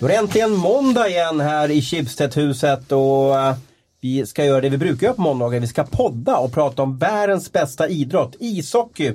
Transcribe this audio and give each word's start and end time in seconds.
Då 0.00 0.06
är 0.06 0.10
det 0.10 0.16
äntligen 0.16 0.52
måndag 0.52 1.08
igen 1.08 1.40
här 1.40 1.70
i 1.70 1.82
Schibsted-huset 1.82 2.92
och 2.92 3.40
eh, 3.40 3.56
vi 4.00 4.26
ska 4.26 4.44
göra 4.44 4.60
det 4.60 4.68
vi 4.68 4.78
brukar 4.78 5.06
göra 5.06 5.14
på 5.14 5.22
måndagar. 5.22 5.60
Vi 5.60 5.66
ska 5.66 5.84
podda 5.84 6.36
och 6.36 6.52
prata 6.52 6.82
om 6.82 6.98
världens 6.98 7.52
bästa 7.52 7.88
idrott, 7.88 8.36
ishockey, 8.38 9.12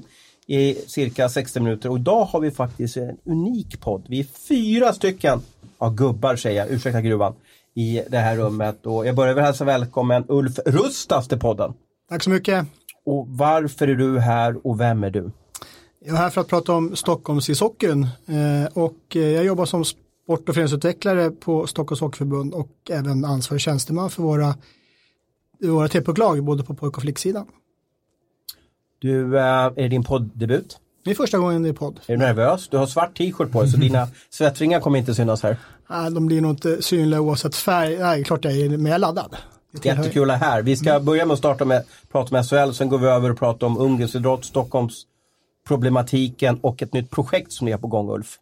i 0.48 0.76
cirka 0.88 1.30
60 1.30 1.60
minuter. 1.60 1.90
Och 1.90 1.98
idag 1.98 2.26
har 2.26 2.40
vi 2.40 2.52
faktiskt 2.52 2.98
en 2.98 3.18
unik 3.26 3.82
podd. 3.82 4.06
Vi 4.08 4.20
är 4.20 4.24
fyra 4.48 4.94
stycken, 4.94 5.42
ja 5.80 5.90
gubbar 5.90 6.36
säger 6.36 6.60
jag, 6.60 6.72
ursäkta 6.72 7.02
gruvan, 7.02 7.34
i 7.76 8.02
det 8.10 8.18
här 8.18 8.38
rummet. 8.38 8.86
Och 8.86 9.08
jag 9.08 9.16
börjar 9.16 9.34
väl 9.34 9.44
hälsa 9.44 9.66
välkommen 9.66 10.26
Ulf 10.28 10.60
Rustas 10.66 11.28
till 11.28 11.40
podden. 11.40 11.74
Tack 12.10 12.24
så 12.24 12.30
mycket. 12.30 12.66
Och 13.06 13.28
varför 13.30 13.88
är 13.88 13.96
du 13.96 14.20
här 14.20 14.68
och 14.68 14.80
vem 14.80 15.04
är 15.04 15.10
du? 15.10 15.32
Jag 16.06 16.16
är 16.16 16.20
här 16.20 16.30
för 16.30 16.42
att 16.42 16.48
prata 16.48 16.74
om 16.74 16.96
Stockholmsishockeyn 16.96 18.04
eh, 18.04 18.78
och 18.78 19.16
eh, 19.16 19.22
jag 19.22 19.46
jobbar 19.46 19.66
som 19.66 19.86
sport 20.24 20.50
och 20.50 20.56
föreningsutvecklare 20.56 21.32
på 21.32 21.68
Stockholms 21.68 22.02
Hockeyförbund 22.02 22.54
och 22.54 22.70
även 22.90 23.26
ansvarig 23.26 23.62
tjänsteman 23.62 24.10
för 24.10 24.24
våra, 24.24 24.56
våra 25.60 25.88
TPUK-lag 25.88 26.44
både 26.44 26.64
på 26.64 26.74
pojk 26.74 26.98
och 26.98 27.02
flicksidan. 27.02 27.46
Du, 29.00 29.38
eh, 29.38 29.44
är 29.44 29.72
det 29.76 29.88
din 29.88 30.04
podddebut? 30.04 30.80
Det 31.04 31.12
är 31.12 31.16
första 31.16 31.38
gången 31.38 31.64
det 31.64 31.70
är 31.70 31.74
podd. 31.74 32.00
Är 32.08 32.14
du 32.14 32.18
nervös? 32.18 32.68
Du 32.68 32.78
har 32.78 32.86
svart 32.86 33.18
t-shirt 33.18 33.52
på 33.52 33.62
dig 33.62 33.72
så 33.72 33.78
dina 33.88 34.08
svettringar 34.30 34.80
kommer 34.80 35.00
inte 35.00 35.16
synas 35.16 35.44
här. 35.44 35.58
Nej, 35.90 36.12
de 36.12 36.26
blir 36.26 36.42
nog 36.42 36.52
inte 36.52 36.82
synliga 36.82 37.22
oavsett 37.22 37.56
färg. 37.56 37.98
Nej, 37.98 38.24
klart 38.24 38.46
jag 38.46 38.58
är, 38.58 38.70
men 38.70 38.86
jag 38.86 38.96
är 38.96 39.00
laddad. 39.00 39.36
Jättekul 39.84 40.32
att 40.32 40.40
här. 40.40 40.62
Vi 40.62 40.76
ska 40.76 41.00
börja 41.00 41.26
med 41.26 41.34
att 41.34 41.40
starta 41.40 41.66
med 41.66 41.84
prata 42.12 42.36
med 42.36 42.46
SHL, 42.46 42.72
sen 42.74 42.90
går 42.90 42.98
vi 42.98 43.08
över 43.08 43.32
och 43.32 43.40
pratar 43.40 43.68
om 43.68 43.78
ungdomsidrott, 43.78 44.46
Stockholms 44.46 45.04
problematiken 45.68 46.60
och 46.62 46.82
ett 46.82 46.94
nytt 46.94 47.10
projekt 47.10 47.52
som 47.52 47.68
är 47.68 47.78
på 47.78 47.88
gång 47.88 48.10
Ulf. 48.10 48.40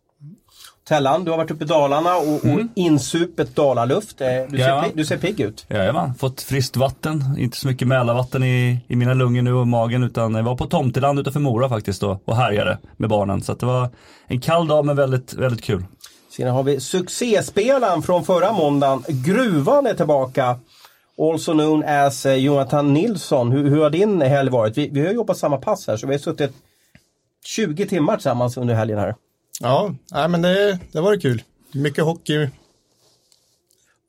Tellan, 0.87 1.23
du 1.25 1.31
har 1.31 1.37
varit 1.37 1.51
uppe 1.51 1.63
i 1.63 1.67
Dalarna 1.67 2.15
och, 2.17 2.33
och 2.35 2.45
Mm. 2.45 2.69
insupet 2.75 3.55
Dalaluft. 3.55 4.21
Eh, 4.21 4.27
Du 4.49 4.57
ser, 4.57 4.67
Ja. 4.67 4.85
du 4.93 5.05
ser 5.05 5.17
pigg 5.17 5.39
ut. 5.39 5.65
Jajamän, 5.69 6.13
fått 6.15 6.41
friskt 6.41 6.75
vatten. 6.77 7.23
Inte 7.37 7.57
så 7.57 7.67
mycket 7.67 7.87
Mälarvatten 7.87 8.43
i, 8.43 8.79
i 8.87 8.95
mina 8.95 9.13
lungor 9.13 9.41
nu 9.41 9.53
och 9.53 9.67
magen 9.67 10.03
utan 10.03 10.35
jag 10.35 10.43
var 10.43 10.55
på 10.55 10.65
Tomteland 10.65 11.19
utanför 11.19 11.39
Mora 11.39 11.69
faktiskt 11.69 12.01
då 12.01 12.19
och 12.25 12.35
härjade 12.35 12.77
med 12.97 13.09
barnen. 13.09 13.41
Så 13.41 13.51
att 13.51 13.59
det 13.59 13.65
var 13.65 13.89
en 14.27 14.41
kall 14.41 14.67
dag 14.67 14.85
men 14.85 14.95
väldigt, 14.95 15.33
väldigt 15.33 15.63
kul. 15.63 15.85
Sen 16.37 16.47
har 16.47 16.63
vi 16.63 16.79
succéspelaren 16.79 18.01
från 18.01 18.23
förra 18.23 18.51
måndagen. 18.51 19.03
Gruvan 19.07 19.87
är 19.87 19.93
tillbaka. 19.93 20.59
Also 21.31 21.51
known 21.53 21.83
as 21.83 22.25
eh, 22.25 22.35
Jonathan 22.35 22.93
Nilsson. 22.93 23.51
Hur, 23.51 23.69
hur 23.69 23.81
har 23.83 23.89
din 23.89 24.21
helg 24.21 24.49
varit? 24.49 24.77
Vi, 24.77 24.89
vi 24.89 25.05
har 25.05 25.13
jobbat 25.13 25.37
samma 25.37 25.57
pass 25.57 25.87
här 25.87 25.97
så 25.97 26.07
vi 26.07 26.13
har 26.13 26.19
suttit 26.19 26.51
20 27.45 27.85
timmar 27.87 28.15
tillsammans 28.15 28.57
under 28.57 28.73
helgen 28.75 28.99
här. 28.99 29.15
Ja, 29.61 29.95
nej, 30.11 30.29
men 30.29 30.41
det, 30.41 30.79
det 30.91 31.01
var 31.01 31.21
kul. 31.21 31.43
Mycket 31.71 32.03
hockey. 32.03 32.49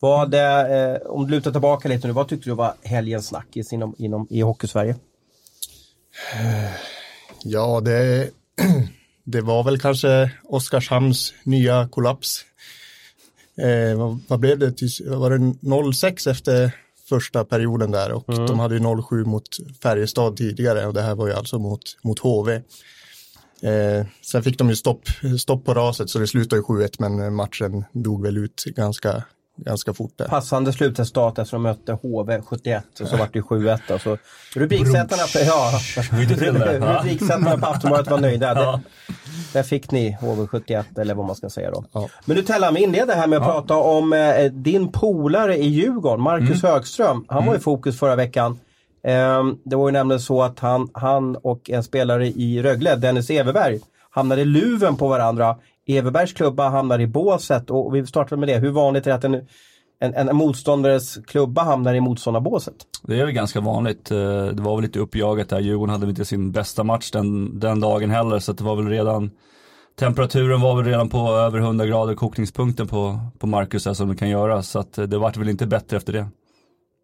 Vad, 0.00 0.34
eh, 0.34 0.96
om 1.06 1.26
du 1.26 1.30
lutar 1.30 1.52
tillbaka 1.52 1.88
lite 1.88 2.06
nu, 2.06 2.12
vad 2.12 2.28
tyckte 2.28 2.50
du 2.50 2.54
var 2.54 2.74
helgens 2.82 3.26
snackis 3.26 3.72
inom, 3.72 3.94
inom, 3.98 4.26
i 4.30 4.40
Hockeysverige? 4.40 4.96
Ja, 7.44 7.80
det, 7.80 8.30
det 9.24 9.40
var 9.40 9.64
väl 9.64 9.80
kanske 9.80 10.30
Oskarshamns 10.44 11.34
nya 11.42 11.88
kollaps. 11.88 12.44
Eh, 13.56 13.98
vad, 13.98 14.20
vad 14.28 14.40
blev 14.40 14.58
det? 14.58 14.74
Var 15.06 15.30
det 15.30 15.92
06 15.92 16.26
efter 16.26 16.72
första 17.08 17.44
perioden 17.44 17.90
där 17.90 18.12
och 18.12 18.24
de 18.26 18.58
hade 18.58 18.74
ju 18.74 19.02
07 19.02 19.24
mot 19.24 19.48
Färjestad 19.82 20.36
tidigare 20.36 20.86
och 20.86 20.94
det 20.94 21.02
här 21.02 21.14
var 21.14 21.26
ju 21.26 21.34
alltså 21.34 21.58
mot, 21.58 21.80
mot 22.02 22.18
HV. 22.18 22.62
Eh, 23.62 24.06
sen 24.22 24.42
fick 24.42 24.58
de 24.58 24.68
ju 24.68 24.76
stopp, 24.76 25.02
stopp 25.40 25.64
på 25.64 25.74
raset 25.74 26.10
så 26.10 26.18
det 26.18 26.26
slutade 26.26 26.56
ju 26.56 26.62
7-1 26.86 26.94
men 26.98 27.34
matchen 27.34 27.84
dog 27.92 28.22
väl 28.22 28.38
ut 28.38 28.64
ganska, 28.76 29.22
ganska 29.56 29.94
fort 29.94 30.12
där. 30.16 30.28
Passande 30.28 30.72
slutresultat 30.72 31.38
efter 31.38 31.52
de 31.56 31.62
mötte 31.62 31.92
HV 31.92 32.42
71 32.42 32.84
och 33.00 33.08
så 33.08 33.16
vart 33.16 33.32
det 33.32 33.40
7-1. 33.40 33.78
Alltså, 33.92 34.18
rubriksättarna, 34.54 35.22
på- 35.32 35.38
ja, 35.38 35.72
rubriksättarna 37.02 37.58
på 37.58 37.66
Aftonbladet 37.66 38.10
var 38.10 38.20
nöjda. 38.20 38.54
Ja. 38.54 38.80
Det, 39.06 39.12
där 39.52 39.62
fick 39.62 39.90
ni 39.90 40.16
HV 40.20 40.46
71 40.46 40.98
eller 40.98 41.14
vad 41.14 41.26
man 41.26 41.36
ska 41.36 41.50
säga 41.50 41.70
då. 41.70 41.84
Ja. 41.92 42.08
Men 42.24 42.36
du 42.36 42.42
Tellan, 42.42 42.74
vi 42.74 42.82
inleder 42.82 43.14
här 43.14 43.26
med 43.26 43.38
att 43.38 43.44
prata 43.44 43.76
om 43.76 44.12
eh, 44.12 44.44
din 44.52 44.92
polare 44.92 45.56
i 45.56 45.66
Djurgården, 45.68 46.20
Marcus 46.22 46.62
Mm. 46.64 46.72
Högström. 46.74 47.24
Han 47.28 47.46
var 47.46 47.56
i 47.56 47.58
fokus 47.58 47.98
förra 47.98 48.16
veckan. 48.16 48.58
Ehm, 49.04 49.58
det 49.64 49.76
var 49.76 49.88
ju 49.88 49.92
nämligen 49.92 50.20
så 50.20 50.42
att 50.42 50.58
han, 50.58 50.88
han 50.92 51.36
och 51.36 51.70
en 51.70 51.82
spelare 51.82 52.26
i 52.26 52.62
Rögle, 52.62 52.96
Dennis 52.96 53.30
Everberg, 53.30 53.80
hamnade 54.10 54.42
i 54.42 54.44
luven 54.44 54.96
på 54.96 55.08
varandra. 55.08 55.56
Everbergs 55.86 56.32
klubba 56.32 56.68
hamnar 56.68 57.00
i 57.00 57.06
båset 57.06 57.70
och 57.70 57.94
vi 57.94 58.06
startar 58.06 58.36
med 58.36 58.48
det. 58.48 58.58
Hur 58.58 58.70
vanligt 58.70 59.06
är 59.06 59.10
det 59.10 59.16
att 59.16 59.24
en, 59.24 59.34
en, 60.00 60.14
en 60.28 60.36
motståndares 60.36 61.18
klubba 61.26 61.62
hamnar 61.62 61.94
i 61.94 62.00
motståndarbåset? 62.00 62.74
Det 63.02 63.20
är 63.20 63.24
väl 63.24 63.34
ganska 63.34 63.60
vanligt. 63.60 64.10
Eh, 64.10 64.18
Det 64.46 64.62
var 64.62 64.76
väl 64.76 64.82
lite 64.82 64.98
uppjagat 64.98 65.48
där. 65.48 65.60
Djurgården 65.60 65.92
hade 65.92 66.06
väl 66.06 66.10
inte 66.10 66.24
sin 66.24 66.52
bästa 66.52 66.84
match 66.84 67.10
den, 67.10 67.60
den 67.60 67.80
dagen 67.80 68.10
heller 68.10 68.38
så 68.38 68.52
det 68.52 68.64
var 68.64 68.76
väl 68.76 68.88
redan 68.88 69.30
Temperaturen 69.98 70.60
var 70.60 70.76
väl 70.76 70.84
redan 70.84 71.08
på 71.08 71.18
över 71.18 71.58
100 71.58 71.86
grader 71.86 72.14
kokningspunkten 72.14 72.88
på, 72.88 73.18
på 73.38 73.46
Marcus 73.46 73.84
där 73.84 73.94
som 73.94 74.08
det 74.08 74.16
kan 74.16 74.28
göra 74.28 74.62
så 74.62 74.78
eh, 74.78 74.84
det 75.04 75.18
vart 75.18 75.36
väl 75.36 75.48
inte 75.48 75.66
bättre 75.66 75.96
efter 75.96 76.12
det. 76.12 76.26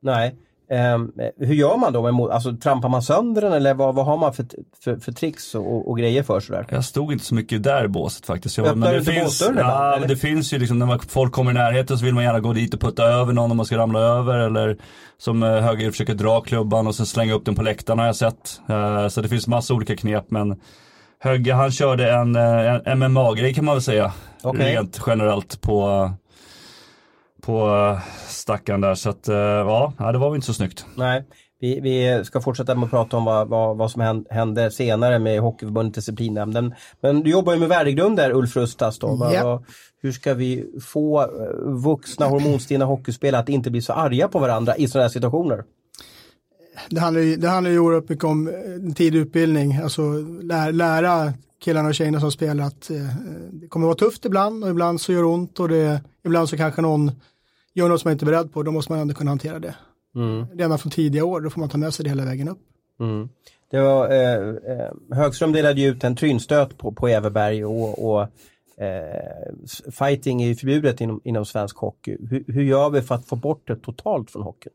Nej. 0.03 0.35
Ehm, 0.71 1.13
hur 1.39 1.55
gör 1.55 1.77
man 1.77 1.93
då? 1.93 2.31
Alltså, 2.31 2.57
trampar 2.57 2.89
man 2.89 3.03
sönder 3.03 3.43
den 3.43 3.53
eller 3.53 3.75
vad, 3.75 3.95
vad 3.95 4.07
har 4.07 4.17
man 4.17 4.33
för, 4.33 4.47
för, 4.85 4.97
för 4.97 5.13
tricks 5.13 5.55
och, 5.55 5.91
och 5.91 5.99
grejer 5.99 6.23
för 6.23 6.41
sådär? 6.41 6.67
Jag 6.71 6.85
stod 6.85 7.13
inte 7.13 7.25
så 7.25 7.35
mycket 7.35 7.63
där 7.63 7.85
i 7.85 7.89
båset 7.89 8.27
faktiskt. 8.27 8.59
Jag, 8.59 8.67
Öppnar 8.67 8.87
men 8.87 8.89
du 8.89 8.95
det 8.95 8.99
inte 8.99 9.13
finns, 9.13 9.25
båsdörren 9.25 9.59
ibland, 9.59 9.95
ja, 9.95 9.97
men 10.01 10.09
det 10.09 10.17
finns 10.17 10.53
ju 10.53 10.59
liksom 10.59 10.79
när 10.79 10.99
folk 11.09 11.33
kommer 11.33 11.51
i 11.51 11.55
närheten 11.55 11.99
så 11.99 12.05
vill 12.05 12.15
man 12.15 12.25
gärna 12.25 12.41
gå 12.41 12.53
dit 12.53 12.75
och 12.75 12.81
putta 12.81 13.05
över 13.05 13.33
någon 13.33 13.51
om 13.51 13.57
man 13.57 13.67
ska 13.67 13.79
ramla 13.79 14.01
över 14.01 14.39
eller 14.39 14.77
som 15.19 15.43
eh, 15.43 15.49
höger 15.49 15.91
försöker 15.91 16.15
dra 16.15 16.41
klubban 16.41 16.87
och 16.87 16.95
sen 16.95 17.07
slänga 17.07 17.35
upp 17.35 17.45
den 17.45 17.55
på 17.55 17.63
läktaren 17.63 17.99
har 17.99 18.07
jag 18.07 18.17
sett. 18.17 18.61
Eh, 18.69 19.09
Så 19.09 19.21
det 19.21 19.29
finns 19.29 19.47
massa 19.47 19.75
olika 19.75 19.97
knep 19.97 20.25
men 20.31 20.61
Högge 21.21 21.55
han 21.55 21.71
körde 21.71 22.13
en, 22.13 22.37
eh, 22.37 22.75
en 22.85 22.99
MMA-grej 22.99 23.55
kan 23.55 23.65
man 23.65 23.75
väl 23.75 23.83
säga. 23.83 24.13
Okej. 24.43 24.75
Rent 24.75 25.01
generellt 25.07 25.61
på, 25.61 26.11
på 27.49 27.69
eh, 27.69 28.01
stackaren 28.29 28.81
där 28.81 28.95
så 28.95 29.11
att 29.11 29.29
eh, 29.29 29.37
ja, 29.37 29.93
det 30.13 30.19
var 30.19 30.31
väl 30.31 30.35
inte 30.37 30.47
så 30.47 30.55
snyggt. 30.55 30.87
Nej. 30.95 31.25
Vi, 31.61 31.81
vi 31.81 32.25
ska 32.25 32.41
fortsätta 32.41 32.75
med 32.75 32.85
att 32.85 32.91
prata 32.91 33.17
om 33.17 33.25
vad, 33.25 33.49
vad, 33.49 33.77
vad 33.77 33.91
som 33.91 34.03
hän- 34.03 34.25
hände 34.31 34.71
senare 34.71 35.19
med 35.19 35.41
Hockeyförbundet 35.41 35.95
disciplinnämnden. 35.95 36.75
Men 37.01 37.21
du 37.23 37.31
jobbar 37.31 37.53
ju 37.53 37.59
med 37.59 37.69
värdegrunder 37.69 38.31
Ulf 38.33 38.57
Rustas 38.57 38.99
då. 38.99 39.07
Vad- 39.45 39.65
hur 40.03 40.13
ska 40.13 40.35
vi 40.35 40.65
få 40.83 41.21
eh, 41.23 41.29
vuxna 41.65 42.27
hormonstinna 42.27 42.85
hockeyspelare 42.85 43.43
att 43.43 43.49
inte 43.49 43.71
bli 43.71 43.83
så 43.83 43.93
arga 43.93 44.29
på 44.29 44.39
varandra 44.39 44.77
i 44.77 44.89
sådana 44.89 45.05
här 45.05 45.13
situationer? 45.13 45.65
Det 46.91 47.01
handlar 47.01 47.21
ju, 47.23 47.37
det 47.37 47.49
handlar 47.49 47.71
ju 47.71 47.79
oerhört 47.79 48.09
mycket 48.09 48.25
om 48.25 48.49
en 48.49 48.95
tidig 48.95 49.19
utbildning, 49.19 49.77
alltså 49.77 50.03
lä, 50.43 50.71
lära 50.73 51.33
killarna 51.65 51.89
och 51.89 51.95
tjejerna 51.95 52.21
som 52.21 52.33
spelar 52.33 52.65
att 52.65 52.91
eh, 52.91 52.97
det 53.53 53.69
kommer 53.69 53.87
vara 53.87 53.97
tufft 53.97 54.25
ibland 54.25 54.65
och 54.65 54.71
ibland 54.71 55.01
så 55.01 55.13
gör 55.13 55.21
det 55.23 55.27
ont 55.29 55.61
och 55.61 55.69
det, 55.69 56.01
ibland 56.25 56.49
så 56.49 56.57
kanske 56.57 56.83
någon 56.83 57.11
gör 57.79 57.89
något 57.89 58.01
som 58.01 58.09
man 58.09 58.13
inte 58.13 58.25
är 58.25 58.27
beredd 58.27 58.53
på, 58.53 58.63
då 58.63 58.71
måste 58.71 58.93
man 58.93 59.01
ändå 59.01 59.15
kunna 59.15 59.31
hantera 59.31 59.59
det. 59.59 59.75
Redan 60.53 60.79
från 60.79 60.91
tidiga 60.91 61.25
år, 61.25 61.41
då 61.41 61.51
får 61.51 61.61
man 61.61 61.69
ta 61.69 61.79
med 61.79 61.95
sig 61.95 62.05
det 62.05 62.11
hela 62.11 62.25
vägen 62.25 62.49
upp. 62.49 62.59
Det 63.71 63.81
var, 63.81 64.11
eh, 64.11 64.49
eh, 64.49 65.17
Högström 65.17 65.53
delade 65.53 65.81
ju 65.81 65.89
ut 65.89 66.05
en 66.05 66.17
trynstöt 66.17 66.79
på, 66.79 66.93
på 66.93 67.09
Everberg 67.09 67.65
och, 67.65 68.11
och 68.11 68.23
eh, 68.83 69.91
fighting 69.93 70.43
är 70.43 70.47
ju 70.47 70.57
förbjudet 70.57 71.01
inom, 71.01 71.21
inom 71.25 71.45
svensk 71.45 71.77
hockey. 71.77 72.17
Hur, 72.31 72.45
hur 72.47 72.63
gör 72.63 72.91
vi 72.91 73.03
för 73.03 73.15
att 73.15 73.27
få 73.27 73.37
bort 73.37 73.69
det 73.69 73.77
totalt 73.77 74.31
från 74.31 74.43
hockeyn? 74.43 74.73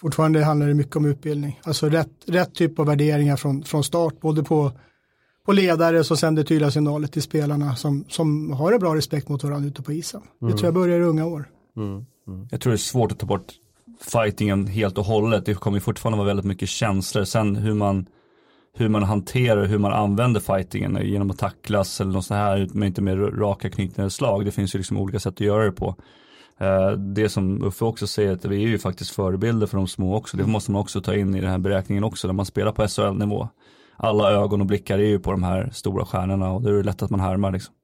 Fortfarande 0.00 0.44
handlar 0.44 0.66
det 0.66 0.74
mycket 0.74 0.96
om 0.96 1.06
utbildning, 1.06 1.60
alltså 1.62 1.88
rätt, 1.88 2.10
rätt 2.26 2.54
typ 2.54 2.78
av 2.78 2.86
värderingar 2.86 3.36
från, 3.36 3.62
från 3.62 3.84
start, 3.84 4.20
både 4.20 4.42
på, 4.42 4.72
på 5.46 5.52
ledare 5.52 6.04
som 6.04 6.16
sänder 6.16 6.42
tydliga 6.42 6.70
signaler 6.70 7.08
till 7.08 7.22
spelarna 7.22 7.76
som, 7.76 8.04
som 8.08 8.52
har 8.52 8.72
en 8.72 8.78
bra 8.78 8.94
respekt 8.94 9.28
mot 9.28 9.44
varandra 9.44 9.68
ute 9.68 9.82
på 9.82 9.92
isen. 9.92 10.22
Det 10.40 10.46
tror 10.52 10.64
jag 10.64 10.74
börjar 10.74 10.98
i 11.00 11.02
unga 11.02 11.26
år. 11.26 11.48
Jag 12.50 12.60
tror 12.60 12.70
det 12.70 12.74
är 12.74 12.78
svårt 12.78 13.12
att 13.12 13.18
ta 13.18 13.26
bort 13.26 13.52
fightingen 14.12 14.66
helt 14.66 14.98
och 14.98 15.04
hållet. 15.04 15.46
Det 15.46 15.54
kommer 15.54 15.80
fortfarande 15.80 16.16
vara 16.18 16.26
väldigt 16.26 16.46
mycket 16.46 16.68
känslor. 16.68 17.24
Sen 17.24 17.56
hur 17.56 17.74
man, 17.74 18.06
hur 18.76 18.88
man 18.88 19.02
hanterar 19.02 19.56
och 19.56 19.66
hur 19.66 19.78
man 19.78 19.92
använder 19.92 20.40
fightingen 20.40 20.98
genom 21.02 21.30
att 21.30 21.38
tacklas 21.38 22.00
eller 22.00 22.12
något 22.12 22.24
sånt 22.26 22.38
här, 22.38 22.68
men 22.72 22.88
inte 22.88 23.02
med 23.02 23.40
raka 23.40 23.70
knytningar 23.70 24.08
slag. 24.08 24.44
Det 24.44 24.50
finns 24.52 24.74
ju 24.74 24.78
liksom 24.78 24.96
olika 24.96 25.20
sätt 25.20 25.34
att 25.34 25.40
göra 25.40 25.64
det 25.64 25.72
på. 25.72 25.94
Eh, 26.60 26.90
Det 26.90 27.28
som 27.28 27.64
Uffe 27.64 27.84
också 27.84 28.06
säger, 28.06 28.32
att 28.32 28.44
vi 28.44 28.64
är 28.64 28.68
ju 28.68 28.78
faktiskt 28.78 29.10
förebilder 29.10 29.66
för 29.66 29.76
de 29.76 29.88
små 29.88 30.16
också. 30.16 30.36
Det 30.36 30.46
måste 30.46 30.70
man 30.70 30.80
också 30.80 31.00
ta 31.00 31.14
in 31.14 31.34
i 31.34 31.40
den 31.40 31.50
här 31.50 31.58
beräkningen 31.58 32.04
också, 32.04 32.28
när 32.28 32.34
man 32.34 32.46
spelar 32.46 32.72
på 32.72 32.88
SHL-nivå. 32.88 33.48
Alla 33.96 34.30
ögon 34.32 34.60
och 34.60 34.66
blickar 34.66 34.98
är 34.98 35.02
ju 35.06 35.18
på 35.18 35.30
de 35.30 35.42
här 35.42 35.70
stora 35.72 36.04
stjärnorna 36.04 36.52
och 36.52 36.62
det 36.62 36.70
är 36.78 36.82
lätt 36.82 37.02
att 37.02 37.10
man 37.10 37.20
härmar 37.20 37.52
liksom. 37.52 37.74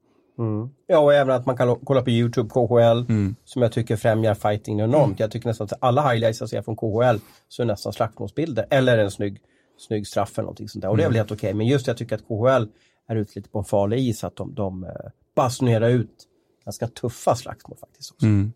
Ja, 0.87 0.99
och 0.99 1.13
även 1.13 1.35
att 1.35 1.45
man 1.45 1.57
kan 1.57 1.75
kolla 1.83 2.01
på 2.01 2.09
YouTube, 2.09 2.49
KHL, 2.49 3.05
Mm. 3.09 3.35
som 3.45 3.61
jag 3.61 3.71
tycker 3.71 3.95
främjar 3.95 4.33
fighting 4.33 4.79
enormt. 4.79 5.19
Jag 5.19 5.31
tycker 5.31 5.47
nästan 5.47 5.65
att 5.65 5.73
alla 5.79 6.09
highlights 6.11 6.39
jag 6.39 6.49
ser 6.49 6.61
från 6.61 6.75
KHL 6.75 7.19
så 7.47 7.61
är 7.61 7.65
det 7.65 7.71
nästan 7.73 7.93
slagsmålsbilder 7.93 8.65
eller 8.69 8.97
en 8.97 9.11
snygg, 9.11 9.37
snygg 9.77 10.07
straff 10.07 10.37
eller 10.37 10.43
någonting 10.43 10.69
sånt 10.69 10.81
där. 10.81 10.89
Och 10.89 10.97
det 10.97 11.03
är 11.03 11.05
Mm. 11.05 11.11
väl 11.13 11.17
helt 11.19 11.31
okej. 11.31 11.53
Men 11.53 11.67
just 11.67 11.87
jag 11.87 11.97
tycker 11.97 12.15
att 12.15 12.27
KHL 12.27 12.67
är 13.07 13.15
ute 13.15 13.31
lite 13.35 13.49
på 13.49 13.59
en 13.59 13.65
farlig 13.65 13.99
is, 13.99 14.23
att 14.23 14.35
de, 14.35 14.53
de 14.55 14.83
eh, 14.83 14.89
basunerar 15.35 15.89
ut 15.89 16.27
ganska 16.65 16.87
tuffa 16.87 17.35
slagsmål 17.35 17.77
faktiskt. 17.79 18.11
Också. 18.11 18.25
Mm. 18.25 18.53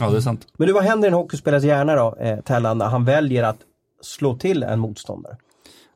Ja, 0.00 0.10
det 0.10 0.16
är 0.16 0.20
sant. 0.20 0.46
Men 0.56 0.66
du, 0.66 0.72
vad 0.72 0.82
händer 0.84 1.08
i 1.08 1.10
en 1.10 1.14
hockeyspelares 1.14 1.64
hjärna 1.64 1.94
då, 1.94 2.16
eh, 2.20 2.40
Tellan, 2.40 2.78
när 2.78 2.86
han 2.86 3.04
väljer 3.04 3.42
att 3.42 3.58
slå 4.02 4.36
till 4.36 4.62
en 4.62 4.78
motståndare? 4.78 5.36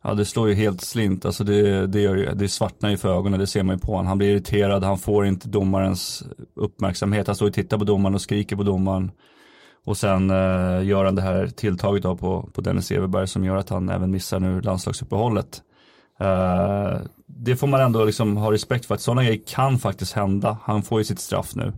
Ja, 0.05 0.15
det 0.15 0.25
slår 0.25 0.49
ju 0.49 0.55
helt 0.55 0.81
slint. 0.81 1.25
Alltså 1.25 1.45
det, 1.45 1.87
det, 1.87 2.01
gör 2.01 2.17
ju, 2.17 2.35
det 2.35 2.49
svartnar 2.49 2.91
ju 2.91 2.97
för 2.97 3.19
ögonen, 3.19 3.41
det 3.41 3.47
ser 3.47 3.63
man 3.63 3.77
ju 3.77 3.81
på 3.81 3.93
honom. 3.93 4.07
Han 4.07 4.19
blir 4.19 4.31
irriterad, 4.31 4.85
han 4.85 4.99
får 4.99 5.27
inte 5.27 5.49
domarens 5.49 6.23
uppmärksamhet. 6.55 7.27
Han 7.27 7.37
står 7.37 7.47
och 7.47 7.55
tittar 7.55 7.79
på 7.79 7.85
domaren 7.85 8.15
och 8.15 8.21
skriker 8.21 8.57
på 8.57 8.63
domaren. 8.63 9.11
Och 9.85 9.97
sen 9.97 10.31
eh, 10.31 10.85
gör 10.85 11.05
han 11.05 11.15
det 11.15 11.23
här 11.23 11.47
tilltaget 11.47 12.03
då 12.03 12.17
på, 12.17 12.51
på 12.53 12.61
Dennis 12.61 12.91
Everberg 12.91 13.29
som 13.29 13.45
gör 13.45 13.57
att 13.57 13.69
han 13.69 13.89
även 13.89 14.11
missar 14.11 14.41
nu 14.41 14.61
landslagsuppehållet. 14.61 15.63
Eh, 16.21 16.99
det 17.27 17.57
får 17.57 17.67
man 17.67 17.81
ändå 17.81 18.05
liksom 18.05 18.37
ha 18.37 18.53
respekt 18.53 18.87
för 18.87 18.95
att 18.95 19.01
sådana 19.01 19.25
grejer 19.25 19.41
kan 19.47 19.79
faktiskt 19.79 20.13
hända. 20.13 20.59
Han 20.63 20.83
får 20.83 21.01
ju 21.01 21.05
sitt 21.05 21.21
straff 21.21 21.55
nu. 21.55 21.73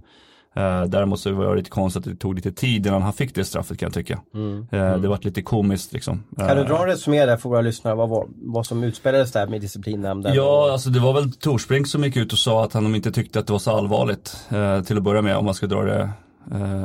Uh, 0.56 0.84
däremot 0.84 1.20
så 1.20 1.32
var 1.32 1.50
det 1.50 1.56
lite 1.56 1.70
konstigt 1.70 2.06
att 2.06 2.12
det 2.12 2.16
tog 2.18 2.34
lite 2.34 2.52
tid 2.52 2.86
innan 2.86 3.02
han 3.02 3.12
fick 3.12 3.34
det 3.34 3.44
straffet 3.44 3.78
kan 3.78 3.86
jag 3.86 3.94
tycka. 3.94 4.20
Mm. 4.34 4.58
Uh, 4.72 4.96
det 5.00 5.08
var 5.08 5.18
lite 5.22 5.42
komiskt 5.42 5.92
liksom. 5.92 6.24
Kan 6.36 6.56
du 6.56 6.64
dra 6.64 6.82
en 6.82 6.86
resumé 6.86 7.26
där 7.26 7.36
för 7.36 7.48
våra 7.48 7.60
lyssnare 7.60 7.94
vad, 7.94 8.08
vad, 8.08 8.28
vad 8.36 8.66
som 8.66 8.84
utspelades 8.84 9.32
där 9.32 9.46
med 9.46 9.60
disciplinnämnden? 9.60 10.34
Ja, 10.34 10.72
alltså 10.72 10.90
det 10.90 11.00
var 11.00 11.12
väl 11.12 11.32
Torsbrink 11.32 11.86
som 11.86 12.04
gick 12.04 12.16
ut 12.16 12.32
och 12.32 12.38
sa 12.38 12.64
att 12.64 12.72
han 12.72 12.94
inte 12.94 13.12
tyckte 13.12 13.38
att 13.38 13.46
det 13.46 13.52
var 13.52 13.60
så 13.60 13.70
allvarligt 13.70 14.46
uh, 14.52 14.82
till 14.82 14.96
att 14.96 15.02
börja 15.02 15.22
med 15.22 15.36
om 15.36 15.44
man 15.44 15.54
ska 15.54 15.66
dra 15.66 15.82
det 15.82 16.10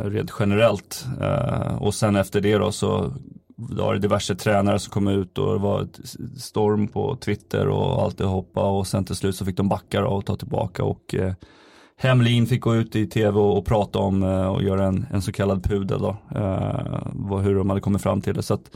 rent 0.03 0.31
generellt. 0.39 1.05
och 1.79 1.93
sen 1.93 2.15
efter 2.15 2.41
det 2.41 2.57
då 2.57 2.71
så 2.71 3.13
var 3.55 3.93
det 3.93 3.99
diverse 3.99 4.35
tränare 4.35 4.79
som 4.79 4.91
kom 4.91 5.07
ut 5.07 5.37
och 5.37 5.53
det 5.53 5.59
var 5.59 5.87
storm 6.37 6.87
på 6.87 7.15
Twitter 7.15 7.67
och 7.67 8.03
allt 8.03 8.17
det 8.17 8.25
hoppa 8.25 8.61
och 8.61 8.87
sen 8.87 9.05
till 9.05 9.15
slut 9.15 9.35
så 9.35 9.45
fick 9.45 9.57
de 9.57 9.69
backa 9.69 10.07
och 10.07 10.25
ta 10.25 10.35
tillbaka 10.35 10.83
och 10.83 11.15
Hemlin 11.99 12.47
fick 12.47 12.61
gå 12.61 12.75
ut 12.75 12.95
i 12.95 13.07
tv 13.07 13.39
och, 13.39 13.57
och 13.57 13.65
prata 13.65 13.99
om 13.99 14.23
uh, 14.23 14.47
och 14.47 14.63
göra 14.63 14.85
en, 14.85 15.05
en 15.11 15.21
så 15.21 15.31
kallad 15.31 15.63
pudel 15.63 16.01
då. 16.01 16.17
Uh, 16.35 17.37
hur 17.39 17.55
de 17.55 17.69
hade 17.69 17.81
kommit 17.81 18.01
fram 18.01 18.21
till 18.21 18.33
det. 18.33 18.43
Så 18.43 18.53
att, 18.53 18.71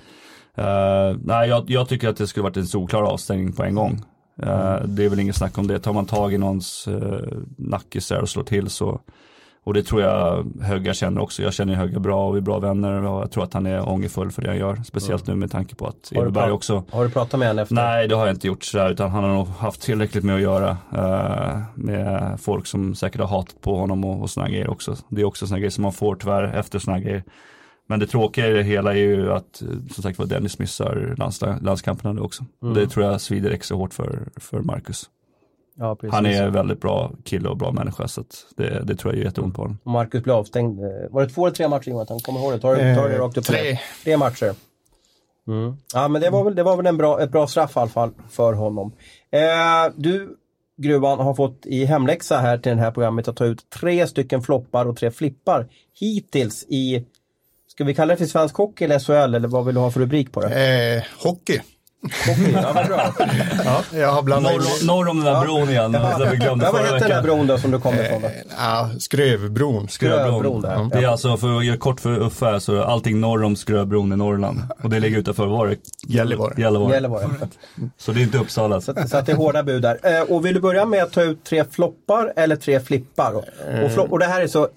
uh, 0.58 1.20
nej, 1.24 1.50
jag, 1.50 1.70
jag, 1.70 1.90
tycker 1.90 2.10
att 2.10 2.18
det 2.18 2.28
skulle 2.28 2.44
varit 2.44 2.58
en 2.58 2.68
solklar 2.68 3.04
avstängning 3.04 3.54
på 3.54 3.64
en 3.64 3.76
gång. 3.76 4.02
Mm. 4.44 4.96
Det 4.96 5.06
är 5.06 5.10
väl 5.10 5.20
inget 5.20 5.36
snack 5.36 5.58
om 5.58 5.68
det. 5.68 5.80
Tar 5.80 5.94
man 5.94 6.06
tag 6.06 6.34
i 6.34 6.38
någons 6.38 6.88
uh, 6.88 7.20
nackis 7.58 8.12
och 8.12 8.30
slår 8.30 8.44
till 8.44 8.70
så 8.70 9.02
och 9.64 9.74
det 9.74 9.84
tror 9.84 10.02
jag 10.02 10.52
Högga 10.62 10.94
känner 10.94 11.22
också. 11.22 11.44
Jag 11.44 11.54
känner 11.54 11.76
Högga 11.76 12.00
bra 12.00 12.28
och 12.28 12.36
vi 12.36 12.38
är 12.38 12.42
bra 12.42 12.60
vänner 12.60 13.04
och 13.04 13.22
jag 13.22 13.32
tror 13.32 13.44
att 13.44 13.54
han 13.54 13.66
är 13.66 13.90
ångerfull 13.90 14.32
för 14.32 14.42
det 14.42 14.48
han 14.48 14.58
gör. 14.58 14.76
Speciellt 14.86 15.28
mm. 15.28 15.38
nu 15.38 15.40
med 15.40 15.52
tanke 15.52 15.76
på 15.76 15.88
att 15.88 16.12
Everberg 16.12 16.52
också. 16.52 16.84
Har 16.92 17.04
du 17.04 17.10
pratat 17.10 17.40
med 17.40 17.48
honom 17.48 17.64
efter? 17.64 17.76
Nej, 17.76 18.08
det 18.08 18.16
har 18.16 18.26
jag 18.26 18.36
inte 18.36 18.48
gjort 18.48 18.64
sådär 18.64 18.92
utan 18.92 19.10
han 19.10 19.24
har 19.24 19.34
nog 19.34 19.48
haft 19.48 19.82
tillräckligt 19.82 20.24
med 20.24 20.36
att 20.36 20.42
göra. 20.42 20.78
Uh, 20.94 21.62
med 21.76 22.38
folk 22.42 22.68
som 22.68 22.96
säkert 22.96 23.22
har 23.22 23.28
hatat 23.28 23.62
på 23.62 23.78
honom 23.78 24.06
och, 24.06 24.22
och 24.22 24.30
sådana 24.30 24.50
grejer 24.50 24.70
också. 24.70 24.96
Det 25.10 25.22
är 25.22 25.26
också 25.26 25.48
sådana 25.48 25.60
grejer 25.60 25.72
som 25.72 25.82
man 25.82 25.94
får 25.94 26.16
tyvärr 26.16 26.44
efter 26.44 26.80
sådana 26.80 27.00
grejer. 27.00 27.24
Men 27.88 28.00
det 28.00 28.08
tråkiga 28.08 28.48
i 28.48 28.54
det 28.54 28.64
hela 28.64 28.92
är 28.92 28.98
ju 28.98 29.34
att 29.34 29.64
som 29.92 30.04
sagt 30.04 30.20
var 30.20 30.26
Dennis 30.26 30.60
missar 30.60 31.16
lands, 31.18 31.42
landskamperna 31.62 32.14
nu 32.14 32.22
också. 32.22 32.46
Mm. 32.64 32.74
Det 32.74 32.88
tror 32.88 33.06
jag 33.06 33.22
svider 33.22 33.52
extra 33.52 33.78
hårt 33.78 33.94
för, 33.94 34.30
för 34.36 34.60
Marcus. 34.60 35.10
Ja, 35.76 35.98
han 36.12 36.26
är 36.26 36.44
en 36.44 36.54
väldigt 36.54 36.82
bra 36.82 37.12
kille 37.24 37.50
och 37.50 37.58
bra 37.58 37.72
människa 37.72 38.08
så 38.08 38.24
det, 38.58 38.84
det 38.84 38.96
tror 38.96 39.14
jag 39.14 39.22
är 39.22 39.26
jätteont 39.26 39.56
på 39.56 39.62
honom. 39.62 39.78
Marcus 39.84 40.24
blev 40.24 40.36
avstängd. 40.36 40.80
Eh, 40.80 40.90
var 41.10 41.22
det 41.22 41.30
två 41.30 41.46
eller 41.46 41.56
tre 41.56 41.68
matcher 41.68 41.90
Jonathan? 41.90 42.20
Kommer 42.20 42.40
ihåg 42.40 42.54
det? 42.54 42.60
Tar, 42.60 42.76
tar 42.76 43.10
det 43.10 43.18
rakt 43.18 43.38
upp 43.38 43.46
tre. 43.46 43.78
tre 44.04 44.18
matcher. 44.18 44.54
Mm. 45.48 45.76
Ja 45.94 46.08
men 46.08 46.22
det 46.22 46.30
var 46.30 46.44
väl, 46.44 46.56
det 46.56 46.64
var 46.64 46.78
väl 46.78 46.86
en 46.86 46.98
bra, 46.98 47.22
ett 47.22 47.32
bra 47.32 47.48
straff 47.48 47.76
i 47.76 47.80
alla 47.80 47.90
fall 47.90 48.12
för 48.30 48.54
honom. 48.54 48.94
Eh, 49.32 49.94
du 49.96 50.38
Gruvan 50.78 51.20
har 51.20 51.34
fått 51.34 51.66
i 51.66 51.86
hemläxa 51.86 52.38
här 52.38 52.58
till 52.58 52.76
det 52.76 52.82
här 52.82 52.92
programmet 52.92 53.28
att 53.28 53.36
ta 53.36 53.46
ut 53.46 53.70
tre 53.70 54.08
stycken 54.08 54.42
floppar 54.42 54.86
och 54.86 54.98
tre 54.98 55.12
flippar 55.12 55.68
hittills 56.00 56.66
i 56.70 57.06
Ska 57.68 57.84
vi 57.84 57.96
kalla 57.96 58.14
det 58.14 58.18
för 58.18 58.26
svensk 58.26 58.56
hockey 58.56 58.86
eller 58.86 59.00
SHL 59.00 59.36
eller 59.36 59.48
vad 59.48 59.66
vill 59.66 59.76
du 59.76 59.82
ha 59.82 59.92
för 59.92 60.00
rubrik 60.00 60.32
på 60.32 60.42
det? 60.42 60.96
Eh, 60.96 61.04
hockey. 61.24 61.62
Hockey, 62.04 62.52
ja 62.54 62.72
vad 62.76 62.88
bra. 62.88 63.14
ja, 63.66 63.84
jag 63.94 64.12
har 64.12 64.22
blandat 64.22 64.54
norr, 64.54 64.86
norr 64.86 65.08
om 65.10 65.24
den 65.24 65.34
där 65.34 65.42
bron 65.42 65.70
igen. 65.70 65.94
Ja. 65.94 66.18
Där 66.18 66.32
vi 66.32 66.38
glömde 66.38 66.66
ja, 66.66 66.72
vad 66.72 66.82
heter 66.82 67.00
den 67.00 67.10
där 67.10 67.22
bron 67.22 67.48
då 67.48 67.58
som 67.58 67.72
du 67.72 67.80
kommer 67.80 68.04
ifrån? 68.06 68.24
Eh, 68.24 68.32
ja, 68.58 68.90
Skrövbron. 69.00 69.88
Skrövbron. 69.88 70.62
Ja. 70.64 70.90
Det 70.94 71.06
är 71.06 71.08
alltså, 71.08 71.38
för 71.38 71.58
att 71.58 71.66
göra 71.66 71.78
kort 71.78 72.00
för 72.00 72.22
Uffe, 72.22 72.60
så 72.60 72.84
allting 72.84 73.20
norr 73.20 73.44
om 73.44 73.56
Skrövbron 73.56 74.14
i 74.14 74.16
Norrland. 74.16 74.60
Och 74.84 74.90
det 74.90 75.00
ligger 75.00 75.18
utanför, 75.18 75.48
var 75.48 75.68
det? 75.68 75.78
Gällivare. 76.08 76.54
Gällivare. 76.58 76.94
Gällivare. 76.94 77.30
så 77.98 78.12
det 78.12 78.20
är 78.20 78.24
inte 78.24 78.38
Uppsala. 78.38 78.82
Så, 78.82 78.94
så 79.08 79.18
att 79.18 79.26
det 79.26 79.32
är 79.32 79.36
hårda 79.36 79.64
bud 79.64 79.82
där. 79.82 80.00
Eh, 80.04 80.22
och 80.22 80.46
vill 80.46 80.54
du 80.54 80.60
börja 80.60 80.86
med 80.86 81.04
att 81.04 81.12
ta 81.12 81.22
ut 81.22 81.44
tre 81.44 81.64
floppar 81.72 82.34
eller 82.36 82.56
tre 82.56 82.80
flippar? 82.80 83.34
Och, 83.34 83.44
och, 83.84 83.92
flopp, 83.92 84.12
och 84.12 84.20
det 84.20 84.26
här 84.26 84.42
är 84.42 84.48
så 84.48 84.68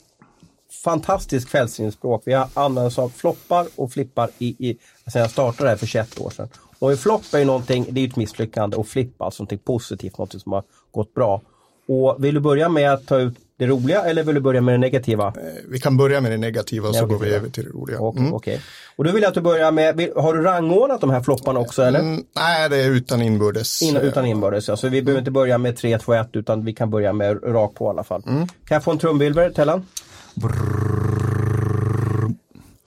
fantastiskt 0.84 1.48
kvällsspråk. 1.48 2.22
Vi 2.24 2.32
har 2.32 2.48
använt 2.54 2.86
oss 2.86 2.98
av 2.98 3.08
floppar 3.08 3.66
och 3.76 3.92
flippar 3.92 4.30
i, 4.38 4.46
i, 4.46 4.78
sen 5.12 5.20
jag 5.20 5.30
startade 5.30 5.64
det 5.64 5.68
här 5.68 5.76
för 5.76 5.86
21 5.86 6.20
år 6.20 6.30
sedan. 6.30 6.48
Och 6.84 6.90
en 6.90 6.96
flopp 6.96 7.34
är 7.34 7.38
ju 7.38 7.44
någonting, 7.44 7.86
det 7.90 8.00
är 8.00 8.08
ett 8.08 8.16
misslyckande 8.16 8.76
och 8.76 8.88
flipp 8.88 9.22
alltså 9.22 9.42
någonting 9.42 9.58
positivt, 9.58 10.18
någonting 10.18 10.40
som 10.40 10.52
har 10.52 10.62
gått 10.90 11.14
bra. 11.14 11.42
Och 11.88 12.24
vill 12.24 12.34
du 12.34 12.40
börja 12.40 12.68
med 12.68 12.92
att 12.92 13.06
ta 13.06 13.18
ut 13.18 13.34
det 13.58 13.66
roliga 13.66 14.02
eller 14.02 14.22
vill 14.22 14.34
du 14.34 14.40
börja 14.40 14.60
med 14.60 14.74
det 14.74 14.78
negativa? 14.78 15.26
Eh, 15.26 15.32
vi 15.68 15.80
kan 15.80 15.96
börja 15.96 16.20
med 16.20 16.30
det 16.30 16.36
negativa 16.36 16.92
så 16.92 17.06
går 17.06 17.18
vi 17.18 17.28
över 17.28 17.48
till 17.48 17.64
det 17.64 17.70
roliga. 17.70 18.00
Okay, 18.00 18.22
mm. 18.22 18.34
okay. 18.34 18.58
Och 18.96 19.04
då 19.04 19.12
vill 19.12 19.22
jag 19.22 19.28
att 19.28 19.34
du 19.34 19.40
börjar 19.40 19.72
med, 19.72 20.10
har 20.16 20.34
du 20.34 20.42
rangordnat 20.42 21.00
de 21.00 21.10
här 21.10 21.22
flopparna 21.22 21.60
också 21.60 21.82
eller? 21.82 22.00
Mm, 22.00 22.24
nej, 22.36 22.68
det 22.68 22.76
är 22.76 22.90
utan 22.90 23.22
inbördes. 23.22 23.82
In, 23.82 23.96
utan 23.96 24.26
inbördes, 24.26 24.68
ja. 24.68 24.76
Så 24.76 24.88
vi 24.88 25.02
behöver 25.02 25.18
inte 25.18 25.30
börja 25.30 25.58
med 25.58 25.76
3, 25.76 25.98
2, 25.98 26.12
1 26.12 26.28
utan 26.32 26.64
vi 26.64 26.72
kan 26.72 26.90
börja 26.90 27.12
med 27.12 27.40
rakt 27.44 27.74
på 27.74 27.84
i 27.84 27.88
alla 27.88 28.04
fall. 28.04 28.22
Mm. 28.26 28.46
Kan 28.46 28.74
jag 28.74 28.84
få 28.84 28.90
en 28.90 28.98
trumvirvel, 28.98 29.54
Tellan? 29.54 29.86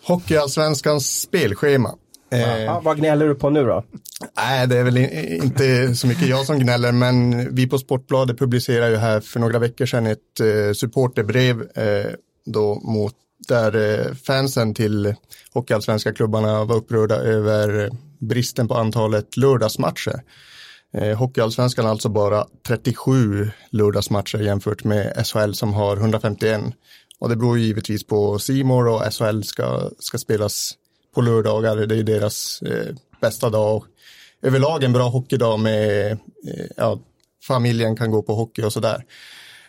Hockeyallsvenskans 0.03 1.21
spelschema. 1.21 1.95
Eh, 2.29 2.81
vad 2.81 2.97
gnäller 2.97 3.27
du 3.27 3.35
på 3.35 3.49
nu 3.49 3.63
då? 3.65 3.83
Nej, 4.35 4.67
det 4.67 4.77
är 4.77 4.83
väl 4.83 4.97
inte 4.97 5.95
så 5.95 6.07
mycket 6.07 6.27
jag 6.27 6.45
som 6.45 6.59
gnäller, 6.59 6.91
men 6.91 7.47
vi 7.55 7.67
på 7.67 7.77
Sportbladet 7.77 8.39
publicerar 8.39 8.89
ju 8.89 8.95
här 8.95 9.19
för 9.19 9.39
några 9.39 9.59
veckor 9.59 9.85
sedan 9.85 10.07
ett 10.07 10.39
eh, 10.39 10.73
supporterbrev 10.73 11.61
eh, 11.61 12.11
då 12.45 12.75
mot 12.75 13.13
där 13.47 13.75
eh, 13.75 14.13
fansen 14.13 14.73
till 14.73 15.15
hockeyallsvenska 15.53 16.13
klubbarna 16.13 16.63
var 16.63 16.75
upprörda 16.75 17.15
över 17.15 17.89
bristen 18.19 18.67
på 18.67 18.75
antalet 18.75 19.37
lördagsmatcher. 19.37 20.21
Eh, 20.93 21.17
Hockeyallsvenskan 21.17 21.85
har 21.85 21.91
alltså 21.91 22.09
bara 22.09 22.45
37 22.67 23.51
lördagsmatcher 23.69 24.37
jämfört 24.37 24.83
med 24.83 25.25
SHL 25.27 25.53
som 25.53 25.73
har 25.73 25.97
151. 25.97 26.61
Och 27.19 27.29
det 27.29 27.35
beror 27.35 27.59
givetvis 27.59 28.07
på 28.07 28.39
Simor 28.39 28.87
och 28.87 29.13
SHL 29.13 29.41
ska, 29.43 29.89
ska 29.99 30.17
spelas 30.17 30.73
på 31.17 31.21
lördagar. 31.21 31.75
Det 31.75 31.95
är 31.95 32.03
deras 32.03 32.61
eh, 32.61 32.95
bästa 33.21 33.49
dag. 33.49 33.83
Överlag 34.41 34.83
en 34.83 34.93
bra 34.93 35.09
hockeydag 35.09 35.59
med 35.59 36.11
eh, 36.11 36.65
ja, 36.75 36.99
familjen 37.47 37.95
kan 37.95 38.11
gå 38.11 38.21
på 38.21 38.33
hockey 38.33 38.63
och 38.63 38.73
sådär. 38.73 39.03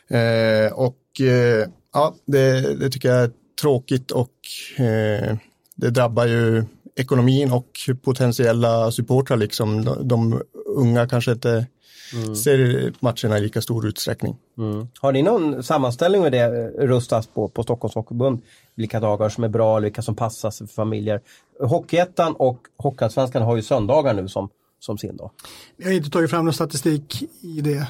Eh, 0.09 0.73
och 0.73 1.21
eh, 1.21 1.69
ja, 1.95 2.15
det, 2.27 2.75
det, 2.75 2.91
tycker 2.91 3.09
jag 3.09 3.25
är 3.25 3.31
tråkigt 3.61 4.11
och 4.11 4.35
eh, 4.77 5.37
det 5.77 5.91
drabbar 5.91 6.27
ju 6.27 6.65
ekonomin 6.97 7.53
och 7.53 7.71
potentiella 8.03 8.93
supportrar 8.93 9.37
liksom. 9.37 9.85
De, 9.85 10.09
de 10.09 10.43
unga 10.67 11.09
kanske 11.09 11.33
inte 11.33 11.67
mm. 12.15 12.37
ser 12.37 12.93
matcherna 13.01 13.39
i 13.39 13.41
lika 13.41 13.61
stor 13.61 13.87
utsträckning. 13.87 14.37
Mm. 14.59 14.89
Har 15.01 15.13
ni 15.13 15.23
någon 15.23 15.63
sammanställning 15.63 16.23
med 16.23 16.33
det 16.33 16.49
rustas 16.69 17.27
på, 17.27 17.49
på 17.49 17.63
Stockholms 17.63 17.95
Hockeyförbund? 17.95 18.43
Vilka 18.75 19.01
dagar 19.01 19.29
som 19.29 19.45
är 19.45 19.49
bra 19.49 19.77
eller 19.77 19.87
vilka 19.87 20.03
som 20.03 20.17
passar 20.17 20.51
för 20.51 20.67
familjer? 20.67 21.21
Hockeyettan 21.61 22.35
och 22.35 22.59
Hockeyallsvenskan 22.77 23.43
har 23.43 23.57
ju 23.57 23.63
söndagar 23.63 24.15
nu 24.15 24.29
som, 24.29 24.49
som 24.81 24.99
sin 24.99 25.17
dag. 25.17 25.31
Jag 25.77 25.87
har 25.87 25.93
inte 25.93 26.11
tagit 26.11 26.31
fram 26.31 26.45
någon 26.45 26.55
statistik 26.55 27.23
i 27.41 27.61
det 27.61 27.77
eh, 27.77 27.85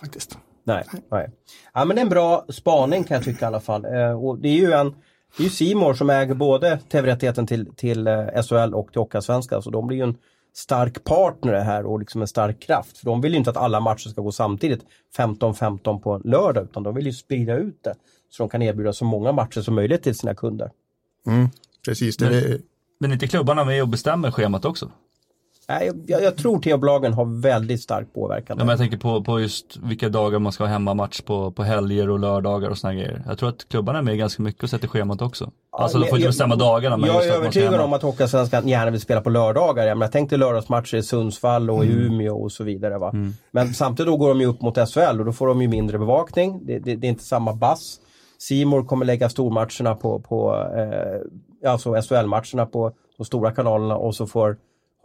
faktiskt. 0.00 0.38
Nej, 0.64 0.84
nej. 1.10 1.30
Ja, 1.74 1.84
men 1.84 1.96
det 1.96 2.00
är 2.00 2.04
en 2.04 2.08
bra 2.08 2.44
spaning 2.48 3.04
kan 3.04 3.14
jag 3.14 3.24
tycka 3.24 3.44
i 3.44 3.48
alla 3.48 3.60
fall. 3.60 3.84
Eh, 3.84 4.24
och 4.24 4.38
det 4.38 4.48
är 4.48 4.56
ju 4.56 4.72
en 4.72 4.94
det 5.36 5.42
är 5.42 5.44
ju 5.44 5.50
Simor 5.50 5.94
som 5.94 6.10
äger 6.10 6.34
både 6.34 6.78
tv-rättigheten 6.78 7.46
till, 7.46 7.74
till 7.74 8.06
eh, 8.06 8.42
SHL 8.42 8.74
och 8.74 8.92
till 8.92 9.00
Hockeyallsvenskan 9.00 9.62
så 9.62 9.70
de 9.70 9.86
blir 9.86 9.96
ju 9.96 10.04
en 10.04 10.16
stark 10.54 11.04
partner 11.04 11.52
här 11.52 11.86
och 11.86 11.98
liksom 11.98 12.20
en 12.20 12.28
stark 12.28 12.60
kraft. 12.60 12.98
För 12.98 13.06
de 13.06 13.20
vill 13.20 13.32
ju 13.32 13.38
inte 13.38 13.50
att 13.50 13.56
alla 13.56 13.80
matcher 13.80 14.08
ska 14.08 14.20
gå 14.20 14.32
samtidigt 14.32 14.80
15-15 15.16 16.00
på 16.00 16.12
en 16.12 16.22
lördag 16.24 16.64
utan 16.64 16.82
de 16.82 16.94
vill 16.94 17.06
ju 17.06 17.12
sprida 17.12 17.56
ut 17.56 17.84
det 17.84 17.94
så 18.30 18.42
de 18.42 18.48
kan 18.48 18.62
erbjuda 18.62 18.92
så 18.92 19.04
många 19.04 19.32
matcher 19.32 19.60
som 19.60 19.74
möjligt 19.74 20.02
till 20.02 20.14
sina 20.14 20.34
kunder. 20.34 20.70
Mm, 21.26 21.48
precis. 21.84 22.16
Det 22.16 22.30
men, 22.30 22.62
men 23.00 23.12
inte 23.12 23.26
klubbarna 23.26 23.64
med 23.64 23.82
och 23.82 23.88
bestämmer 23.88 24.30
schemat 24.30 24.64
också? 24.64 24.90
Jag, 25.66 26.22
jag 26.22 26.36
tror 26.36 26.58
TV-bolagen 26.58 27.12
har 27.12 27.40
väldigt 27.40 27.82
stark 27.82 28.12
påverkan. 28.14 28.56
Ja, 28.58 28.64
men 28.64 28.68
jag 28.68 28.78
tänker 28.78 28.96
på, 28.96 29.24
på 29.24 29.40
just 29.40 29.76
vilka 29.76 30.08
dagar 30.08 30.38
man 30.38 30.52
ska 30.52 30.64
ha 30.64 30.68
hemmamatch 30.68 31.20
på, 31.20 31.50
på 31.50 31.62
helger 31.62 32.10
och 32.10 32.18
lördagar 32.18 32.70
och 32.70 32.78
sådana 32.78 32.94
grejer. 32.94 33.22
Jag 33.26 33.38
tror 33.38 33.48
att 33.48 33.68
klubbarna 33.68 33.98
är 33.98 34.02
med 34.02 34.18
ganska 34.18 34.42
mycket 34.42 34.62
och 34.62 34.70
sätter 34.70 34.88
schemat 34.88 35.22
också. 35.22 35.50
Ja, 35.72 35.78
alltså 35.78 35.98
de 35.98 36.06
får 36.06 36.18
inte 36.18 36.28
bestämma 36.28 36.56
dagarna. 36.56 36.96
Men 36.96 37.10
jag 37.10 37.26
är 37.26 37.32
övertygad 37.32 37.80
om 37.80 37.92
att 37.92 38.02
Hockeyallsvenskan 38.02 38.68
gärna 38.68 38.90
vill 38.90 39.00
spela 39.00 39.20
på 39.20 39.30
lördagar. 39.30 39.86
Jag, 39.86 39.96
menar, 39.96 40.06
jag 40.06 40.12
tänkte 40.12 40.36
lördagsmatcher 40.36 40.96
i 40.96 41.02
Sundsvall 41.02 41.70
och 41.70 41.84
mm. 41.84 41.98
i 41.98 42.02
Umeå 42.02 42.36
och 42.36 42.52
så 42.52 42.64
vidare. 42.64 42.98
Va? 42.98 43.10
Mm. 43.10 43.32
Men 43.50 43.74
samtidigt 43.74 44.12
då 44.12 44.16
går 44.16 44.28
de 44.28 44.40
ju 44.40 44.46
upp 44.46 44.60
mot 44.60 44.88
SHL 44.88 45.20
och 45.20 45.24
då 45.24 45.32
får 45.32 45.46
de 45.46 45.62
ju 45.62 45.68
mindre 45.68 45.98
bevakning. 45.98 46.66
Det, 46.66 46.78
det, 46.78 46.96
det 46.96 47.06
är 47.06 47.08
inte 47.08 47.24
samma 47.24 47.52
bass. 47.52 48.00
Simor 48.38 48.84
kommer 48.84 49.06
lägga 49.06 49.28
stormatcherna 49.28 49.94
på, 49.94 50.20
på 50.20 50.54
eh, 50.76 51.70
alltså 51.70 51.94
SHL-matcherna 52.02 52.66
på 52.66 52.92
de 53.16 53.24
stora 53.24 53.52
kanalerna 53.52 53.96
och 53.96 54.14
så 54.14 54.26
får 54.26 54.56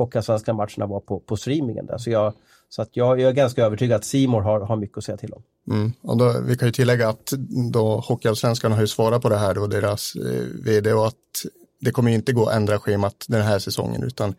Hockeyallsvenska 0.03 0.53
matcherna 0.53 0.85
vara 0.85 0.99
på, 0.99 1.19
på 1.19 1.37
streamingen 1.37 1.85
där. 1.85 1.97
Så 1.97 2.09
jag, 2.09 2.33
så 2.69 2.81
att 2.81 2.89
jag, 2.91 3.19
jag 3.19 3.29
är 3.29 3.33
ganska 3.33 3.65
övertygad 3.65 3.95
att 3.95 4.05
Simor 4.05 4.41
har, 4.41 4.59
har 4.59 4.75
mycket 4.75 4.97
att 4.97 5.03
säga 5.03 5.17
till 5.17 5.33
om. 5.33 5.43
Mm. 5.71 5.93
Och 6.01 6.17
då, 6.17 6.35
vi 6.45 6.57
kan 6.57 6.67
ju 6.67 6.71
tillägga 6.71 7.09
att 7.09 7.33
då 7.71 7.99
Hockeyallsvenskan 7.99 8.71
har 8.71 8.81
ju 8.81 8.87
svarat 8.87 9.21
på 9.21 9.29
det 9.29 9.37
här 9.37 9.57
och 9.57 9.69
deras 9.69 10.15
eh, 10.15 10.43
vd 10.65 10.93
och 10.93 11.07
att 11.07 11.15
det 11.81 11.91
kommer 11.91 12.11
inte 12.11 12.33
gå 12.33 12.45
att 12.45 12.55
ändra 12.55 12.79
schemat 12.79 13.25
den 13.27 13.41
här 13.41 13.59
säsongen 13.59 14.03
utan 14.03 14.35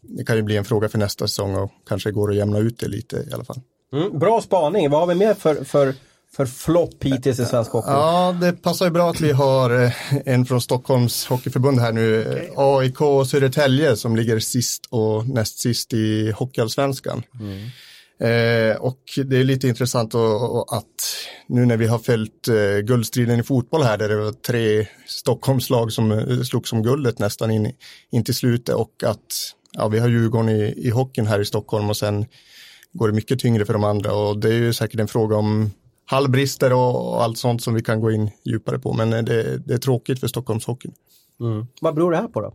det 0.00 0.24
kan 0.24 0.36
ju 0.36 0.42
bli 0.42 0.56
en 0.56 0.64
fråga 0.64 0.88
för 0.88 0.98
nästa 0.98 1.28
säsong 1.28 1.54
och 1.54 1.70
kanske 1.88 2.10
går 2.10 2.30
att 2.30 2.36
jämna 2.36 2.58
ut 2.58 2.78
det 2.78 2.88
lite 2.88 3.16
i 3.16 3.32
alla 3.34 3.44
fall. 3.44 3.60
Mm, 3.92 4.18
bra 4.18 4.40
spaning. 4.40 4.90
Vad 4.90 5.00
har 5.00 5.06
vi 5.06 5.14
mer 5.14 5.34
för, 5.34 5.64
för, 5.64 5.94
för 6.36 6.46
flopp 6.46 7.04
hittills 7.04 7.40
i 7.40 7.44
svensk 7.44 7.70
hockey? 7.70 7.90
Ja, 7.90 8.36
det 8.40 8.52
passar 8.52 8.84
ju 8.86 8.90
bra 8.90 9.10
att 9.10 9.20
vi 9.20 9.32
har 9.32 9.84
eh, 9.84 9.92
en 10.26 10.46
från 10.46 10.60
Stockholms 10.60 11.26
hockeyförbund 11.26 11.80
här 11.80 11.92
nu. 11.92 12.20
Okay. 12.20 12.48
AIK 12.56 13.00
och 13.00 13.26
Södertälje 13.26 13.96
som 13.96 14.16
ligger 14.16 14.38
sist 14.38 14.86
och 14.90 15.28
näst 15.28 15.58
sist 15.58 15.92
i 15.92 16.30
Hockeyallsvenskan. 16.30 17.22
Mm. 17.40 17.68
Eh, 18.20 18.76
och 18.76 19.02
det 19.24 19.36
är 19.36 19.44
lite 19.44 19.68
intressant 19.68 20.14
att, 20.14 20.72
att 20.72 21.16
nu 21.46 21.66
när 21.66 21.76
vi 21.76 21.86
har 21.86 21.98
följt 21.98 22.48
eh, 22.48 22.78
guldstriden 22.84 23.40
i 23.40 23.42
fotboll 23.42 23.82
här 23.82 23.98
där 23.98 24.08
det 24.08 24.16
var 24.16 24.32
tre 24.32 24.86
Stockholmslag 25.06 25.92
som 25.92 26.12
eh, 26.12 26.40
slogs 26.40 26.72
om 26.72 26.82
guldet 26.82 27.18
nästan 27.18 27.50
in, 27.50 27.72
in 28.10 28.24
till 28.24 28.34
slutet 28.34 28.74
och 28.74 29.04
att 29.04 29.54
ja, 29.72 29.88
vi 29.88 29.98
har 29.98 30.08
Djurgården 30.08 30.48
i, 30.48 30.74
i 30.76 30.90
hockeyn 30.90 31.26
här 31.26 31.40
i 31.40 31.44
Stockholm 31.44 31.90
och 31.90 31.96
sen 31.96 32.26
går 32.92 33.08
det 33.08 33.14
mycket 33.14 33.38
tyngre 33.38 33.64
för 33.64 33.72
de 33.72 33.84
andra 33.84 34.12
och 34.14 34.38
det 34.38 34.48
är 34.48 34.58
ju 34.58 34.72
säkert 34.72 35.00
en 35.00 35.08
fråga 35.08 35.36
om 35.36 35.70
hallbrister 36.10 36.72
och, 36.72 37.22
allt 37.22 37.38
sånt 37.38 37.62
som 37.62 37.74
vi 37.74 37.82
kan 37.82 38.00
gå 38.00 38.10
in 38.10 38.30
djupare 38.44 38.78
på 38.78 38.92
men 38.92 39.10
det, 39.10 39.58
det 39.58 39.74
är 39.74 39.78
tråkigt 39.78 40.20
för 40.20 40.26
Stockholmshockeyn. 40.26 40.94
Mm. 41.40 41.66
Vad 41.80 41.94
beror 41.94 42.10
det 42.10 42.16
här 42.16 42.28
på 42.28 42.40
då? 42.40 42.54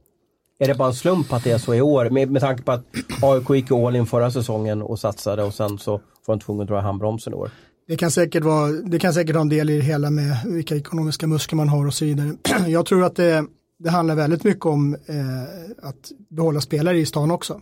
Är 0.60 0.68
det 0.68 0.76
bara 0.76 0.88
en 0.88 0.94
slump 0.94 1.34
att 1.34 1.44
det 1.44 1.52
är 1.52 1.58
så 1.58 1.74
i 1.74 1.82
år? 1.82 2.10
Med, 2.10 2.32
med 2.32 2.42
tanke 2.42 2.64
på 2.64 2.72
att 2.72 2.86
AIK 3.22 3.50
gick 3.50 3.72
all 3.72 3.96
in 3.96 4.06
förra 4.06 4.32
säsongen 4.32 4.82
och 4.82 5.00
satsade 5.00 5.44
och 5.44 5.54
sen 5.54 5.78
så 5.78 5.92
var 6.26 6.36
de 6.36 6.40
tvungna 6.40 6.64
att 6.64 6.70
dra 6.70 6.80
i 6.80 6.82
handbromsen 6.82 7.34
i 7.34 7.36
år. 7.36 7.52
Det 7.88 7.98
kan, 7.98 8.12
säkert 8.12 8.44
vara, 8.44 8.72
det 8.72 9.00
kan 9.00 9.14
säkert 9.14 9.36
ha 9.36 9.42
en 9.42 9.50
del 9.50 9.70
i 9.70 9.76
det 9.78 9.84
hela 9.84 10.10
med 10.10 10.38
vilka 10.46 10.76
ekonomiska 10.76 11.28
muskler 11.28 11.58
man 11.58 11.70
har 11.70 11.88
och 11.88 11.94
så 11.94 12.06
vidare. 12.06 12.34
Jag 12.68 12.86
tror 12.86 13.04
att 13.04 13.16
det, 13.16 13.46
det 13.80 13.90
handlar 13.90 14.16
väldigt 14.16 14.44
mycket 14.44 14.66
om 14.66 14.94
eh, 14.94 15.88
att 15.88 16.12
behålla 16.30 16.62
spelare 16.62 17.00
i 17.00 17.06
stan 17.06 17.32
också. 17.32 17.62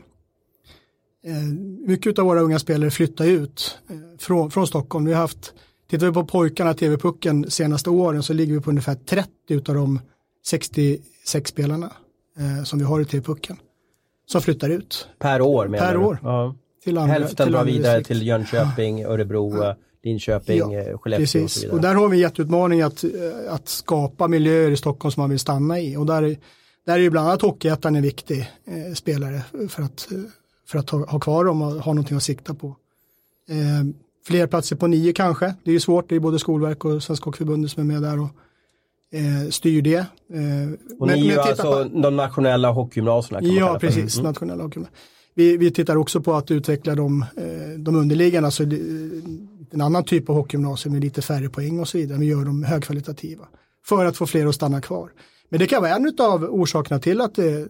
Eh, 1.23 1.43
mycket 1.87 2.19
av 2.19 2.25
våra 2.25 2.41
unga 2.41 2.59
spelare 2.59 2.91
flyttar 2.91 3.25
ut 3.25 3.77
eh, 3.89 3.95
från, 4.19 4.51
från 4.51 4.67
Stockholm. 4.67 5.05
Vi 5.05 5.13
har 5.13 5.21
haft, 5.21 5.53
tittar 5.91 6.07
vi 6.07 6.13
på 6.13 6.25
pojkarna, 6.25 6.73
TV-pucken 6.73 7.51
senaste 7.51 7.89
åren 7.89 8.23
så 8.23 8.33
ligger 8.33 8.53
vi 8.53 8.59
på 8.61 8.69
ungefär 8.69 8.95
30 8.95 9.29
av 9.69 9.75
de 9.75 9.99
66 10.45 11.49
spelarna 11.49 11.91
eh, 12.39 12.63
som 12.63 12.79
vi 12.79 12.85
har 12.85 13.01
i 13.01 13.05
TV-pucken. 13.05 13.57
Som 14.25 14.41
flyttar 14.41 14.69
ut. 14.69 15.07
Per 15.19 15.41
år 15.41 15.67
menar 15.67 15.87
Per 15.87 15.93
du? 15.93 15.99
år. 16.05 16.19
Ja. 16.23 16.55
Till 16.83 16.97
andra, 16.97 17.13
Hälften 17.13 17.45
till 17.45 17.53
drar 17.53 17.65
vidare 17.65 17.97
distrikt. 17.97 18.07
till 18.07 18.27
Jönköping, 18.27 19.03
Örebro, 19.03 19.63
ja. 19.63 19.75
Linköping, 20.03 20.57
ja, 20.71 20.97
Skellefteå 20.97 21.19
precis. 21.19 21.43
och 21.43 21.51
så 21.51 21.59
vidare. 21.59 21.75
Och 21.75 21.81
där 21.81 21.95
har 21.95 22.09
vi 22.09 22.17
en 22.17 22.21
jätteutmaning 22.21 22.81
att, 22.81 23.03
att 23.49 23.67
skapa 23.67 24.27
miljöer 24.27 24.71
i 24.71 24.77
Stockholm 24.77 25.11
som 25.11 25.21
man 25.21 25.29
vill 25.29 25.39
stanna 25.39 25.79
i. 25.79 25.97
Och 25.97 26.05
där, 26.05 26.37
där 26.85 26.93
är 26.93 26.97
ju 26.97 27.09
bland 27.09 27.27
annat 27.27 27.41
Hockeyettan 27.41 27.95
en 27.95 28.03
viktig 28.03 28.39
eh, 28.65 28.93
spelare 28.93 29.41
för 29.69 29.83
att, 29.83 30.07
för 30.67 30.79
att 30.79 30.89
ha, 30.89 31.05
ha 31.05 31.19
kvar 31.19 31.45
dem 31.45 31.61
och 31.61 31.71
ha 31.71 31.93
någonting 31.93 32.17
att 32.17 32.23
sikta 32.23 32.53
på. 32.53 32.67
Eh, 33.49 33.85
fler 34.23 34.47
platser 34.47 34.75
på 34.75 34.87
nio 34.87 35.13
kanske. 35.13 35.53
Det 35.63 35.71
är 35.71 35.73
ju 35.73 35.79
svårt, 35.79 36.09
det 36.09 36.15
är 36.15 36.19
både 36.19 36.39
Skolverk 36.39 36.85
och 36.85 37.03
Svenska 37.03 37.25
Hockeyförbundet 37.25 37.71
som 37.71 37.81
är 37.89 37.93
med 37.93 38.01
där 38.01 38.19
och 38.19 38.29
eh, 39.11 39.49
styr 39.49 39.81
det. 39.81 39.97
Eh, 39.97 40.97
och 40.99 41.07
ni 41.07 41.13
är 41.13 41.17
ju 41.17 41.39
alltså 41.39 41.63
på... 41.63 42.01
de 42.01 42.15
nationella 42.15 42.71
hockeygymnasierna? 42.71 43.47
Ja, 43.47 43.77
precis, 43.79 44.17
mm. 44.17 44.27
nationella 44.27 44.63
hockeygymnasierna. 44.63 44.97
Vi, 45.33 45.57
vi 45.57 45.71
tittar 45.71 45.95
också 45.95 46.21
på 46.21 46.33
att 46.33 46.51
utveckla 46.51 46.95
de, 46.95 47.21
eh, 47.21 47.79
de 47.79 47.95
underliggande, 47.95 48.47
alltså 48.47 48.63
en 49.71 49.81
annan 49.81 50.03
typ 50.03 50.29
av 50.29 50.35
hockeygymnasium 50.35 50.93
med 50.93 51.03
lite 51.03 51.21
färre 51.21 51.49
poäng 51.49 51.79
och 51.79 51.87
så 51.87 51.97
vidare. 51.97 52.19
Vi 52.19 52.25
gör 52.25 52.45
dem 52.45 52.63
högkvalitativa 52.63 53.47
för 53.85 54.05
att 54.05 54.17
få 54.17 54.25
fler 54.25 54.45
att 54.45 54.55
stanna 54.55 54.81
kvar. 54.81 55.11
Men 55.49 55.59
det 55.59 55.67
kan 55.67 55.81
vara 55.81 55.95
en 55.95 56.13
av 56.19 56.43
orsakerna 56.43 56.99
till 56.99 57.21
att 57.21 57.35
det 57.35 57.51
är 57.51 57.67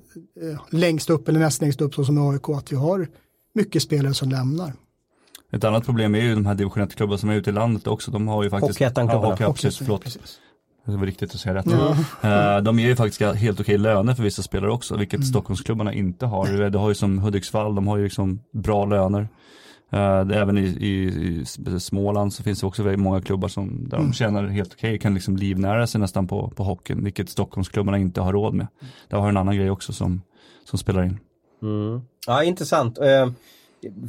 längst 0.70 1.10
upp 1.10 1.30
eller 1.30 1.40
näst 1.40 1.62
längst 1.62 1.82
upp 1.82 1.96
så 1.96 2.06
som 2.06 2.18
i 2.18 2.22
AIK 2.22 2.50
att 2.50 2.72
vi 2.72 2.76
har 2.76 3.08
mycket 3.54 3.84
spelare 3.84 4.14
som 4.14 4.30
lämnar. 4.30 4.74
Ett 5.52 5.64
annat 5.64 5.86
problem 5.86 6.16
är 6.16 6.20
ju 6.20 6.36
de 6.36 6.46
här 6.46 6.56
division 6.56 6.84
1-klubbarna 6.84 7.18
som 7.18 7.30
är 7.30 7.36
ute 7.36 7.50
i 7.50 7.54
landet 7.54 7.88
också. 7.88 8.12
De 8.12 8.28
har 8.28 8.44
ju 8.44 8.50
faktiskt... 8.50 8.74
Hockeyettan-klubbarna. 8.74 9.38
Ja, 9.40 9.48
hockey, 9.48 9.62
precis, 9.62 9.78
förlåt. 9.78 10.04
Precis. 10.04 10.40
Det 10.86 10.98
var 10.98 11.06
riktigt 11.06 11.36
att 11.36 11.40
säga 11.40 11.56
rätt. 11.56 11.66
Ja. 12.22 12.58
Uh, 12.58 12.64
de 12.64 12.80
ger 12.80 12.88
ju 12.88 12.96
faktiskt 12.96 13.22
helt 13.22 13.60
okej 13.60 13.78
löner 13.78 14.14
för 14.14 14.24
vissa 14.24 14.42
spelare 14.42 14.72
också, 14.72 14.98
vilket 14.98 15.18
mm. 15.18 15.26
Stockholmsklubbarna 15.26 15.94
inte 15.94 16.26
har. 16.26 16.70
Det 16.70 16.78
har 16.78 16.90
ju 16.90 16.96
som 16.96 17.20
Hudiksvall, 17.20 17.76
de 17.76 17.88
har 17.88 17.98
ju 17.98 18.04
liksom 18.04 18.40
bra 18.54 18.86
löner. 18.86 19.28
Uh, 19.94 20.38
även 20.38 20.58
i, 20.58 20.62
i, 20.62 21.42
i, 21.76 21.80
Småland 21.80 22.34
så 22.34 22.44
finns 22.44 22.60
det 22.60 22.68
också 22.68 22.84
väldigt 22.84 23.00
många 23.00 23.22
klubbar 23.22 23.48
som 23.48 23.90
där 23.90 23.98
mm. 23.98 24.10
de 24.10 24.14
tjänar 24.14 24.48
helt 24.48 24.74
okej, 24.74 25.00
kan 25.00 25.14
liksom 25.14 25.38
livnära 25.38 25.88
sig 25.88 26.02
nästan 26.02 26.28
på, 26.28 26.50
på 26.56 26.64
hockeyn, 26.64 27.04
vilket 27.04 27.30
Stockholmsklubbarna 27.30 27.98
inte 27.98 28.22
har 28.22 28.34
råd 28.34 28.54
med. 28.54 28.68
Det 29.10 29.16
har 29.16 29.30
en 29.30 29.38
annan 29.38 29.56
grej 29.56 29.72
också 29.72 29.94
som, 29.94 30.22
som 30.64 30.80
spelar 30.80 31.04
in. 31.04 31.20
Mm. 31.62 32.02
Ja, 32.28 32.44
intressant. 32.44 33.00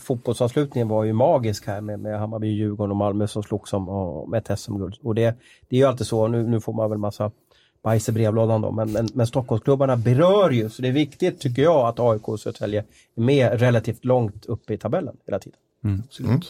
Fotbollsavslutningen 0.03 0.89
var 0.89 1.05
ju 1.05 1.13
magisk 1.13 1.67
här 1.67 1.81
med, 1.81 2.01
med 2.01 2.19
Hammarby, 2.19 2.49
Djurgården 2.49 2.91
och 2.91 2.97
Malmö 2.97 3.27
som 3.27 3.43
slogs 3.43 3.73
om, 3.73 3.89
om 3.89 4.35
ett 4.35 4.59
SM-guld. 4.59 4.95
Och 5.03 5.15
det, 5.15 5.35
det 5.69 5.77
är 5.77 5.81
ju 5.81 5.87
alltid 5.87 6.07
så, 6.07 6.29
nu, 6.29 6.43
nu 6.43 6.61
får 6.61 6.73
man 6.73 6.91
väl 6.91 6.99
massa 6.99 7.31
bajs 7.83 8.09
i 8.09 8.13
brevlådan 8.13 8.61
då, 8.61 8.71
men, 8.71 8.93
men, 8.93 9.09
men 9.15 9.27
Stockholmsklubbarna 9.27 9.97
berör 9.97 10.51
ju, 10.51 10.71
så 10.71 10.83
det 10.83 10.89
är 10.89 10.93
viktigt 10.93 11.41
tycker 11.41 11.63
jag 11.63 11.89
att 11.89 12.01
AIK 12.01 12.29
och 12.29 12.41
Södertälje 12.41 12.85
är 13.17 13.21
med 13.21 13.61
relativt 13.61 14.05
långt 14.05 14.47
uppe 14.47 14.75
i 14.75 14.79
tabellen 14.79 15.17
hela 15.27 15.39
tiden. 15.39 15.59
Mm. 15.85 16.03
Mm. 16.21 16.41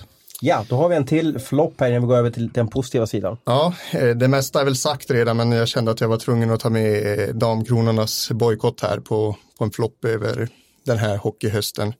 Ja, 0.45 0.65
då 0.69 0.77
har 0.77 0.89
vi 0.89 0.97
en 0.97 1.07
till 1.07 1.39
flopp 1.39 1.81
här 1.81 1.89
innan 1.91 2.03
vi 2.03 2.09
går 2.09 2.17
över 2.17 2.31
till 2.31 2.49
den 2.49 2.69
positiva 2.69 3.07
sidan. 3.07 3.37
Ja, 3.45 3.75
eh, 3.93 4.09
det 4.09 4.29
mesta 4.29 4.61
är 4.61 4.65
väl 4.65 4.77
sagt 4.77 5.11
redan, 5.11 5.37
men 5.37 5.53
jag 5.53 5.69
kände 5.69 5.91
att 5.91 6.01
jag 6.01 6.09
var 6.09 6.17
tvungen 6.17 6.51
att 6.51 6.61
ta 6.61 6.71
med 6.71 7.21
eh, 7.21 7.35
Damkronornas 7.35 8.31
bojkott 8.31 8.81
här 8.81 8.99
på, 8.99 9.37
på 9.59 9.65
en 9.65 9.71
flopp 9.71 10.05
över 10.05 10.49
den 10.85 10.99
här 10.99 11.17
hockeyhösten. 11.17 11.95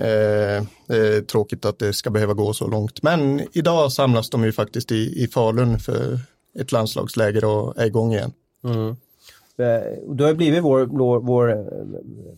Eh, 0.00 1.22
tråkigt 1.22 1.64
att 1.64 1.78
det 1.78 1.92
ska 1.92 2.10
behöva 2.10 2.34
gå 2.34 2.52
så 2.52 2.66
långt. 2.66 3.02
Men 3.02 3.40
idag 3.52 3.92
samlas 3.92 4.30
de 4.30 4.44
ju 4.44 4.52
faktiskt 4.52 4.92
i, 4.92 5.22
i 5.24 5.28
Falun 5.28 5.78
för 5.78 6.18
ett 6.58 6.72
landslagsläger 6.72 7.44
och 7.44 7.78
är 7.78 7.86
igång 7.86 8.12
igen. 8.12 8.32
Mm. 8.64 8.96
Eh, 9.58 10.14
du 10.14 10.24
har 10.24 10.34
blivit 10.34 10.64
vår, 10.64 10.86
vår, 10.86 11.20
vår, 11.20 11.50
eh, 11.50 11.56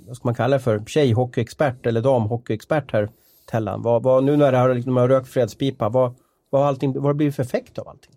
vad 0.07 0.17
ska 0.17 0.29
man 0.29 0.35
kalla 0.35 0.57
det 0.57 0.63
för, 0.63 0.85
tjejhockeyexpert 0.87 1.87
eller 1.87 2.01
damhockeyexpert 2.01 2.93
här 2.93 3.09
Tellan. 3.51 3.83
Vad, 3.83 4.03
vad, 4.03 4.25
nu 4.25 4.37
när 4.37 4.53
det 4.53 4.59
har, 4.59 4.75
liksom, 4.75 4.97
har 4.97 5.09
rökt 5.09 5.29
fredspipa, 5.29 5.89
vad, 5.89 6.15
vad, 6.51 6.63
har 6.63 6.69
allting, 6.69 6.93
vad 6.93 7.03
har 7.03 7.13
det 7.13 7.17
blivit 7.17 7.37
för 7.37 7.43
effekt 7.43 7.79
av 7.79 7.89
allting? 7.89 8.13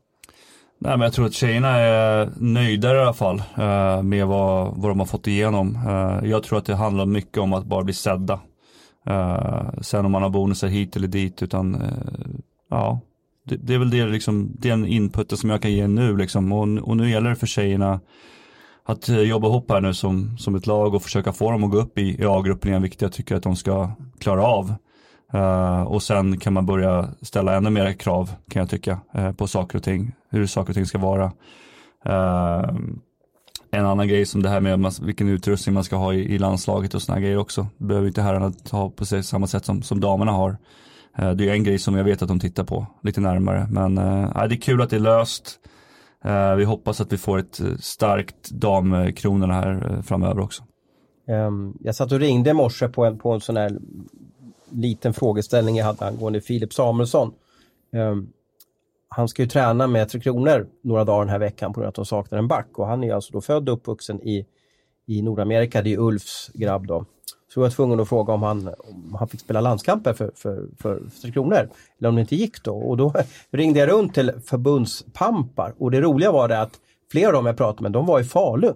Nej, 0.80 0.92
men 0.92 1.02
jag 1.02 1.14
tror 1.14 1.26
att 1.26 1.34
tjejerna 1.34 1.70
är 1.70 2.30
nöjda 2.36 2.96
i 2.96 3.00
alla 3.00 3.14
fall 3.14 3.44
eh, 3.58 4.04
med 4.04 4.28
vad, 4.28 4.74
vad 4.78 4.92
de 4.92 5.00
har 5.00 5.06
fått 5.06 5.28
igenom. 5.28 5.80
Eh, 5.88 6.30
jag 6.30 6.44
tror 6.44 6.58
att 6.58 6.66
det 6.66 6.76
handlar 6.76 7.06
mycket 7.06 7.38
om 7.38 7.54
att 7.54 7.66
bara 7.66 7.84
bli 7.84 7.94
sedda. 7.94 8.40
Uh, 9.10 9.82
sen 9.82 10.06
om 10.06 10.12
man 10.12 10.22
har 10.22 10.30
bonusar 10.30 10.68
hit 10.68 10.96
eller 10.96 11.08
dit 11.08 11.44
utan 11.44 11.76
uh, 11.76 11.82
ja, 12.70 13.00
det, 13.44 13.56
det, 13.56 13.74
är 13.74 13.80
väl 13.80 13.90
det 13.90 14.06
liksom, 14.06 14.52
den 14.60 14.86
inputen 14.86 15.38
som 15.38 15.50
jag 15.50 15.62
kan 15.62 15.72
ge 15.72 15.88
nu 15.88 16.18
liksom 16.18 16.52
och, 16.52 16.88
och 16.88 16.98
nu 16.98 17.10
gäller 17.10 17.30
det 17.30 17.36
för 17.36 17.48
tjejerna 17.48 18.00
att 18.86 19.10
eh, 19.10 19.20
jobba 19.20 19.48
ihop 19.48 19.72
här 19.72 19.82
nu 19.82 19.94
som, 19.94 20.38
som 20.38 20.56
ett 20.56 20.68
lag 20.68 20.94
och 20.94 21.04
försöka 21.04 21.34
få 21.34 21.52
dem 21.52 21.64
att 21.64 21.72
gå 21.72 21.78
upp 21.78 21.98
i, 21.98 22.22
i 22.22 22.26
A-gruppen 22.26 22.70
igen, 22.70 22.82
vilket 22.82 23.02
jag 23.02 23.12
tycker 23.14 23.36
att 23.36 23.44
de 23.44 23.56
ska 23.56 23.92
klara 24.20 24.44
av. 24.44 24.74
och 25.88 26.04
sen 26.04 26.40
kan 26.40 26.54
man 26.54 26.66
börja 26.66 27.10
ställa 27.22 27.56
ännu 27.56 27.70
mer 27.70 27.94
krav 27.94 28.32
kan 28.50 28.60
jag 28.60 28.70
tycka 28.70 29.00
på 29.38 29.48
saker 29.48 29.78
och 29.78 29.84
ting, 29.84 30.12
hur 30.30 30.48
saker 30.48 30.70
och 30.70 30.76
ting 30.76 30.86
ska 30.86 30.98
vara. 30.98 31.32
En 33.76 33.86
annan 33.86 34.08
grej 34.08 34.26
som 34.26 34.42
det 34.42 34.50
här 34.50 34.60
med 34.60 34.94
vilken 35.02 35.30
utrustning 35.30 35.74
man 35.74 35.84
ska 35.84 35.96
ha 35.96 36.14
i, 36.14 36.20
i 36.20 36.38
landslaget 36.38 36.94
och 36.94 37.02
sådana 37.02 37.22
grejer 37.22 37.38
också. 37.38 37.68
Det 37.78 37.86
behöver 37.86 38.08
inte 38.08 38.22
herrarna 38.22 38.52
ta 38.52 38.90
på 38.90 39.06
sig 39.06 39.24
samma 39.24 39.48
sätt 39.48 39.66
som, 39.66 39.82
som 39.82 40.00
damerna 40.00 40.32
har. 40.32 40.58
Eh, 41.18 41.32
det 41.32 41.50
är 41.50 41.54
en 41.54 41.64
grej 41.64 41.80
som 41.80 41.96
jag 41.96 42.04
vet 42.04 42.22
att 42.22 42.28
de 42.28 42.40
tittar 42.40 42.64
på 42.64 42.88
lite 43.04 43.22
närmare. 43.22 43.68
Men 43.70 43.98
äh, 43.98 44.48
det 44.48 44.56
är 44.56 44.62
kul 44.62 44.82
att 44.82 44.90
det 44.90 44.96
är 44.96 45.00
löst. 45.00 45.60
Äh, 46.26 46.56
vi 46.56 46.64
hoppas 46.64 47.02
att 47.02 47.14
vi 47.14 47.18
får 47.18 47.38
ett 47.38 47.60
eh, 47.60 47.76
starkt 47.80 48.52
damkronorna 48.52 49.54
här 49.54 50.02
framöver 50.02 50.42
också. 50.42 50.64
Um, 51.28 51.78
jag 51.80 51.96
satt 51.96 52.12
och 52.12 52.20
ringde 52.20 52.50
i 52.50 52.54
morse 52.54 52.88
på 52.88 53.06
en, 53.06 53.18
på 53.18 53.32
en 53.32 53.42
sån 53.42 53.58
här 53.58 53.78
liten 54.70 55.14
frågeställning 55.14 55.76
jag 55.76 55.86
hade 55.86 56.06
angående 56.06 56.42
Filip 56.42 56.74
Samuelsson. 56.74 57.32
Ehm, 57.94 58.28
han 59.10 59.28
ska 59.28 59.42
ju 59.42 59.48
träna 59.48 59.88
med 59.88 60.10
Tre 60.10 60.22
Kronor 60.22 60.68
några 60.82 61.04
dagar 61.04 61.20
den 61.20 61.30
här 61.30 61.40
veckan 61.40 61.74
på 61.74 61.80
grund 61.80 61.86
av 61.86 61.90
att 61.90 61.96
de 61.96 62.06
saknar 62.06 62.38
en 62.38 62.48
back 62.48 62.68
och 62.74 62.88
han 62.88 63.04
är 63.04 63.14
alltså 63.14 63.34
då 63.34 63.42
född 63.42 63.70
och 63.70 63.76
uppvuxen 63.76 64.22
i, 64.22 64.46
i 65.06 65.22
Nordamerika. 65.22 65.82
Det 65.82 65.94
är 65.94 66.00
Ulfs 66.00 66.52
grabb 66.54 66.88
då. 66.88 67.06
Så 67.54 67.60
jag 67.60 67.64
var 67.66 67.70
tvungen 67.70 68.00
att 68.00 68.10
fråga 68.10 68.34
om 68.34 68.44
han, 68.44 68.68
om 68.68 69.16
han 69.20 69.28
fick 69.28 69.40
spela 69.40 69.62
landskamper 69.62 70.14
för, 70.14 70.32
för, 70.36 70.68
för, 70.78 71.10
för 71.10 71.22
Tre 71.22 71.32
Kronor. 71.32 71.70
Eller 72.00 72.10
om 72.10 72.16
det 72.16 72.22
inte 72.22 72.36
gick 72.36 72.64
då. 72.64 72.78
Och 72.78 72.98
då 72.98 73.14
ringde 73.52 73.80
jag 73.80 73.90
runt 73.90 74.14
till 74.14 74.32
förbundspampar. 74.46 75.74
Och 75.78 75.92
det 75.92 76.02
roliga 76.02 76.32
var 76.32 76.48
det 76.48 76.62
att 76.62 76.80
flera 77.12 77.28
av 77.28 77.34
dem 77.34 77.46
jag 77.46 77.58
pratade 77.58 77.84
med, 77.84 77.92
de 77.92 78.06
var 78.06 78.20
i 78.20 78.24
Falun. 78.24 78.76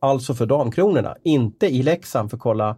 Alltså 0.00 0.34
för 0.34 0.46
Damkronorna, 0.46 1.16
inte 1.22 1.66
i 1.66 1.82
Leksand 1.82 2.30
för 2.30 2.36
att 2.36 2.42
kolla 2.42 2.76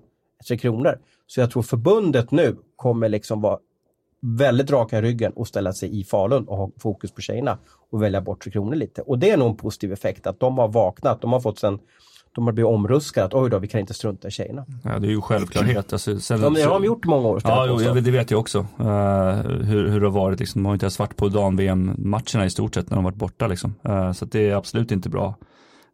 Tre 0.49 0.59
Kronor. 0.59 0.99
Så 1.27 1.41
jag 1.41 1.51
tror 1.51 1.63
förbundet 1.63 2.31
nu 2.31 2.57
kommer 2.77 3.09
liksom 3.09 3.41
vara 3.41 3.59
väldigt 4.21 4.71
raka 4.71 4.99
i 4.99 5.03
ryggen 5.03 5.33
och 5.33 5.49
ställa 5.49 5.73
sig 5.73 6.01
i 6.01 6.05
Falun 6.05 6.45
och 6.45 6.57
ha 6.57 6.71
fokus 6.77 7.13
på 7.13 7.21
tjejerna 7.21 7.59
och 7.91 8.03
välja 8.03 8.21
bort 8.21 8.43
Tre 8.43 8.53
Kronor 8.53 8.75
lite. 8.75 9.03
Och 9.03 9.19
det 9.19 9.31
är 9.31 9.37
nog 9.37 9.51
en 9.51 9.57
positiv 9.57 9.93
effekt 9.93 10.27
att 10.27 10.41
de 10.41 10.59
har 10.59 10.69
vaknat, 10.69 11.21
de 11.21 11.33
har 11.33 11.41
fått 11.41 11.59
sen 11.59 11.79
de 12.35 12.47
har 12.47 12.53
blivit 12.53 12.69
omruskade 12.69 13.27
att 13.27 13.35
oj 13.35 13.51
då, 13.51 13.59
vi 13.59 13.69
kan 13.69 13.81
inte 13.81 13.95
strunta 13.95 14.29
i 14.29 14.31
tjejerna. 14.31 14.65
Ja, 14.85 14.99
det 14.99 15.07
är 15.07 15.11
ju 15.11 15.21
självklarhet. 15.21 15.93
Alltså, 15.93 16.21
sen, 16.21 16.43
ja, 16.43 16.51
det 16.51 16.63
har 16.63 16.73
de 16.75 16.85
gjort 16.85 17.07
många 17.07 17.29
år. 17.29 17.41
Ja, 17.45 17.67
jo, 17.69 17.81
jag, 17.83 18.05
det 18.05 18.11
vet 18.11 18.31
jag 18.31 18.41
också. 18.41 18.59
Uh, 18.59 18.87
hur, 19.63 19.89
hur 19.89 20.01
det 20.01 20.07
har 20.07 20.13
varit. 20.13 20.41
Liksom. 20.41 20.63
De 20.63 20.67
har 20.67 20.73
inte 20.73 20.85
ens 20.85 20.99
varit 20.99 21.17
på 21.17 21.29
dam-VM-matcherna 21.29 22.45
i 22.45 22.51
stort 22.51 22.75
sett 22.75 22.91
när 22.91 22.97
de 22.97 23.05
varit 23.05 23.17
borta. 23.17 23.47
Liksom. 23.47 23.75
Uh, 23.89 24.13
så 24.13 24.25
det 24.25 24.49
är 24.49 24.55
absolut 24.55 24.93
inte 24.93 25.09
bra. 25.09 25.35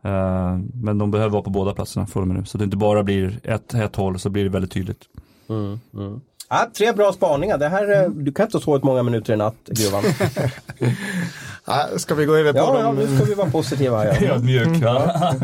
Uh, 0.05 0.59
men 0.75 0.99
de 0.99 1.11
behöver 1.11 1.31
vara 1.31 1.43
på 1.43 1.51
båda 1.51 1.75
platserna 1.75 2.07
från 2.07 2.23
och 2.23 2.29
med 2.29 2.37
nu. 2.37 2.45
Så 2.45 2.57
att 2.57 2.59
det 2.59 2.65
inte 2.65 2.77
bara 2.77 3.03
blir 3.03 3.41
ett, 3.43 3.75
ett 3.75 3.97
håll 3.97 4.19
så 4.19 4.31
blir 4.31 4.45
det 4.45 4.51
väldigt 4.51 4.73
tydligt. 4.73 5.05
Mm, 5.49 5.81
mm. 5.95 6.21
Ja, 6.49 6.71
tre 6.77 6.93
bra 6.93 7.13
spaningar. 7.13 7.59
Det 7.59 7.69
här, 7.69 8.05
mm. 8.05 8.25
Du 8.25 8.33
kan 8.33 8.47
inte 8.47 8.57
ha 8.57 8.63
sovit 8.63 8.85
många 8.85 9.03
minuter 9.03 9.33
i 9.33 9.37
natt, 9.37 9.57
Gruvan. 9.67 10.05
ja, 11.67 11.89
ska 11.97 12.15
vi 12.15 12.25
gå 12.25 12.35
över 12.35 12.53
på 12.53 12.59
ja, 12.59 12.73
dem? 12.73 12.83
Ja, 12.83 12.93
nu 12.93 13.17
ska 13.17 13.25
vi 13.25 13.35
vara 13.35 13.51
positiva. 13.51 14.07
Ja. 14.07 14.13
Ödmjuk. 14.35 14.83
Ja. 14.83 15.35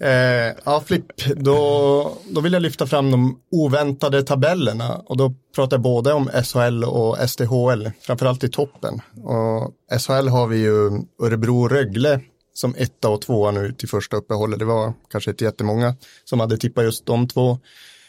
eh, 0.00 0.54
ja, 0.64 0.82
Flipp, 0.86 1.06
då, 1.36 2.12
då 2.30 2.40
vill 2.40 2.52
jag 2.52 2.62
lyfta 2.62 2.86
fram 2.86 3.10
de 3.10 3.40
oväntade 3.50 4.22
tabellerna 4.22 5.02
och 5.06 5.16
då 5.16 5.34
pratar 5.54 5.76
jag 5.76 5.82
både 5.82 6.12
om 6.12 6.30
SHL 6.44 6.84
och 6.84 7.30
SDHL, 7.30 7.90
framförallt 8.00 8.44
i 8.44 8.48
toppen. 8.48 9.00
Och 9.22 9.72
SHL 10.00 10.28
har 10.28 10.46
vi 10.46 10.58
ju 10.58 10.90
Örebro-Rögle 11.22 12.20
som 12.54 12.74
etta 12.78 13.08
och 13.08 13.22
tvåa 13.22 13.50
nu 13.50 13.72
till 13.72 13.88
första 13.88 14.16
uppehållet. 14.16 14.58
Det 14.58 14.64
var 14.64 14.92
kanske 15.10 15.30
inte 15.30 15.44
jättemånga 15.44 15.94
som 16.24 16.40
hade 16.40 16.56
tippat 16.56 16.84
just 16.84 17.06
de 17.06 17.28
två. 17.28 17.58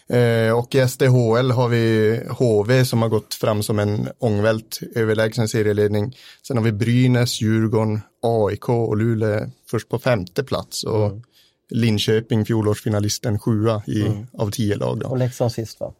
Eh, 0.08 0.58
och 0.58 0.76
i 0.76 0.88
SDHL 0.88 1.52
har 1.52 1.68
vi 1.68 2.20
HV 2.30 2.86
som 2.86 3.02
har 3.02 3.10
gått 3.10 3.34
fram 3.34 3.64
som 3.64 3.80
en 3.80 4.10
ångvält 4.20 4.80
överlägsen 4.96 5.48
serieledning. 5.48 6.18
Sen 6.48 6.58
har 6.58 6.64
vi 6.64 6.72
Brynäs, 6.72 7.42
Djurgården, 7.42 8.02
AIK 8.22 8.70
och 8.70 8.98
Luleå 8.98 9.50
först 9.70 9.90
på 9.90 10.00
femte 10.00 10.44
plats. 10.44 10.84
Och 10.84 11.06
mm. 11.06 11.22
Linköping, 11.70 12.46
fjolårsfinalisten, 12.46 13.40
sjua 13.40 13.84
i, 13.88 14.02
mm. 14.02 14.28
av 14.34 14.52
tio 14.52 14.76
lag. 14.76 15.00
Då. 15.00 15.08
Och 15.08 15.18
Leksand 15.18 15.52
sist 15.52 15.80
va? 15.80 15.94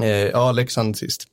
Eh, 0.00 0.06
ja, 0.06 0.52
Leksand 0.52 0.96
sist. 0.96 1.28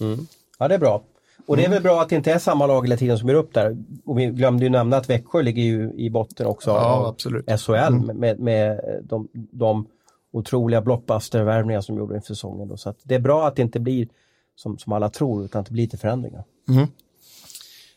Mm. 0.00 0.26
Ja, 0.58 0.68
det 0.68 0.74
är 0.74 0.78
bra. 0.78 1.02
Och 1.46 1.56
det 1.56 1.64
är 1.64 1.68
väl 1.68 1.82
bra 1.82 2.02
att 2.02 2.08
det 2.08 2.16
inte 2.16 2.32
är 2.32 2.38
samma 2.38 2.66
lag 2.66 2.82
hela 2.82 2.96
tiden 2.96 3.18
som 3.18 3.28
är 3.28 3.34
upp 3.34 3.54
där. 3.54 3.76
Och 4.04 4.18
vi 4.18 4.26
glömde 4.26 4.64
ju 4.64 4.70
nämna 4.70 4.96
att 4.96 5.10
Växjö 5.10 5.42
ligger 5.42 5.62
ju 5.62 5.92
i 5.96 6.10
botten 6.10 6.46
också 6.46 6.70
ja, 6.70 6.76
av 6.76 7.06
absolut. 7.06 7.60
SHL 7.60 7.74
mm. 7.74 8.06
med, 8.06 8.40
med 8.40 8.80
de, 9.02 9.28
de 9.32 9.86
otroliga 10.32 10.80
blockbuster-värvningar 10.80 11.80
som 11.80 11.96
gjorde 11.96 12.14
inför 12.14 12.34
säsongen. 12.34 12.68
Då. 12.68 12.76
Så 12.76 12.94
det 13.02 13.14
är 13.14 13.20
bra 13.20 13.48
att 13.48 13.56
det 13.56 13.62
inte 13.62 13.80
blir 13.80 14.08
som, 14.56 14.78
som 14.78 14.92
alla 14.92 15.08
tror 15.08 15.44
utan 15.44 15.60
att 15.60 15.66
det 15.66 15.72
blir 15.72 15.82
lite 15.82 15.98
förändringar. 15.98 16.44
Mm. 16.68 16.86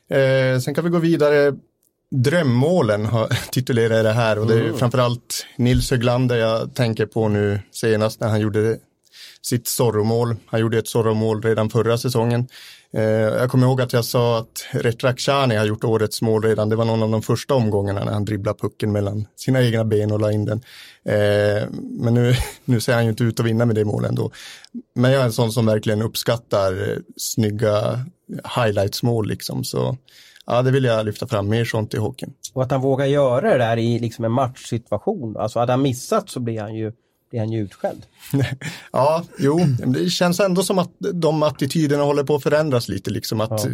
Eh, 0.07 0.59
sen 0.59 0.75
kan 0.75 0.83
vi 0.83 0.89
gå 0.89 0.99
vidare. 0.99 1.55
Drömmålen 2.11 3.05
har 3.05 3.27
titulerat 3.51 4.03
det 4.03 4.11
här 4.11 4.39
och 4.39 4.47
det 4.47 4.53
är 4.53 4.63
mm. 4.63 4.77
framförallt 4.77 5.45
Nils 5.55 5.91
Höglander 5.91 6.35
jag 6.35 6.73
tänker 6.73 7.05
på 7.05 7.27
nu 7.27 7.59
senast 7.71 8.19
när 8.19 8.27
han 8.27 8.41
gjorde 8.41 8.77
sitt 9.41 9.67
Zorro-mål. 9.67 10.35
Han 10.45 10.59
gjorde 10.59 10.77
ett 10.77 10.87
Zorro-mål 10.87 11.41
redan 11.41 11.69
förra 11.69 11.97
säsongen. 11.97 12.47
Eh, 12.95 13.03
jag 13.03 13.49
kommer 13.49 13.67
ihåg 13.67 13.81
att 13.81 13.93
jag 13.93 14.05
sa 14.05 14.39
att 14.39 14.65
Retrak 14.71 15.19
Shani 15.19 15.55
har 15.55 15.65
gjort 15.65 15.83
årets 15.83 16.21
mål 16.21 16.43
redan. 16.43 16.69
Det 16.69 16.75
var 16.75 16.85
någon 16.85 17.03
av 17.03 17.11
de 17.11 17.21
första 17.21 17.53
omgångarna 17.53 18.03
när 18.03 18.11
han 18.11 18.25
dribblade 18.25 18.59
pucken 18.59 18.91
mellan 18.91 19.27
sina 19.35 19.63
egna 19.63 19.85
ben 19.85 20.11
och 20.11 20.19
la 20.19 20.31
in 20.31 20.45
den. 20.45 20.61
Eh, 21.05 21.69
men 21.71 22.13
nu, 22.13 22.33
nu 22.65 22.79
ser 22.79 22.93
han 22.93 23.03
ju 23.03 23.09
inte 23.09 23.23
ut 23.23 23.39
att 23.39 23.45
vinna 23.45 23.65
med 23.65 23.75
det 23.75 23.85
målet 23.85 24.09
ändå. 24.09 24.31
Men 24.95 25.11
jag 25.11 25.21
är 25.21 25.25
en 25.25 25.33
sån 25.33 25.51
som 25.51 25.65
verkligen 25.65 26.01
uppskattar 26.01 26.91
eh, 26.91 26.97
snygga 27.17 27.99
highlights-mål 28.57 29.27
liksom. 29.27 29.63
Så 29.63 29.97
ja, 30.45 30.61
det 30.61 30.71
vill 30.71 30.83
jag 30.83 31.05
lyfta 31.05 31.27
fram 31.27 31.49
mer 31.49 31.65
sånt 31.65 31.93
i 31.93 31.97
hockeyn. 31.97 32.33
Och 32.53 32.63
att 32.63 32.71
han 32.71 32.81
vågar 32.81 33.05
göra 33.05 33.49
det 33.51 33.57
där 33.57 33.77
i 33.77 33.99
liksom 33.99 34.25
en 34.25 34.31
matchsituation. 34.31 35.37
Alltså 35.37 35.59
hade 35.59 35.73
han 35.73 35.81
missat 35.81 36.29
så 36.29 36.39
blir 36.39 36.61
han 36.61 36.75
ju 36.75 36.91
blir 37.29 37.39
han 37.39 37.51
ju 37.51 37.61
utskälld. 37.61 38.05
ja, 38.91 39.23
jo, 39.37 39.59
det 39.85 40.09
känns 40.09 40.39
ändå 40.39 40.63
som 40.63 40.79
att 40.79 40.91
de 41.13 41.43
attityderna 41.43 42.03
håller 42.03 42.23
på 42.23 42.35
att 42.35 42.43
förändras 42.43 42.87
lite. 42.87 43.11
Liksom 43.11 43.41
att, 43.41 43.65
ja. 43.65 43.71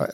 Eh, 0.00 0.06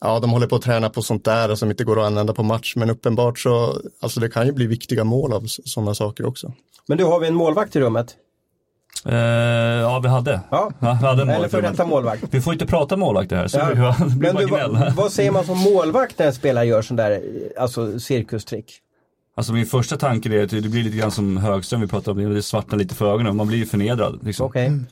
ja, 0.00 0.20
de 0.20 0.30
håller 0.30 0.46
på 0.46 0.56
att 0.56 0.62
träna 0.62 0.90
på 0.90 1.02
sånt 1.02 1.24
där 1.24 1.54
som 1.54 1.70
inte 1.70 1.84
går 1.84 2.00
att 2.00 2.06
använda 2.06 2.34
på 2.34 2.42
match, 2.42 2.76
men 2.76 2.90
uppenbart 2.90 3.38
så, 3.38 3.80
alltså 4.00 4.20
det 4.20 4.28
kan 4.28 4.46
ju 4.46 4.52
bli 4.52 4.66
viktiga 4.66 5.04
mål 5.04 5.32
av 5.32 5.44
sådana 5.46 5.94
saker 5.94 6.26
också. 6.26 6.52
Men 6.88 6.98
du, 6.98 7.04
har 7.04 7.20
vi 7.20 7.28
en 7.28 7.34
målvakt 7.34 7.76
i 7.76 7.80
rummet? 7.80 8.16
Uh, 9.06 9.14
ja, 9.14 9.98
vi 9.98 10.08
hade. 10.08 10.40
Ja. 10.50 10.72
ja 10.80 10.98
vi 11.00 11.06
hade 11.06 11.22
en 11.22 11.30
Eller 11.30 11.48
för 11.48 11.62
detta 11.62 11.86
målvakt. 11.86 12.24
Vi 12.30 12.40
får 12.40 12.52
inte 12.52 12.66
prata 12.66 12.96
målvakt 12.96 13.32
här, 13.32 13.48
så 13.48 13.58
ja. 13.58 13.96
det 13.98 14.16
blir 14.16 14.32
Men 14.32 14.36
du, 14.36 14.46
vad, 14.46 14.94
vad 14.94 15.12
säger 15.12 15.30
man 15.30 15.44
som 15.44 15.58
målvakt 15.58 16.18
när 16.18 16.26
en 16.26 16.34
spelare 16.34 16.66
gör 16.66 16.82
sån 16.82 16.96
där 16.96 17.22
alltså, 17.58 18.00
cirkustrick? 18.00 18.80
Alltså 19.38 19.52
min 19.52 19.66
första 19.66 19.96
tanke 19.96 20.34
är 20.34 20.44
att 20.44 20.50
det 20.50 20.60
blir 20.60 20.82
lite 20.82 20.96
grann 20.96 21.10
som 21.10 21.36
Högström 21.36 21.80
vi 21.80 21.86
pratade 21.86 22.26
om, 22.26 22.34
det 22.34 22.42
svartnar 22.42 22.78
lite 22.78 22.94
för 22.94 23.12
ögonen, 23.12 23.36
man 23.36 23.46
blir 23.46 23.58
ju 23.58 23.66
förnedrad. 23.66 24.20
Liksom. 24.22 24.46
Okay. 24.46 24.66
Mm. 24.66 24.86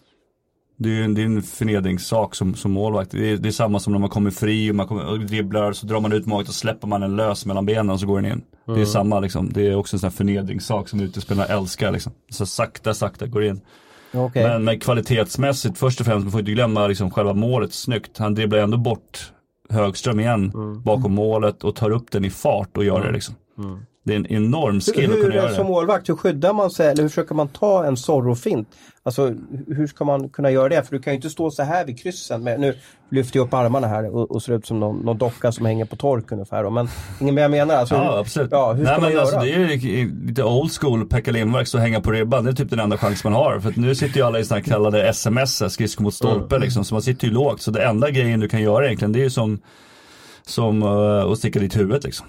Det 0.76 0.88
är 0.88 0.92
ju 0.92 1.04
en, 1.04 1.14
det 1.14 1.22
är 1.22 1.24
en 1.24 1.42
förnedringssak 1.42 2.34
som, 2.34 2.54
som 2.54 2.72
målvakt. 2.72 3.10
Det 3.10 3.32
är, 3.32 3.36
det 3.36 3.48
är 3.48 3.52
samma 3.52 3.80
som 3.80 3.92
när 3.92 4.00
man 4.00 4.10
kommer 4.10 4.30
fri 4.30 4.70
och 4.70 4.74
man 4.74 4.86
kommer, 4.86 5.06
och 5.06 5.20
dribblar 5.20 5.72
så 5.72 5.86
drar 5.86 6.00
man 6.00 6.12
ut 6.12 6.26
maget 6.26 6.48
och 6.48 6.54
släpper 6.54 6.88
man 6.88 7.02
en 7.02 7.16
lös 7.16 7.46
mellan 7.46 7.66
benen 7.66 7.90
och 7.90 8.00
så 8.00 8.06
går 8.06 8.20
den 8.20 8.24
in. 8.24 8.32
Mm. 8.32 8.44
Det 8.64 8.72
är 8.72 8.74
mm. 8.74 8.86
samma 8.86 9.20
liksom. 9.20 9.52
Det 9.52 9.66
är 9.66 9.74
också 9.74 9.96
en 9.96 10.00
sån 10.00 10.10
här 10.10 10.16
förnedringssak 10.16 10.88
som 10.88 11.00
utespelarna 11.00 11.46
älskar 11.46 11.92
liksom. 11.92 12.12
Så 12.30 12.46
sakta, 12.46 12.94
sakta 12.94 13.26
går 13.26 13.44
in. 13.44 13.60
Okay. 14.12 14.42
Men, 14.42 14.64
men 14.64 14.80
kvalitetsmässigt, 14.80 15.78
först 15.78 16.00
och 16.00 16.06
främst, 16.06 16.24
man 16.24 16.32
får 16.32 16.40
inte 16.40 16.52
glömma 16.52 16.86
liksom 16.86 17.10
själva 17.10 17.32
målet 17.32 17.72
snyggt. 17.72 18.18
Han 18.18 18.34
dribblar 18.34 18.58
ändå 18.58 18.78
bort 18.78 19.32
Högström 19.70 20.20
igen 20.20 20.52
mm. 20.54 20.82
bakom 20.82 21.14
målet 21.14 21.64
och 21.64 21.76
tar 21.76 21.90
upp 21.90 22.10
den 22.10 22.24
i 22.24 22.30
fart 22.30 22.76
och 22.76 22.84
gör 22.84 23.04
det 23.04 23.12
liksom. 23.12 23.34
Mm. 23.58 23.78
Det 24.06 24.12
är 24.12 24.16
en 24.16 24.26
enorm 24.26 24.80
skill 24.80 25.10
hur, 25.10 25.14
att 25.14 25.20
kunna 25.22 25.34
göra 25.34 25.48
det. 25.48 25.54
Som 25.54 25.66
målvakt, 25.66 26.08
hur 26.08 26.16
skyddar 26.16 26.52
man 26.52 26.70
sig 26.70 26.86
eller 26.86 27.02
hur 27.02 27.08
försöker 27.08 27.34
man 27.34 27.48
ta 27.48 27.84
en 27.84 27.96
Zorro-fint? 27.96 28.68
Alltså 29.02 29.34
hur 29.66 29.86
ska 29.86 30.04
man 30.04 30.28
kunna 30.28 30.50
göra 30.50 30.68
det? 30.68 30.82
För 30.82 30.96
du 30.96 31.02
kan 31.02 31.12
ju 31.12 31.16
inte 31.16 31.30
stå 31.30 31.50
så 31.50 31.62
här 31.62 31.84
vid 31.84 32.02
kryssen. 32.02 32.44
Med, 32.44 32.60
nu 32.60 32.74
lyfter 33.10 33.38
jag 33.38 33.46
upp 33.46 33.54
armarna 33.54 33.86
här 33.86 34.14
och, 34.14 34.30
och 34.30 34.42
ser 34.42 34.52
ut 34.52 34.66
som 34.66 34.80
någon, 34.80 34.96
någon 34.96 35.18
docka 35.18 35.52
som 35.52 35.66
hänger 35.66 35.84
på 35.84 35.96
tork 35.96 36.32
ungefär. 36.32 36.70
Men 36.70 36.88
ingen 37.20 37.34
mer 37.34 37.42
jag 37.42 37.50
menar. 37.50 37.74
Alltså, 37.74 37.94
ja 37.94 38.18
absolut. 38.18 38.48
Ja, 38.50 38.72
hur 38.72 38.84
ska 38.84 38.92
Nej, 38.92 39.00
man 39.00 39.12
göra? 39.12 39.22
Alltså, 39.22 39.40
det 39.40 39.52
är 39.52 39.58
ju 39.58 40.26
lite 40.26 40.44
old 40.44 40.72
school 40.72 41.06
Pekka 41.06 41.30
Lindmark 41.30 41.74
att 41.74 41.80
hänga 41.80 42.00
på 42.00 42.10
ribban. 42.10 42.44
Det 42.44 42.50
är 42.50 42.54
typ 42.54 42.70
den 42.70 42.80
enda 42.80 42.98
chans 42.98 43.24
man 43.24 43.32
har. 43.32 43.60
För 43.60 43.72
nu 43.76 43.94
sitter 43.94 44.16
ju 44.16 44.26
alla 44.26 44.38
i 44.38 44.44
sådana 44.44 44.62
kallade 44.62 45.08
sms, 45.08 45.72
skridskor 45.72 46.04
mot 46.04 46.14
stolpe 46.14 46.54
mm. 46.54 46.64
liksom. 46.64 46.84
Så 46.84 46.94
man 46.94 47.02
sitter 47.02 47.26
ju 47.26 47.32
lågt. 47.32 47.62
Så 47.62 47.70
det 47.70 47.84
enda 47.84 48.10
grejen 48.10 48.40
du 48.40 48.48
kan 48.48 48.62
göra 48.62 48.86
egentligen 48.86 49.12
det 49.12 49.18
är 49.18 49.24
ju 49.24 49.30
som, 49.30 49.58
som 50.46 50.82
uh, 50.82 51.32
att 51.32 51.38
sticka 51.38 51.58
ditt 51.58 51.76
huvud 51.76 52.04
liksom. 52.04 52.26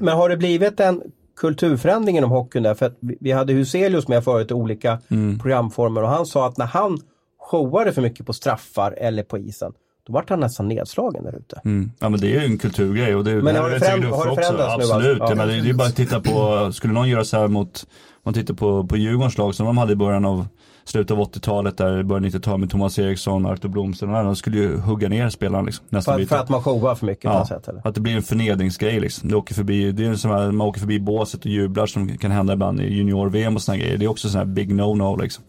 Men 0.00 0.16
har 0.16 0.28
det 0.28 0.36
blivit 0.36 0.80
en 0.80 1.02
kulturförändring 1.36 2.16
inom 2.16 2.30
hockeyn 2.30 2.62
där. 2.62 2.74
För 2.74 2.86
att 2.86 2.98
vi 3.00 3.32
hade 3.32 3.52
Huselius 3.52 4.08
med 4.08 4.24
förut 4.24 4.50
i 4.50 4.54
olika 4.54 4.98
mm. 5.08 5.38
programformer 5.38 6.02
och 6.02 6.08
han 6.08 6.26
sa 6.26 6.46
att 6.46 6.56
när 6.56 6.66
han 6.66 6.98
showade 7.38 7.92
för 7.92 8.02
mycket 8.02 8.26
på 8.26 8.32
straffar 8.32 8.92
eller 8.92 9.22
på 9.22 9.38
isen 9.38 9.72
då 10.06 10.12
vart 10.12 10.30
han 10.30 10.40
nästan 10.40 10.68
nedslagen 10.68 11.24
där 11.24 11.36
ute. 11.36 11.60
Mm. 11.64 11.90
Ja 11.98 12.08
men 12.08 12.20
det 12.20 12.26
är 12.26 12.40
ju 12.40 12.46
en 12.46 12.58
kulturgrej. 12.58 13.14
Och 13.14 13.24
det, 13.24 13.42
men 13.42 13.56
har 13.56 13.70
det, 13.70 13.80
föränd 13.80 14.04
har 14.04 14.26
det 14.26 14.34
förändrats 14.34 14.78
nu? 14.78 14.84
Absolut, 14.84 15.18
ja, 15.20 15.34
men 15.34 15.48
det, 15.48 15.60
det 15.60 15.70
är 15.70 15.74
bara 15.74 15.88
att 15.88 15.96
titta 15.96 16.20
på, 16.20 16.68
skulle 16.72 16.92
någon 16.92 17.08
göra 17.08 17.24
så 17.24 17.36
här 17.36 17.48
mot, 17.48 17.86
man 18.22 18.34
tittar 18.34 18.54
på, 18.54 18.86
på 18.86 18.96
Djurgårdens 18.96 19.38
lag 19.38 19.54
som 19.54 19.66
de 19.66 19.78
hade 19.78 19.92
i 19.92 19.96
början 19.96 20.24
av 20.24 20.46
slutet 20.90 21.10
av 21.10 21.18
80-talet, 21.18 21.76
där 21.76 22.02
början 22.02 22.24
av 22.24 22.30
90-talet 22.30 22.60
med 22.60 22.70
Thomas 22.70 22.98
Eriksson, 22.98 23.46
Artur 23.46 23.68
Blomsten 23.68 24.14
och 24.14 24.24
de 24.24 24.36
skulle 24.36 24.56
ju 24.56 24.76
hugga 24.76 25.08
ner 25.08 25.28
spelaren. 25.28 25.64
Liksom, 25.64 25.84
nästan 25.88 26.18
för, 26.18 26.26
för 26.26 26.36
att 26.36 26.48
man 26.48 26.62
showar 26.62 26.94
för 26.94 27.06
mycket 27.06 27.24
ja, 27.24 27.32
på 27.32 27.38
något 27.38 27.48
sätt? 27.48 27.68
Eller? 27.68 27.88
Att 27.88 27.94
det 27.94 28.00
blir 28.00 28.16
en 28.16 28.22
förnedringsgrej 28.22 29.00
liksom. 29.00 29.28
Det, 29.28 29.36
åker 29.36 29.54
förbi, 29.54 29.92
det 29.92 30.06
är 30.06 30.14
som 30.14 30.30
här, 30.30 30.50
man 30.50 30.66
åker 30.66 30.80
förbi 30.80 31.00
båset 31.00 31.40
och 31.40 31.46
jublar 31.46 31.86
som 31.86 32.18
kan 32.18 32.30
hända 32.30 32.52
ibland 32.52 32.80
i 32.80 32.94
junior-VM 32.94 33.56
och 33.56 33.62
sådana 33.62 33.82
grejer. 33.82 33.98
Det 33.98 34.04
är 34.04 34.08
också 34.08 34.28
sån 34.28 34.38
här 34.38 34.44
big 34.44 34.72
no-no 34.72 35.22
liksom. 35.22 35.44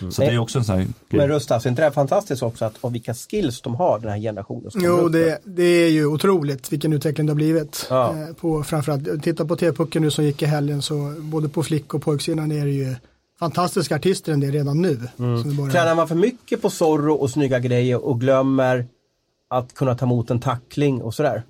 Mm. 0.00 0.12
Så 0.12 0.22
det 0.22 0.28
är 0.28 0.38
också 0.38 0.58
en 0.58 0.64
sån 0.64 0.76
här 0.76 0.82
grej. 0.84 0.94
Men 1.10 1.28
Rustas, 1.28 1.66
är 1.66 1.70
inte 1.70 1.84
det 1.84 1.92
fantastiskt 1.92 2.42
också 2.42 2.64
att, 2.64 2.76
och 2.80 2.94
vilka 2.94 3.14
skills 3.14 3.60
de 3.60 3.74
har 3.74 3.98
den 3.98 4.10
här 4.10 4.18
generationen? 4.18 4.70
Jo, 4.74 5.08
det, 5.08 5.38
det, 5.44 5.62
är 5.62 5.90
ju 5.90 6.06
otroligt 6.06 6.72
vilken 6.72 6.92
utveckling 6.92 7.26
det 7.26 7.30
har 7.30 7.36
blivit. 7.36 7.86
Ja. 7.90 8.10
Eh, 8.10 8.34
på, 8.34 8.62
framförallt, 8.62 9.22
titta 9.22 9.44
på 9.44 9.56
TV-pucken 9.56 10.02
nu 10.02 10.10
som 10.10 10.24
gick 10.24 10.42
i 10.42 10.46
helgen 10.46 10.82
så 10.82 11.14
både 11.18 11.48
på 11.48 11.62
flick 11.62 11.94
och 11.94 12.02
pojksidan 12.02 12.52
är 12.52 12.64
det 12.64 12.72
ju 12.72 12.94
fantastiska 13.38 13.96
artister 13.96 14.32
än 14.32 14.40
det 14.40 14.50
redan 14.50 14.82
nu. 14.82 15.00
Mm. 15.18 15.70
Tränar 15.70 15.94
man 15.94 16.08
för 16.08 16.14
mycket 16.14 16.62
på 16.62 16.70
Zorro 16.70 17.14
och 17.14 17.30
snygga 17.30 17.58
grejer 17.58 18.04
och 18.04 18.20
glömmer 18.20 18.86
att 19.50 19.74
kunna 19.74 19.94
ta 19.94 20.06
emot 20.06 20.30
en 20.30 20.40
tackling 20.40 21.02
och 21.02 21.14
sådär? 21.14 21.42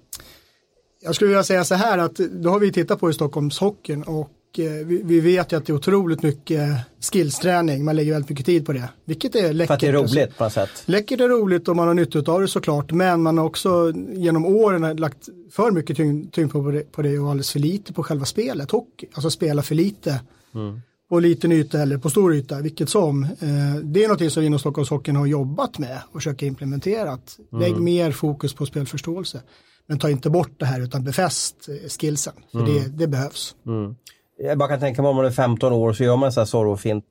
Jag 1.03 1.15
skulle 1.15 1.29
vilja 1.29 1.45
säga 1.45 1.65
så 1.65 1.75
här 1.75 1.99
att 1.99 2.15
då 2.15 2.51
har 2.51 2.61
vi 2.61 2.73
tittat 2.73 3.01
på 3.01 3.11
i 3.11 3.15
Stockholmshockeyn 3.15 4.03
och 4.03 4.31
eh, 4.59 4.65
vi, 4.65 5.03
vi, 5.05 5.21
vet 5.21 5.53
ju 5.53 5.57
att 5.57 5.67
det 5.67 5.73
är 5.73 5.75
otroligt 5.75 6.23
mycket 6.23 6.71
skillsträning, 7.13 7.85
man 7.85 7.97
lägger 7.97 8.13
väldigt 8.13 8.31
mycket 8.31 8.47
tid 8.47 8.67
på 8.67 8.73
det. 8.73 8.89
Vilket 9.05 9.35
är 9.35 9.53
läckert. 9.53 9.67
För 9.67 9.75
att 9.75 9.81
det 9.81 9.89
är 9.89 9.93
roligt 9.93 10.39
på 10.39 10.45
något 10.45 10.53
sätt. 10.53 10.71
Läckert 10.85 11.21
är 11.21 11.29
roligt 11.29 11.69
och 11.69 11.77
man 11.77 11.87
har 11.87 11.95
nytta 11.95 12.33
av 12.33 12.41
det 12.41 12.49
såklart, 12.49 12.93
men 12.93 13.23
man 13.23 13.39
har 13.39 13.45
också 13.45 13.93
genom 14.13 14.47
åren 14.47 14.97
lagt 14.97 15.29
för 15.51 15.71
mycket 15.71 15.97
tyngd, 15.97 16.33
tyngd 16.33 16.53
på, 16.53 16.71
det, 16.71 16.93
på 16.93 17.03
det 17.03 17.19
och 17.19 17.31
alldeles 17.31 17.53
för 17.53 17.59
lite 17.59 17.93
på 17.93 18.03
själva 18.03 18.25
spelet, 18.25 18.71
hockey. 18.71 19.07
Alltså 19.13 19.31
spela 19.31 19.63
för 19.63 19.75
lite. 19.75 20.21
Mm. 20.55 20.81
På 21.15 21.21
liten 21.21 21.53
yta 21.53 21.83
eller 21.83 21.99
på 21.99 22.11
stor 22.11 22.35
yta, 22.35 22.61
vilket 22.61 22.89
som. 22.89 23.25
Eh, 23.25 23.75
det 23.83 24.05
är 24.05 24.09
något 24.09 24.33
som 24.33 24.41
vi 24.41 24.47
inom 24.47 24.59
Stockholmshockeyn 24.59 25.17
har 25.17 25.27
jobbat 25.27 25.79
med 25.79 25.99
och 26.07 26.13
försöker 26.13 26.47
implementera. 26.47 27.13
Att 27.13 27.39
mm. 27.53 27.63
Lägg 27.63 27.81
mer 27.81 28.13
fokus 28.13 28.55
på 28.55 28.67
spelförståelse. 28.67 29.43
Men 29.87 29.99
ta 29.99 30.11
inte 30.11 30.31
bort 30.31 30.51
det 30.57 30.67
här 30.67 30.81
utan 30.81 31.05
befäst 31.05 31.69
eh, 31.69 31.89
skillsen. 31.89 32.33
För 32.53 32.59
mm. 32.59 32.75
det, 32.75 32.89
det, 32.89 33.07
behövs. 33.07 33.55
Mm. 33.67 33.97
Jag 34.39 34.59
bara 34.59 34.69
kan 34.69 34.81
tänka 34.81 35.03
mig 35.03 35.09
om 35.09 35.17
man 35.17 35.25
är 35.25 35.31
15 35.31 35.73
år 35.73 35.93
så 35.93 36.05
gör 36.05 36.17
man 36.17 36.33
så 36.33 36.41
här 36.41 36.47
sorrofint. 36.47 37.05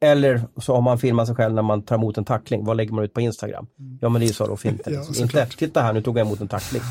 Eller 0.00 0.42
så 0.56 0.74
har 0.74 0.82
man 0.82 0.98
filmat 0.98 1.26
sig 1.26 1.36
själv 1.36 1.54
när 1.54 1.62
man 1.62 1.82
tar 1.82 1.96
emot 1.96 2.18
en 2.18 2.24
tackling. 2.24 2.64
Vad 2.64 2.76
lägger 2.76 2.92
man 2.92 3.04
ut 3.04 3.14
på 3.14 3.20
Instagram? 3.20 3.66
Mm. 3.78 3.98
Ja 4.00 4.08
men 4.08 4.20
det 4.20 4.24
är 4.24 4.28
ju 4.28 4.34
sorrofint. 4.34 4.80
ja. 4.86 5.04
Inte, 5.18 5.46
titta 5.46 5.82
här 5.82 5.92
nu 5.92 6.02
tog 6.02 6.18
jag 6.18 6.26
emot 6.26 6.40
en 6.40 6.48
tackling. 6.48 6.82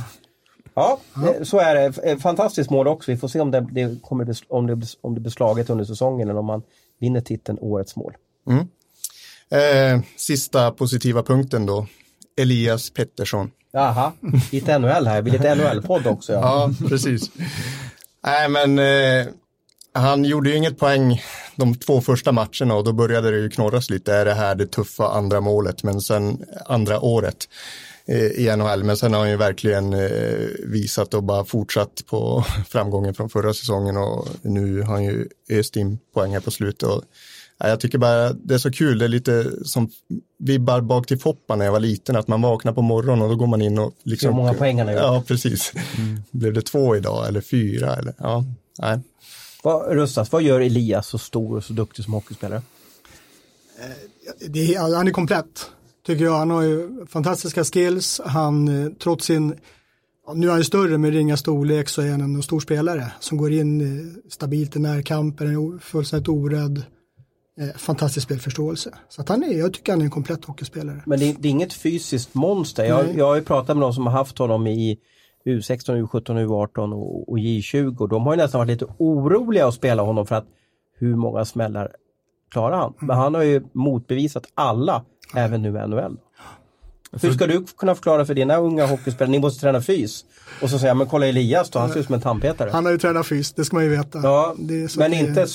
Ja, 0.74 1.00
ja, 1.16 1.46
så 1.46 1.60
är 1.60 1.76
det. 1.76 2.18
Fantastiskt 2.20 2.70
mål 2.70 2.88
också. 2.88 3.12
Vi 3.12 3.18
får 3.18 3.28
se 3.28 3.40
om 3.40 3.52
det, 3.52 3.68
det 3.72 4.02
kommer 4.02 4.36
om 4.48 4.68
det, 4.68 4.96
om 5.02 5.16
det 5.16 5.22
blir 5.22 5.32
slaget 5.32 5.70
under 5.70 5.86
säsongen 5.86 6.30
eller 6.30 6.40
om 6.40 6.46
man 6.46 6.62
vinner 7.00 7.22
titeln 7.22 7.58
Årets 7.62 7.96
mål. 7.96 8.14
Mm. 8.48 8.68
Eh, 9.52 10.04
sista 10.18 10.72
positiva 10.72 11.24
punkten 11.24 11.66
då. 11.66 11.88
Elias 12.38 12.90
Pettersson. 12.90 13.52
Jaha, 13.72 14.12
lite 14.52 14.80
NHL 14.80 15.08
här, 15.08 15.22
vi 15.22 15.32
lite 15.32 15.56
NHL-podd 15.56 16.08
också. 16.08 16.34
Ja, 16.34 16.40
ja 16.80 16.88
precis. 16.90 17.32
Nej, 18.24 18.50
men 18.50 18.80
eh, 18.80 19.28
han 19.94 20.26
gjorde 20.26 20.50
ju 20.50 20.56
inget 20.56 20.80
poäng 20.80 21.22
de 21.56 21.76
två 21.76 22.02
första 22.02 22.32
matcherna 22.32 22.76
och 22.76 22.84
då 22.84 22.94
började 22.94 23.32
det 23.32 23.38
ju 23.38 23.50
knorras 23.50 23.90
lite. 23.90 24.14
Är 24.14 24.26
det 24.26 24.34
här 24.34 24.56
det 24.56 24.68
tuffa 24.68 25.08
andra 25.08 25.42
målet? 25.42 25.84
Men 25.84 26.02
sen 26.02 26.46
andra 26.66 27.00
året 27.00 27.38
eh, 27.38 27.91
i 28.08 28.56
NHL. 28.58 28.84
Men 28.84 28.98
sen 28.98 29.14
har 29.14 29.20
han 29.20 29.30
ju 29.30 29.38
verkligen 29.38 29.94
eh, 29.94 30.48
visat 30.66 31.14
och 31.14 31.24
bara 31.24 31.46
fortsatt 31.46 32.04
på 32.06 32.46
framgången 32.68 33.14
från 33.14 33.30
förra 33.30 33.54
säsongen 33.54 33.98
och 33.98 34.28
nu 34.42 34.82
har 34.82 34.94
han 34.94 35.04
ju 35.04 35.28
öst 35.50 35.76
in 35.76 36.00
poäng 36.14 36.34
här 36.34 36.40
på 36.40 36.52
slutet. 36.52 36.90
Och 36.90 37.04
jag 37.58 37.80
tycker 37.80 37.98
bara 37.98 38.34
det 38.34 38.54
är 38.54 38.58
så 38.58 38.72
kul, 38.72 39.00
det 39.00 39.06
är 39.06 39.10
lite 39.10 39.52
som 39.66 39.90
vibbar 40.38 40.82
bak 40.82 41.08
till 41.08 41.20
Foppa 41.20 41.56
när 41.56 41.66
jag 41.66 41.72
var 41.72 41.80
liten, 41.80 42.16
att 42.16 42.28
man 42.28 42.42
vaknar 42.42 42.74
på 42.74 42.82
morgonen 42.82 43.22
och 43.22 43.30
då 43.30 43.36
går 43.36 43.48
man 43.48 43.62
in 43.62 43.80
och 43.80 43.94
liksom. 44.04 44.30
Hur 44.30 44.36
många 44.36 44.54
poäng 44.54 44.78
han 44.78 44.88
har 44.88 44.94
gjort. 44.94 45.04
Ja, 45.04 45.24
precis. 45.28 45.74
Mm. 45.98 46.22
Blev 46.32 46.54
det 46.54 46.62
två 46.62 46.96
idag 46.96 47.28
eller 47.28 47.42
fyra 47.42 47.96
eller 47.96 48.14
ja, 48.18 48.46
nej. 48.80 49.00
Vad, 49.64 49.92
Rustas, 49.92 50.32
vad 50.32 50.42
gör 50.42 50.60
Elias 50.60 51.08
så 51.08 51.18
stor 51.18 51.58
och 51.58 51.64
så 51.64 51.74
duktig 51.74 52.06
som 52.06 52.14
hockeyspelare? 52.14 52.62
Eh, 53.80 54.48
det 54.50 54.76
är, 54.76 54.96
han 54.96 55.08
är 55.08 55.12
komplett, 55.12 55.72
tycker 56.06 56.26
jag. 56.26 56.38
Han 56.38 56.50
har 56.50 56.62
ju 56.62 57.06
fantastiska 57.06 57.64
skills. 57.64 58.22
Han, 58.26 58.84
eh, 58.84 58.92
trots 58.92 59.26
sin, 59.26 59.56
nu 60.34 60.48
är 60.48 60.52
han 60.52 60.60
ju 60.60 60.64
större 60.64 60.98
med 60.98 61.14
ringa 61.14 61.38
storlek 61.38 61.90
så 61.90 62.02
är 62.02 62.12
han 62.12 62.22
en 62.22 62.44
stor 62.44 62.60
spelare 62.60 63.12
som 63.20 63.38
går 63.38 63.52
in 63.52 63.82
eh, 63.82 64.30
stabilt 64.30 64.76
i 64.76 64.80
närkamper, 64.80 65.46
är 65.46 65.80
fullständigt 65.80 66.30
orädd 66.30 66.84
eh, 67.60 67.78
fantastisk 67.78 68.26
spelförståelse. 68.26 68.94
Så 69.10 69.22
att 69.22 69.30
han 69.30 69.44
är, 69.44 69.60
jag 69.60 69.74
tycker 69.74 69.92
han 69.92 70.02
är 70.02 70.06
en 70.06 70.12
komplett 70.12 70.46
hockeyspelare. 70.46 71.04
Men 71.06 71.20
det 71.20 71.30
är, 71.30 71.36
det 71.40 71.48
är 71.48 71.52
inget 71.52 71.74
fysiskt 71.74 72.34
monster. 72.34 72.86
Jag, 72.86 73.18
jag 73.18 73.26
har 73.26 73.36
ju 73.36 73.42
pratat 73.42 73.78
med 73.78 73.82
de 73.82 73.94
som 73.94 74.06
har 74.06 74.14
haft 74.14 74.38
honom 74.38 74.68
i 74.68 74.98
U16, 75.46 76.08
U17, 76.08 76.46
U18 76.46 76.94
och, 76.94 77.30
och 77.30 77.38
J20 77.38 77.98
och 77.98 78.10
de 78.10 78.24
har 78.24 78.34
ju 78.34 78.38
nästan 78.38 78.60
varit 78.60 78.68
lite 78.68 78.86
oroliga 78.98 79.68
att 79.68 79.74
spela 79.74 80.04
honom 80.04 80.28
för 80.28 80.36
att 80.36 80.46
hur 80.98 81.16
många 81.16 81.46
smällar 81.46 81.92
klarar 82.52 82.78
han? 82.78 82.94
Men 83.00 83.18
han 83.18 83.34
har 83.34 83.44
ju 83.44 83.64
motbevisat 83.74 84.46
alla, 84.54 85.06
även 85.36 85.62
nu 85.62 85.70
i 85.70 85.88
NHL. 85.88 86.18
Hur 87.22 87.32
ska 87.32 87.48
du 87.48 87.66
kunna 87.78 87.96
förklara 87.96 88.26
för 88.26 88.34
dina 88.34 88.58
unga 88.58 88.86
hockeyspelare, 88.86 89.32
ni 89.32 89.40
måste 89.40 89.62
träna 89.62 89.82
fys. 89.82 90.26
Och 90.62 90.70
så 90.70 90.80
säger 90.80 90.90
jag, 90.90 90.98
men 90.98 91.08
kolla 91.08 91.28
Elias 91.28 91.70
då, 91.70 91.80
han 91.80 91.90
ser 91.90 92.00
ut 92.00 92.06
som 92.06 92.16
en 92.16 92.22
tandpetare. 92.22 92.70
Han 92.70 92.86
har 92.86 92.92
ju 92.92 92.98
tränat 92.98 93.28
fys, 93.28 93.54
det 93.54 93.66
ska 93.66 93.76
man 93.76 93.84
ju 93.84 93.90
veta. 93.90 94.20
Ja, 94.24 94.56
men 94.98 95.14
inte, 95.14 95.48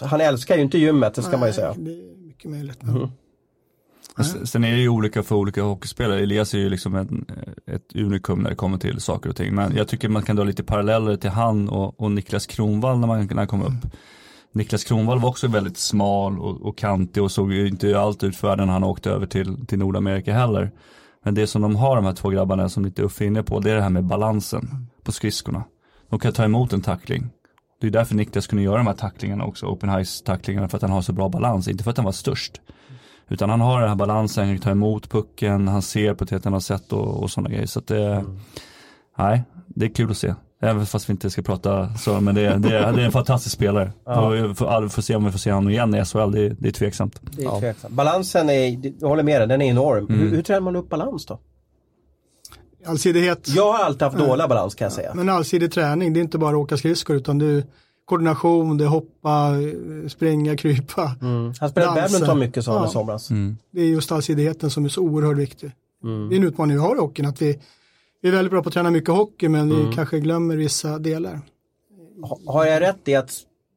han 0.00 0.20
älskar 0.20 0.56
ju 0.56 0.62
inte 0.62 0.78
gymmet, 0.78 1.14
det 1.14 1.22
ska 1.22 1.30
nej, 1.30 1.40
man 1.40 1.48
ju 1.48 1.52
säga. 1.52 1.74
Det 1.76 1.90
är 1.90 2.26
mycket 2.26 2.50
möjligt. 2.50 2.82
Mm. 2.82 3.08
Sen 4.44 4.64
är 4.64 4.72
det 4.72 4.80
ju 4.80 4.88
olika 4.88 5.22
för 5.22 5.36
olika 5.36 5.62
hockeyspelare. 5.62 6.20
Elias 6.20 6.54
är 6.54 6.58
ju 6.58 6.70
liksom 6.70 6.94
en, 6.94 7.24
ett 7.66 7.96
unikum 7.96 8.42
när 8.42 8.50
det 8.50 8.56
kommer 8.56 8.78
till 8.78 9.00
saker 9.00 9.30
och 9.30 9.36
ting. 9.36 9.54
Men 9.54 9.76
jag 9.76 9.88
tycker 9.88 10.08
man 10.08 10.22
kan 10.22 10.36
dra 10.36 10.44
lite 10.44 10.62
paralleller 10.62 11.16
till 11.16 11.30
han 11.30 11.68
och, 11.68 12.00
och 12.00 12.10
Niklas 12.10 12.46
Kronvall 12.46 12.98
när, 12.98 13.06
man, 13.06 13.26
när 13.26 13.36
han 13.36 13.46
kom 13.46 13.62
upp. 13.62 13.92
Niklas 14.52 14.84
Kronvall 14.84 15.18
var 15.18 15.28
också 15.28 15.48
väldigt 15.48 15.76
smal 15.76 16.38
och, 16.38 16.62
och 16.62 16.78
kantig 16.78 17.22
och 17.22 17.30
såg 17.30 17.52
ju 17.52 17.68
inte 17.68 18.00
allt 18.00 18.24
ut 18.24 18.36
för 18.36 18.56
när 18.56 18.66
han 18.66 18.84
åkte 18.84 19.10
över 19.10 19.26
till, 19.26 19.66
till 19.66 19.78
Nordamerika 19.78 20.34
heller. 20.34 20.70
Men 21.24 21.34
det 21.34 21.46
som 21.46 21.62
de 21.62 21.76
har 21.76 21.96
de 21.96 22.04
här 22.04 22.12
två 22.12 22.28
grabbarna 22.28 22.68
som 22.68 22.84
lite 22.84 23.02
Uffe 23.02 23.24
är 23.24 23.26
inne 23.26 23.42
på, 23.42 23.60
det 23.60 23.70
är 23.70 23.74
det 23.74 23.82
här 23.82 23.90
med 23.90 24.04
balansen 24.04 24.86
på 25.02 25.12
skridskorna. 25.12 25.64
De 26.08 26.18
kan 26.18 26.32
ta 26.32 26.44
emot 26.44 26.72
en 26.72 26.80
tackling. 26.80 27.30
Det 27.80 27.86
är 27.86 27.90
därför 27.90 28.14
Niklas 28.14 28.46
kunde 28.46 28.64
göra 28.64 28.76
de 28.76 28.86
här 28.86 28.94
tacklingarna 28.94 29.44
också, 29.44 29.66
open 29.66 30.04
ice 30.04 30.22
tacklingarna, 30.22 30.68
för 30.68 30.76
att 30.76 30.82
han 30.82 30.90
har 30.90 31.02
så 31.02 31.12
bra 31.12 31.28
balans, 31.28 31.68
inte 31.68 31.84
för 31.84 31.90
att 31.90 31.96
han 31.96 32.04
var 32.04 32.12
störst. 32.12 32.60
Utan 33.28 33.50
han 33.50 33.60
har 33.60 33.80
den 33.80 33.88
här 33.88 33.96
balansen, 33.96 34.46
han 34.46 34.56
kan 34.56 34.62
ta 34.62 34.70
emot 34.70 35.10
pucken, 35.10 35.68
han 35.68 35.82
ser 35.82 36.14
på 36.14 36.24
ett 36.24 36.30
helt 36.30 36.46
annat 36.46 36.64
sätt 36.64 36.92
och, 36.92 37.22
och 37.22 37.30
sådana 37.30 37.50
grejer. 37.50 37.66
Så 37.66 37.78
att 37.78 37.86
det, 37.86 38.06
mm. 38.06 38.38
nej, 39.18 39.42
det 39.66 39.86
är 39.86 39.94
kul 39.94 40.10
att 40.10 40.16
se. 40.16 40.34
Även 40.64 40.86
fast 40.86 41.08
vi 41.08 41.10
inte 41.10 41.30
ska 41.30 41.42
prata 41.42 41.94
så, 41.94 42.20
men 42.20 42.34
det, 42.34 42.40
det, 42.40 42.58
det 42.58 42.76
är 42.76 42.98
en 42.98 43.12
fantastisk 43.12 43.54
spelare. 43.54 43.92
Ja. 44.04 44.28
Vi 44.28 44.54
får, 44.54 44.88
får 44.88 45.02
se 45.02 45.16
om 45.16 45.24
vi 45.24 45.32
får 45.32 45.38
se 45.38 45.52
honom 45.52 45.70
igen 45.70 45.94
i 45.94 46.04
SHL, 46.04 46.30
det, 46.32 46.48
det 46.48 46.68
är 46.68 46.72
tveksamt. 46.72 47.20
Det 47.22 47.44
är 47.44 47.60
tveksamt. 47.60 47.94
Balansen 47.94 48.50
är, 48.50 48.92
jag 49.00 49.08
håller 49.08 49.22
med 49.22 49.40
dig, 49.40 49.48
den 49.48 49.62
är 49.62 49.66
enorm. 49.66 50.06
Mm. 50.06 50.20
Hur, 50.20 50.30
hur 50.30 50.42
tränar 50.42 50.60
man 50.60 50.76
upp 50.76 50.88
balans 50.88 51.26
då? 51.26 51.38
Allsidighet. 52.86 53.48
Jag 53.48 53.72
har 53.72 53.84
alltid 53.84 54.02
haft 54.02 54.18
ja. 54.18 54.26
dålig 54.26 54.48
balans 54.48 54.74
kan 54.74 54.84
jag 54.84 54.92
säga. 54.92 55.12
Men 55.14 55.28
allsidig 55.28 55.72
träning, 55.72 56.12
det 56.12 56.20
är 56.20 56.22
inte 56.22 56.38
bara 56.38 56.50
att 56.50 56.56
åka 56.56 56.76
skridskor 56.76 57.16
utan 57.16 57.40
är 57.40 57.64
koordination, 58.04 58.78
det 58.78 58.84
är 58.84 58.88
hoppa, 58.88 59.50
springa, 60.08 60.56
krypa. 60.56 61.14
Mm. 61.20 61.52
Han 61.60 61.70
spelade 61.70 62.00
badminton 62.00 62.38
mycket 62.38 62.64
sa 62.64 62.72
han 62.72 62.82
ja. 62.82 62.88
i 62.88 62.92
somras. 62.92 63.30
Mm. 63.30 63.56
Det 63.70 63.80
är 63.80 63.86
just 63.86 64.12
allsidigheten 64.12 64.70
som 64.70 64.84
är 64.84 64.88
så 64.88 65.02
oerhört 65.02 65.36
viktig. 65.36 65.72
Mm. 66.04 66.28
Det 66.28 66.34
är 66.34 66.36
en 66.36 66.44
utmaning 66.44 66.76
vi 66.76 66.82
har 66.82 66.96
i 66.96 66.98
hockeyn, 66.98 67.26
att 67.26 67.42
vi 67.42 67.58
vi 68.22 68.28
är 68.28 68.32
väldigt 68.32 68.50
bra 68.50 68.62
på 68.62 68.68
att 68.68 68.74
träna 68.74 68.90
mycket 68.90 69.14
hockey 69.14 69.48
men 69.48 69.70
mm. 69.70 69.88
vi 69.88 69.94
kanske 69.94 70.20
glömmer 70.20 70.56
vissa 70.56 70.98
delar. 70.98 71.40
Har 72.46 72.64
jag 72.64 72.80
rätt 72.80 73.08
i 73.08 73.14
att 73.14 73.32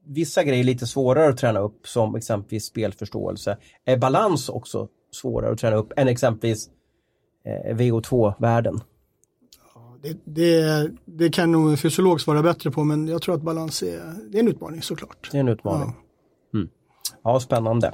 vissa 0.05 0.43
grejer 0.43 0.59
är 0.59 0.63
lite 0.63 0.87
svårare 0.87 1.29
att 1.29 1.37
träna 1.37 1.59
upp 1.59 1.87
som 1.87 2.15
exempelvis 2.15 2.65
spelförståelse? 2.65 3.57
Är 3.85 3.97
balans 3.97 4.49
också 4.49 4.87
svårare 5.11 5.51
att 5.51 5.59
träna 5.59 5.75
upp 5.75 5.93
än 5.97 6.07
exempelvis 6.07 6.69
eh, 7.45 7.75
VO2-värden? 7.75 8.81
Det, 10.01 10.17
det, 10.23 10.91
det, 11.05 11.29
kan 11.29 11.51
nog 11.51 11.69
en 11.69 11.77
fysiolog 11.77 12.21
svara 12.21 12.41
bättre 12.41 12.71
på 12.71 12.83
men 12.83 13.07
jag 13.07 13.21
tror 13.21 13.35
att 13.35 13.41
balans 13.41 13.83
är, 13.83 14.13
det 14.29 14.37
är 14.37 14.39
en 14.39 14.47
utmaning 14.47 14.81
såklart. 14.81 15.29
Det 15.31 15.37
är 15.37 15.41
en 15.41 15.47
utmaning. 15.47 15.93
Ja, 16.51 16.59
mm. 16.59 16.69
ja 17.23 17.39
spännande. 17.39 17.93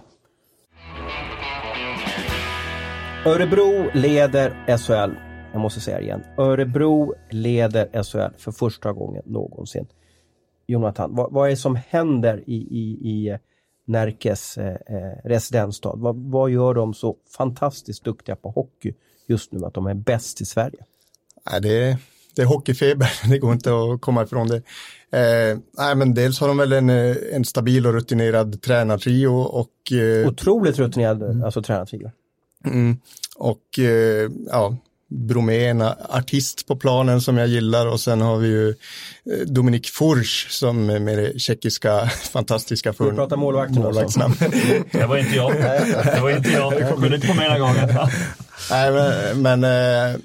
Örebro 3.26 3.90
leder 3.94 4.78
SHL 4.78 5.31
jag 5.52 5.62
måste 5.62 5.80
säga 5.80 5.98
det 5.98 6.04
igen. 6.04 6.24
Örebro 6.38 7.14
leder 7.30 8.04
SHL 8.04 8.38
för 8.38 8.52
första 8.52 8.94
gången 8.94 9.24
någonsin. 9.26 9.88
Jonathan, 10.68 11.16
vad, 11.16 11.32
vad 11.32 11.46
är 11.46 11.50
det 11.50 11.58
som 11.58 11.76
händer 11.76 12.44
i, 12.48 12.56
i, 12.56 13.10
i 13.10 13.38
Närkes 13.86 14.58
eh, 14.58 14.68
eh, 14.68 15.18
residensstad? 15.24 15.96
Vad, 15.96 16.16
vad 16.16 16.50
gör 16.50 16.74
de 16.74 16.94
så 16.94 17.16
fantastiskt 17.38 18.04
duktiga 18.04 18.36
på 18.36 18.50
hockey 18.50 18.94
just 19.28 19.52
nu 19.52 19.66
att 19.66 19.74
de 19.74 19.88
är 19.88 19.94
bäst 19.94 20.42
i 20.42 20.46
Sverige? 20.46 20.86
Ja, 21.52 21.60
det, 21.60 21.84
är, 21.84 21.98
det 22.36 22.42
är 22.42 22.46
hockeyfeber, 22.46 23.12
det 23.30 23.38
går 23.38 23.54
inte 23.54 23.72
att 23.72 24.02
komma 24.02 24.24
ifrån 24.24 24.48
det. 24.48 24.62
Eh, 25.18 25.58
nej, 25.78 25.96
men 25.96 26.14
dels 26.14 26.40
har 26.40 26.48
de 26.48 26.58
väl 26.58 26.72
en, 26.72 26.90
eh, 26.90 27.16
en 27.32 27.46
stabil 27.46 27.88
och 27.88 27.94
rutinerad 27.94 28.62
tränartrio 28.62 29.28
och... 29.30 29.92
Eh, 29.92 30.28
Otroligt 30.28 30.80
rutinerad 30.80 31.24
mm. 31.24 31.44
alltså, 31.44 31.62
tränartrio. 31.62 32.12
Mm, 32.66 32.98
och 33.36 33.80
eh, 33.80 34.32
ja, 34.48 34.78
Bromé, 35.12 35.66
en 35.66 35.82
artist 36.10 36.68
på 36.68 36.76
planen 36.76 37.22
som 37.22 37.38
jag 37.38 37.48
gillar 37.48 37.88
och 37.88 38.00
sen 38.00 38.22
har 38.22 38.38
vi 38.38 38.48
ju 38.48 38.70
eh, 38.70 38.76
Dominik 39.46 39.90
Furch 39.90 40.50
som 40.50 40.86
med 40.86 41.18
det 41.18 41.40
tjeckiska 41.40 42.08
fantastiska 42.32 42.94
för 42.94 43.12
pratar 43.12 43.38
målvakten 43.38 43.82
målvaktsnamn. 43.82 44.36
det 44.92 45.06
var 45.06 45.18
inte 45.18 45.36
jag. 45.36 45.54
Det 45.56 46.20
var 46.22 46.30
inte 46.30 46.50
jag. 46.50 46.74
Du 46.74 46.92
kommer 46.92 47.16
inte 47.16 47.28
på 47.28 47.34
mig 47.34 47.50
den 47.50 47.60
gången. 47.60 47.90
Nej, 48.72 48.92
men, 48.92 49.42
men 49.42 49.64
eh, 49.64 50.20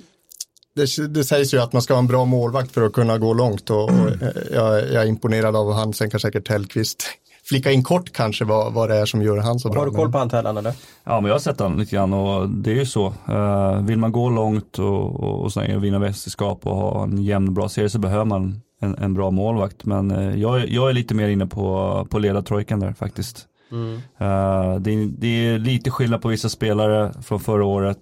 det, 0.75 1.07
det, 1.09 1.25
sägs 1.25 1.55
ju 1.55 1.61
att 1.61 1.73
man 1.73 1.83
ska 1.83 1.95
ha 1.95 1.99
en 1.99 2.07
bra 2.07 2.25
målvakt 2.25 2.73
för 2.73 2.83
att 2.83 2.93
kunna 2.93 3.19
gå 3.19 3.35
långt 3.35 3.71
och, 3.71 3.85
och 3.85 3.91
eh, 3.91 4.29
jag, 4.53 4.93
jag, 4.93 5.03
är 5.03 5.07
imponerad 5.07 5.57
av 5.57 5.73
han. 5.73 5.93
Sen 5.93 6.11
kan 6.11 6.21
säkert 6.21 6.47
Tellqvist 6.47 7.05
flika 7.49 7.73
in 7.73 7.83
kort 7.83 8.13
kanske 8.13 8.45
vad, 8.45 8.73
vad 8.73 8.89
det 8.91 8.97
är 8.97 9.07
som 9.07 9.23
gör 9.23 9.37
han 9.39 9.59
så 9.59 9.69
bra. 9.69 9.81
Har 9.81 9.87
du 9.87 9.93
koll 9.93 10.13
på 10.13 10.19
Antellan 10.19 10.57
eller? 10.57 10.75
Ja, 11.05 11.21
men 11.21 11.25
jag 11.29 11.35
har 11.35 11.39
sett 11.41 11.61
honom 11.61 11.79
lite 11.79 11.97
grann 11.97 12.13
och 12.13 12.49
det 12.49 12.71
är 12.71 12.75
ju 12.75 12.87
så. 12.87 13.13
Uh, 13.29 13.83
vill 13.83 13.99
man 13.99 14.13
gå 14.13 14.31
långt 14.31 14.79
och, 14.79 15.21
och, 15.23 15.41
och, 15.45 15.57
och 15.77 15.85
vinna 15.85 15.99
mästerskap 15.99 16.67
och 16.67 16.77
ha 16.77 17.03
en 17.05 17.23
jämn 17.23 17.55
bra 17.55 17.69
serie 17.69 17.89
så 17.91 17.99
behöver 17.99 18.25
man 18.25 18.61
en, 18.81 18.95
en 18.99 19.15
bra 19.15 19.31
målvakt. 19.31 19.85
Men 19.85 20.11
eh, 20.11 20.41
jag, 20.41 20.69
jag 20.69 20.89
är 20.91 20.93
lite 20.93 21.15
mer 21.15 21.29
inne 21.29 21.47
på, 21.47 22.07
på 22.11 22.19
ledartrojkan 22.19 22.81
där 22.81 22.93
faktiskt. 22.93 23.47
Mm. 23.73 23.93
Uh, 23.95 24.81
det, 24.81 24.91
är- 24.91 25.19
det 25.19 25.27
är 25.47 25.59
lite 25.59 25.91
skillnad 25.91 26.23
på 26.23 26.29
vissa 26.29 26.49
spelare 26.49 27.13
från 27.23 27.41
förra 27.41 27.65
året. 27.65 27.99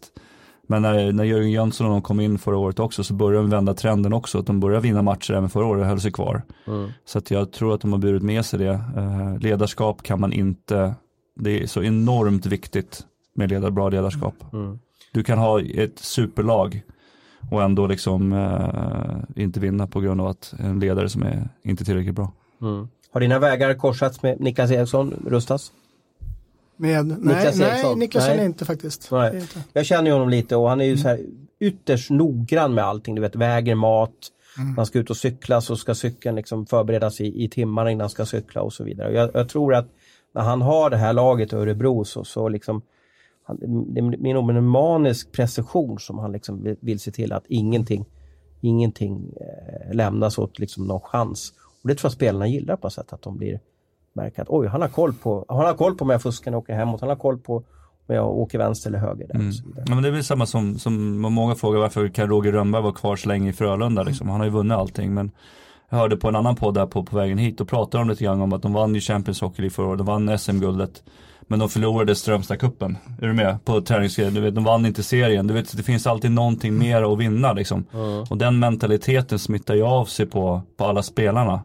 Men 0.67 0.83
när, 0.83 1.13
när 1.13 1.25
Jörgen 1.25 1.51
Jönsson 1.51 1.87
och 1.87 1.93
de 1.93 2.03
kom 2.03 2.21
in 2.21 2.39
förra 2.39 2.57
året 2.57 2.79
också 2.79 3.05
så 3.05 3.15
började 3.15 3.47
de 3.47 3.51
vända 3.51 3.75
trenden 3.75 4.13
också. 4.13 4.39
Att 4.39 4.47
de 4.47 4.61
började 4.61 4.83
vinna 4.83 5.03
matcher 5.03 5.35
även 5.35 5.49
förra 5.49 5.67
året 5.67 5.81
och 5.81 5.87
höll 5.87 6.01
sig 6.01 6.13
kvar. 6.13 6.43
Mm. 6.67 6.91
Så 7.05 7.19
att 7.19 7.31
jag 7.31 7.53
tror 7.53 7.75
att 7.75 7.81
de 7.81 7.93
har 7.93 7.99
burit 7.99 8.23
med 8.23 8.45
sig 8.45 8.59
det. 8.59 8.81
Eh, 8.97 9.39
ledarskap 9.39 10.03
kan 10.03 10.21
man 10.21 10.33
inte, 10.33 10.95
det 11.37 11.63
är 11.63 11.67
så 11.67 11.83
enormt 11.83 12.47
viktigt 12.47 13.01
med 13.35 13.51
ledar, 13.51 13.71
bra 13.71 13.89
ledarskap. 13.89 14.35
Mm. 14.53 14.79
Du 15.13 15.23
kan 15.23 15.39
ha 15.39 15.61
ett 15.61 15.99
superlag 15.99 16.83
och 17.51 17.63
ändå 17.63 17.87
liksom 17.87 18.33
eh, 18.33 19.43
inte 19.43 19.61
vinna 19.61 19.87
på 19.87 20.01
grund 20.01 20.21
av 20.21 20.27
att 20.27 20.55
en 20.59 20.81
ledare 20.81 21.09
som 21.09 21.23
är 21.23 21.49
inte 21.63 21.85
tillräckligt 21.85 22.15
bra. 22.15 22.33
Mm. 22.63 22.89
Har 23.13 23.21
dina 23.21 23.39
vägar 23.39 23.75
korsats 23.75 24.23
med 24.23 24.41
Niklas 24.41 24.71
Eriksson, 24.71 25.15
Rustas? 25.27 25.73
Med, 26.77 27.07
nej, 27.07 27.17
Niklas 27.21 27.59
nej, 27.59 27.69
Eriksson? 27.71 27.99
Niklas 27.99 28.29
Nej. 28.29 28.39
är 28.39 28.45
inte 28.45 28.65
faktiskt. 28.65 29.11
Nej. 29.11 29.41
Inte. 29.41 29.65
Jag 29.73 29.87
känner 29.87 30.07
ju 30.07 30.13
honom 30.13 30.29
lite 30.29 30.57
och 30.57 30.69
han 30.69 30.81
är 30.81 30.85
ju 30.85 30.97
så 30.97 31.09
här 31.09 31.21
ytterst 31.61 32.11
noggrann 32.11 32.75
med 32.75 32.85
allting. 32.85 33.15
Du 33.15 33.21
vet, 33.21 33.37
väger 33.37 33.75
mat, 33.75 34.31
Mm. 34.59 34.75
man 34.75 34.87
ska 34.87 34.99
ut 34.99 35.11
och 35.11 35.17
cykla 35.17 35.61
så 35.61 35.77
ska 35.77 35.95
cykeln 35.95 36.37
liksom 36.37 36.67
förberedas 36.67 37.21
i, 37.21 37.45
i 37.45 37.49
timmar 37.49 37.89
innan 37.89 38.01
han 38.01 38.11
ska 38.11 38.27
cykla 38.27 38.63
och 38.63 38.73
så 38.73 38.85
vidare. 38.85 39.13
Jag, 39.13 39.31
jag 39.35 39.49
tror 39.49 39.75
att 39.75 39.87
när 40.35 40.43
han 40.43 40.63
har 40.63 40.91
det 40.91 40.97
här 40.97 41.13
laget 41.13 41.53
i 41.53 41.57
Örebro 41.57 42.05
så, 42.05 42.25
så 42.25 42.49
liksom 42.49 42.83
han, 43.43 43.59
det 43.95 44.01
är 44.31 44.35
nog 44.35 44.51
en 44.51 44.65
manisk 44.65 45.33
precision 45.33 45.99
som 45.99 46.19
han 46.19 46.33
liksom 46.33 46.77
vill, 46.81 47.01
se 47.01 47.11
till 47.11 47.33
att 47.33 47.45
ingenting, 47.49 48.05
ingenting 48.61 49.33
eh, 49.41 49.95
lämnas 49.95 50.39
åt 50.39 50.59
liksom 50.59 50.87
någon 50.87 51.01
chans. 51.01 51.53
Och 51.83 51.89
det 51.89 51.95
tror 51.95 52.09
jag 52.09 52.13
spelarna 52.13 52.47
gillar 52.47 52.77
på 52.77 52.87
ett 52.87 52.93
sätt 52.93 53.13
att 53.13 53.23
de 53.23 53.37
blir 53.37 53.61
märker 54.15 54.43
att 54.43 54.49
oj, 54.49 54.67
han 54.67 54.83
har 54.83 54.89
koll 54.89 55.13
på, 55.13 55.45
han 55.49 55.59
har 55.59 55.75
koll 55.75 55.95
på 55.95 56.05
om 56.05 56.11
jag 56.11 56.23
fuskar 56.23 56.51
när 56.51 56.57
jag 56.57 56.63
åker 56.63 56.75
hemåt, 56.75 57.01
han 57.01 57.09
har 57.09 57.17
koll 57.17 57.39
på 57.39 57.57
om 58.07 58.15
jag 58.15 58.27
åker 58.27 58.59
vänster 58.59 58.91
eller 58.91 58.99
höger. 58.99 59.27
Där 59.27 59.49
och 59.49 59.55
så 59.55 59.65
vidare. 59.67 59.85
Ja, 59.89 59.95
men 59.95 60.03
det 60.03 60.09
är 60.09 60.13
väl 60.13 60.25
samma 60.25 60.47
som, 60.47 60.79
som 60.79 61.21
många 61.21 61.55
frågar 61.55 61.81
varför 61.81 62.09
kan 62.09 62.29
Roger 62.29 62.53
Rönnberg 62.53 62.83
vara 62.83 62.93
kvar 62.93 63.17
så 63.17 63.29
länge 63.29 63.51
i 63.51 63.53
Frölunda 63.53 64.03
liksom. 64.03 64.29
Han 64.29 64.41
har 64.41 64.45
ju 64.45 64.53
vunnit 64.53 64.79
allting 64.79 65.15
men 65.15 65.31
jag 65.91 65.99
hörde 65.99 66.17
på 66.17 66.29
en 66.29 66.37
annan 66.37 66.57
podd 66.57 66.75
där 66.75 66.87
på, 66.87 67.03
på 67.03 67.17
vägen 67.17 67.39
hit 67.39 67.61
och 67.61 67.69
pratade 67.69 68.05
de 68.05 68.09
lite 68.09 68.25
grann 68.25 68.41
om 68.41 68.53
att 68.53 68.63
de 68.63 68.73
vann 68.73 68.95
ju 68.95 69.01
Champions 69.01 69.41
Hockey 69.41 69.63
League 69.63 69.71
förra 69.71 69.87
året, 69.87 69.99
de 69.99 70.07
vann 70.07 70.39
SM-guldet 70.39 71.03
men 71.47 71.59
de 71.59 71.69
förlorade 71.69 72.15
Strömstad-cupen. 72.15 72.97
Är 73.23 73.27
du 73.27 73.33
med? 73.33 73.65
På 73.65 73.81
träningsgrejen. 73.81 74.35
Du 74.35 74.41
vet, 74.41 74.55
de 74.55 74.65
vann 74.65 74.87
inte 74.87 75.03
serien. 75.03 75.47
Du 75.47 75.55
vet, 75.55 75.77
det 75.77 75.83
finns 75.83 76.07
alltid 76.07 76.31
någonting 76.31 76.79
mer 76.79 77.13
att 77.13 77.19
vinna 77.19 77.53
liksom. 77.53 77.85
Och 78.31 78.39
den 78.39 78.59
mentaliteten 78.59 79.39
smittar 79.39 79.75
ju 79.75 79.83
av 79.83 80.05
sig 80.05 80.27
på, 80.27 80.63
på 80.77 80.85
alla 80.85 81.03
spelarna. 81.03 81.65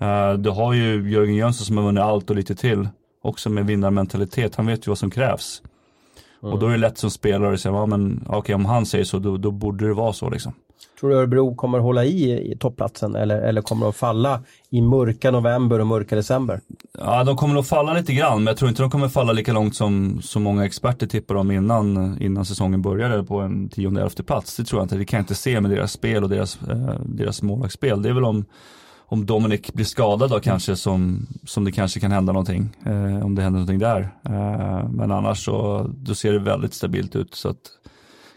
Eh, 0.00 0.32
du 0.32 0.50
har 0.50 0.72
ju 0.72 1.10
Jörgen 1.10 1.34
Jönsson 1.34 1.66
som 1.66 1.76
har 1.76 1.84
vunnit 1.84 2.02
allt 2.02 2.30
och 2.30 2.36
lite 2.36 2.54
till. 2.54 2.88
Också 3.22 3.50
med 3.50 3.66
vinnarmentalitet. 3.66 4.56
Han 4.56 4.66
vet 4.66 4.86
ju 4.86 4.90
vad 4.90 4.98
som 4.98 5.10
krävs. 5.10 5.62
Och 6.40 6.58
då 6.58 6.66
är 6.66 6.70
det 6.70 6.76
lätt 6.76 6.98
som 6.98 7.10
spelare 7.10 7.54
att 7.54 7.60
säga, 7.60 7.74
ja 7.74 7.86
men 7.86 8.24
okej 8.26 8.54
om 8.54 8.64
han 8.64 8.86
säger 8.86 9.04
så, 9.04 9.18
då, 9.18 9.36
då 9.36 9.50
borde 9.50 9.86
det 9.86 9.94
vara 9.94 10.12
så 10.12 10.30
liksom. 10.30 10.52
Tror 11.00 11.10
du 11.10 11.16
Örebro 11.16 11.54
kommer 11.54 11.78
hålla 11.78 12.04
i, 12.04 12.52
i 12.52 12.56
topplatsen 12.56 13.14
eller, 13.14 13.38
eller 13.38 13.62
kommer 13.62 13.86
de 13.86 13.92
falla 13.92 14.42
i 14.70 14.80
mörka 14.80 15.30
november 15.30 15.78
och 15.78 15.86
mörka 15.86 16.16
december? 16.16 16.60
Ja, 16.98 17.24
de 17.24 17.36
kommer 17.36 17.54
nog 17.54 17.66
falla 17.66 17.92
lite 17.92 18.12
grann, 18.12 18.38
men 18.38 18.46
jag 18.46 18.56
tror 18.56 18.68
inte 18.68 18.82
de 18.82 18.90
kommer 18.90 19.08
falla 19.08 19.32
lika 19.32 19.52
långt 19.52 19.74
som 19.74 20.20
så 20.22 20.40
många 20.40 20.64
experter 20.64 21.06
tippar 21.06 21.34
dem 21.34 21.50
innan, 21.50 22.18
innan 22.20 22.44
säsongen 22.44 22.82
började 22.82 23.24
på 23.24 23.40
en 23.40 23.68
tionde, 23.68 24.02
elfte 24.02 24.22
plats. 24.22 24.56
Det 24.56 24.64
tror 24.64 24.80
jag 24.80 24.84
inte, 24.84 24.96
det 24.96 25.04
kan 25.04 25.18
jag 25.18 25.22
inte 25.22 25.34
se 25.34 25.60
med 25.60 25.70
deras 25.70 25.92
spel 25.92 26.24
och 26.24 26.30
deras, 26.30 26.58
eh, 26.62 27.00
deras 27.04 27.42
målvaktsspel. 27.42 28.02
Det 28.02 28.08
är 28.08 28.12
väl 28.12 28.24
om, 28.24 28.44
om 29.12 29.26
Dominic 29.26 29.72
blir 29.72 29.84
skadad 29.84 30.30
då 30.30 30.40
kanske 30.40 30.76
som, 30.76 31.26
som 31.46 31.64
det 31.64 31.72
kanske 31.72 32.00
kan 32.00 32.12
hända 32.12 32.32
någonting. 32.32 32.76
Eh, 32.86 33.24
om 33.26 33.34
det 33.34 33.42
händer 33.42 33.60
någonting 33.60 33.78
där. 33.78 34.00
Eh, 34.24 34.88
men 34.90 35.10
annars 35.10 35.44
så 35.44 35.86
då 35.96 36.14
ser 36.14 36.32
det 36.32 36.38
väldigt 36.38 36.74
stabilt 36.74 37.16
ut. 37.16 37.34
Så 37.34 37.48
att 37.48 37.56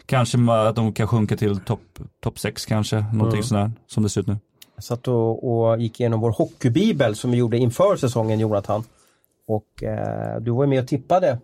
kanske 0.06 0.38
att 0.52 0.76
de 0.76 0.92
kan 0.92 1.08
sjunka 1.08 1.36
till 1.36 1.60
topp 1.60 1.80
top 2.22 2.38
6 2.38 2.66
kanske, 2.66 2.96
någonting 3.12 3.38
Mm. 3.38 3.42
sådär 3.42 3.72
som 3.86 4.02
det 4.02 4.08
ser 4.08 4.20
ut 4.20 4.26
nu. 4.26 4.36
Jag 4.74 4.84
satt 4.84 5.08
och, 5.08 5.60
och 5.68 5.80
gick 5.80 6.00
igenom 6.00 6.20
vår 6.20 6.30
hockeybibel 6.30 7.16
som 7.16 7.30
vi 7.30 7.36
gjorde 7.36 7.58
inför 7.58 7.96
säsongen 7.96 8.40
Jonathan. 8.40 8.84
Och 9.48 9.82
eh, 9.82 10.40
du 10.40 10.50
var 10.50 10.64
ju 10.64 10.70
med 10.70 10.82
och 10.82 10.88
tippade 10.88 11.38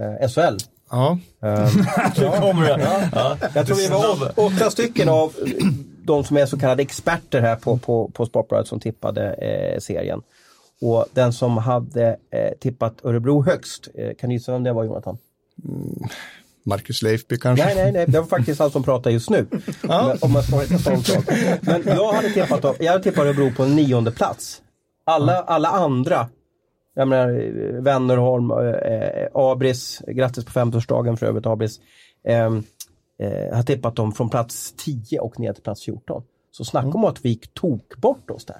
eh, 0.00 0.28
SHL. 0.28 0.56
Ja, 0.90 1.18
Eh, 1.42 1.50
ja, 2.16 2.40
kommer 2.40 2.62
det. 2.62 3.08
ja. 3.14 3.36
Jag 3.54 3.66
tror 3.66 3.76
vi 3.76 3.88
var 3.88 4.10
åt, 4.12 4.38
åtta 4.38 4.70
stycken 4.70 5.08
av 5.08 5.32
de 6.04 6.24
som 6.24 6.36
är 6.36 6.46
så 6.46 6.58
kallade 6.58 6.82
experter 6.82 7.40
här 7.40 7.56
på, 7.56 7.78
på, 7.78 8.10
på 8.14 8.26
Sportbladet 8.26 8.68
som 8.68 8.80
tippade 8.80 9.32
eh, 9.32 9.78
serien. 9.78 10.22
Och 10.80 11.06
den 11.12 11.32
som 11.32 11.56
hade 11.56 12.16
eh, 12.30 12.58
tippat 12.60 13.04
Örebro 13.04 13.42
högst, 13.42 13.88
eh, 13.94 14.14
kan 14.14 14.28
du 14.30 14.34
gissa 14.34 14.52
vem 14.52 14.62
det 14.62 14.72
var 14.72 14.84
Jonathan? 14.84 15.18
Marcus 16.64 17.02
Leifby 17.02 17.38
kanske. 17.38 17.64
Nej, 17.64 17.74
nej, 17.74 17.92
nej, 17.92 18.06
det 18.08 18.20
var 18.20 18.26
faktiskt 18.26 18.60
han 18.60 18.70
som 18.70 18.82
pratar 18.82 19.10
just 19.10 19.30
nu. 19.30 19.46
Men, 19.82 20.18
om 20.20 20.32
man 20.32 20.42
ska 20.42 20.56
vara 20.56 20.66
stolt 20.66 21.16
av. 21.16 21.24
Men 21.60 21.82
jag 21.86 22.12
hade 22.12 22.30
tippat, 22.30 22.76
jag 22.80 22.92
hade 22.92 23.04
tippat 23.04 23.24
Örebro 23.24 23.52
på 23.52 23.62
en 23.62 23.76
nionde 23.76 24.12
plats. 24.12 24.62
Alla, 25.04 25.42
alla 25.42 25.68
andra, 25.68 26.28
jag 26.94 27.08
menar 27.08 27.28
eh, 27.28 27.82
Wennerholm, 27.82 28.50
eh, 28.50 29.28
Abris, 29.34 30.02
grattis 30.06 30.44
på 30.44 30.50
50-årsdagen 30.50 31.16
för 31.16 31.26
övrigt 31.26 31.46
Abris, 31.46 31.80
eh, 32.24 32.50
eh, 33.22 33.54
har 33.56 33.62
tippat 33.62 33.96
dem 33.96 34.12
från 34.12 34.28
plats 34.30 34.74
10 34.76 35.20
och 35.20 35.40
ner 35.40 35.52
till 35.52 35.62
plats 35.62 35.82
14. 35.84 36.22
Så 36.50 36.64
snacka 36.64 36.88
om 36.88 37.04
att 37.04 37.24
vi 37.24 37.28
gick 37.28 37.54
tok 37.54 37.96
bort 37.96 38.30
oss 38.30 38.44
där. 38.44 38.56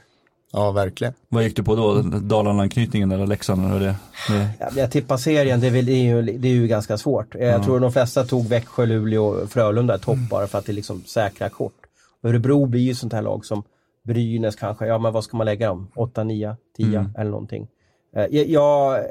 Ja, 0.53 0.71
verkligen. 0.73 1.13
Vad 1.29 1.45
gick 1.45 1.57
du 1.57 1.63
på 1.63 1.75
då? 1.75 2.03
Dalarna-anknytningen 2.03 3.13
eller 3.13 3.27
Leksand 3.27 3.67
eller 3.67 3.81
det? 3.81 3.95
det? 4.29 4.49
Ja, 4.61 4.69
Jag 4.77 4.91
tippar 4.91 5.17
serien, 5.17 5.61
det 5.61 5.67
är, 5.67 5.71
väl, 5.71 5.87
det, 5.87 5.93
är 5.93 6.03
ju, 6.05 6.23
det 6.23 6.49
är 6.49 6.53
ju 6.53 6.67
ganska 6.67 6.99
svårt. 6.99 7.35
Jag 7.35 7.65
tror 7.65 7.81
de 7.81 7.93
flesta 7.93 8.25
tog 8.25 8.47
Växjö, 8.49 8.87
Luleå, 8.87 9.47
Frölunda 9.47 9.99
topp 9.99 10.19
bara 10.31 10.47
för 10.47 10.59
att 10.59 10.67
det 10.67 10.73
är 10.73 10.75
liksom 10.75 11.03
säkra 11.07 11.49
kort. 11.49 11.75
Örebro 12.23 12.67
blir 12.67 12.81
ju 12.81 12.95
sånt 12.95 13.13
här 13.13 13.23
lag 13.23 13.45
som 13.45 13.63
Brynäs 14.05 14.57
kanske, 14.57 14.87
ja 14.87 14.99
men 14.99 15.13
vad 15.13 15.25
ska 15.25 15.37
man 15.37 15.45
lägga 15.45 15.69
dem? 15.69 15.89
8, 15.95 16.25
9, 16.25 16.57
10 16.77 17.11
eller 17.19 17.31
någonting. 17.31 17.69
Eh, 18.17 18.27
Jag, 18.31 18.49
jag, 18.49 19.05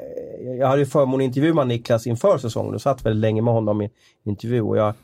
jag 0.58 0.66
hade 0.68 0.78
ju 0.78 0.86
förmånen 0.86 1.20
att 1.24 1.36
intervjua 1.36 1.64
Niklas 1.64 2.06
inför 2.06 2.38
säsongen 2.38 2.74
och 2.74 2.82
satt 2.82 3.06
väldigt 3.06 3.20
länge 3.20 3.42
med 3.42 3.54
honom 3.54 3.82
i 3.82 3.90
intervju 4.24 4.60
och 4.62 4.76
jag, 4.76 4.94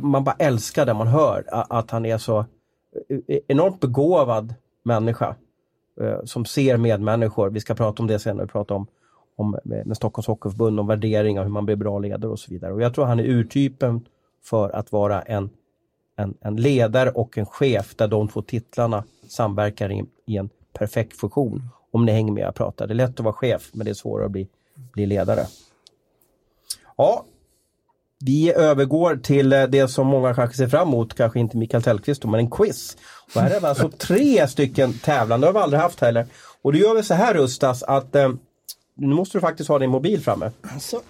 man 0.00 0.24
bara 0.24 0.36
älskar 0.38 0.86
det 0.86 0.94
man 0.94 1.06
hör, 1.06 1.44
att 1.50 1.90
han 1.90 2.06
är 2.06 2.18
så 2.18 2.38
eh, 2.38 3.18
e, 3.26 3.40
enormt 3.48 3.80
begåvad 3.80 4.54
människa 4.82 5.36
eh, 6.00 6.24
som 6.24 6.44
ser 6.44 6.76
medmänniskor. 6.76 7.50
Vi 7.50 7.60
ska 7.60 7.74
prata 7.74 8.02
om 8.02 8.06
det 8.06 8.18
senare, 8.18 8.46
vi 8.46 8.52
pratar 8.52 8.74
om, 8.74 8.86
om 9.36 9.54
eh, 9.54 9.60
med 9.86 9.96
Stockholms 9.96 10.26
Hockeyförbund, 10.26 10.80
om 10.80 10.86
värderingar, 10.86 11.42
hur 11.42 11.50
man 11.50 11.66
blir 11.66 11.76
bra 11.76 11.98
ledare 11.98 12.30
och 12.30 12.38
så 12.38 12.50
vidare. 12.50 12.72
Och 12.72 12.82
jag 12.82 12.94
tror 12.94 13.04
han 13.04 13.20
är 13.20 13.24
urtypen 13.24 14.06
för 14.44 14.70
att 14.70 14.92
vara 14.92 15.22
en, 15.22 15.50
en, 16.16 16.34
en 16.40 16.56
ledare 16.56 17.10
och 17.10 17.38
en 17.38 17.46
chef 17.46 17.94
där 17.94 18.08
de 18.08 18.28
två 18.28 18.42
titlarna 18.42 19.04
samverkar 19.28 19.92
i, 19.92 20.04
i 20.26 20.36
en 20.36 20.50
perfekt 20.72 21.16
funktion. 21.16 21.68
Om 21.90 22.04
ni 22.04 22.12
hänger 22.12 22.32
med 22.32 22.42
jag 22.42 22.54
pratar. 22.54 22.86
Det 22.86 22.92
är 22.92 22.94
lätt 22.94 23.20
att 23.20 23.24
vara 23.24 23.34
chef 23.34 23.70
men 23.72 23.84
det 23.84 23.90
är 23.90 23.94
svårare 23.94 24.26
att 24.26 24.32
bli, 24.32 24.48
bli 24.92 25.06
ledare. 25.06 25.46
Ja, 26.96 27.24
vi 28.20 28.52
övergår 28.52 29.16
till 29.16 29.52
eh, 29.52 29.62
det 29.62 29.88
som 29.88 30.06
många 30.06 30.34
kanske 30.34 30.56
ser 30.56 30.68
fram 30.68 30.88
emot, 30.88 31.14
kanske 31.16 31.40
inte 31.40 31.56
Mikael 31.56 31.82
Tellqvist 31.82 32.24
men 32.24 32.34
en 32.34 32.50
quiz. 32.50 32.96
Och 33.34 33.40
här 33.40 33.50
är 33.50 33.60
det 33.60 33.68
alltså 33.68 33.90
tre 33.98 34.48
stycken 34.48 34.92
tävlande, 34.92 35.46
det 35.46 35.48
har 35.48 35.54
vi 35.54 35.58
aldrig 35.58 35.80
haft 35.80 36.00
heller. 36.00 36.26
Och 36.62 36.72
då 36.72 36.78
gör 36.78 36.94
vi 36.94 37.02
så 37.02 37.14
här 37.14 37.34
Rustas 37.34 37.82
att 37.82 38.14
eh, 38.14 38.32
nu 38.96 39.14
måste 39.14 39.38
du 39.38 39.40
faktiskt 39.40 39.68
ha 39.68 39.78
din 39.78 39.90
mobil 39.90 40.20
framme. 40.22 40.50
Alltså, 40.74 41.00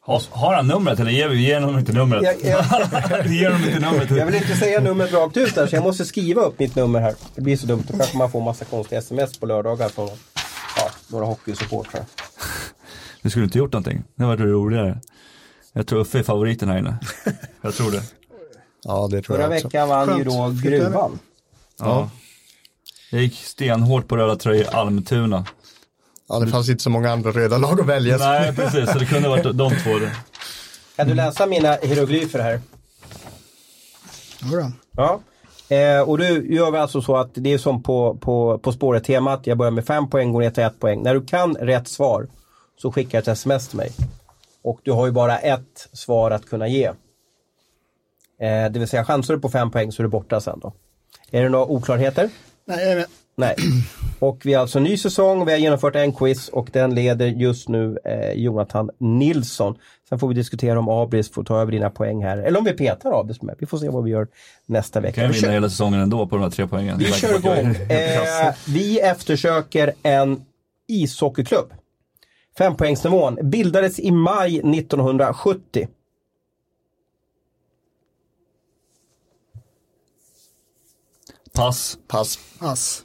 Har, 0.00 0.22
har 0.30 0.54
han 0.54 0.66
numret 0.66 1.00
eller 1.00 1.10
ger 1.10 1.28
vi 1.28 1.46
ger 1.46 1.60
honom 1.60 1.78
inte 1.78 1.92
numret? 1.92 2.22
Jag, 2.22 2.34
jag, 2.50 2.64
Vi 3.24 3.40
ger 3.40 3.50
honom 3.50 3.68
inte 3.68 3.80
numret. 3.80 4.10
jag 4.10 4.26
vill 4.26 4.34
inte 4.34 4.56
säga 4.56 4.80
numret 4.80 5.12
rakt 5.12 5.36
ut 5.36 5.54
där 5.54 5.66
så 5.66 5.76
jag 5.76 5.82
måste 5.82 6.04
skriva 6.04 6.42
upp 6.42 6.58
mitt 6.58 6.76
nummer 6.76 7.00
här. 7.00 7.14
Det 7.34 7.40
blir 7.40 7.56
så 7.56 7.66
dumt, 7.66 7.84
då 7.88 7.96
kanske 7.96 8.18
man 8.18 8.30
får 8.30 8.40
massa 8.40 8.64
konstiga 8.64 8.98
sms 8.98 9.38
på 9.38 9.46
lördagar 9.46 9.88
från 9.88 10.08
ja, 10.76 10.90
några 11.08 11.24
hockeysupportrar. 11.24 12.04
Du 13.26 13.30
skulle 13.30 13.44
inte 13.44 13.58
gjort 13.58 13.72
någonting. 13.72 14.04
Det 14.14 14.24
var 14.24 14.36
roligare. 14.36 15.00
Jag 15.72 15.86
tror 15.86 16.00
Uffe 16.00 16.18
är 16.18 16.22
favoriten 16.22 16.68
här 16.68 16.78
inne. 16.78 16.98
Jag 17.60 17.74
tror 17.74 17.90
det. 17.90 18.02
Ja, 18.84 19.08
det 19.10 19.22
tror 19.22 19.36
Förra 19.36 19.46
jag 19.46 19.52
också. 19.52 19.68
veckan 19.68 19.88
vann 19.88 20.08
ju 20.18 20.24
Skönt. 20.24 20.26
då 20.26 20.50
Fick 20.54 20.62
du 20.62 20.78
Gruvan. 20.78 21.18
Ja. 21.78 22.10
Jag 23.10 23.22
gick 23.22 23.34
stenhårt 23.34 24.08
på 24.08 24.16
röda 24.16 24.36
tröjor 24.36 24.64
i 24.64 24.66
Almtuna. 24.66 25.46
Ja, 26.28 26.38
det 26.38 26.46
fanns 26.46 26.68
inte 26.68 26.82
så 26.82 26.90
många 26.90 27.12
andra 27.12 27.30
röda 27.30 27.58
lag 27.58 27.80
att 27.80 27.86
välja. 27.86 28.16
Nej, 28.16 28.54
precis. 28.56 28.92
Så 28.92 28.98
det 28.98 29.06
kunde 29.06 29.28
varit 29.28 29.44
de 29.44 29.70
två. 29.70 29.90
Kan 30.96 31.08
du 31.08 31.14
läsa 31.14 31.46
mina 31.46 31.72
hieroglyfer 31.82 32.38
här? 32.38 32.60
jodå. 34.52 34.72
Ja. 34.96 35.20
Eh, 35.76 36.00
och 36.00 36.18
nu 36.18 36.54
gör 36.54 36.70
vi 36.70 36.78
alltså 36.78 37.02
så 37.02 37.16
att 37.16 37.30
det 37.34 37.52
är 37.52 37.58
som 37.58 37.82
på, 37.82 38.16
på, 38.20 38.58
på 38.58 38.72
spåret-temat. 38.72 39.46
Jag 39.46 39.58
börjar 39.58 39.70
med 39.72 39.86
fem 39.86 40.10
poäng, 40.10 40.32
går 40.32 40.40
ner 40.40 40.50
till 40.50 40.64
ett 40.64 40.80
poäng. 40.80 41.02
När 41.02 41.14
du 41.14 41.24
kan 41.26 41.54
rätt 41.54 41.88
svar 41.88 42.26
så 42.76 42.92
skickar 42.92 43.18
ett 43.18 43.28
sms 43.28 43.68
till 43.68 43.76
mig. 43.76 43.90
Och 44.62 44.80
du 44.82 44.92
har 44.92 45.06
ju 45.06 45.12
bara 45.12 45.38
ett 45.38 45.88
svar 45.92 46.30
att 46.30 46.46
kunna 46.46 46.68
ge. 46.68 46.84
Eh, 46.86 46.94
det 48.40 48.78
vill 48.78 48.88
säga 48.88 49.04
chansar 49.04 49.34
du 49.34 49.40
på 49.40 49.48
fem 49.48 49.70
poäng 49.70 49.92
så 49.92 50.02
är 50.02 50.04
du 50.04 50.10
borta 50.10 50.40
sen 50.40 50.60
då. 50.60 50.72
Är 51.30 51.42
det 51.42 51.48
några 51.48 51.64
oklarheter? 51.66 52.30
Nej, 52.64 52.82
jag 52.82 52.92
är 52.92 52.96
med. 52.96 53.06
Nej. 53.38 53.54
Och 54.18 54.40
vi 54.44 54.54
har 54.54 54.60
alltså 54.62 54.78
en 54.78 54.84
ny 54.84 54.96
säsong, 54.96 55.44
vi 55.46 55.52
har 55.52 55.58
genomfört 55.58 55.96
en 55.96 56.12
quiz 56.12 56.48
och 56.48 56.68
den 56.72 56.94
leder 56.94 57.26
just 57.26 57.68
nu 57.68 57.98
eh, 58.04 58.32
Jonathan 58.32 58.90
Nilsson. 58.98 59.78
Sen 60.08 60.18
får 60.18 60.28
vi 60.28 60.34
diskutera 60.34 60.78
om 60.78 60.88
Abris 60.88 61.30
får 61.30 61.44
ta 61.44 61.60
över 61.60 61.72
dina 61.72 61.90
poäng 61.90 62.22
här, 62.24 62.38
eller 62.38 62.58
om 62.58 62.64
vi 62.64 62.72
petar 62.72 63.20
Abris 63.20 63.42
med. 63.42 63.54
Vi 63.58 63.66
får 63.66 63.78
se 63.78 63.88
vad 63.88 64.04
vi 64.04 64.10
gör 64.10 64.28
nästa 64.66 65.00
vecka. 65.00 65.20
Kan 65.20 65.32
Vi 65.32 65.40
vinna 65.40 65.52
hela 65.52 65.68
säsongen 65.70 66.00
ändå 66.00 66.26
på 66.26 66.36
de 66.36 66.42
här 66.42 66.50
tre 66.50 66.66
poängen. 66.66 66.98
vi 66.98 67.04
kör 67.12 67.36
igång. 67.38 67.74
Eh, 67.90 68.54
vi 68.66 69.00
eftersöker 69.00 69.92
en 70.02 70.44
ishockeyklubb. 70.88 71.72
Fempoängsnivån 72.58 73.38
bildades 73.42 74.00
i 74.00 74.10
maj 74.10 74.58
1970. 74.58 75.88
Pass. 81.54 81.98
Pass. 82.08 82.38
Ass. 82.58 83.04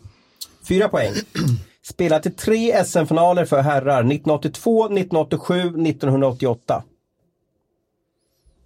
Fyra 0.68 0.90
poäng. 0.90 1.14
Spelat 1.82 2.26
i 2.26 2.32
tre 2.32 2.86
SM-finaler 2.86 3.46
för 3.46 3.62
herrar 3.62 4.00
1982, 4.00 4.86
1987, 4.86 5.60
1988. 5.60 6.84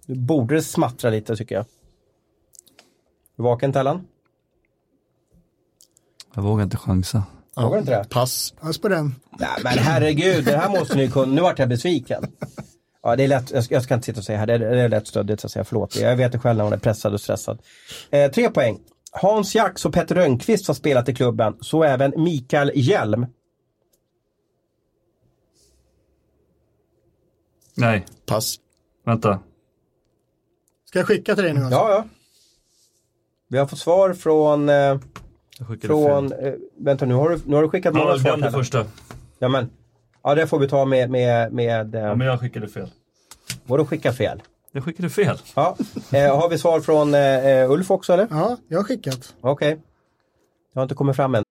Nu 0.06 0.14
borde 0.14 0.54
det 0.54 0.62
smattra 0.62 1.10
lite 1.10 1.36
tycker 1.36 1.54
jag. 1.54 1.64
Du 3.36 3.42
vaken 3.42 3.72
Tellan? 3.72 4.06
Jag 6.34 6.42
vågar 6.42 6.64
inte 6.64 6.76
chansa. 6.76 7.22
Vågar 7.56 7.70
du 7.70 7.78
inte 7.78 7.98
det? 7.98 8.08
Pass. 8.10 8.54
Pass 8.60 8.78
på 8.78 8.88
den. 8.88 9.14
Nej 9.38 9.48
men 9.62 9.78
herregud, 9.78 10.44
det 10.44 10.56
här 10.56 10.68
måste 10.68 10.96
ni 10.96 11.10
kunna. 11.10 11.32
Nu 11.32 11.40
vart 11.40 11.58
jag 11.58 11.68
besviken. 11.68 12.24
Ja, 13.02 13.16
det 13.16 13.24
är 13.24 13.28
lätt. 13.28 13.50
Jag 13.50 13.64
ska, 13.64 13.74
jag 13.74 13.82
ska 13.82 13.94
inte 13.94 14.04
sitta 14.06 14.18
och 14.18 14.24
säga 14.24 14.38
här. 14.38 14.46
Det 14.46 14.54
är, 14.54 14.58
det 14.58 14.80
är 14.80 14.88
lätt 14.88 15.06
stöddigt 15.06 15.40
så 15.40 15.46
att 15.46 15.52
säga. 15.52 15.64
Förlåt. 15.64 15.96
Jag 15.96 16.16
vet 16.16 16.32
det 16.32 16.38
själv 16.38 16.56
när 16.56 16.64
man 16.64 16.72
är 16.72 16.78
pressad 16.78 17.14
och 17.14 17.20
stressad. 17.20 17.62
Eh, 18.10 18.30
tre 18.30 18.50
poäng. 18.50 18.78
Hans 19.12 19.54
Jax 19.54 19.84
och 19.84 19.92
Petter 19.92 20.14
Rönnqvist 20.14 20.66
har 20.66 20.74
spelat 20.74 21.08
i 21.08 21.14
klubben. 21.14 21.56
Så 21.60 21.84
även 21.84 22.12
Mikael 22.16 22.72
Hjelm. 22.74 23.26
Nej, 27.76 28.06
Pass. 28.26 28.56
vänta. 29.04 29.40
Ska 30.84 30.98
jag 30.98 31.06
skicka 31.08 31.34
till 31.34 31.44
dig 31.44 31.52
nu 31.52 31.60
alltså? 31.60 31.78
Ja, 31.78 31.90
ja. 31.90 32.04
Vi 33.48 33.58
har 33.58 33.66
fått 33.66 33.78
svar 33.78 34.14
från... 34.14 34.68
Eh, 34.68 34.98
från 35.82 36.32
eh, 36.32 36.52
vänta 36.78 37.06
nu 37.06 37.14
har, 37.14 37.30
du, 37.30 37.40
nu 37.46 37.54
har 37.54 37.62
du 37.62 37.68
skickat 37.68 37.94
Ja, 37.94 38.00
många 38.00 38.10
jag 38.10 38.20
svar. 38.20 38.30
Tellan. 38.36 38.52
första. 38.52 38.84
Ja, 39.38 39.48
men, 39.48 39.70
ja, 40.22 40.34
det 40.34 40.46
får 40.46 40.58
vi 40.58 40.68
ta 40.68 40.84
med... 40.84 41.10
med, 41.10 41.52
med 41.52 41.94
eh, 41.94 42.00
Ja, 42.00 42.14
men 42.14 42.26
jag 42.26 42.40
skickade 42.40 42.68
fel. 42.68 42.90
Vadå 43.64 43.84
skicka 43.86 44.12
fel? 44.12 44.42
Jag 44.72 44.84
skickade 44.84 45.10
fel. 45.10 45.38
Ja. 45.54 45.76
Eh, 46.12 46.36
har 46.38 46.48
vi 46.48 46.58
svar 46.58 46.80
från 46.80 47.14
eh, 47.14 47.46
eh, 47.46 47.70
Ulf 47.70 47.90
också 47.90 48.12
eller? 48.12 48.26
Ja, 48.30 48.56
jag 48.68 48.78
har 48.78 48.84
skickat. 48.84 49.34
Okej. 49.40 49.74
Det 50.72 50.78
har 50.80 50.82
inte 50.82 50.94
kommit 50.94 51.16
fram 51.16 51.34
än. 51.34 51.42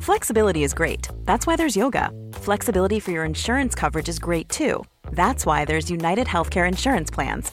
Flexibility 0.00 0.64
is 0.64 0.74
great. 0.74 1.10
That's 1.26 1.46
why 1.46 1.56
there's 1.56 1.76
yoga. 1.76 2.10
Flexibility 2.32 3.00
for 3.00 3.12
your 3.12 3.24
insurance 3.26 3.74
coverage 3.80 4.08
is 4.08 4.18
great 4.18 4.48
too. 4.48 4.84
That's 5.12 5.44
why 5.46 5.64
there's 5.66 5.90
United 5.90 6.26
Healthcare 6.26 6.68
Insurance 6.68 7.14
Plans. 7.14 7.52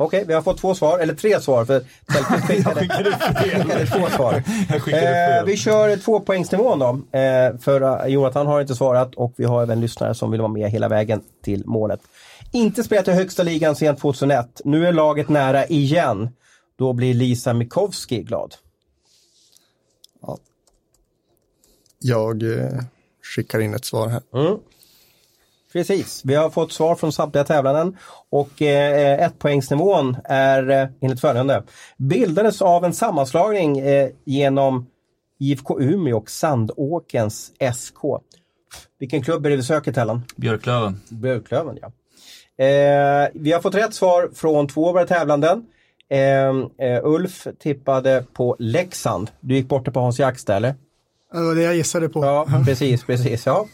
Okej, 0.00 0.24
vi 0.26 0.34
har 0.34 0.42
fått 0.42 0.58
två 0.58 0.74
svar, 0.74 0.98
eller 0.98 1.14
tre 1.14 1.40
svar 1.40 1.64
för 1.64 1.80
Tellqvist 1.80 2.46
skickade, 2.48 2.80
skickade 2.80 3.86
två 3.98 4.06
svar. 4.16 4.42
Jag 4.68 4.82
skickade 4.82 5.38
Eh, 5.38 5.44
vi 5.44 5.56
kör 5.56 5.96
tvåpoängsnivån 5.96 6.78
då. 6.78 7.18
Eh, 7.18 7.58
för 7.58 7.80
eh, 7.80 8.12
Jonathan 8.12 8.46
har 8.46 8.60
inte 8.60 8.74
svarat 8.74 9.14
och 9.14 9.34
vi 9.36 9.44
har 9.44 9.62
även 9.62 9.80
lyssnare 9.80 10.14
som 10.14 10.30
vill 10.30 10.40
vara 10.40 10.52
med 10.52 10.70
hela 10.70 10.88
vägen 10.88 11.22
till 11.42 11.66
målet. 11.66 12.00
Inte 12.52 12.84
spelat 12.84 13.08
i 13.08 13.12
högsta 13.12 13.42
ligan 13.42 13.76
sedan 13.76 13.96
2001. 13.96 14.60
Nu 14.64 14.86
är 14.86 14.92
laget 14.92 15.28
nära 15.28 15.66
igen. 15.66 16.28
Då 16.76 16.92
blir 16.92 17.14
Lisa 17.14 17.52
Mikowski 17.52 18.22
glad. 18.22 18.54
Jag 21.98 22.42
eh, 22.42 22.80
skickar 23.22 23.60
in 23.60 23.74
ett 23.74 23.84
svar 23.84 24.08
här. 24.08 24.22
Precis, 25.72 26.22
vi 26.24 26.34
har 26.34 26.50
fått 26.50 26.72
svar 26.72 26.94
från 26.94 27.12
samtliga 27.12 27.44
tävlanden 27.44 27.96
och 28.30 28.62
eh, 28.62 29.26
ettpoängsnivån 29.26 30.16
är 30.24 30.70
eh, 30.70 30.88
enligt 31.00 31.20
följande. 31.20 31.62
Bildades 31.96 32.62
av 32.62 32.84
en 32.84 32.94
sammanslagning 32.94 33.78
eh, 33.78 34.08
genom 34.24 34.86
IFK 35.40 35.80
Umeå 35.80 36.16
och 36.16 36.30
Sandåkens 36.30 37.52
SK. 37.74 37.98
Vilken 38.98 39.22
klubb 39.22 39.46
är 39.46 39.50
det 39.50 39.56
vi 39.56 39.62
söker 39.62 39.92
Tellan? 39.92 40.22
Björklöven. 40.36 41.00
Björklöven 41.08 41.78
ja. 41.82 41.92
Eh, 42.64 43.28
vi 43.34 43.52
har 43.52 43.60
fått 43.60 43.74
rätt 43.74 43.94
svar 43.94 44.30
från 44.34 44.68
två 44.68 44.88
av 44.88 44.94
våra 44.94 45.06
tävlanden. 45.06 45.66
Eh, 46.10 46.88
eh, 46.88 47.00
Ulf 47.04 47.46
tippade 47.58 48.24
på 48.32 48.56
Leksand. 48.58 49.30
Du 49.40 49.54
gick 49.54 49.68
borta 49.68 49.90
på 49.90 50.00
Hans 50.00 50.16
där 50.16 50.56
eller? 50.56 50.74
Det 51.32 51.40
var 51.40 51.54
det 51.54 51.62
jag 51.62 51.76
gissade 51.76 52.08
på. 52.08 52.24
Ja, 52.24 52.46
precis, 52.64 53.04
precis. 53.04 53.46
Ja. 53.46 53.66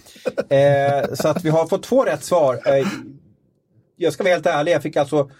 Eh, 0.49 1.14
så 1.14 1.29
att 1.29 1.45
vi 1.45 1.51
har 1.51 1.67
fått 1.67 1.83
två 1.83 2.05
rätt 2.05 2.25
svar. 2.25 2.61
Eh, 2.67 2.87
jag 3.97 4.12
ska 4.12 4.23
vara 4.23 4.35
helt 4.35 4.47
ärlig, 4.47 4.73
jag 4.73 4.83
fick 4.83 4.97
alltså 4.97 5.31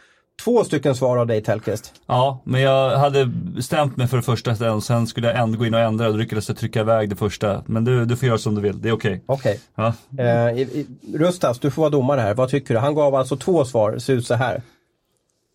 två 0.45 0.65
stycken 0.65 0.95
svar 0.95 1.17
av 1.17 1.27
dig 1.27 1.43
Tellqvist. 1.43 1.93
Ja, 2.07 2.43
men 2.45 2.61
jag 2.61 2.99
hade 2.99 3.27
bestämt 3.27 3.97
mig 3.97 4.07
för 4.07 4.17
det 4.17 4.23
första 4.23 4.81
sen 4.81 5.07
skulle 5.07 5.27
jag 5.27 5.39
ändå 5.39 5.59
gå 5.59 5.67
in 5.67 5.75
och 5.75 5.81
ändra 5.81 6.07
och 6.07 6.13
då 6.13 6.19
lyckades 6.19 6.49
jag 6.49 6.59
trycka 6.59 6.81
iväg 6.81 7.09
det 7.11 7.17
första. 7.17 7.63
Men 7.67 7.85
du, 7.85 8.05
du 8.05 8.17
får 8.17 8.29
göra 8.29 8.39
som 8.39 8.55
du 8.55 8.61
vill, 8.61 8.83
det 8.83 8.89
är 8.89 8.93
okej. 8.93 9.23
Okej. 9.27 9.61
Ja. 9.75 9.95
Eh, 10.23 10.67
Rustas, 11.15 11.59
du 11.59 11.71
får 11.71 11.83
vara 11.83 11.91
domare 11.91 12.21
här. 12.21 12.35
Vad 12.35 12.49
tycker 12.49 12.75
du? 12.75 12.81
Han 12.81 12.95
gav 12.95 13.15
alltså 13.15 13.37
två 13.37 13.65
svar, 13.65 13.99
ser 13.99 14.13
ut 14.13 14.27
så 14.27 14.35
här. 14.35 14.63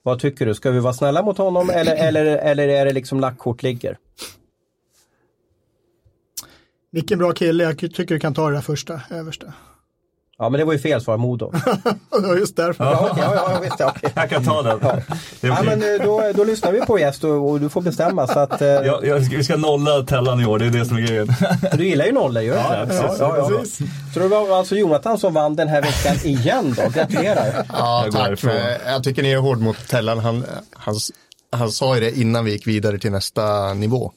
Vad 0.03 0.19
tycker 0.19 0.45
du? 0.45 0.55
Ska 0.55 0.71
vi 0.71 0.79
vara 0.79 0.93
snälla 0.93 1.21
mot 1.23 1.37
honom 1.37 1.69
eller, 1.69 1.95
eller, 1.95 2.25
eller 2.25 2.67
är 2.67 2.85
det 2.85 2.93
liksom 2.93 3.19
lackkort 3.19 3.63
ligger? 3.63 3.97
Vilken 6.91 7.19
bra 7.19 7.31
kille, 7.31 7.63
jag 7.63 7.77
tycker 7.79 8.05
du 8.05 8.19
kan 8.19 8.33
ta 8.33 8.49
det 8.49 8.55
där 8.55 8.61
första, 8.61 9.01
översta. 9.09 9.53
Ja, 10.41 10.49
men 10.49 10.59
det 10.59 10.65
var 10.65 10.73
ju 10.73 10.79
fel 10.79 11.01
svar, 11.01 11.17
Modo. 11.17 11.51
Det 12.21 12.27
var 12.27 12.35
just 12.35 12.55
därför. 12.55 12.83
Ja, 12.83 13.07
okej, 13.11 13.23
ja, 13.25 13.35
ja, 13.35 13.51
ja, 13.53 13.59
visst, 13.59 13.75
ja, 13.79 13.93
okej. 13.95 14.11
Jag 14.15 14.29
kan 14.29 14.43
ta 14.43 14.61
den. 14.61 14.79
Ja, 14.81 14.99
okej. 15.37 15.65
men 15.65 15.81
eh, 15.95 16.05
då, 16.05 16.31
då 16.35 16.43
lyssnar 16.43 16.71
vi 16.71 16.81
på 16.81 16.99
gäst 16.99 17.23
och, 17.23 17.49
och 17.49 17.59
du 17.59 17.69
får 17.69 17.81
bestämma. 17.81 18.27
Så 18.27 18.39
att, 18.39 18.61
eh, 18.61 18.67
jag, 18.67 19.05
jag, 19.05 19.19
vi 19.19 19.43
ska 19.43 19.57
nolla 19.57 20.03
Tellan 20.03 20.41
i 20.41 20.45
år, 20.45 20.59
det 20.59 20.65
är 20.65 20.69
det 20.69 20.85
som 20.85 20.97
är 20.97 21.01
grejen. 21.01 21.27
Du 21.77 21.85
gillar 21.87 22.05
ju 22.05 22.11
nollor, 22.11 22.43
gör 22.43 22.53
du 22.55 22.59
Ja, 22.59 22.83
inte? 22.83 22.95
precis, 22.95 23.19
precis. 23.59 23.89
Så 24.13 24.19
det 24.19 24.27
var 24.27 24.57
alltså 24.57 24.75
Jonathan 24.75 25.17
som 25.17 25.33
vann 25.33 25.55
den 25.55 25.67
här 25.67 25.81
veckan 25.81 26.15
igen 26.23 26.73
då. 26.77 26.89
Gratulerar! 26.89 27.65
Ja, 27.73 28.03
Jag 28.05 28.13
tack. 28.13 28.43
Men 28.43 28.77
jag 28.93 29.03
tycker 29.03 29.23
ni 29.23 29.31
är 29.31 29.37
hård 29.37 29.59
mot 29.59 29.87
Tellan. 29.87 30.19
Han, 30.19 30.45
han, 30.73 30.95
han 31.51 31.71
sa 31.71 31.95
ju 31.95 32.01
det 32.01 32.19
innan 32.19 32.45
vi 32.45 32.51
gick 32.51 32.67
vidare 32.67 32.99
till 32.99 33.11
nästa 33.11 33.73
nivå. 33.73 34.11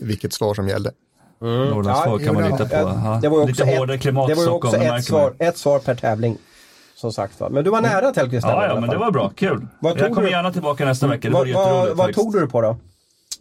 Vilket 0.00 0.32
svar 0.32 0.54
som 0.54 0.68
gällde. 0.68 0.90
Norrlandsfolk 1.44 2.22
Ja, 2.22 2.26
kan 2.26 2.34
man 2.34 2.50
lita 2.50 2.64
på. 2.64 2.74
ja. 2.74 3.18
Det 3.22 3.28
var 3.28 3.36
ju 3.36 3.42
också 3.42 3.64
Lite 3.64 3.78
hårdare 3.78 3.94
ett, 3.96 4.02
klimat 4.02 4.28
det 4.28 4.34
var 4.34 4.42
ju 4.42 4.48
också 4.48 4.70
det 4.70 4.84
ett 4.86 5.04
svar, 5.04 5.34
ett 5.38 5.58
svar 5.58 5.78
per 5.78 5.94
tävling. 5.94 6.36
Som 6.96 7.12
sagt 7.12 7.40
var. 7.40 7.50
Men 7.50 7.64
du 7.64 7.70
var 7.70 7.80
nära 7.80 8.10
Tellqvist. 8.12 8.46
Ja, 8.46 8.66
ja, 8.66 8.74
men 8.74 8.82
fall. 8.82 8.90
det 8.90 8.96
var 8.96 9.10
bra, 9.10 9.30
kul. 9.36 9.66
Vad 9.80 9.98
jag 9.98 10.08
kommer 10.08 10.22
du? 10.22 10.30
gärna 10.30 10.52
tillbaka 10.52 10.84
nästa 10.84 11.06
vecka, 11.06 11.28
det 11.28 11.34
Vad, 11.34 11.46
vore 11.46 11.54
vad, 11.54 11.96
vad 11.96 12.14
tog 12.14 12.32
du 12.32 12.46
på 12.46 12.60
då? 12.60 12.76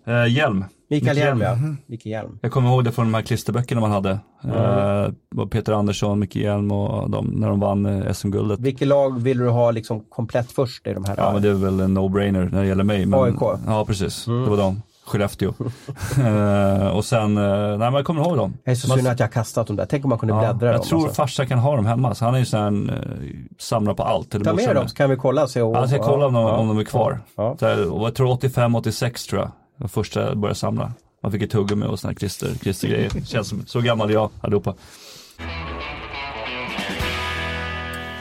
Eh, 0.08 0.28
hjälm. 0.28 0.66
Mikael 0.90 1.18
Hjelm 1.18 1.42
ja. 1.42 1.50
Hjelm. 1.50 1.78
Micke 1.86 2.06
Hjelm. 2.06 2.40
Jag 2.42 2.52
kommer 2.52 2.70
ihåg 2.70 2.84
det 2.84 2.92
från 2.92 3.06
de 3.06 3.14
här 3.14 3.22
klisterböckerna 3.22 3.82
man 3.82 3.92
hade. 3.92 4.20
Mm. 4.44 4.56
Eh, 4.58 5.12
var 5.30 5.46
Peter 5.46 5.74
Andersson, 5.74 6.20
Micke 6.20 6.36
Hjelm 6.36 6.72
och 6.72 7.10
de, 7.10 7.26
när 7.26 7.48
de 7.50 7.60
vann 7.60 7.86
eh, 7.86 8.14
SM-guldet. 8.14 8.60
Vilket 8.60 8.88
lag 8.88 9.22
vill 9.22 9.38
du 9.38 9.50
ha 9.50 9.72
liksom 9.72 10.06
komplett 10.10 10.52
först 10.52 10.88
i 10.88 10.94
de 10.94 11.06
här? 11.06 11.16
Ja, 11.18 11.34
men 11.34 11.42
det 11.42 11.50
är 11.50 11.54
väl 11.54 11.80
en 11.80 11.98
no-brainer 11.98 12.50
när 12.52 12.62
det 12.62 12.68
gäller 12.68 12.84
mig. 12.84 13.06
Men, 13.06 13.24
AIK. 13.24 13.42
Ja, 13.68 13.86
precis. 13.86 14.28
Mm. 14.28 14.44
Det 14.44 14.50
var 14.50 14.58
de. 14.58 14.82
Skellefteå. 15.06 15.54
eh, 16.20 16.88
och 16.88 17.06
sen, 17.06 17.38
eh, 17.38 17.78
nej 17.78 17.94
jag 17.94 18.06
kommer 18.06 18.22
ihåg 18.22 18.38
dem. 18.38 18.58
Jag 18.64 18.72
är 18.72 18.76
så 18.76 18.88
synd 18.88 19.08
att 19.08 19.20
jag 19.20 19.28
har 19.28 19.32
kastat 19.32 19.68
dem 19.68 19.76
där. 19.76 19.86
Tänk 19.86 20.06
om 20.06 20.10
man 20.10 20.20
kunde 20.20 20.34
Ja, 20.34 20.40
bläddra 20.40 20.68
jag 20.72 20.76
dem. 20.82 20.88
tror 20.88 21.00
alltså. 21.00 21.16
farsa 21.16 21.46
kan 21.46 21.60
ha 21.60 21.76
dem 21.76 21.86
hemma, 21.86 22.16
så 22.16 22.26
han 22.26 22.36
är 22.36 22.40
ju 22.40 22.46
sån 22.46 22.90
här, 22.90 22.96
eh, 22.98 23.30
samlar 23.60 23.94
på 23.94 24.04
allt. 24.04 24.36
Eller 24.36 24.46
Ta 24.46 24.54
med 24.54 24.76
dem 24.76 24.88
så 24.88 24.96
kan 24.96 25.10
vi 25.10 25.16
kolla. 25.16 25.48
Se 25.48 25.62
och, 25.62 25.76
Ja, 25.76 25.80
jag 25.80 25.90
ska 25.90 26.00
kolla 26.00 26.26
om 26.26 26.34
de, 26.34 26.44
ja, 26.44 26.52
om 26.52 26.68
de 26.68 26.78
är 26.80 26.84
kvar. 26.84 27.20
Ja. 27.36 27.58
Här, 27.62 27.90
och 27.94 28.08
jag 28.08 28.16
tror 28.16 28.30
85, 28.32 28.76
86 28.76 29.26
tror 29.28 29.42
jag. 29.42 29.52
Var 29.78 29.88
första 29.88 30.22
jag 30.28 30.38
började 30.38 30.60
samla. 30.60 30.92
Man 31.24 31.32
fick 31.32 31.42
ett 31.42 31.52
tuggummi 31.52 31.86
och 31.86 32.00
såna 32.00 32.12
här 32.12 32.16
klister, 32.16 32.50
klistergrejer. 32.62 33.10
Känns 33.26 33.48
som, 33.50 33.66
så 33.66 33.82
gammal 33.82 34.10
är 34.10 34.14
jag 34.14 34.30
allihopa. 34.42 34.74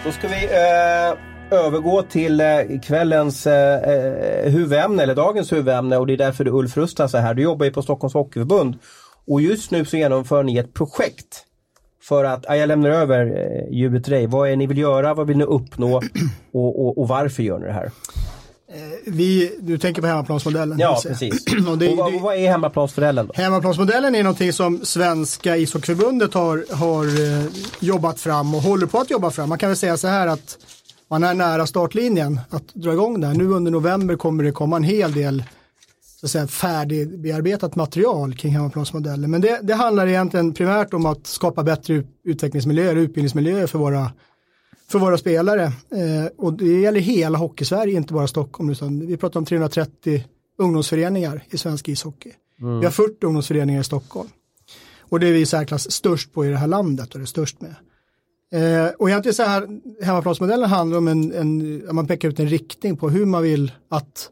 Då 0.04 0.12
ska 0.12 0.28
vi 0.28 0.46
övergå 1.52 2.02
till 2.02 2.40
eh, 2.40 2.46
kvällens 2.82 3.46
eh, 3.46 3.92
eh, 3.92 4.52
huvudämne, 4.52 5.02
eller 5.02 5.14
dagens 5.14 5.52
huvudämne 5.52 5.96
och 5.96 6.06
det 6.06 6.12
är 6.12 6.16
därför 6.16 6.44
du 6.44 6.50
Ulf 6.50 6.76
Rustas 6.76 7.14
är 7.14 7.20
här. 7.20 7.34
Du 7.34 7.42
jobbar 7.42 7.66
ju 7.66 7.72
på 7.72 7.82
Stockholms 7.82 8.14
Hockeyförbund 8.14 8.78
och 9.26 9.40
just 9.40 9.70
nu 9.70 9.84
så 9.84 9.96
genomför 9.96 10.42
ni 10.42 10.56
ett 10.56 10.74
projekt 10.74 11.44
för 12.02 12.24
att, 12.24 12.44
ja, 12.48 12.56
jag 12.56 12.68
lämnar 12.68 12.90
över 12.90 13.26
eh, 13.26 13.74
ljudet 13.78 14.04
till 14.04 14.12
dig. 14.12 14.26
Vad 14.26 14.46
är 14.46 14.50
det 14.50 14.56
ni 14.56 14.66
vill 14.66 14.78
göra, 14.78 15.14
vad 15.14 15.26
vill 15.26 15.38
ni 15.38 15.44
uppnå 15.44 15.96
och, 16.52 16.86
och, 16.86 16.98
och 16.98 17.08
varför 17.08 17.42
gör 17.42 17.58
ni 17.58 17.66
det 17.66 17.72
här? 17.72 17.90
Vi, 19.06 19.56
du 19.60 19.78
tänker 19.78 20.02
på 20.02 20.08
hemmaplansmodellen? 20.08 20.78
Ja, 20.78 21.00
precis. 21.06 21.44
och 21.68 21.78
det, 21.78 21.88
och 21.88 21.96
vad, 21.96 22.20
vad 22.20 22.36
är 22.36 22.50
hemmaplansmodellen 22.50 23.26
då? 23.26 23.32
Hemmaplansmodellen 23.36 24.14
är 24.14 24.22
någonting 24.22 24.52
som 24.52 24.84
Svenska 24.84 25.56
ishockeyförbundet 25.56 26.34
har, 26.34 26.64
har 26.74 27.04
eh, 27.04 27.46
jobbat 27.80 28.20
fram 28.20 28.54
och 28.54 28.62
håller 28.62 28.86
på 28.86 28.98
att 28.98 29.10
jobba 29.10 29.30
fram. 29.30 29.48
Man 29.48 29.58
kan 29.58 29.68
väl 29.68 29.76
säga 29.76 29.96
så 29.96 30.08
här 30.08 30.26
att 30.26 30.58
man 31.12 31.24
är 31.24 31.34
nära 31.34 31.66
startlinjen 31.66 32.40
att 32.50 32.74
dra 32.74 32.92
igång 32.92 33.20
det 33.20 33.26
här. 33.26 33.34
Nu 33.34 33.48
under 33.48 33.70
november 33.70 34.16
kommer 34.16 34.44
det 34.44 34.52
komma 34.52 34.76
en 34.76 34.82
hel 34.82 35.12
del 35.12 35.44
så 36.20 36.26
att 36.26 36.30
säga, 36.30 36.46
färdigbearbetat 36.46 37.76
material 37.76 38.34
kring 38.34 38.52
hemmaplansmodellen. 38.52 39.30
Men 39.30 39.40
det, 39.40 39.60
det 39.62 39.74
handlar 39.74 40.06
egentligen 40.06 40.54
primärt 40.54 40.94
om 40.94 41.06
att 41.06 41.26
skapa 41.26 41.62
bättre 41.62 42.02
utvecklingsmiljöer, 42.24 42.96
utbildningsmiljöer 42.96 43.66
för 43.66 43.78
våra 43.78 44.12
för 44.88 44.98
våra 44.98 45.18
spelare. 45.18 45.62
Eh, 45.64 46.26
och 46.38 46.52
det 46.52 46.80
gäller 46.80 47.00
hela 47.00 47.38
hockeysverige, 47.38 47.96
inte 47.96 48.14
bara 48.14 48.26
Stockholm. 48.26 48.70
Utan 48.70 49.06
vi 49.06 49.16
pratar 49.16 49.40
om 49.40 49.46
330 49.46 50.24
ungdomsföreningar 50.58 51.44
i 51.50 51.58
svensk 51.58 51.88
ishockey. 51.88 52.32
Mm. 52.60 52.78
Vi 52.78 52.84
har 52.84 52.92
40 52.92 53.26
ungdomsföreningar 53.26 53.80
i 53.80 53.84
Stockholm. 53.84 54.28
Och 55.00 55.20
det 55.20 55.28
är 55.28 55.32
vi 55.32 55.40
i 55.40 55.46
särklass 55.46 55.90
störst 55.90 56.32
på 56.32 56.46
i 56.46 56.48
det 56.48 56.56
här 56.56 56.66
landet 56.66 57.12
och 57.12 57.18
det 57.18 57.24
är 57.24 57.26
störst 57.26 57.60
med. 57.60 57.74
Eh, 58.52 58.86
och 58.98 59.10
egentligen 59.10 59.34
så 59.34 59.42
här, 59.42 59.80
hemmaplansmodellen 60.02 60.70
handlar 60.70 60.98
om 60.98 61.08
en, 61.08 61.32
en, 61.32 61.82
man 61.94 62.06
pekar 62.06 62.28
ut 62.28 62.40
en 62.40 62.48
riktning 62.48 62.96
på 62.96 63.10
hur 63.10 63.26
man 63.26 63.42
vill 63.42 63.72
att 63.88 64.30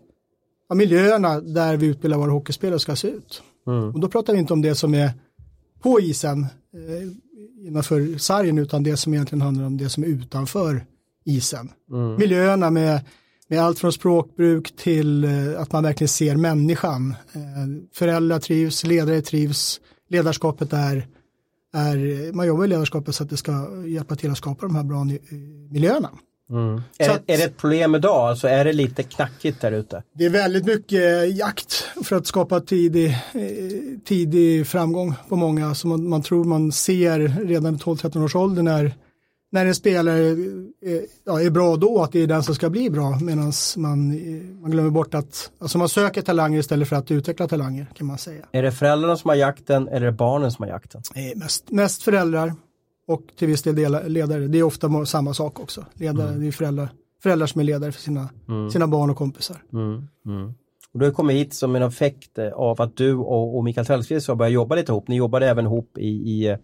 ja, 0.68 0.75
miljöerna 0.75 1.41
där 1.41 1.77
vi 1.77 1.87
utbildar 1.87 2.18
våra 2.18 2.31
hockeyspelare 2.31 2.79
ska 2.79 2.97
se 2.97 3.09
ut. 3.09 3.43
Mm. 3.66 3.95
Och 3.95 4.01
då 4.01 4.09
pratar 4.09 4.33
vi 4.33 4.39
inte 4.39 4.53
om 4.53 4.62
det 4.62 4.75
som 4.75 4.95
är 4.95 5.11
på 5.83 6.01
isen, 6.01 6.47
eh, 6.75 7.66
innanför 7.66 8.18
sargen 8.18 8.59
utan 8.59 8.83
det 8.83 8.97
som 8.97 9.14
egentligen 9.14 9.43
handlar 9.43 9.64
om 9.64 9.77
det 9.77 9.89
som 9.89 10.03
är 10.03 10.09
utanför 10.09 10.85
isen. 11.25 11.73
Mm. 11.91 12.16
Miljöerna 12.16 12.71
med, 12.71 13.01
med 13.49 13.61
allt 13.61 13.79
från 13.79 13.93
språkbruk 13.93 14.77
till 14.77 15.25
eh, 15.25 15.61
att 15.61 15.73
man 15.73 15.83
verkligen 15.83 16.09
ser 16.09 16.37
människan. 16.37 17.14
Eh, 17.33 17.41
föräldrar 17.93 18.39
trivs, 18.39 18.85
ledare 18.85 19.23
trivs, 19.23 19.81
ledarskapet 20.09 20.73
är, 20.73 21.07
är, 21.73 22.33
man 22.33 22.47
jobbar 22.47 22.64
i 22.64 22.68
ledarskapet 22.68 23.14
så 23.14 23.23
att 23.23 23.31
det 23.31 23.37
ska 23.37 23.68
hjälpa 23.87 24.16
till 24.16 24.31
att 24.31 24.39
skapa 24.39 24.66
de 24.66 24.75
här 24.75 24.85
bra 24.85 25.07
miljöerna. 25.71 26.11
Mm. 26.51 26.83
Är, 26.99 27.09
det, 27.09 27.33
är 27.33 27.39
det 27.39 27.45
ett 27.45 27.57
problem 27.57 27.95
idag? 27.95 28.29
Alltså 28.29 28.49
är 28.49 28.64
det 28.64 28.73
lite 28.73 29.03
knackigt 29.03 29.61
där 29.61 29.73
ute? 29.73 30.03
Det 30.12 30.25
är 30.25 30.31
väldigt 30.31 30.66
mycket 30.66 31.37
jakt 31.37 31.73
för 32.05 32.16
att 32.16 32.27
skapa 32.27 32.61
tidig, 32.61 33.16
tidig 34.05 34.66
framgång 34.66 35.14
på 35.29 35.37
många. 35.37 35.75
Så 35.75 35.89
man, 35.89 36.09
man 36.09 36.23
tror 36.23 36.45
man 36.45 36.73
ser 36.73 37.47
redan 37.47 37.77
12-13 37.77 38.25
års 38.25 38.37
ålder 38.37 38.62
när, 38.62 38.95
när 39.51 39.66
en 39.66 39.74
spelare 39.74 40.18
är, 40.18 40.32
eh, 40.86 41.01
ja, 41.24 41.40
är 41.40 41.51
bra 41.51 41.76
då, 41.76 42.03
att 42.03 42.12
det 42.12 42.22
är 42.22 42.26
den 42.26 42.42
som 42.42 42.55
ska 42.55 42.70
bli 42.70 42.90
bra. 42.90 43.18
Medan 43.20 43.53
man, 43.76 44.11
eh, 44.11 44.61
man 44.61 44.70
glömmer 44.70 44.90
bort 44.90 45.14
att 45.14 45.51
alltså 45.59 45.78
man 45.78 45.88
söker 45.88 46.22
talanger 46.22 46.59
istället 46.59 46.88
för 46.88 46.96
att 46.96 47.11
utveckla 47.11 47.48
talanger 47.48 47.86
kan 47.94 48.07
man 48.07 48.18
säga. 48.18 48.44
Är 48.53 48.62
det 48.62 48.72
föräldrarna 48.72 49.16
som 49.16 49.28
har 49.28 49.36
jakten 49.36 49.88
eller 49.88 50.07
är 50.07 50.11
det 50.11 50.12
barnen 50.12 50.53
som 50.53 50.62
har 50.62 50.70
jakten? 50.70 51.03
Mest, 51.36 51.70
mest 51.70 52.03
föräldrar 52.03 52.55
och 53.07 53.22
till 53.38 53.48
viss 53.48 53.62
del 53.62 54.12
ledare. 54.12 54.46
Det 54.46 54.59
är 54.59 54.62
ofta 54.62 55.07
samma 55.07 55.34
sak 55.34 55.61
också. 55.61 55.84
Ledare, 55.94 56.28
mm. 56.28 56.40
Det 56.40 56.46
är 56.46 56.53
föräldrar, 56.53 56.88
föräldrar 57.22 57.46
som 57.46 57.61
är 57.61 57.64
ledare 57.64 57.92
för 57.92 58.03
sina, 58.03 58.28
mm. 58.48 58.70
sina 58.70 58.86
barn 58.86 59.11
och 59.11 59.16
kompisar. 59.16 59.62
Mm. 59.72 60.09
mm. 60.26 60.55
Och 60.92 60.98
du 60.98 61.07
har 61.07 61.12
kommit 61.12 61.36
hit 61.36 61.55
som 61.55 61.76
en 61.76 61.82
effekt 61.82 62.38
av 62.55 62.82
att 62.82 62.96
du 62.96 63.14
och, 63.14 63.57
och 63.57 63.64
Mikael 63.64 63.86
Tellqvist 63.86 64.28
har 64.28 64.34
börjat 64.34 64.53
jobba 64.53 64.74
lite 64.74 64.92
ihop. 64.92 65.09
Ni 65.09 65.16
jobbade 65.16 65.48
även 65.48 65.64
ihop 65.64 65.98
i, 65.98 66.09
i 66.09 66.57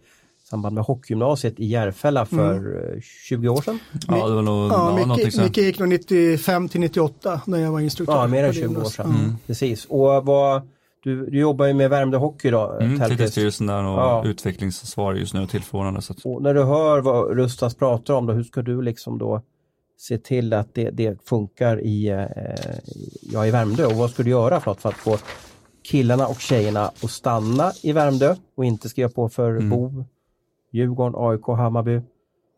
samband 0.50 0.74
med 0.74 0.84
hockeygymnasiet 0.84 1.60
i 1.60 1.66
Järfälla 1.66 2.26
för 2.26 2.56
mm. 2.56 3.00
20 3.28 3.48
år 3.48 3.62
sedan. 3.62 3.78
Ja, 4.08 4.28
det 4.28 4.34
var 4.34 4.42
nog 4.42 4.72
ja, 4.72 5.00
ja, 5.00 5.16
Micke, 5.16 5.36
Micke 5.36 5.56
gick 5.56 5.78
nog 5.78 5.88
95 5.88 6.68
till 6.68 6.80
98 6.80 7.40
när 7.46 7.58
jag 7.58 7.72
var 7.72 7.80
instruktör. 7.80 8.16
Ja, 8.16 8.26
mer 8.26 8.44
än 8.44 8.52
20 8.52 8.80
år 8.80 8.84
sedan. 8.84 9.10
Mm. 9.10 9.36
Precis. 9.46 9.84
Och 9.84 10.26
vad, 10.26 10.62
du, 11.02 11.30
du 11.30 11.40
jobbar 11.40 11.66
ju 11.66 11.74
med 11.74 11.90
Värmdö 11.90 12.16
Hockey 12.16 12.50
då? 12.50 12.78
Mm, 12.80 13.00
TT-styrelsen 13.00 13.66
där 13.66 13.84
och 13.84 13.98
ja. 13.98 14.22
utvecklingsansvarig 14.26 15.20
just 15.20 15.34
nu 15.34 15.42
och 15.42 15.50
tillförordnande. 15.50 16.02
Så 16.02 16.14
Och 16.24 16.42
när 16.42 16.54
du 16.54 16.62
hör 16.62 17.00
vad 17.00 17.36
Rustas 17.36 17.74
pratar 17.74 18.14
om 18.14 18.26
då, 18.26 18.32
hur 18.32 18.44
ska 18.44 18.62
du 18.62 18.82
liksom 18.82 19.18
då 19.18 19.42
se 19.98 20.18
till 20.18 20.52
att 20.52 20.74
det, 20.74 20.90
det 20.90 21.28
funkar 21.28 21.80
i, 21.80 22.08
eh, 22.08 22.24
ja, 23.32 23.46
i 23.46 23.50
Värmdö 23.50 23.86
och 23.86 23.92
vad 23.92 24.10
ska 24.10 24.22
du 24.22 24.30
göra 24.30 24.60
för 24.60 24.70
att, 24.70 24.80
för 24.80 24.88
att 24.88 24.94
få 24.94 25.18
killarna 25.82 26.26
och 26.26 26.40
tjejerna 26.40 26.90
att 27.02 27.10
stanna 27.10 27.72
i 27.82 27.92
Värmdö 27.92 28.34
och 28.56 28.64
inte 28.64 28.88
skriva 28.88 29.08
på 29.08 29.28
för 29.28 29.50
mm. 29.50 29.70
Bo, 29.70 30.04
Djurgården, 30.76 31.14
AIK, 31.16 31.46
Hammarby 31.46 32.00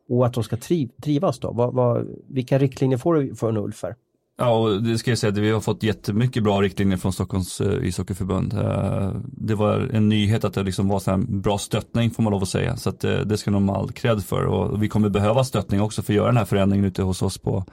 och 0.08 0.26
att 0.26 0.34
de 0.34 0.44
ska 0.44 0.56
triv, 0.56 0.90
trivas 1.02 1.38
då? 1.38 1.52
Vad, 1.52 1.74
vad, 1.74 2.06
vilka 2.28 2.58
riktlinjer 2.58 2.98
får 2.98 3.14
du 3.14 3.34
från 3.34 3.56
Ulf 3.56 3.82
här? 3.82 3.94
Ja, 4.40 4.58
och 4.58 4.82
det 4.82 4.98
ska 4.98 5.10
jag 5.10 5.18
säga 5.18 5.32
att 5.32 5.38
vi 5.38 5.50
har 5.50 5.60
fått 5.60 5.82
jättemycket 5.82 6.42
bra 6.42 6.62
riktlinjer 6.62 6.96
från 6.96 7.12
Stockholms 7.12 7.60
eh, 7.60 7.86
ishockeyförbund. 7.86 8.54
Eh, 8.54 9.12
det 9.24 9.54
var 9.54 9.88
en 9.92 10.08
nyhet 10.08 10.44
att 10.44 10.54
det 10.54 10.62
liksom 10.62 10.88
var 10.88 10.98
så 10.98 11.10
här 11.10 11.18
bra 11.18 11.58
stöttning 11.58 12.10
får 12.10 12.22
man 12.22 12.32
lov 12.32 12.42
att 12.42 12.48
säga. 12.48 12.76
Så 12.76 12.90
att, 12.90 13.04
eh, 13.04 13.18
det 13.18 13.36
ska 13.36 13.50
de 13.50 13.68
ha 13.68 13.76
all 13.76 13.92
cred 13.92 14.24
för 14.24 14.44
och 14.44 14.82
vi 14.82 14.88
kommer 14.88 15.08
behöva 15.08 15.44
stöttning 15.44 15.82
också 15.82 16.02
för 16.02 16.12
att 16.12 16.16
göra 16.16 16.26
den 16.26 16.36
här 16.36 16.44
förändringen 16.44 16.84
ute 16.86 17.02
hos 17.02 17.22
oss 17.22 17.38
på, 17.38 17.64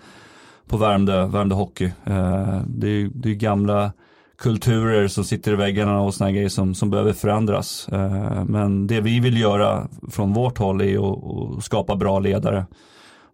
på 0.68 0.78
Värmdö, 0.78 1.28
Värmdö 1.28 1.56
Hockey. 1.56 1.92
det, 2.68 2.88
är, 2.88 3.10
det 3.14 3.30
är 3.30 3.34
gamla 3.34 3.92
kulturer 4.38 5.08
som 5.08 5.24
sitter 5.24 5.54
i 5.54 5.56
väggarna 5.56 6.02
och 6.02 6.14
sådana 6.14 6.32
grejer 6.32 6.50
som, 6.50 6.76
som 6.76 6.90
behöver 6.90 7.14
förändras. 7.14 7.88
men 8.46 8.88
det 8.88 9.02
vi 9.02 9.20
vill 9.20 9.38
göra 9.38 9.88
från 10.12 10.34
vårt 10.34 10.58
håll 10.58 10.82
är 10.82 11.14
att, 11.14 11.58
att 11.58 11.64
skapa 11.64 11.96
bra 11.96 12.20
ledare 12.20 12.66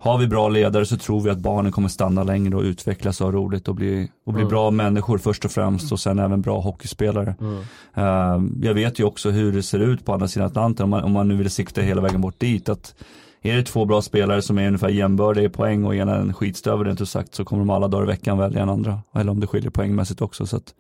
har 0.02 0.18
vi 0.18 0.28
bra 0.28 0.49
ledare 0.49 0.86
så 0.86 0.97
tror 0.97 1.22
vi 1.22 1.30
att 1.30 1.38
barnen 1.38 1.72
kommer 1.72 1.89
stanna 1.89 2.24
längre 2.24 2.56
och 2.56 2.64
utvecklas 2.64 3.22
och 3.22 3.28
ha 3.28 3.34
roligt 3.34 3.68
och 3.68 3.76
bli, 3.76 4.12
och 4.26 4.34
bli 4.34 4.41
mm. 4.41 4.49
bra 4.49 4.72
människor 4.72 5.18
först 5.18 5.45
och 5.45 5.52
främst 5.52 5.91
och 5.91 5.99
sen 5.99 6.20
även 6.20 6.41
bra 6.41 6.60
hockeyspelare. 6.60 7.36
Mm. 7.39 7.56
Uh, 7.97 8.66
jag 8.68 8.74
vet 8.74 8.99
ju 8.99 9.04
också 9.04 9.30
hur 9.30 9.52
det 9.52 9.64
ser 9.64 9.80
ut 9.80 10.06
på 10.06 10.14
andra 10.14 10.28
sidan 10.28 10.47
Atlanten 10.47 10.84
om 10.84 10.89
man, 10.89 11.04
om 11.04 11.12
man 11.12 11.28
nu 11.28 11.36
vill 11.36 11.49
sikta 11.49 11.82
hela 11.82 12.02
vägen 12.02 12.22
bort 12.22 12.39
dit. 12.39 12.70
Att 12.70 12.95
är 13.42 13.56
det 13.56 13.64
två 13.64 13.86
bra 13.86 14.02
spelare 14.02 14.42
som 14.42 14.58
är 14.58 14.68
ungefär 14.68 14.89
jämbördiga 14.89 15.46
i 15.46 15.50
poäng 15.50 15.86
och 15.86 15.96
ena 15.96 16.16
en 16.16 16.34
skitstövel 16.34 16.88
inte 16.88 17.06
sagt 17.06 17.36
så 17.36 17.46
kommer 17.46 17.62
de 17.62 17.70
alla 17.70 17.88
dagar 17.88 18.04
i 18.04 18.08
veckan 18.08 18.38
välja 18.38 18.62
en 18.62 18.70
andra. 18.70 19.00
Eller 19.16 19.32
om 19.32 19.39
det 19.39 19.48
skiljer 19.48 19.70
poängmässigt 19.70 20.22
också. 20.22 20.46
Så 20.46 20.58
att, 20.58 20.74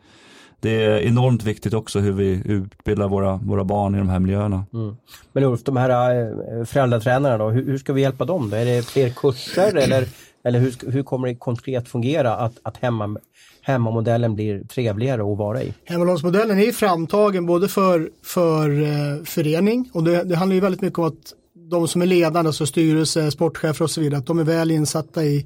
det 0.61 0.83
är 0.83 0.99
enormt 0.99 1.43
viktigt 1.43 1.73
också 1.73 1.99
hur 1.99 2.11
vi 2.11 2.41
utbildar 2.45 3.07
våra, 3.07 3.39
våra 3.43 3.63
barn 3.63 3.95
i 3.95 3.97
de 3.97 4.09
här 4.09 4.19
miljöerna. 4.19 4.65
Mm. 4.73 4.95
Men 5.33 5.43
Ulf, 5.43 5.63
de 5.63 5.77
här 5.77 5.89
äh, 5.89 6.65
föräldratränarna 6.65 7.37
då, 7.37 7.49
hur, 7.49 7.65
hur, 7.65 7.77
ska 7.77 7.93
vi 7.93 8.01
hjälpa 8.01 8.25
dem? 8.25 8.49
Då? 8.49 8.55
Är 8.55 8.65
det 8.65 8.85
fler 8.85 9.09
kurser 9.09 9.75
eller, 9.75 10.07
eller 10.43 10.59
hur, 10.59 10.91
hur 10.91 11.03
kommer 11.03 11.27
det 11.27 11.35
konkret 11.35 11.89
fungera 11.89 12.35
att, 12.35 12.53
att 12.63 12.77
hemma, 12.77 13.17
hemmamodellen 13.61 14.35
blir 14.35 14.63
trevligare 14.63 15.21
att 15.31 15.37
vara 15.37 15.63
i? 15.63 15.73
Hemmalagsmodellen 15.85 16.59
är 16.59 16.71
framtagen 16.71 17.45
både 17.45 17.67
för, 17.67 18.09
för 18.23 18.81
eh, 18.81 19.23
förening 19.23 19.89
och 19.93 20.03
det, 20.03 20.23
det 20.23 20.35
handlar 20.35 20.55
ju 20.55 20.61
väldigt 20.61 20.81
mycket 20.81 20.99
om 20.99 21.05
att 21.05 21.33
de 21.71 21.87
som 21.87 22.01
är 22.01 22.05
ledande, 22.05 22.47
alltså 22.47 22.65
styrelse, 22.65 23.31
sportchefer 23.31 23.83
och 23.83 23.91
så 23.91 24.01
vidare, 24.01 24.19
att 24.19 24.25
de 24.25 24.39
är 24.39 24.43
väl 24.43 24.71
insatta 24.71 25.25
i, 25.25 25.45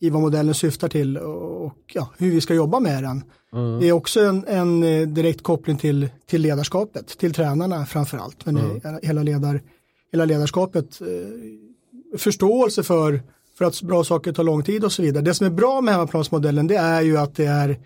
i 0.00 0.10
vad 0.10 0.22
modellen 0.22 0.54
syftar 0.54 0.88
till 0.88 1.18
och, 1.18 1.66
och 1.66 1.74
ja, 1.92 2.10
hur 2.18 2.30
vi 2.30 2.40
ska 2.40 2.54
jobba 2.54 2.80
med 2.80 3.02
den. 3.02 3.22
Mm. 3.52 3.80
Det 3.80 3.88
är 3.88 3.92
också 3.92 4.20
en, 4.20 4.44
en, 4.46 4.82
eh, 4.82 5.08
direkt 5.08 5.42
koppling 5.42 5.76
till, 5.76 6.08
till 6.26 6.42
ledarskapet, 6.42 7.18
till 7.18 7.34
tränarna 7.34 7.86
framförallt. 7.86 8.46
Men 8.46 8.56
mm. 8.56 8.98
hela, 9.02 9.22
ledar, 9.22 9.60
hela 10.12 10.24
ledarskapet, 10.24 11.00
eh, 11.00 12.18
förståelse 12.18 12.82
för, 12.82 13.22
för 13.58 13.64
att 13.64 13.82
bra 13.82 14.04
saker 14.04 14.32
tar 14.32 14.44
lång 14.44 14.62
tid 14.62 14.84
och 14.84 14.92
så 14.92 15.02
vidare. 15.02 15.24
Det 15.24 15.34
som 15.34 15.46
är 15.46 15.50
bra 15.50 15.80
med 15.80 15.94
hemmaplansmodellen 15.94 16.66
det 16.66 16.76
är 16.76 17.02
ju 17.02 17.16
att 17.16 17.36
det 17.36 17.46
är, 17.46 17.80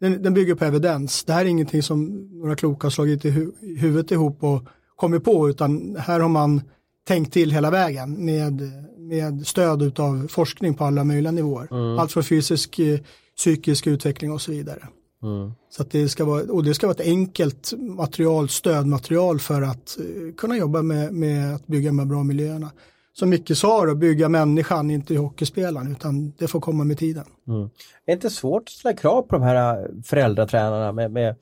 den, 0.00 0.22
den 0.22 0.34
bygger 0.34 0.54
på 0.54 0.64
evidens. 0.64 1.24
Det 1.24 1.32
här 1.32 1.44
är 1.44 1.48
ingenting 1.48 1.82
som 1.82 2.28
några 2.32 2.56
kloka 2.56 2.86
har 2.86 2.90
slagit 2.90 3.24
i 3.24 3.30
hu 3.30 3.52
huvudet 3.60 4.10
ihop 4.10 4.44
och 4.44 4.62
kommit 4.96 5.24
på 5.24 5.48
utan 5.48 5.96
här 5.96 6.20
har 6.20 6.28
man 6.28 6.60
tänkt 7.08 7.32
till 7.32 7.50
hela 7.50 7.70
vägen 7.70 8.24
med, 8.24 8.62
med 8.98 9.46
stöd 9.46 10.00
av 10.00 10.28
forskning 10.28 10.74
på 10.74 10.84
alla 10.84 11.04
möjliga 11.04 11.32
nivåer. 11.32 11.68
Mm. 11.70 11.98
Allt 11.98 12.12
från 12.12 12.24
fysisk, 12.24 12.78
eh, 12.78 12.98
psykisk 13.36 13.86
utveckling 13.86 14.32
och 14.32 14.42
så 14.42 14.50
vidare. 14.50 14.88
Mm. 15.22 15.52
Så 15.70 15.82
att 15.82 15.90
det 15.90 16.08
ska 16.08 16.24
vara, 16.24 16.42
och 16.42 16.64
det 16.64 16.74
ska 16.74 16.86
vara 16.86 16.94
ett 16.94 17.06
enkelt 17.06 17.72
material, 17.78 18.48
stödmaterial 18.48 19.38
för 19.38 19.62
att 19.62 19.96
uh, 20.00 20.34
kunna 20.34 20.56
jobba 20.56 20.82
med, 20.82 21.12
med 21.12 21.54
att 21.54 21.66
bygga 21.66 21.90
de 21.90 22.08
bra 22.08 22.22
miljöerna. 22.22 22.70
Som 23.12 23.30
Micke 23.30 23.56
sa, 23.56 23.90
att 23.90 23.98
bygga 23.98 24.28
människan, 24.28 24.90
inte 24.90 25.16
hockeyspelaren, 25.16 25.92
utan 25.92 26.32
det 26.38 26.48
får 26.48 26.60
komma 26.60 26.84
med 26.84 26.98
tiden. 26.98 27.24
Mm. 27.48 27.62
Är 27.62 27.70
det 28.06 28.12
inte 28.12 28.30
svårt 28.30 28.62
att 28.62 28.68
ställa 28.68 28.96
krav 28.96 29.22
på 29.22 29.36
de 29.36 29.42
här 29.42 29.78
äh, 29.78 29.86
föräldratränarna 30.04 30.92
med, 30.92 31.12
med, 31.12 31.36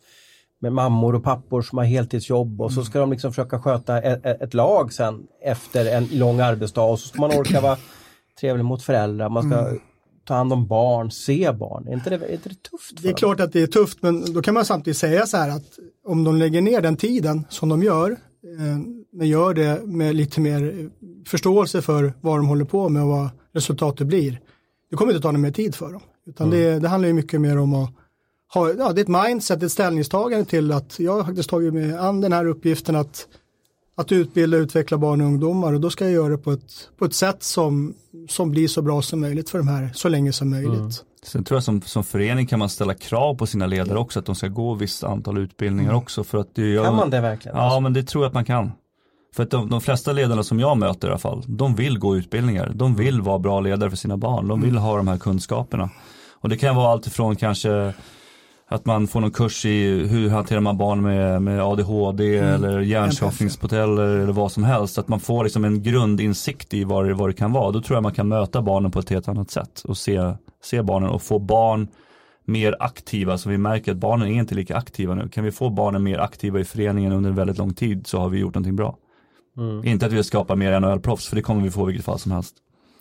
med 0.60 0.72
mammor 0.72 1.14
och 1.14 1.24
pappor 1.24 1.62
som 1.62 1.78
har 1.78 1.84
heltidsjobb 1.84 2.60
och 2.60 2.70
mm. 2.70 2.74
så 2.74 2.90
ska 2.90 2.98
de 2.98 3.10
liksom 3.10 3.32
försöka 3.32 3.60
sköta 3.60 4.02
ett, 4.02 4.42
ett, 4.42 4.54
lag 4.54 4.92
sen 4.92 5.26
efter 5.44 5.96
en 5.96 6.08
lång 6.12 6.40
arbetsdag 6.40 6.82
och 6.82 7.00
så 7.00 7.08
ska 7.08 7.20
man 7.20 7.30
orka 7.30 7.60
vara 7.60 7.76
trevlig 8.40 8.64
mot 8.64 8.82
föräldrar, 8.82 9.28
man 9.28 9.50
ska 9.50 9.58
mm 9.58 9.78
ta 10.28 10.34
hand 10.34 10.52
om 10.52 10.66
barn, 10.66 11.10
se 11.10 11.52
barn. 11.52 11.88
Är 11.88 11.92
inte 11.92 12.10
det, 12.10 12.16
är 12.16 12.32
inte 12.32 12.48
det 12.48 12.62
tufft? 12.62 13.02
Det 13.02 13.08
är 13.08 13.12
dem? 13.12 13.18
klart 13.18 13.40
att 13.40 13.52
det 13.52 13.62
är 13.62 13.66
tufft 13.66 13.98
men 14.02 14.32
då 14.32 14.42
kan 14.42 14.54
man 14.54 14.64
samtidigt 14.64 14.96
säga 14.96 15.26
så 15.26 15.36
här 15.36 15.50
att 15.50 15.78
om 16.06 16.24
de 16.24 16.36
lägger 16.36 16.60
ner 16.60 16.80
den 16.80 16.96
tiden 16.96 17.44
som 17.48 17.68
de 17.68 17.82
gör, 17.82 18.10
eh, 18.10 18.78
men 19.12 19.28
gör 19.28 19.54
det 19.54 19.86
med 19.86 20.16
lite 20.16 20.40
mer 20.40 20.90
förståelse 21.26 21.82
för 21.82 22.12
vad 22.20 22.38
de 22.38 22.46
håller 22.46 22.64
på 22.64 22.88
med 22.88 23.02
och 23.02 23.08
vad 23.08 23.28
resultatet 23.54 24.06
blir. 24.06 24.40
Det 24.90 24.96
kommer 24.96 25.12
inte 25.12 25.22
ta 25.22 25.32
någon 25.32 25.40
mer 25.40 25.50
tid 25.50 25.74
för 25.74 25.92
dem. 25.92 26.02
Utan 26.26 26.50
det, 26.50 26.78
det 26.78 26.88
handlar 26.88 27.06
ju 27.06 27.12
mycket 27.12 27.40
mer 27.40 27.58
om 27.58 27.74
att 27.74 27.90
ha, 28.54 28.72
ja, 28.72 28.92
det 28.92 29.00
är 29.00 29.02
ett 29.02 29.26
mindset, 29.26 29.62
ett 29.62 29.72
ställningstagande 29.72 30.44
till 30.44 30.72
att 30.72 30.98
jag 30.98 31.12
har 31.12 31.24
faktiskt 31.24 31.50
tagit 31.50 31.74
mig 31.74 31.96
an 31.96 32.20
den 32.20 32.32
här 32.32 32.46
uppgiften 32.46 32.96
att, 32.96 33.26
att 33.96 34.12
utbilda 34.12 34.56
och 34.56 34.62
utveckla 34.62 34.98
barn 34.98 35.20
och 35.20 35.26
ungdomar 35.26 35.72
och 35.72 35.80
då 35.80 35.90
ska 35.90 36.04
jag 36.04 36.12
göra 36.12 36.28
det 36.28 36.38
på 36.38 36.52
ett, 36.52 36.88
på 36.98 37.04
ett 37.04 37.14
sätt 37.14 37.42
som, 37.42 37.94
som 38.28 38.50
blir 38.50 38.68
så 38.68 38.82
bra 38.82 39.02
som 39.02 39.20
möjligt 39.20 39.50
för 39.50 39.58
de 39.58 39.68
här 39.68 39.90
så 39.94 40.08
länge 40.08 40.32
som 40.32 40.50
möjligt. 40.50 41.04
Sen 41.22 41.44
tror 41.44 41.56
jag 41.56 41.62
som, 41.62 41.82
som 41.82 42.04
förening 42.04 42.46
kan 42.46 42.58
man 42.58 42.68
ställa 42.68 42.94
krav 42.94 43.34
på 43.34 43.46
sina 43.46 43.66
ledare 43.66 43.98
också 43.98 44.18
att 44.18 44.26
de 44.26 44.34
ska 44.34 44.48
gå 44.48 44.74
visst 44.74 45.04
antal 45.04 45.38
utbildningar 45.38 45.92
också 45.92 46.24
för 46.24 46.38
att 46.38 46.54
det 46.54 46.66
gör, 46.66 46.84
Kan 46.84 46.96
man 46.96 47.10
det 47.10 47.20
verkligen? 47.20 47.56
Ja 47.56 47.80
men 47.80 47.92
det 47.92 48.02
tror 48.02 48.24
jag 48.24 48.28
att 48.28 48.34
man 48.34 48.44
kan. 48.44 48.72
För 49.34 49.42
att 49.42 49.50
de, 49.50 49.70
de 49.70 49.80
flesta 49.80 50.12
ledarna 50.12 50.42
som 50.42 50.60
jag 50.60 50.78
möter 50.78 51.08
i 51.08 51.10
alla 51.10 51.18
fall, 51.18 51.44
de 51.46 51.74
vill 51.74 51.98
gå 51.98 52.16
utbildningar. 52.16 52.72
De 52.74 52.94
vill 52.94 53.20
vara 53.22 53.38
bra 53.38 53.60
ledare 53.60 53.90
för 53.90 53.96
sina 53.96 54.16
barn. 54.16 54.48
De 54.48 54.60
vill 54.60 54.76
ha 54.76 54.96
de 54.96 55.08
här 55.08 55.18
kunskaperna. 55.18 55.90
Och 56.40 56.48
det 56.48 56.56
kan 56.56 56.76
vara 56.76 56.92
allt 56.92 57.06
ifrån 57.06 57.36
kanske 57.36 57.94
att 58.68 58.86
man 58.86 59.06
får 59.06 59.20
någon 59.20 59.30
kurs 59.30 59.64
i 59.64 60.06
hur 60.06 60.30
hanterar 60.30 60.60
man 60.60 60.78
barn 60.78 61.02
med, 61.02 61.42
med 61.42 61.62
ADHD 61.62 62.38
eller 62.38 62.80
hjärnskakningsmodeller 62.80 64.18
eller 64.18 64.32
vad 64.32 64.52
som 64.52 64.64
helst. 64.64 64.98
Att 64.98 65.08
man 65.08 65.20
får 65.20 65.44
liksom 65.44 65.64
en 65.64 65.82
grundinsikt 65.82 66.74
i 66.74 66.84
vad 66.84 67.06
det, 67.06 67.14
vad 67.14 67.28
det 67.28 67.32
kan 67.32 67.52
vara. 67.52 67.72
Då 67.72 67.80
tror 67.80 67.96
jag 67.96 68.02
man 68.02 68.14
kan 68.14 68.28
möta 68.28 68.62
barnen 68.62 68.90
på 68.90 68.98
ett 68.98 69.10
helt 69.10 69.28
annat 69.28 69.50
sätt 69.50 69.82
och 69.84 69.96
se, 69.96 70.32
se 70.64 70.82
barnen 70.82 71.10
och 71.10 71.22
få 71.22 71.38
barn 71.38 71.88
mer 72.44 72.76
aktiva 72.80 73.38
så 73.38 73.48
vi 73.48 73.58
märker 73.58 73.92
att 73.92 73.98
barnen 73.98 74.28
är 74.28 74.32
inte 74.32 74.54
lika 74.54 74.76
aktiva 74.76 75.14
nu. 75.14 75.28
Kan 75.28 75.44
vi 75.44 75.52
få 75.52 75.70
barnen 75.70 76.02
mer 76.02 76.18
aktiva 76.18 76.60
i 76.60 76.64
föreningen 76.64 77.12
under 77.12 77.30
en 77.30 77.36
väldigt 77.36 77.58
lång 77.58 77.74
tid 77.74 78.06
så 78.06 78.18
har 78.18 78.28
vi 78.28 78.38
gjort 78.38 78.54
någonting 78.54 78.76
bra. 78.76 78.96
Inte 79.84 80.06
att 80.06 80.12
vi 80.12 80.24
skapar 80.24 80.56
mer 80.56 80.80
NHL-proffs 80.80 81.28
för 81.28 81.36
det 81.36 81.42
kommer 81.42 81.62
vi 81.62 81.70
få 81.70 81.82
i 81.82 81.86
vilket 81.86 82.04
fall 82.04 82.18
som 82.18 82.32
helst. 82.32 82.54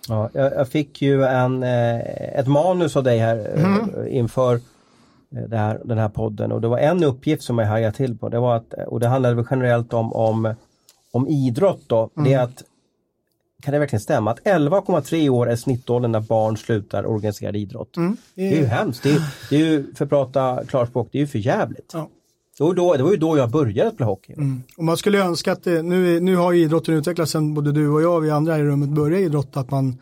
Ja, 0.08 0.30
jag, 0.34 0.54
jag 0.54 0.70
fick 0.70 1.02
ju 1.02 1.24
en, 1.24 1.64
eh, 1.64 2.40
ett 2.40 2.48
manus 2.48 2.96
av 2.96 3.04
dig 3.04 3.20
här 3.20 3.52
eh, 3.56 4.18
inför 4.18 4.54
eh, 4.56 4.60
det 4.60 4.77
här, 5.52 5.82
den 5.86 5.98
här 5.98 6.10
podden 6.10 6.52
och 6.52 6.62
det 6.62 6.68
var 6.68 6.78
en 6.78 7.04
uppgift 7.04 7.44
som 7.44 7.58
jag 7.60 7.68
hajade 7.68 7.98
till 7.98 8.18
på. 8.18 8.30
Det 8.30 8.40
var 8.40 8.56
att, 8.56 8.74
och 8.88 9.00
det 9.00 9.08
handlade 9.08 9.36
väl 9.36 9.46
generellt 9.50 9.94
om, 9.94 10.14
om, 10.14 10.56
om 11.12 11.28
idrott 11.28 11.82
då. 11.88 12.10
Det 12.16 12.34
är 12.34 12.40
att, 12.40 12.64
kan 13.62 13.74
det 13.74 13.80
verkligen 13.80 14.02
stämma 14.02 14.32
att 14.32 14.40
11,3 14.40 15.30
år 15.30 15.50
är 15.50 15.56
snittåldern 15.56 16.12
när 16.12 16.22
barn 16.22 16.58
slutar 16.58 17.06
organiserad 17.06 17.56
idrott? 17.56 17.94
Det 18.36 18.54
är 18.54 18.58
ju 18.58 18.66
hemskt. 18.66 19.04
Det 19.04 19.12
är, 19.12 19.22
det 19.50 19.56
är 19.56 19.60
ju, 19.60 19.94
för 19.94 20.06
att 20.06 20.10
prata 20.10 20.66
klarspråk, 20.66 21.10
det 21.12 21.18
är 21.18 21.20
ju 21.20 21.28
för 21.28 21.40
jävligt. 21.40 21.92
Ja. 21.94 22.10
Det, 22.58 22.64
var 22.64 22.74
då, 22.74 22.94
det 22.94 23.04
var 23.04 23.12
ju 23.12 23.18
då 23.18 23.38
jag 23.38 23.52
började 23.52 23.92
spela 23.92 24.06
hockey. 24.06 24.34
Och 24.78 24.84
man 24.84 24.98
skulle 24.98 25.24
önska 25.24 25.52
att 25.52 25.64
det, 25.64 25.82
nu, 25.82 26.20
nu 26.20 26.36
har 26.36 26.54
idrotten 26.54 26.94
utvecklats 26.94 27.32
sen 27.32 27.54
både 27.54 27.72
du 27.72 27.90
och 27.90 28.02
jag 28.02 28.16
och 28.16 28.26
vi 28.26 28.30
andra 28.30 28.58
i 28.58 28.64
rummet 28.64 28.90
började 28.90 29.24
idrotta, 29.24 29.60
att 29.60 29.72
man 29.72 29.98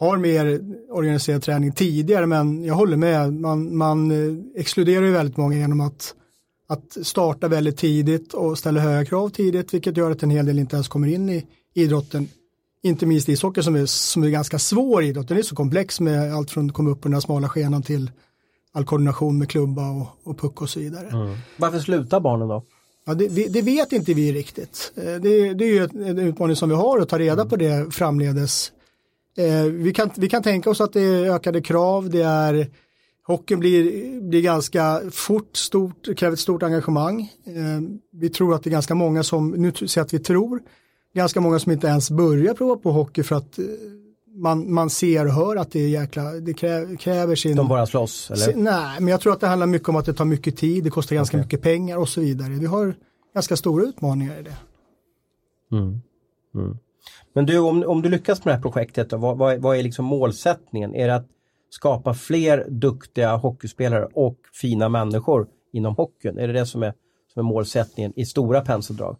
har 0.00 0.16
mer 0.16 0.60
organiserad 0.90 1.42
träning 1.42 1.72
tidigare, 1.72 2.26
men 2.26 2.64
jag 2.64 2.74
håller 2.74 2.96
med, 2.96 3.32
man, 3.32 3.76
man 3.76 4.10
eh, 4.10 4.60
exkluderar 4.60 5.04
ju 5.06 5.12
väldigt 5.12 5.36
många 5.36 5.56
genom 5.56 5.80
att, 5.80 6.14
att 6.68 7.06
starta 7.06 7.48
väldigt 7.48 7.76
tidigt 7.76 8.34
och 8.34 8.58
ställa 8.58 8.80
höga 8.80 9.04
krav 9.04 9.28
tidigt, 9.28 9.74
vilket 9.74 9.96
gör 9.96 10.10
att 10.10 10.22
en 10.22 10.30
hel 10.30 10.46
del 10.46 10.58
inte 10.58 10.76
ens 10.76 10.88
kommer 10.88 11.08
in 11.08 11.28
i 11.30 11.46
idrotten. 11.74 12.28
Inte 12.82 13.06
minst 13.06 13.28
ishockey 13.28 13.62
som 13.62 13.74
är, 13.76 13.86
som 13.86 14.22
är 14.22 14.28
ganska 14.28 14.58
svår 14.58 15.02
idrott, 15.02 15.28
den 15.28 15.38
är 15.38 15.42
så 15.42 15.54
komplex 15.56 16.00
med 16.00 16.34
allt 16.34 16.50
från 16.50 16.66
att 16.66 16.74
komma 16.74 16.90
upp 16.90 17.00
på 17.00 17.08
den 17.08 17.14
här 17.14 17.20
smala 17.20 17.48
skenan 17.48 17.82
till 17.82 18.10
all 18.72 18.84
koordination 18.84 19.38
med 19.38 19.48
klubba 19.50 19.90
och, 19.90 20.06
och 20.30 20.38
puck 20.38 20.62
och 20.62 20.70
så 20.70 20.80
vidare. 20.80 21.36
Varför 21.56 21.78
slutar 21.78 22.20
barnen 22.20 22.48
då? 22.48 22.64
Ja, 23.06 23.14
det, 23.14 23.28
vi- 23.28 23.48
det 23.48 23.62
vet 23.62 23.92
inte 23.92 24.14
vi 24.14 24.32
riktigt. 24.32 24.92
Eh, 24.96 25.02
Det, 25.04 25.54
det 25.54 25.64
är 25.64 25.72
ju 25.72 25.88
en 26.08 26.18
utmaning 26.18 26.56
som 26.56 26.68
vi 26.68 26.74
har 26.74 26.98
att 27.00 27.08
ta 27.08 27.18
reda 27.18 27.44
på 27.46 27.56
det 27.56 27.94
framledes. 27.94 28.72
Eh, 29.36 29.64
Vi 29.64 29.92
kan, 29.92 30.10
vi 30.16 30.28
kan 30.28 30.42
tänka 30.42 30.70
oss 30.70 30.80
att 30.80 30.92
det 30.92 31.00
är 31.00 31.30
ökade 31.34 31.60
krav, 31.62 32.10
det 32.10 32.22
är 32.22 32.66
hockeyn 33.26 33.60
blir, 33.60 34.20
blir 34.20 34.42
ganska 34.42 35.00
fort, 35.10 35.56
stort, 35.56 36.16
kräver 36.16 36.32
ett 36.32 36.40
stort 36.40 36.62
engagemang. 36.62 37.20
Eh, 37.46 37.80
Vi 38.12 38.28
tror 38.30 38.54
att 38.54 38.62
det 38.62 38.70
är 38.70 38.72
ganska 38.72 38.94
många 38.94 39.22
som, 39.22 39.50
nu 39.50 39.72
säger 39.72 39.90
jag 39.98 40.04
att 40.04 40.14
vi 40.14 40.18
tror, 40.18 40.60
ganska 41.14 41.40
många 41.40 41.58
som 41.58 41.72
inte 41.72 41.86
ens 41.86 42.10
börjar 42.10 42.54
prova 42.54 42.76
på 42.76 42.92
hockey 42.92 43.22
för 43.22 43.36
att 43.36 43.58
eh, 43.58 43.64
man, 44.34 44.72
man 44.72 44.90
ser 44.90 45.26
och 45.26 45.32
hör 45.32 45.56
att 45.56 45.72
det 45.72 45.80
är 45.80 45.88
jäkla, 45.88 46.22
det 46.32 46.54
kräver, 46.54 46.96
kräver 46.96 47.34
sin... 47.36 47.56
De 47.56 47.68
bara 47.68 47.86
slåss? 47.86 48.30
Eller? 48.30 48.40
Se- 48.44 48.56
Nej, 48.56 49.00
men 49.00 49.08
jag 49.08 49.20
tror 49.20 49.32
att 49.32 49.40
det 49.40 49.46
handlar 49.46 49.66
mycket 49.66 49.88
om 49.88 49.96
att 49.96 50.06
det 50.06 50.12
tar 50.12 50.24
mycket 50.24 50.56
tid, 50.56 50.84
det 50.84 50.90
kostar 50.90 51.16
ganska 51.16 51.36
mycket 51.36 51.62
pengar 51.62 51.96
och 51.96 52.08
så 52.08 52.20
vidare. 52.20 52.48
Vi 52.52 52.66
har 52.66 52.94
ganska 53.34 53.56
stora 53.56 53.84
utmaningar 53.84 54.38
i 54.40 54.42
det. 54.42 54.56
Men 57.32 57.46
du, 57.46 57.58
om, 57.58 57.84
om 57.86 58.02
du 58.02 58.08
lyckas 58.08 58.44
med 58.44 58.52
det 58.52 58.56
här 58.56 58.62
projektet, 58.62 59.10
då, 59.10 59.16
vad, 59.16 59.38
vad, 59.38 59.52
är- 59.54 59.58
vad 59.58 59.76
är 59.76 59.82
liksom 59.82 60.04
målsättningen? 60.04 60.94
Är 60.94 61.08
det 61.08 61.14
att 61.14 61.26
skapa 61.70 62.14
fler 62.14 62.66
duktiga 62.70 63.36
hockeyspelare 63.36 64.08
och 64.14 64.36
fina 64.60 64.88
människor 64.88 65.46
inom 65.72 65.94
hockeyn? 65.96 66.38
Är 66.38 66.46
det 66.46 66.52
det 66.52 66.66
som 66.66 66.82
är, 66.82 66.94
som 67.32 67.40
är 67.40 67.44
målsättningen 67.52 68.12
i 68.16 68.24
stora 68.26 68.60
penseldrag? 68.60 69.16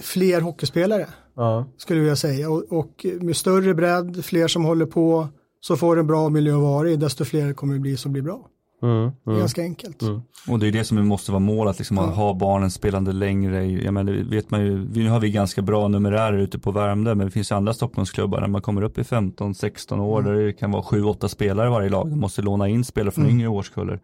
Fler 0.00 0.40
hockeyspelare 0.40 1.06
Ja. 1.36 1.64
skulle 1.76 2.00
jag 2.02 2.18
säga 2.18 2.50
och, 2.50 2.72
och 2.72 3.06
med 3.20 3.36
större 3.36 3.74
bredd, 3.74 4.24
fler 4.24 4.48
som 4.48 4.64
håller 4.64 4.86
på, 4.86 5.28
så 5.60 5.76
får 5.76 5.98
en 5.98 6.06
bra 6.06 6.28
miljö 6.28 6.54
att 6.56 6.62
vara 6.62 6.90
i, 6.90 6.96
desto 6.96 7.24
fler 7.24 7.52
kommer 7.52 7.74
det 7.74 7.80
bli 7.80 7.96
som 7.96 8.12
blir 8.12 8.22
bra. 8.22 8.48
Mm, 8.84 9.10
Det 9.24 9.30
är 9.32 9.38
ganska 9.38 9.62
enkelt. 9.62 10.02
Och 10.48 10.58
det 10.58 10.68
är 10.68 10.72
det 10.72 10.84
som 10.84 11.08
måste 11.08 11.32
vara 11.32 11.40
målet, 11.40 11.78
liksom, 11.78 11.98
att 11.98 12.16
ha 12.16 12.34
barnen 12.34 12.70
spelande 12.70 13.12
längre. 13.12 13.64
Jag 13.66 13.94
menar, 13.94 14.12
det 14.12 14.22
vet 14.22 14.50
man 14.50 14.60
ju, 14.60 14.88
nu 14.94 15.08
har 15.08 15.20
vi 15.20 15.30
ganska 15.30 15.62
bra 15.62 15.88
numerärer 15.88 16.38
ute 16.38 16.58
på 16.58 16.70
Värmdö, 16.70 17.14
men 17.14 17.26
det 17.26 17.30
finns 17.30 17.50
ju 17.50 17.56
andra 17.56 17.74
Stockholmsklubbar 17.74 18.40
där 18.40 18.48
man 18.48 18.62
kommer 18.62 18.82
upp 18.82 18.98
i 18.98 19.02
15-16 19.02 20.00
år, 20.00 20.22
där 20.22 20.32
det 20.32 20.52
kan 20.52 20.70
vara 20.70 20.82
7-8 20.82 21.28
spelare 21.28 21.66
i 21.66 21.70
varje 21.70 21.88
lag. 21.88 22.10
De 22.10 22.20
måste 22.20 22.42
låna 22.42 22.68
in 22.68 22.84
spelare 22.84 23.10
från 23.10 23.26
yngre 23.30 23.48
årskullar. 23.48 24.00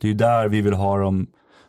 Det 0.00 0.06
är 0.06 0.08
ju 0.08 0.16
där 0.16 0.48
vi 0.48 0.60
vill 0.60 0.74
ha 0.74 0.98
dem, 0.98 1.26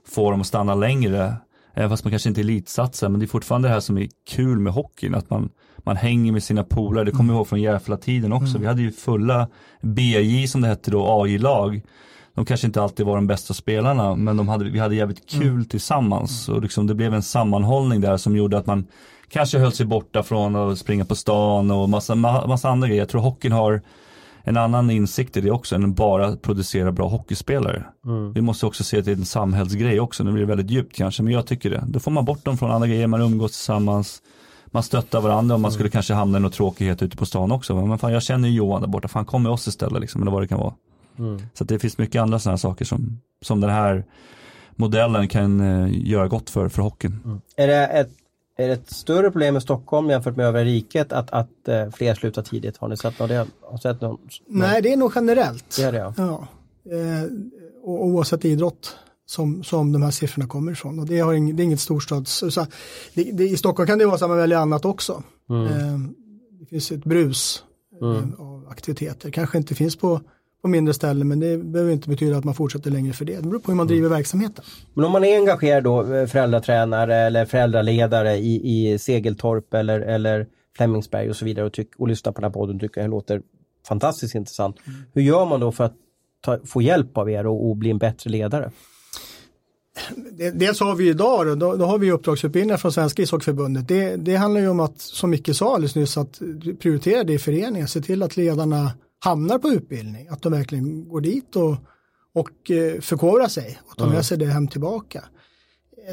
få 0.07 0.31
dem 0.31 0.41
att 0.41 0.47
stanna 0.47 0.75
längre. 0.75 1.35
Även 1.73 1.89
fast 1.89 2.03
man 2.03 2.11
kanske 2.11 2.29
inte 2.29 2.41
elitsatsar, 2.41 3.09
men 3.09 3.19
det 3.19 3.25
är 3.25 3.27
fortfarande 3.27 3.67
det 3.67 3.73
här 3.73 3.79
som 3.79 3.97
är 3.97 4.07
kul 4.29 4.59
med 4.59 4.73
hockeyn, 4.73 5.15
att 5.15 5.29
man, 5.29 5.49
man 5.77 5.95
hänger 5.97 6.31
med 6.31 6.43
sina 6.43 6.63
polare. 6.63 7.05
Det 7.05 7.11
kommer 7.11 7.33
jag 7.33 7.37
ihåg 7.37 7.47
från 7.47 7.61
Järfälla-tiden 7.61 8.33
också. 8.33 8.57
Vi 8.57 8.65
hade 8.65 8.81
ju 8.81 8.91
fulla 8.91 9.47
BJ 9.81 10.47
som 10.47 10.61
det 10.61 10.67
hette 10.67 10.91
då, 10.91 11.21
AI-lag. 11.23 11.81
De 12.41 12.45
kanske 12.45 12.67
inte 12.67 12.81
alltid 12.81 13.05
var 13.05 13.15
de 13.15 13.27
bästa 13.27 13.53
spelarna, 13.53 14.15
men 14.15 14.37
de 14.37 14.47
hade, 14.49 14.69
vi 14.69 14.79
hade 14.79 14.95
jävligt 14.95 15.29
kul 15.29 15.65
tillsammans. 15.65 16.49
Och 16.49 16.61
liksom 16.61 16.87
det 16.87 16.95
blev 16.95 17.13
en 17.13 17.21
sammanhållning 17.23 18.01
där 18.01 18.17
som 18.17 18.35
gjorde 18.37 18.57
att 18.57 18.65
man 18.65 18.85
kanske 19.29 19.59
höll 19.59 19.71
sig 19.71 19.85
borta 19.85 20.23
från 20.23 20.55
att 20.55 20.77
springa 20.77 21.05
på 21.05 21.15
stan 21.15 21.71
och 21.71 21.89
massa, 21.89 22.15
ma- 22.15 22.47
massa 22.47 22.69
andra 22.69 22.87
grejer. 22.87 23.01
Jag 23.01 23.09
tror 23.09 23.21
hockeyn 23.21 23.51
har 23.51 23.81
en 24.43 24.57
annan 24.57 24.89
insikt 24.91 25.37
i 25.37 25.41
det 25.41 25.51
också 25.51 25.75
än 25.75 25.93
bara 25.93 26.25
att 26.27 26.41
producera 26.41 26.91
bra 26.91 27.07
hockeyspelare. 27.07 27.83
Vi 28.33 28.41
måste 28.41 28.65
också 28.65 28.83
se 28.83 28.99
att 28.99 29.05
det 29.05 29.11
är 29.11 29.15
en 29.15 29.25
samhällsgrej 29.25 29.99
också, 29.99 30.23
nu 30.23 30.31
blir 30.31 30.41
det 30.41 30.47
väldigt 30.47 30.69
djupt 30.71 30.95
kanske, 30.95 31.23
men 31.23 31.33
jag 31.33 31.47
tycker 31.47 31.69
det. 31.69 31.83
Då 31.87 31.99
får 31.99 32.11
man 32.11 32.25
bort 32.25 32.45
dem 32.45 32.57
från 32.57 32.71
andra 32.71 32.87
grejer, 32.87 33.07
man 33.07 33.21
umgås 33.21 33.51
tillsammans, 33.51 34.21
man 34.65 34.83
stöttar 34.83 35.21
varandra 35.21 35.55
och 35.55 35.61
man 35.61 35.71
skulle 35.71 35.89
kanske 35.89 36.13
hamna 36.13 36.37
i 36.37 36.41
något 36.41 36.53
tråkighet 36.53 37.01
ute 37.01 37.17
på 37.17 37.25
stan 37.25 37.51
också. 37.51 37.75
Men 37.85 37.97
fan, 37.97 38.13
jag 38.13 38.23
känner 38.23 38.49
ju 38.49 38.55
Johan 38.55 38.81
där 38.81 38.87
borta, 38.87 39.07
fan 39.07 39.25
kom 39.25 39.43
med 39.43 39.51
oss 39.51 39.67
istället 39.67 40.01
liksom, 40.01 40.21
eller 40.21 40.31
vad 40.31 40.41
det 40.43 40.47
kan 40.47 40.59
vara. 40.59 40.73
Så 41.53 41.63
att 41.63 41.69
det 41.69 41.79
finns 41.79 41.97
mycket 41.97 42.21
andra 42.21 42.39
sådana 42.39 42.57
saker 42.57 42.85
som, 42.85 43.21
som 43.41 43.61
den 43.61 43.69
här 43.69 44.05
modellen 44.75 45.27
kan 45.27 45.59
eh, 45.59 46.09
göra 46.09 46.27
gott 46.27 46.49
för, 46.49 46.69
för 46.69 46.81
hockeyn. 46.81 47.41
Är, 47.55 47.67
det 47.67 47.87
ett, 47.87 48.09
är 48.57 48.67
det 48.67 48.73
ett 48.73 48.91
större 48.91 49.31
problem 49.31 49.57
i 49.57 49.61
Stockholm 49.61 50.09
jämfört 50.09 50.35
med 50.35 50.45
övriga 50.45 50.65
riket 50.65 51.13
att, 51.13 51.31
att 51.31 51.67
eh, 51.67 51.89
fler 51.89 52.15
slutar 52.15 52.41
tidigt? 52.41 52.77
Har 52.77 52.87
ni 52.87 52.97
sett 52.97 53.19
något? 53.19 53.29
Har 53.29 53.71
ni 53.71 53.79
sett 53.79 54.01
någon, 54.01 54.17
Nej, 54.47 54.81
det 54.81 54.93
är 54.93 54.97
nog 54.97 55.11
generellt. 55.15 55.75
Det 55.77 55.83
är 55.83 55.91
det, 55.91 55.97
ja. 55.97 56.13
Ja. 56.17 56.47
Eh, 56.91 57.23
och, 57.83 58.05
oavsett 58.05 58.45
idrott 58.45 58.95
som, 59.25 59.63
som 59.63 59.91
de 59.91 60.01
här 60.01 60.11
siffrorna 60.11 60.47
kommer 60.47 60.71
ifrån. 60.71 60.99
Och 60.99 61.05
det, 61.05 61.19
har 61.19 61.33
ing, 61.33 61.55
det 61.55 61.63
är 61.63 61.65
inget 61.65 61.79
storstads... 61.79 62.43
Så, 62.49 62.65
det, 63.13 63.23
det, 63.23 63.43
I 63.43 63.57
Stockholm 63.57 63.87
kan 63.87 63.97
det 63.97 64.05
vara 64.05 64.17
så 64.17 64.25
att 64.25 64.29
man 64.31 64.37
väljer 64.37 64.57
annat 64.57 64.85
också. 64.85 65.23
Eh, 65.49 65.99
det 66.59 66.65
finns 66.65 66.91
ett 66.91 67.03
brus 67.03 67.63
eh, 68.01 68.41
av 68.41 68.67
aktiviteter. 68.69 69.31
Kanske 69.31 69.57
inte 69.57 69.75
finns 69.75 69.95
på, 69.95 70.21
på 70.61 70.67
mindre 70.67 70.93
ställen 70.93 71.27
men 71.27 71.39
det 71.39 71.57
behöver 71.57 71.91
inte 71.91 72.09
betyda 72.09 72.37
att 72.37 72.43
man 72.43 72.53
fortsätter 72.53 72.91
längre 72.91 73.13
för 73.13 73.25
det. 73.25 73.35
Det 73.35 73.41
beror 73.49 73.59
på 73.59 73.71
hur 73.71 73.75
man 73.77 73.87
driver 73.87 74.09
verksamheten. 74.09 74.63
Men 74.93 75.05
om 75.05 75.11
man 75.11 75.23
är 75.23 75.37
engagerad 75.37 75.83
då, 75.83 76.13
eh, 76.13 76.25
föräldratränare 76.27 77.15
eller 77.15 77.45
föräldraledare 77.45 78.35
i, 78.37 78.61
i 78.93 78.99
Segeltorp 78.99 79.73
eller, 79.73 79.99
eller 79.99 80.47
Flemingsberg 80.77 81.29
och 81.29 81.35
så 81.35 81.45
vidare 81.45 81.65
och, 81.65 81.73
tyck, 81.73 81.89
och 81.97 82.07
lyssnar 82.07 82.31
på 82.31 82.41
den 82.41 82.49
här 82.49 82.53
podden 82.53 82.75
och 82.75 82.81
tycker 82.81 83.01
det 83.01 83.07
låter 83.07 83.41
fantastiskt 83.87 84.35
intressant. 84.35 84.75
Hur 85.13 85.21
gör 85.21 85.45
man 85.45 85.59
då 85.59 85.71
för 85.71 85.83
att 85.83 85.93
ta, 86.41 86.59
få 86.65 86.81
hjälp 86.81 87.17
av 87.17 87.29
er 87.29 87.47
och, 87.47 87.69
och 87.69 87.77
bli 87.77 87.89
en 87.89 87.97
bättre 87.97 88.29
ledare? 88.29 88.71
Det- 90.31 90.51
Dels 90.51 90.79
har 90.79 90.95
vi 90.95 91.09
idag, 91.09 91.45
då, 91.47 91.55
då, 91.55 91.75
då 91.75 91.85
har 91.85 91.97
vi 91.97 92.11
uppdragsutbildningar 92.11 92.77
från 92.77 92.91
Svenska 92.91 93.21
ishockeyförbundet. 93.21 93.87
Det, 93.87 94.15
det 94.15 94.35
handlar 94.35 94.61
ju 94.61 94.69
om 94.69 94.79
att, 94.79 94.99
som 94.99 95.29
Micke 95.29 95.55
sa 95.55 95.73
alldeles 95.75 95.95
nyss, 95.95 96.17
att 96.17 96.41
prioritera 96.79 97.23
det 97.23 97.33
i 97.33 97.37
föreningen, 97.39 97.87
se 97.87 98.01
till 98.01 98.23
att 98.23 98.37
ledarna 98.37 98.91
hamnar 99.23 99.57
på 99.57 99.69
utbildning, 99.69 100.27
att 100.27 100.41
de 100.41 100.51
verkligen 100.51 101.09
går 101.09 101.21
dit 101.21 101.55
och, 101.55 101.75
och 102.33 102.71
eh, 102.71 103.01
förkovrar 103.01 103.47
sig 103.47 103.79
och 103.85 103.97
tar 103.97 104.09
med 104.09 104.25
sig 104.25 104.37
det 104.37 104.45
hem 104.45 104.67
tillbaka. 104.67 105.23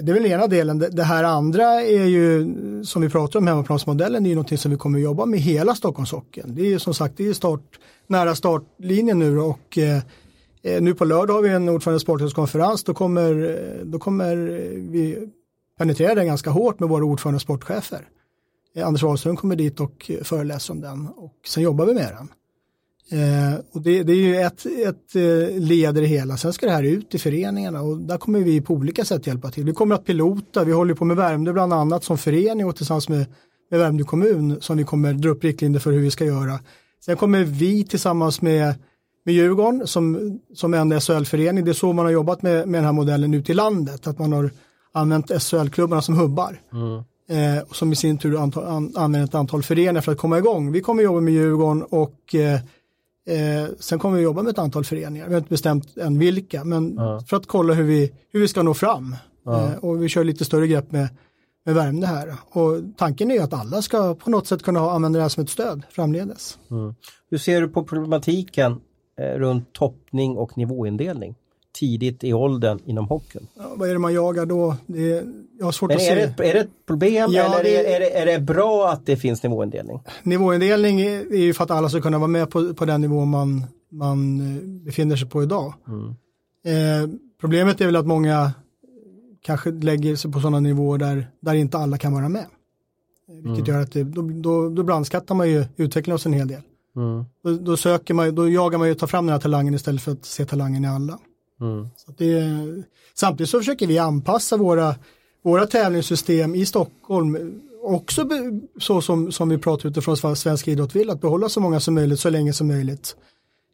Det 0.03 0.13
är 0.13 0.15
väl 0.15 0.27
ena 0.27 0.47
delen. 0.47 0.79
Det 0.79 1.03
här 1.03 1.25
andra 1.25 1.65
är 1.83 2.05
ju, 2.05 2.55
som 2.85 3.03
vi 3.03 3.09
pratar 3.09 3.39
om, 3.39 3.47
hemmaplansmodellen, 3.47 4.23
det 4.23 4.27
är 4.27 4.31
ju 4.31 4.35
någonting 4.35 4.59
som 4.59 4.71
vi 4.71 4.77
kommer 4.77 4.99
att 4.99 5.05
jobba 5.05 5.27
med 5.27 5.41
hela 5.41 5.75
Stockholmshockeyn. 5.75 6.55
Det 6.55 6.63
är 6.63 6.67
ju 6.67 6.79
som 6.79 6.95
sagt, 6.95 7.17
det 7.17 7.29
är 7.29 7.33
start, 7.33 7.79
nära 8.07 8.35
startlinjen 8.35 9.19
nu 9.19 9.39
och 9.39 9.79
eh, 9.79 10.03
nu 10.81 10.95
på 10.95 11.05
lördag 11.05 11.35
har 11.35 11.43
vi 11.43 11.49
en 11.49 11.69
ordförande 11.69 12.01
sportchefskonferens, 12.01 12.85
då 12.85 12.95
kommer, 12.95 13.59
då 13.85 13.99
kommer 13.99 14.37
vi 14.91 15.29
penetrera 15.79 16.15
den 16.15 16.27
ganska 16.27 16.51
hårt 16.51 16.81
med 16.81 16.89
våra 16.89 17.05
ordförande 17.05 17.41
sportchefer. 17.41 18.09
Eh, 18.75 18.87
Anders 18.87 19.03
Wahlström 19.03 19.37
kommer 19.37 19.57
dit 19.57 19.81
och 19.81 20.11
föreläser 20.23 20.73
om 20.73 20.81
den 20.81 21.09
och 21.09 21.35
sen 21.47 21.63
jobbar 21.63 21.87
vi 21.87 21.95
med 21.95 22.15
den. 22.19 22.29
Eh, 23.11 23.61
och 23.73 23.83
det, 23.83 24.03
det, 24.03 24.13
är 24.13 24.17
ju 24.17 24.37
ett, 24.37 24.67
ett 24.67 25.15
eh, 25.15 25.61
led 25.61 25.99
i 25.99 26.01
det 26.01 26.07
hela. 26.07 26.37
Sen 26.37 26.53
ska 26.53 26.67
det 26.67 26.73
här 26.73 26.83
ut 26.83 27.15
i 27.15 27.19
föreningarna 27.19 27.83
och 27.83 27.99
där 27.99 28.19
kommer 28.19 28.41
vi 28.41 28.61
på 28.61 28.75
olika 28.75 29.05
sätt 29.05 29.27
hjälpa 29.27 29.51
till. 29.51 29.65
Vi 29.65 29.73
kommer 29.73 29.95
att 29.95 30.05
pilota, 30.05 30.65
vi 30.65 30.73
håller 30.73 30.95
på 30.95 31.05
med 31.05 31.17
Värmdö 31.17 31.53
bland 31.53 31.73
annat 31.73 32.05
som 32.05 32.19
förening 32.19 32.67
och 32.67 32.77
tillsammans 32.77 33.09
med, 33.09 33.27
med 33.71 33.81
Värmdö 33.81 34.05
kommun 34.05 34.61
som 34.61 34.77
vi 34.77 34.85
kommer 34.85 35.13
dra 35.13 35.29
upp 35.29 35.45
riktlinjer 35.45 35.81
för 35.81 35.93
hur 35.93 36.01
vi 36.01 36.11
ska 36.11 36.25
göra. 36.25 36.59
Sen 37.05 37.17
kommer 37.17 37.45
vi 37.45 37.85
tillsammans 37.85 38.43
med, 38.43 38.75
med 39.25 39.35
Djurgården 39.35 39.87
som, 39.87 40.39
som 40.55 40.75
en 40.75 41.01
SHL-förening, 41.01 41.65
det 41.65 41.71
är 41.71 41.73
så 41.73 41.93
man 41.93 42.05
har 42.05 42.13
jobbat 42.13 42.43
med, 42.43 42.69
med 42.69 42.79
den 42.79 42.85
här 42.85 42.93
modellen 42.93 43.35
ute 43.35 43.53
i 43.53 43.55
landet, 43.55 44.07
att 44.07 44.19
man 44.19 44.33
har 44.33 44.51
använt 44.93 45.43
SHL-klubbarna 45.43 46.03
som 46.03 46.19
hubbar. 46.19 46.61
Mm. 46.73 47.03
Eh, 47.31 47.65
som 47.73 47.93
i 47.93 47.97
sin 47.97 48.19
tur 48.19 48.43
antal, 48.43 48.65
an, 48.65 48.93
använder 48.97 49.29
ett 49.29 49.35
antal 49.35 49.63
föreningar 49.63 50.01
för 50.01 50.13
att 50.13 50.19
komma 50.19 50.39
igång. 50.39 50.73
Vi 50.73 50.81
kommer 50.81 51.03
jobba 51.03 51.21
med 51.21 51.35
Djurgården 51.35 51.83
och 51.83 52.35
eh, 52.35 52.61
eh, 53.29 53.69
sen 53.79 53.99
kommer 53.99 54.17
vi 54.17 54.23
jobba 54.23 54.43
med 54.43 54.51
ett 54.51 54.59
antal 54.59 54.85
föreningar. 54.85 55.27
Vi 55.27 55.35
har 55.35 55.39
inte 55.39 55.51
bestämt 55.51 55.97
än 55.97 56.19
vilka, 56.19 56.65
men 56.65 56.95
ja. 56.97 57.21
för 57.27 57.37
att 57.37 57.47
kolla 57.47 57.75
hur 57.75 57.85
vi, 57.85 58.13
hur 58.33 58.41
vi 58.41 58.49
ska 58.49 58.63
nå 58.63 58.75
fram. 58.75 59.17
Ja. 59.45 59.65
Eh, 59.65 59.79
och 59.79 60.03
vi 60.03 60.09
kör 60.09 60.25
lite 60.25 60.45
större 60.45 60.67
grepp 60.67 60.93
med, 60.93 61.09
med 61.65 61.75
Värmdö 61.75 62.07
här. 62.07 62.35
Och 62.51 62.81
tanken 62.97 63.31
är 63.31 63.43
att 63.43 63.53
alla 63.53 63.83
ska 63.83 64.15
på 64.15 64.31
något 64.31 64.47
sätt 64.47 64.63
kunna 64.63 64.81
använda 64.81 65.19
det 65.19 65.23
här 65.23 65.29
som 65.29 65.45
ett 65.45 65.51
stöd 65.51 65.83
framledes. 65.91 66.59
Mm. 66.71 66.95
Hur 67.31 67.39
ser 67.39 67.61
du 67.61 67.69
på 67.69 67.85
problematiken 67.85 68.81
eh, 69.21 69.39
runt 69.39 69.73
toppning 69.73 70.37
och 70.37 70.59
nivåindelning? 70.59 71.35
Tidigt 71.79 72.25
i 72.25 72.33
åldern 72.33 72.79
inom 72.85 73.09
hockeyn. 73.09 73.47
Ja, 73.55 73.73
vad 73.77 73.89
är 73.89 73.93
det 73.93 73.99
man 73.99 74.15
jagar 74.15 74.47
då? 74.47 74.77
Det 74.87 75.13
är, 75.13 75.25
jag 75.59 75.65
har 75.65 75.73
svårt 75.73 75.89
Men 75.89 75.97
att 75.97 76.03
är 76.03 76.07
se. 76.07 76.33
Det, 76.37 76.51
är 76.51 76.55
det 76.55 76.61
ett 76.61 76.87
problem 76.87 77.31
ja, 77.33 77.43
eller 77.43 77.65
det, 77.65 77.95
är, 77.95 78.01
det, 78.01 78.19
är 78.19 78.27
det 78.27 78.39
bra 78.39 78.89
att 78.89 79.07
det 79.07 79.17
finns 79.17 79.43
nivåindelning? 79.43 80.01
Nivåindelning 80.23 81.01
är 81.01 81.37
ju 81.37 81.55
för 81.55 81.65
att 81.65 81.71
alla 81.71 81.89
ska 81.89 82.01
kunna 82.01 82.19
vara 82.19 82.29
med 82.29 82.51
på, 82.51 82.75
på 82.75 82.85
den 82.85 83.01
nivå 83.01 83.25
man, 83.25 83.65
man 83.91 84.41
eh, 84.41 84.63
befinner 84.85 85.17
sig 85.17 85.29
på 85.29 85.43
idag. 85.43 85.75
Mm. 85.89 86.09
Eh, 86.67 87.11
problemet 87.41 87.81
är 87.81 87.87
väl 87.87 87.97
att 87.97 88.07
många 88.07 88.53
kanske 89.43 89.71
lägger 89.71 90.17
sig 90.17 90.33
på 90.33 90.41
sådana 90.41 90.61
nivåer 90.61 90.99
där, 90.99 91.27
där 91.41 91.55
inte 91.55 91.79
alla 91.79 91.99
kan 91.99 92.13
vara 92.13 92.29
med. 92.29 92.47
Vilket 93.29 93.69
mm. 93.69 93.75
gör 93.75 93.83
att 93.83 93.93
det, 93.93 94.05
då, 94.05 94.23
då, 94.23 94.69
då 94.69 94.83
brandskattar 94.83 95.35
man 95.35 95.51
ju 95.51 95.65
utvecklingen 95.77 96.15
hos 96.15 96.27
en 96.27 96.33
hel 96.33 96.49
del. 96.49 96.63
Mm. 96.97 97.25
Då, 97.45 97.65
då, 97.65 97.77
söker 97.77 98.15
man, 98.15 98.35
då 98.35 98.49
jagar 98.49 98.79
man 98.79 98.89
ju 98.89 98.93
att 98.93 98.99
ta 98.99 99.07
fram 99.07 99.27
den 99.27 99.33
här 99.33 99.41
talangen 99.41 99.75
istället 99.75 100.03
för 100.03 100.13
att 100.13 100.25
se 100.25 100.45
talangen 100.45 100.85
i 100.85 100.89
alla. 100.89 101.19
Mm. 101.61 101.89
Så 101.97 102.13
det, 102.17 102.43
samtidigt 103.15 103.51
så 103.51 103.59
försöker 103.59 103.87
vi 103.87 103.99
anpassa 103.99 104.57
våra, 104.57 104.95
våra 105.43 105.67
tävlingssystem 105.67 106.55
i 106.55 106.67
Stockholm 106.67 107.61
också 107.83 108.25
be, 108.25 108.61
så 108.81 109.01
som, 109.01 109.33
som 109.33 109.49
vi 109.49 109.59
pratar 109.59 109.89
utifrån 109.89 110.37
svensk 110.37 110.69
idrott 110.69 110.97
vill, 110.97 111.11
att 111.11 111.21
behålla 111.21 111.49
så 111.49 111.61
många 111.61 111.81
som 111.81 111.95
möjligt 111.95 112.21
så 112.21 112.31
länge 112.31 112.53
som 112.53 112.69
möjligt. 112.69 113.17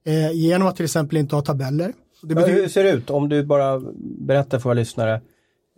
Eh, 0.06 0.32
genom 0.32 0.68
att 0.68 0.76
till 0.76 0.84
exempel 0.84 1.18
inte 1.18 1.36
ha 1.36 1.42
tabeller. 1.42 1.92
Det 2.22 2.34
betyder... 2.34 2.60
Hur 2.60 2.68
ser 2.68 2.84
det 2.84 2.90
ut 2.90 3.10
om 3.10 3.28
du 3.28 3.44
bara 3.44 3.82
berättar 4.18 4.58
för 4.58 4.64
våra 4.64 4.74
lyssnare? 4.74 5.20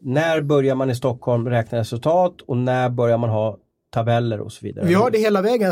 När 0.03 0.41
börjar 0.41 0.75
man 0.75 0.91
i 0.91 0.95
Stockholm 0.95 1.49
räkna 1.49 1.79
resultat 1.79 2.35
och 2.47 2.57
när 2.57 2.89
börjar 2.89 3.19
man 3.19 3.31
ha 3.31 3.59
tabeller 3.91 4.41
och 4.41 4.53
så 4.53 4.67
vidare? 4.67 4.87
Vi 4.87 4.95
har 4.95 5.11
det 5.11 5.19
hela 5.19 5.43
vägen. 5.43 5.71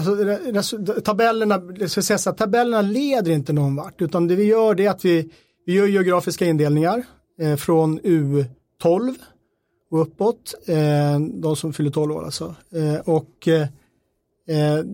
Alltså, 0.57 0.77
tabellerna, 1.05 1.61
så 1.89 2.03
säga, 2.03 2.19
tabellerna 2.19 2.83
leder 2.83 3.33
inte 3.33 3.53
någon 3.53 3.77
vart 3.77 4.03
utan 4.03 4.29
det 4.29 4.37
vi 4.37 4.45
gör 4.45 4.75
det 4.75 4.87
är 4.87 4.91
att 4.91 5.05
vi 5.05 5.31
vi 5.67 5.73
gör 5.73 5.87
geografiska 5.87 6.47
indelningar 6.47 7.03
eh, 7.41 7.57
från 7.57 8.01
U12 8.01 9.15
och 9.91 10.03
uppåt, 10.03 10.55
eh, 10.67 11.21
de 11.21 11.57
som 11.57 11.73
fyller 11.73 11.91
12 11.91 12.13
år 12.13 12.25
alltså. 12.25 12.55
Eh, 12.75 13.01
och 13.15 13.49
eh, 13.49 13.63
eh, 14.49 14.85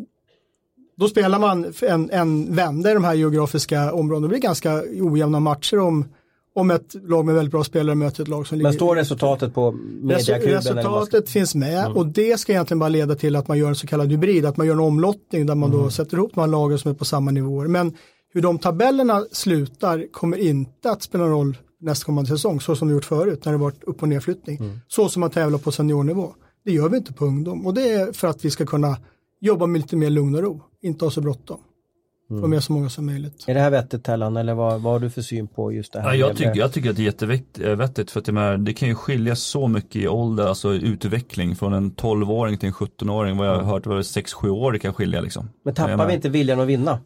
då 0.96 1.08
spelar 1.08 1.38
man 1.38 1.72
en, 1.82 2.10
en 2.10 2.54
vända 2.54 2.90
i 2.90 2.94
de 2.94 3.04
här 3.04 3.14
geografiska 3.14 3.92
områdena. 3.92 4.26
Det 4.26 4.28
blir 4.28 4.38
ganska 4.38 4.82
ojämna 5.00 5.40
matcher 5.40 5.78
om, 5.78 6.04
om 6.54 6.70
ett 6.70 6.94
lag 7.02 7.24
med 7.24 7.34
väldigt 7.34 7.52
bra 7.52 7.64
spelare 7.64 7.94
möter 7.94 8.22
ett 8.22 8.28
lag 8.28 8.46
som 8.46 8.58
ligger... 8.58 8.70
Men 8.70 8.74
står 8.74 8.96
resultatet 8.96 9.54
på 9.54 9.72
mediakuben? 10.02 10.54
Resultatet 10.54 11.28
ska... 11.28 11.32
finns 11.32 11.54
med 11.54 11.84
mm. 11.84 11.96
och 11.96 12.06
det 12.06 12.40
ska 12.40 12.52
egentligen 12.52 12.78
bara 12.78 12.88
leda 12.88 13.14
till 13.14 13.36
att 13.36 13.48
man 13.48 13.58
gör 13.58 13.68
en 13.68 13.74
så 13.74 13.86
kallad 13.86 14.10
hybrid, 14.10 14.46
att 14.46 14.56
man 14.56 14.66
gör 14.66 14.74
en 14.74 14.80
omlottning 14.80 15.46
där 15.46 15.54
man 15.54 15.70
mm. 15.70 15.82
då 15.82 15.90
sätter 15.90 16.16
ihop 16.16 16.34
de 16.34 16.40
här 16.40 16.48
lagen 16.48 16.78
som 16.78 16.90
är 16.90 16.94
på 16.94 17.04
samma 17.04 17.30
nivåer. 17.30 17.66
Men 17.66 17.96
hur 18.32 18.42
de 18.42 18.58
tabellerna 18.58 19.24
slutar 19.32 20.12
kommer 20.12 20.36
inte 20.36 20.90
att 20.90 21.02
spela 21.02 21.24
roll 21.24 21.56
nästkommande 21.80 22.30
säsong, 22.30 22.60
så 22.60 22.76
som 22.76 22.88
det 22.88 22.94
gjort 22.94 23.04
förut 23.04 23.44
när 23.44 23.52
det 23.52 23.58
varit 23.58 23.84
upp 23.84 24.02
och 24.02 24.08
nedflyttning. 24.08 24.56
Mm. 24.56 24.80
Så 24.88 25.08
som 25.08 25.20
man 25.20 25.30
tävlar 25.30 25.58
på 25.58 25.72
seniornivå. 25.72 26.34
Det 26.64 26.72
gör 26.72 26.88
vi 26.88 26.96
inte 26.96 27.12
på 27.12 27.24
ungdom 27.24 27.66
och 27.66 27.74
det 27.74 27.90
är 27.92 28.12
för 28.12 28.28
att 28.28 28.44
vi 28.44 28.50
ska 28.50 28.66
kunna 28.66 28.96
jobba 29.40 29.66
med 29.66 29.80
lite 29.80 29.96
mer 29.96 30.10
lugn 30.10 30.34
och 30.34 30.42
ro, 30.42 30.62
inte 30.82 31.04
ha 31.04 31.10
så 31.10 31.20
bråttom. 31.20 31.60
Mm. 32.30 32.42
Få 32.42 32.48
med 32.48 32.64
så 32.64 32.72
många 32.72 32.88
som 32.90 33.06
möjligt. 33.06 33.44
Är 33.46 33.54
det 33.54 33.60
här 33.60 33.70
vettigt 33.70 34.04
Tellan 34.04 34.36
eller 34.36 34.54
vad, 34.54 34.82
vad 34.82 34.92
har 34.92 35.00
du 35.00 35.10
för 35.10 35.22
syn 35.22 35.48
på 35.48 35.72
just 35.72 35.92
det 35.92 36.00
här? 36.00 36.08
Ja, 36.08 36.14
jag, 36.14 36.36
tycker, 36.36 36.56
jag 36.56 36.72
tycker 36.72 36.90
att 36.90 36.96
det 36.96 37.02
är 37.02 37.04
jättevettigt 37.04 38.10
för 38.10 38.20
att 38.20 38.26
det, 38.26 38.56
det 38.56 38.72
kan 38.72 38.88
ju 38.88 38.94
skilja 38.94 39.36
så 39.36 39.68
mycket 39.68 39.96
i 39.96 40.08
ålder, 40.08 40.46
alltså 40.46 40.72
utveckling 40.72 41.56
från 41.56 41.72
en 41.72 41.92
12-åring 41.92 42.58
till 42.58 42.66
en 42.66 42.74
17-åring. 42.74 43.36
Vad 43.36 43.48
jag 43.48 43.54
har 43.54 43.62
hört 43.62 43.86
var 43.86 43.96
det 43.96 44.02
6-7 44.02 44.48
år 44.48 44.72
det 44.72 44.78
kan 44.78 44.94
skilja 44.94 45.20
liksom. 45.20 45.48
Men 45.64 45.74
tappar 45.74 46.06
vi 46.06 46.14
inte 46.14 46.28
viljan 46.28 46.60
att 46.60 46.68
vinna? 46.68 46.98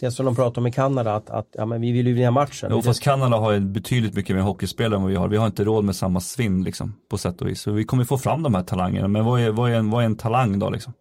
Det 0.00 0.10
som 0.10 0.26
de 0.26 0.36
pratar 0.36 0.60
om 0.60 0.66
i 0.66 0.72
Kanada, 0.72 1.14
att, 1.14 1.30
att 1.30 1.48
ja, 1.52 1.66
men 1.66 1.80
vi 1.80 1.92
vill 1.92 2.06
ju 2.06 2.12
vinna 2.12 2.30
matchen. 2.30 2.68
Jo, 2.72 2.82
fast 2.82 3.02
Kanada 3.02 3.36
har 3.36 3.52
ju 3.52 3.60
betydligt 3.60 4.14
mycket 4.14 4.36
mer 4.36 4.42
hockeyspelare 4.42 4.96
än 4.96 5.02
vad 5.02 5.10
vi 5.10 5.16
har. 5.16 5.28
Vi 5.28 5.36
har 5.36 5.46
inte 5.46 5.64
råd 5.64 5.84
med 5.84 5.96
samma 5.96 6.20
svinn 6.20 6.64
liksom, 6.64 6.94
på 7.10 7.18
sätt 7.18 7.40
och 7.40 7.48
vis. 7.48 7.60
Så 7.60 7.70
vi 7.70 7.84
kommer 7.84 8.04
få 8.04 8.18
fram 8.18 8.42
de 8.42 8.54
här 8.54 8.62
talangerna. 8.62 9.08
Men 9.08 9.24
vad 9.24 9.40
är, 9.40 9.50
vad 9.50 9.70
är, 9.70 9.74
en, 9.74 9.90
vad 9.90 10.02
är 10.02 10.06
en 10.06 10.16
talang 10.16 10.58
då 10.58 10.70
liksom? 10.70 10.92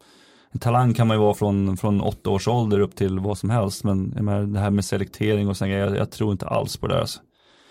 En 0.51 0.59
talang 0.59 0.93
kan 0.93 1.07
man 1.07 1.17
ju 1.17 1.21
vara 1.21 1.33
från, 1.33 1.77
från 1.77 2.01
åtta 2.01 2.29
års 2.29 2.47
ålder 2.47 2.79
upp 2.79 2.95
till 2.95 3.19
vad 3.19 3.37
som 3.37 3.49
helst. 3.49 3.83
Men 3.83 4.03
menar, 4.03 4.43
det 4.43 4.59
här 4.59 4.69
med 4.69 4.85
selektering 4.85 5.49
och 5.49 5.57
sånt, 5.57 5.71
jag, 5.71 5.97
jag 5.97 6.11
tror 6.11 6.31
inte 6.31 6.47
alls 6.47 6.77
på 6.77 6.87
det 6.87 6.93
där. 6.93 7.01
Alltså. 7.01 7.19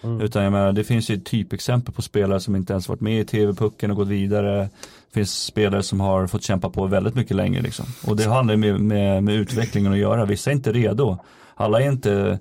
Mm. 0.03 0.21
Utan 0.21 0.43
jag 0.43 0.53
menar, 0.53 0.73
det 0.73 0.85
finns 0.85 1.11
ju 1.11 1.21
typexempel 1.21 1.95
på 1.95 2.03
spelare 2.03 2.41
som 2.41 2.57
inte 2.57 2.73
ens 2.73 2.89
varit 2.89 3.01
med 3.01 3.21
i 3.21 3.25
tv-pucken 3.25 3.91
och 3.91 3.97
gått 3.97 4.09
vidare. 4.09 4.69
Det 5.13 5.21
finns 5.21 5.45
spelare 5.45 5.83
som 5.83 6.01
har 6.01 6.27
fått 6.27 6.43
kämpa 6.43 6.71
på 6.71 6.87
väldigt 6.87 7.15
mycket 7.15 7.37
längre 7.37 7.63
liksom. 7.63 7.87
Och 8.07 8.17
det 8.17 8.25
handlar 8.25 8.57
med, 8.57 8.81
med, 8.81 9.25
med 9.25 9.35
utvecklingen 9.35 9.93
att 9.93 9.99
göra. 9.99 10.25
Vissa 10.25 10.51
är 10.51 10.55
inte 10.55 10.73
redo. 10.73 11.19
Alla 11.55 11.81
är 11.81 11.89
inte 11.89 12.39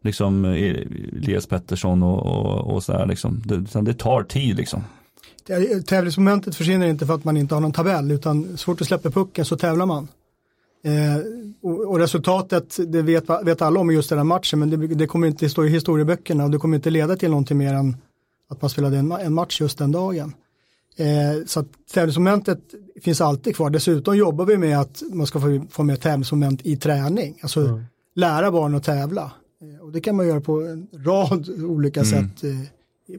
liksom 0.00 0.44
Elias 0.44 1.46
Pettersson 1.46 2.02
och, 2.02 2.26
och, 2.26 2.74
och 2.74 2.82
sådär 2.82 3.06
liksom. 3.06 3.42
Det, 3.44 3.54
utan 3.54 3.84
det 3.84 3.94
tar 3.94 4.22
tid 4.22 4.56
liksom. 4.56 4.84
Tävlingsmomentet 5.86 6.56
försvinner 6.56 6.86
inte 6.86 7.06
för 7.06 7.14
att 7.14 7.24
man 7.24 7.36
inte 7.36 7.54
har 7.54 7.60
någon 7.60 7.72
tabell 7.72 8.10
utan 8.10 8.56
så 8.56 8.64
fort 8.64 8.78
du 8.78 8.84
släpper 8.84 9.10
pucken 9.10 9.44
så 9.44 9.56
tävlar 9.56 9.86
man. 9.86 10.08
Eh, 10.84 11.22
och, 11.62 11.90
och, 11.90 11.98
resultatet, 11.98 12.76
det 12.86 13.02
vet, 13.02 13.24
vet 13.44 13.62
alla 13.62 13.80
om 13.80 13.90
just 13.90 14.08
den 14.08 14.18
här 14.18 14.24
matchen, 14.24 14.58
men 14.58 14.70
det, 14.70 14.86
det, 14.86 15.06
kommer 15.06 15.26
inte 15.26 15.48
stå 15.48 15.64
i 15.64 15.68
historieböckerna 15.68 16.44
och 16.44 16.50
det 16.50 16.58
kommer 16.58 16.76
inte 16.76 16.90
leda 16.90 17.16
till 17.16 17.30
någonting 17.30 17.58
mer 17.58 17.74
än 17.74 17.96
att 18.50 18.62
man 18.62 18.70
spelade 18.70 18.96
en, 18.96 19.12
en 19.12 19.34
match 19.34 19.60
just 19.60 19.78
den 19.78 19.92
dagen. 19.92 20.34
Eh, 20.98 21.44
så 21.46 21.60
att 21.60 21.66
tävlingsmomentet 21.94 22.58
finns 23.02 23.20
alltid 23.20 23.56
kvar. 23.56 23.70
Dessutom 23.70 24.16
jobbar 24.16 24.44
vi 24.44 24.56
med 24.56 24.80
att 24.80 25.02
man 25.12 25.26
ska 25.26 25.40
få, 25.40 25.60
få 25.70 25.82
med 25.82 26.00
tävlingsmoment 26.00 26.66
i 26.66 26.76
träning, 26.76 27.38
alltså 27.42 27.60
mm. 27.60 27.84
lära 28.14 28.50
barn 28.50 28.74
att 28.74 28.84
tävla. 28.84 29.32
Eh, 29.62 29.84
och 29.84 29.92
det 29.92 30.00
kan 30.00 30.16
man 30.16 30.26
göra 30.26 30.40
på 30.40 30.52
en 30.52 30.88
rad 30.92 31.48
olika 31.64 32.00
mm. 32.00 32.10
sätt. 32.10 32.44
Eh, 32.44 32.50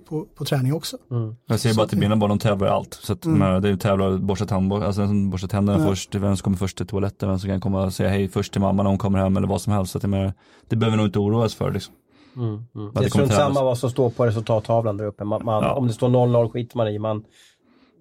på, 0.10 0.26
på 0.36 0.46
träning 0.46 0.74
också. 0.74 0.98
Mm. 1.12 1.36
Jag 1.46 1.60
säger 1.60 1.76
bara 1.76 1.88
till 1.88 1.98
mina 1.98 2.16
barn, 2.16 2.30
de 2.30 2.40
tävlar 2.40 2.68
i 2.68 2.70
allt. 2.70 2.94
Så 2.94 3.14
att 3.14 3.26
mm. 3.26 3.62
de 3.62 3.78
tävlar 3.78 4.18
borsta, 4.18 4.46
tandborst, 4.46 4.86
alltså, 4.86 5.08
borsta 5.32 5.48
tänderna 5.48 5.88
först, 5.88 6.16
vem 6.16 6.38
som 6.38 6.44
kommer 6.44 6.58
först 6.58 6.78
till 6.78 6.88
toaletten, 6.88 7.30
vem 7.30 7.40
som 7.40 7.50
kan 7.50 7.62
komma 7.62 7.84
och 7.84 7.94
säga 7.94 8.10
hej 8.10 8.28
först 8.28 8.52
till 8.52 8.62
mamma 8.62 8.84
när 8.84 8.90
hon 8.90 8.98
kommer 8.98 9.20
hem 9.20 9.38
eller 9.38 9.48
vad 9.48 9.62
som 9.62 9.74
helst. 9.74 9.92
Så 9.92 9.98
att 9.98 10.02
det, 10.02 10.34
det 10.68 10.76
behöver 10.76 10.98
nog 10.98 11.06
inte 11.06 11.20
oroas 11.20 11.56
för. 11.56 11.72
Liksom. 11.72 11.94
Mm. 12.36 12.64
Mm. 12.76 12.92
Det 12.94 13.06
är 13.06 13.10
strunt 13.10 13.34
samma 13.34 13.64
vad 13.64 13.78
som 13.78 13.90
står 13.90 14.10
på 14.10 14.26
resultattavlan 14.26 14.98
där 14.98 15.06
uppe. 15.06 15.24
Man, 15.24 15.46
man, 15.46 15.64
ja. 15.64 15.74
Om 15.74 15.88
det 15.88 15.94
står 15.94 16.10
0-0 16.10 16.50
skiter 16.50 16.78
man 16.78 16.88
i. 16.88 17.00
Man, 17.00 17.24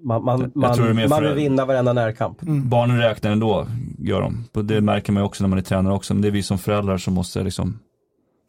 man, 0.03 0.25
man, 0.25 0.53
man, 0.55 1.09
man 1.09 1.23
vill 1.23 1.35
vinna 1.35 1.65
varenda 1.65 1.93
närkamp. 1.93 2.43
Mm. 2.43 2.69
Barnen 2.69 2.99
räknar 2.99 3.31
ändå, 3.31 3.67
gör 3.99 4.21
de. 4.21 4.65
Det 4.67 4.81
märker 4.81 5.13
man 5.13 5.23
ju 5.23 5.27
också 5.27 5.45
när 5.45 5.49
man 5.49 5.59
är 5.59 5.63
tränare 5.63 5.95
också. 5.95 6.15
Men 6.15 6.23
det 6.23 6.29
är 6.29 6.33
vi 6.33 6.43
som 6.43 6.59
föräldrar 6.59 6.99
som 6.99 7.15
måste 7.15 7.43
liksom 7.43 7.79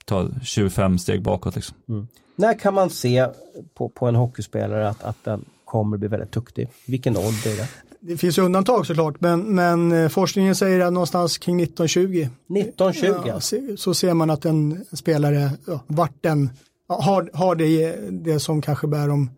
ta 0.06 0.30
25 0.44 0.98
steg 0.98 1.22
bakåt. 1.22 1.56
Liksom. 1.56 1.78
Mm. 1.90 2.08
När 2.36 2.60
kan 2.60 2.74
man 2.74 2.90
se 2.90 3.28
på, 3.74 3.90
på 3.90 4.08
en 4.08 4.16
hockeyspelare 4.16 4.90
att, 4.90 5.04
att 5.04 5.24
den 5.24 5.46
kommer 5.66 5.98
bli 5.98 6.08
väldigt 6.08 6.32
duktig? 6.32 6.68
Vilken 6.88 7.18
ålder 7.18 7.52
är 7.52 7.58
det? 7.58 7.68
det 8.00 8.18
finns 8.18 8.38
ju 8.38 8.42
undantag 8.42 8.86
såklart, 8.86 9.22
men, 9.22 9.56
men 9.56 9.92
eh, 9.92 10.10
forskningen 10.10 10.56
säger 10.56 10.80
att 10.80 10.94
någonstans 10.94 11.38
kring 11.38 11.62
1920 11.62 12.28
1920 12.60 13.16
ja, 13.26 13.40
så 13.78 13.94
ser 13.94 14.14
man 14.14 14.30
att 14.30 14.46
en 14.46 14.86
spelare, 14.94 15.52
ja, 15.68 15.80
vart 15.88 16.16
den, 16.22 16.50
ja, 16.88 17.02
har, 17.02 17.30
har 17.34 17.56
det, 17.56 17.96
det 18.12 18.40
som 18.40 18.62
kanske 18.62 18.88
bär 18.88 19.08
dem 19.08 19.30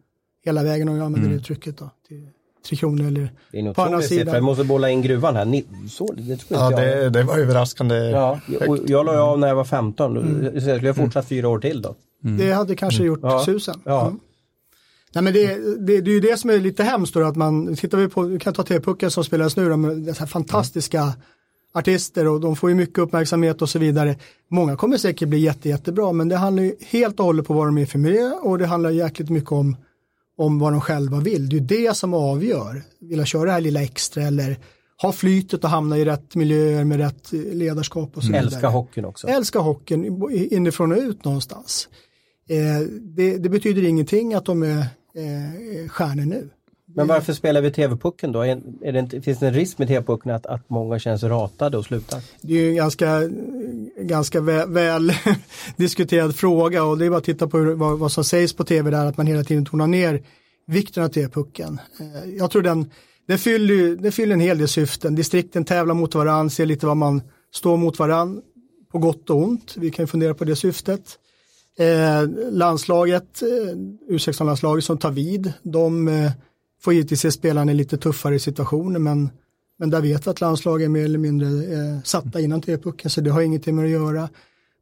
hela 0.44 0.64
vägen 0.64 0.89
om 0.89 0.96
jag 0.96 1.06
använder 1.06 1.30
det 1.30 1.36
uttrycket 1.36 1.78
då, 1.78 1.89
till 2.08 2.28
Tre 2.70 2.78
Kronor 2.78 3.08
eller 3.08 3.34
Det 3.52 3.60
är 3.60 3.64
en 3.68 3.74
på 3.74 3.82
andra 3.82 4.02
sidan. 4.02 4.34
Jag 4.36 4.44
måste 4.44 4.64
bolla 4.64 4.89
in 4.89 5.02
gruvan 5.02 5.36
här. 5.36 5.46
Ni, 5.46 5.66
så, 5.89 6.14
det 6.14 6.38
tror 6.38 6.60
Ja, 6.60 6.70
det, 6.70 7.10
det 7.10 7.24
var 7.24 7.38
överraskande. 7.38 7.96
Ja, 7.96 8.39
och 8.68 8.78
jag 8.88 9.06
la 9.06 9.22
av 9.22 9.39
när 9.39 9.48
jag 9.48 9.56
var 9.56 9.64
15. 9.64 10.18
Mm. 10.18 10.62
Så 10.62 10.70
jag 10.70 10.78
skulle 10.78 10.89
ha 10.89 10.94
fortsatt 10.94 11.28
fyra 11.28 11.50
år 11.50 11.60
till 11.60 11.82
då. 11.82 11.96
Det 12.38 12.52
hade 12.52 12.76
kanske 12.76 13.04
gjort 13.04 13.20
Ja. 13.22 13.44
susen. 13.46 13.82
Ja. 13.86 14.02
Mm. 14.08 14.20
Nej 15.14 15.24
men 15.24 15.34
det, 15.34 15.48
det, 15.80 16.02
det 16.02 16.12
är 16.12 16.14
ju 16.14 16.20
det 16.20 16.38
som 16.38 16.50
är 16.50 16.60
lite 16.60 16.84
hemskt 16.84 17.14
då 17.14 17.24
att 17.24 17.36
man, 17.36 17.76
tittar 17.76 17.98
vi 17.98 18.08
på, 18.08 18.22
vi 18.22 18.39
kan 18.39 18.54
ta 18.54 18.64
TV-pucken 18.64 19.12
som 19.12 19.24
spelas 19.24 19.58
nu, 19.58 19.70
de 19.70 19.84
här 20.20 20.26
fantastiska 20.26 21.14
artister 21.74 22.28
och 22.28 22.42
de 22.42 22.56
får 22.56 22.70
ju 22.70 22.76
mycket 22.76 22.98
uppmärksamhet 23.00 23.62
och 23.62 23.70
så 23.70 23.80
vidare. 23.80 24.16
Många 24.50 24.76
kommer 24.76 24.98
säkert 24.98 25.30
bli 25.30 25.39
jätte, 25.39 25.70
jättebra 25.70 26.12
men 26.12 26.30
det 26.30 26.38
handlar 26.38 26.64
ju 26.64 26.76
helt 26.80 27.20
och 27.20 27.26
hållet 27.26 27.48
på 27.48 27.54
vad 27.54 27.68
de 27.68 27.78
är 27.78 27.86
för 27.86 28.00
miljö 28.00 28.32
och 28.32 28.58
det 28.58 28.66
handlar 28.66 28.89
jäkligt 28.89 29.30
mycket 29.30 29.52
om, 29.52 29.76
om 30.38 30.59
vad 30.59 30.73
de 30.73 30.82
själva 30.82 31.19
vill. 31.19 31.49
Det 31.49 31.57
är 31.57 31.88
det 31.88 31.97
som 31.97 32.13
avgör. 32.13 32.84
Vill 32.99 33.17
jag 33.17 33.27
köra 33.27 33.45
det 33.45 33.51
här 33.51 33.61
lilla 33.61 33.84
extra 33.84 34.23
eller 34.23 34.57
ha 35.01 35.11
flytet 35.11 35.63
och 35.63 35.69
hamna 35.69 35.97
i 35.97 36.05
rätt 36.05 36.36
miljöer 36.36 36.84
med 36.84 36.97
rätt 36.97 37.32
ledarskap 37.32 38.17
och 38.17 38.23
så 38.23 38.27
vidare. 38.27 38.45
Älskar 38.45 38.69
hockeyn 38.69 39.05
också. 39.05 39.27
Älskar 39.27 39.59
hockeyn 39.59 40.29
inifrån 40.32 40.91
och 40.91 40.97
ut 40.97 41.25
någonstans. 41.25 41.89
Eh, 42.49 42.88
det, 43.01 43.38
det 43.38 43.49
betyder 43.49 43.84
ingenting 43.84 44.34
att 44.34 44.45
de 44.45 44.63
är 44.63 44.79
eh, 44.79 45.89
stjärnor 45.89 46.25
nu. 46.25 46.49
Men 46.96 47.08
varför 47.08 47.34
spelar 47.34 47.62
vi 47.62 47.72
TV-pucken 47.72 48.32
då? 48.32 48.42
Är, 48.42 48.62
är 48.82 48.92
det 48.92 49.00
inte, 49.00 49.22
finns 49.22 49.39
det 49.39 49.48
en 49.48 49.54
risk 49.54 49.78
med 49.78 49.88
TV-pucken 49.88 50.32
att, 50.32 50.46
att 50.46 50.70
många 50.70 51.00
känner 51.00 51.18
sig 51.18 51.30
ratade 51.30 51.78
och 51.78 51.86
slutar? 51.86 52.22
Det 52.42 52.54
är 52.54 52.58
ju 52.58 52.70
en 52.70 52.76
ganska, 52.76 53.22
ganska 53.98 54.42
väl, 54.42 54.70
väl 54.70 55.14
diskuterad 55.76 56.36
fråga 56.36 56.84
och 56.84 56.98
det 56.98 57.06
är 57.06 57.10
bara 57.10 57.18
att 57.18 57.24
titta 57.24 57.48
på 57.48 57.58
hur, 57.58 57.74
vad, 57.74 58.00
vad 58.00 58.12
som 58.12 58.24
sägs 58.24 58.54
på 58.54 58.64
tv 58.64 58.92
där 58.92 59.06
att 59.06 59.18
man 59.18 59.28
hela 59.28 59.44
tiden 59.44 59.66
tonar 59.66 59.88
ner 59.88 60.24
vikten 60.68 61.04
av 61.04 61.10
TV-pucken. 61.10 61.80
Eh, 62.00 62.30
jag 62.38 62.52
tror 62.52 62.62
den, 62.62 62.89
den 63.28 63.38
fyller, 63.38 63.96
den 63.96 64.12
fyller 64.12 64.34
en 64.34 64.42
hel 64.42 64.58
del 64.58 64.68
syften. 64.68 65.16
Distrikten 65.16 65.66
tävlar 65.66 65.96
mot 65.96 66.16
varandra, 66.16 66.50
ser 66.50 66.66
lite 66.66 66.86
vad 66.86 66.98
man 66.98 67.22
står 67.54 67.78
mot 67.78 68.00
varandra 68.00 68.42
på 68.92 68.98
gott 68.98 69.30
och 69.30 69.38
ont. 69.38 69.74
Vi 69.78 69.92
kan 69.92 70.08
fundera 70.08 70.34
på 70.34 70.46
det 70.46 70.56
syftet. 70.56 71.18
Eh, 71.80 72.30
landslaget, 72.52 73.42
eh, 73.42 74.14
U16-landslaget 74.14 74.84
som 74.84 74.98
tar 74.98 75.12
vid, 75.12 75.54
de 75.64 76.08
eh, 76.08 76.32
får 76.84 76.93
givetvis 76.93 77.21
se 77.21 77.32
spelarna 77.32 77.71
i 77.71 77.75
lite 77.75 77.97
tuffare 77.97 78.39
situationer 78.39 78.99
men, 78.99 79.29
men 79.79 79.89
där 79.89 80.01
vet 80.01 80.27
vi 80.27 80.29
att 80.29 80.41
landslaget 80.41 80.86
är 80.86 80.89
mer 80.89 81.05
eller 81.05 81.19
mindre 81.19 81.47
eh, 81.47 82.01
satta 82.03 82.39
innan 82.39 82.61
TV-pucken 82.61 83.09
så 83.09 83.21
det 83.21 83.29
har 83.29 83.41
ingenting 83.41 83.75
med 83.75 83.86
att 83.86 83.91
göra. 83.91 84.29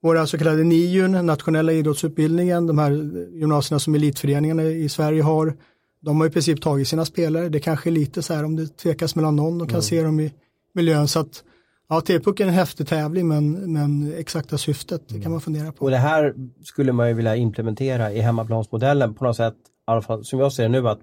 Våra 0.02 0.28
så 0.28 0.38
kallade 0.38 0.64
NIUn, 0.64 1.26
nationella 1.26 1.72
idrottsutbildningen, 1.72 2.68
de 2.68 2.78
här 2.78 2.92
gymnasierna 3.34 3.80
som 3.80 3.96
elitföreningarna 3.96 4.64
i 4.64 4.90
Sverige 4.90 5.22
har, 5.22 5.58
de 6.02 6.20
har 6.20 6.28
i 6.28 6.30
princip 6.30 6.62
tagit 6.62 6.88
sina 6.88 7.06
spelare. 7.06 7.50
Det 7.50 7.60
kanske 7.60 7.90
är 7.90 7.92
lite 7.92 8.22
så 8.22 8.34
här 8.34 8.44
om 8.44 8.56
det 8.56 8.78
tvekas 8.78 9.16
mellan 9.16 9.36
någon, 9.36 9.58
de 9.58 9.68
kan 9.68 9.82
se 9.82 10.04
dem 10.04 10.20
i 10.20 10.34
miljön. 10.74 11.08
Så 11.08 11.20
att 11.20 11.44
ja, 11.90 12.02
TV-pucken 12.02 12.48
är 12.48 12.52
en 12.52 12.58
häftig 12.58 12.88
tävling 12.88 13.28
men, 13.28 13.74
men 13.74 14.14
exakta 14.14 14.58
syftet 14.58 15.02
det 15.08 15.22
kan 15.22 15.32
man 15.32 15.42
fundera 15.42 15.72
på. 15.72 15.86
Och 15.86 15.92
det 15.92 15.98
här 15.98 16.34
skulle 16.64 16.92
man 16.92 17.08
ju 17.08 17.14
vilja 17.14 17.36
implementera 17.36 18.12
i 18.12 18.20
hemmaplansmodellen 18.20 19.14
på 19.14 19.24
något 19.24 19.36
sätt, 19.36 19.56
i 19.56 19.92
alla 19.92 20.02
fall 20.02 20.26
som 20.26 20.40
jag 20.40 20.54
ser 20.54 20.64
det 20.64 20.70
nu, 20.70 20.88
att 20.88 21.00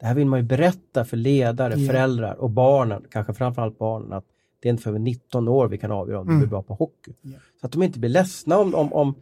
det 0.00 0.06
här 0.06 0.14
vill 0.14 0.26
man 0.26 0.38
ju 0.38 0.42
berätta 0.42 1.04
för 1.04 1.16
ledare, 1.16 1.74
Ja. 1.76 1.86
föräldrar 1.92 2.34
och 2.34 2.50
barnen, 2.50 3.02
kanske 3.10 3.34
framförallt 3.34 3.78
barnen, 3.78 4.12
att 4.12 4.24
det 4.62 4.68
är 4.68 4.70
inte 4.70 4.82
för 4.82 4.98
19 4.98 5.48
år 5.48 5.68
vi 5.68 5.78
kan 5.78 5.90
avgöra 5.92 6.20
om 6.20 6.26
du 6.28 6.36
blir 6.38 6.46
bra 6.48 6.62
på 6.62 6.74
hockey. 6.74 7.12
Ja. 7.22 7.38
Så 7.60 7.66
att 7.66 7.72
de 7.72 7.82
inte 7.82 7.98
blir 7.98 8.10
ledsna 8.10 8.58
om, 8.58 8.74
om, 8.74 8.92
om 8.92 9.14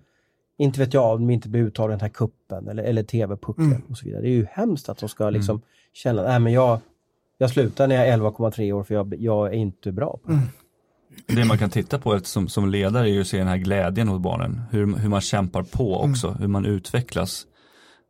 inte 0.56 0.80
vet 0.80 0.94
jag, 0.94 1.14
om 1.14 1.26
de 1.26 1.32
inte 1.32 1.48
blir 1.48 1.60
uttagna 1.62 1.94
i 1.94 1.96
den 1.96 2.00
här 2.00 2.08
kuppen 2.08 2.68
eller, 2.68 2.82
eller 2.82 3.02
TV-pucken 3.02 3.82
och 3.90 3.98
så 3.98 4.04
vidare. 4.04 4.22
Det 4.22 4.28
är 4.28 4.32
ju 4.32 4.46
hemskt 4.50 4.88
att 4.88 4.98
de 4.98 5.08
ska 5.08 5.30
liksom 5.30 5.62
känna, 5.92 6.22
nej 6.22 6.38
men 6.40 6.52
jag, 6.52 6.78
jag 7.38 7.50
slutar 7.50 7.88
när 7.88 7.94
jag 7.94 8.08
är 8.08 8.18
11,3 8.18 8.72
år 8.72 8.82
för 8.84 8.94
jag, 8.94 9.14
jag 9.18 9.46
är 9.46 9.52
inte 9.52 9.92
bra 9.92 10.18
på 10.24 10.32
det. 10.32 10.40
Det 11.34 11.44
man 11.44 11.58
kan 11.58 11.70
titta 11.70 11.98
på 11.98 12.20
som, 12.22 12.48
som 12.48 12.68
ledare 12.68 13.08
är 13.08 13.12
ju 13.12 13.20
att 13.20 13.26
se 13.26 13.38
den 13.38 13.48
här 13.48 13.56
glädjen 13.56 14.08
hos 14.08 14.20
barnen. 14.20 14.60
Hur, 14.70 14.96
hur 14.96 15.08
man 15.08 15.20
kämpar 15.20 15.62
på 15.62 15.96
också, 16.00 16.30
hur 16.30 16.48
man 16.48 16.66
utvecklas. 16.66 17.46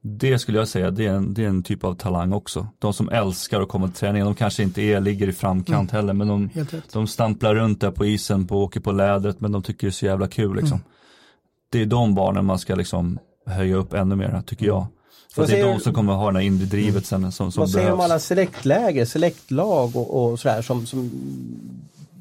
Det 0.05 0.39
skulle 0.39 0.59
jag 0.59 0.69
säga, 0.69 0.91
det 0.91 1.07
är, 1.07 1.13
en, 1.13 1.35
det 1.35 1.45
är 1.45 1.49
en 1.49 1.63
typ 1.63 1.85
av 1.85 1.95
talang 1.95 2.33
också. 2.33 2.67
De 2.79 2.93
som 2.93 3.09
älskar 3.09 3.61
att 3.61 3.69
komma 3.69 3.87
till 3.87 3.97
träningen, 3.97 4.27
de 4.27 4.35
kanske 4.35 4.63
inte 4.63 4.83
är, 4.83 5.01
ligger 5.01 5.29
i 5.29 5.33
framkant 5.33 5.91
heller, 5.91 6.13
men 6.13 6.29
de, 6.29 6.51
de 6.93 7.07
stamplar 7.07 7.55
runt 7.55 7.81
där 7.81 7.91
på 7.91 8.07
isen, 8.07 8.47
på, 8.47 8.63
åker 8.63 8.81
på 8.81 8.93
lädret, 8.93 9.41
men 9.41 9.53
de 9.53 9.63
tycker 9.63 9.87
det 9.87 9.89
är 9.89 9.93
så 9.93 10.07
jävla 10.07 10.29
kul 10.29 10.57
liksom. 10.57 10.81
Det 11.71 11.83
är 11.83 11.87
de 11.87 12.15
barnen 12.15 12.45
man 12.45 12.59
ska 12.59 12.75
liksom 12.75 13.19
höja 13.47 13.77
upp 13.77 13.95
ännu 13.95 14.17
mer, 14.17 14.43
tycker 14.47 14.67
jag. 14.67 14.87
För 15.35 15.43
Vad 15.43 15.51
det 15.51 15.61
är 15.61 15.67
de 15.67 15.81
som 15.81 15.95
kommer 15.95 16.13
ha 16.13 16.33
det 16.33 16.39
här 16.39 16.47
inre 16.47 16.65
drivet 16.65 17.07
sen 17.07 17.33
som, 17.33 17.53
som 17.53 17.61
Vad 17.61 17.71
säger 17.71 17.87
du 17.87 17.93
om 17.93 18.01
alla 18.01 18.19
selektläger, 18.19 19.05
selektlag 19.05 19.97
och, 19.97 20.33
och 20.33 20.41
sådär 20.41 20.63
som, 20.63 20.87
som 20.87 21.11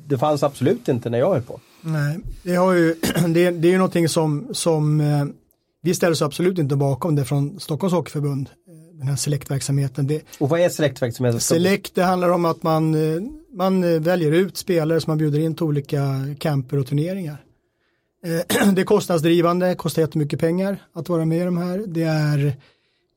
det 0.08 0.18
fanns 0.18 0.44
absolut 0.44 0.88
inte 0.88 1.10
när 1.10 1.20
jag 1.20 1.34
höll 1.34 1.42
på. 1.42 1.60
Nej, 1.82 2.20
det, 2.44 2.56
har 2.56 2.74
ju, 2.74 2.96
det, 3.28 3.52
det 3.52 3.68
är 3.68 3.72
ju 3.72 3.78
någonting 3.78 4.10
som, 4.10 4.48
som 4.52 5.02
eh, 5.02 5.26
vi 5.82 5.94
ställer 5.94 6.12
oss 6.12 6.22
absolut 6.22 6.58
inte 6.60 6.76
bakom 6.76 7.16
det 7.16 7.26
från 7.26 7.60
Stockholms 7.60 7.94
Hockeyförbund, 7.94 8.50
eh, 8.68 8.98
den 8.98 9.08
här 9.08 9.16
selektverksamheten. 9.16 10.08
Det, 10.08 10.22
Och 10.40 10.50
vad 10.50 10.60
är 10.60 10.70
selektverksamheten? 10.70 11.40
select, 11.40 11.96
det 11.96 12.04
handlar 12.04 12.30
om 12.30 12.46
att 12.46 12.64
man, 12.64 12.96
eh, 12.96 13.22
man 13.54 13.84
eh, 13.84 14.00
väljer 14.00 14.32
ut 14.32 14.58
spelare 14.58 15.02
som 15.02 15.12
man 15.12 15.18
bjuder 15.18 15.40
in 15.40 15.56
till 15.56 15.64
olika 15.64 16.02
camper 16.40 16.78
och 16.78 16.88
turneringar. 16.88 17.44
Det 18.74 18.82
är 18.82 18.86
kostnadsdrivande, 18.86 19.76
kostar 19.76 20.02
jättemycket 20.02 20.40
pengar 20.40 20.78
att 20.94 21.10
vara 21.10 21.26
med 21.26 21.42
i 21.42 21.46
de 21.46 21.58
här. 21.58 21.84
Det 21.88 22.04
är 22.04 22.46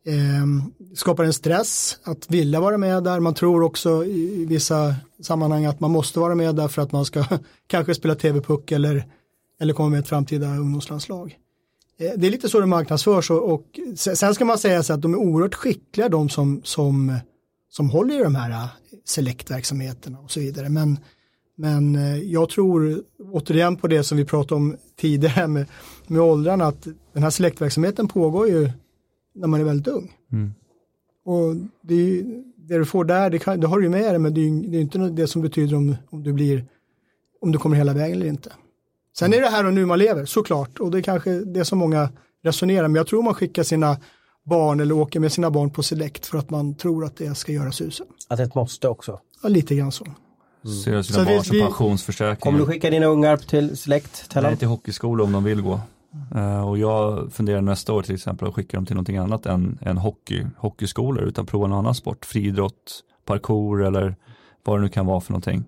eh, 0.06 0.46
skapar 0.94 1.24
en 1.24 1.32
stress 1.32 1.98
att 2.04 2.30
vilja 2.30 2.60
vara 2.60 2.78
med 2.78 3.04
där. 3.04 3.20
Man 3.20 3.34
tror 3.34 3.62
också 3.62 4.04
i, 4.04 4.46
vissa 4.48 4.94
sammanhang 5.22 5.64
att 5.64 5.80
man 5.80 5.90
måste 5.90 6.18
vara 6.20 6.34
med 6.34 6.54
där 6.54 6.68
för 6.68 6.82
att 6.82 6.92
man 6.92 7.04
ska 7.04 7.24
kanske 7.66 7.94
spela 7.94 8.14
tv-puck 8.14 8.72
eller, 8.72 9.04
eller 9.60 9.74
komma 9.74 9.88
med 9.88 10.00
ett 10.00 10.08
framtida 10.08 10.46
ungdomslandslag. 10.46 11.38
Eh, 11.98 12.10
Det 12.16 12.26
är 12.26 12.30
lite 12.30 12.48
så 12.48 12.60
det 12.60 12.66
marknadsförs 12.66 13.30
och, 13.30 13.52
och 13.52 13.80
se- 13.96 14.16
sen 14.16 14.34
ska 14.34 14.44
man 14.44 14.58
säga 14.58 14.82
så 14.82 14.92
att 14.92 15.02
de 15.02 15.14
är 15.14 15.18
oerhört 15.18 15.54
skickliga 15.54 16.08
de 16.08 16.28
som, 16.28 16.60
som, 16.64 17.16
som 17.70 17.90
håller 17.90 18.20
i 18.20 18.22
de 18.24 18.34
här 18.34 18.50
eh, 18.50 18.66
selektverksamheterna 19.04 20.18
och 20.20 20.30
så 20.30 20.40
vidare. 20.40 20.68
Men, 20.68 20.98
men 21.56 21.96
eh, 21.96 22.18
jag 22.18 22.48
tror 22.48 23.02
återigen 23.32 23.76
på 23.76 23.86
det 23.88 24.02
som 24.04 24.18
vi 24.18 24.24
pratade 24.24 24.54
om 24.54 24.76
tidigare 24.96 25.46
med, 25.48 25.66
med 26.06 26.20
åldrarna 26.20 26.64
att 26.66 26.86
den 27.12 27.22
här 27.22 27.30
selektverksamheten 27.30 28.08
pågår 28.08 28.48
ju 28.48 28.70
när 29.34 29.48
man 29.48 29.60
är 29.60 29.64
väldigt 29.64 29.88
ung. 29.88 30.12
Och 31.24 31.56
det, 31.82 31.94
ju- 31.94 32.44
det 32.56 32.78
du 32.78 32.84
får 32.84 33.04
där, 33.04 33.30
det, 33.30 33.38
kan, 33.38 33.60
det 33.60 33.66
har 33.66 33.78
du 33.78 33.84
ju 33.84 33.90
med 33.90 34.02
dig, 34.12 34.18
men 34.18 34.34
det 34.34 34.40
är 34.40 34.44
ju 34.44 34.60
det 34.60 34.68
är 34.68 34.78
ju 34.78 34.80
inte 34.80 34.98
det 34.98 35.26
som 35.26 35.42
betyder 35.42 35.76
om, 35.76 35.96
om 36.10 36.22
du 36.22 36.32
blir, 36.32 36.64
om 37.40 37.52
du 37.52 37.58
kommer 37.58 37.76
hela 37.76 37.92
vägen 37.92 38.16
eller 38.16 38.26
inte. 38.26 38.52
Sen 39.18 39.34
är 39.34 39.40
det 39.40 39.48
här 39.48 39.66
och 39.66 39.74
nu 39.74 39.86
man 39.86 39.98
lever, 39.98 40.24
såklart, 40.24 40.80
och 40.80 40.90
det 40.90 40.98
är 40.98 41.02
kanske 41.02 41.30
det 41.30 41.64
som 41.64 41.78
många 41.78 42.08
resonerar, 42.44 42.88
men 42.88 42.94
jag 42.94 43.06
tror 43.06 43.22
man 43.22 43.34
skickar 43.34 43.62
sina 43.62 43.96
barn 44.44 44.80
eller 44.80 44.94
åker 44.94 45.20
med 45.20 45.32
sina 45.32 45.50
barn 45.50 45.70
på 45.70 45.82
select 45.82 46.26
för 46.26 46.38
att 46.38 46.50
man 46.50 46.74
tror 46.74 47.04
att 47.04 47.16
det 47.16 47.34
ska 47.34 47.52
göra 47.52 47.72
susen. 47.72 48.06
Att 48.28 48.36
det 48.36 48.42
är 48.42 48.46
ett 48.46 48.54
måste 48.54 48.88
också. 48.88 49.20
Ja, 49.42 49.48
lite 49.48 49.74
grann 49.74 49.92
så. 49.92 50.04
Ser 50.84 51.02
Så 51.02 51.12
sina 51.12 51.24
vi- 51.24 51.34
barn 51.36 51.44
som 51.44 51.56
vi- 51.56 51.62
pensionsförsäkring. 51.62 52.36
Kommer 52.40 52.58
du 52.58 52.66
skicka 52.66 52.90
dina 52.90 53.06
ungar 53.06 53.36
till 53.36 53.76
selekt? 53.76 54.30
Tellan? 54.30 54.50
Nej, 54.50 54.58
till 54.58 54.68
hockeyskola 54.68 55.24
om 55.24 55.32
de 55.32 55.44
vill 55.44 55.62
gå. 55.62 55.80
Eh, 56.34 56.68
och 56.68 56.78
jag 56.78 57.32
funderar 57.32 57.60
nästa 57.60 57.92
år 57.92 58.02
till 58.02 58.14
exempel 58.14 58.48
att 58.48 58.54
skicka 58.54 58.76
dem 58.76 58.86
till 58.86 58.94
någonting 58.94 59.16
annat 59.16 59.46
än, 59.46 59.78
än 59.82 59.96
hockey, 59.98 60.46
hockeyskolor 60.58 61.24
utan 61.24 61.46
prova 61.46 61.66
någon 61.66 61.78
annan 61.78 61.94
sport, 61.94 62.24
friidrott, 62.24 63.00
parkour 63.26 63.84
eller 63.84 64.16
vad 64.64 64.78
det 64.78 64.82
nu 64.82 64.88
kan 64.88 65.06
vara 65.06 65.20
för 65.20 65.32
någonting. 65.32 65.64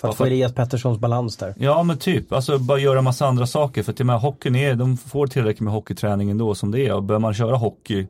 För 0.00 0.08
att 0.08 0.16
få 0.16 0.24
Elias 0.24 0.54
Petterssons 0.54 0.98
balans 0.98 1.36
där. 1.36 1.54
Ja 1.58 1.82
men 1.82 1.98
typ, 1.98 2.32
alltså 2.32 2.58
bara 2.58 2.78
göra 2.78 3.02
massa 3.02 3.26
andra 3.26 3.46
saker. 3.46 3.82
För 3.82 3.92
att 3.92 3.98
jag 3.98 4.06
menar, 4.06 4.20
hockeyn 4.20 4.56
är, 4.56 4.74
de 4.74 4.96
får 4.96 5.26
tillräckligt 5.26 5.60
med 5.60 5.72
hockeyträning 5.72 6.30
ändå 6.30 6.54
som 6.54 6.70
det 6.70 6.86
är. 6.86 6.94
Och 6.94 7.02
börjar 7.02 7.20
man 7.20 7.34
köra 7.34 7.56
hockey 7.56 8.06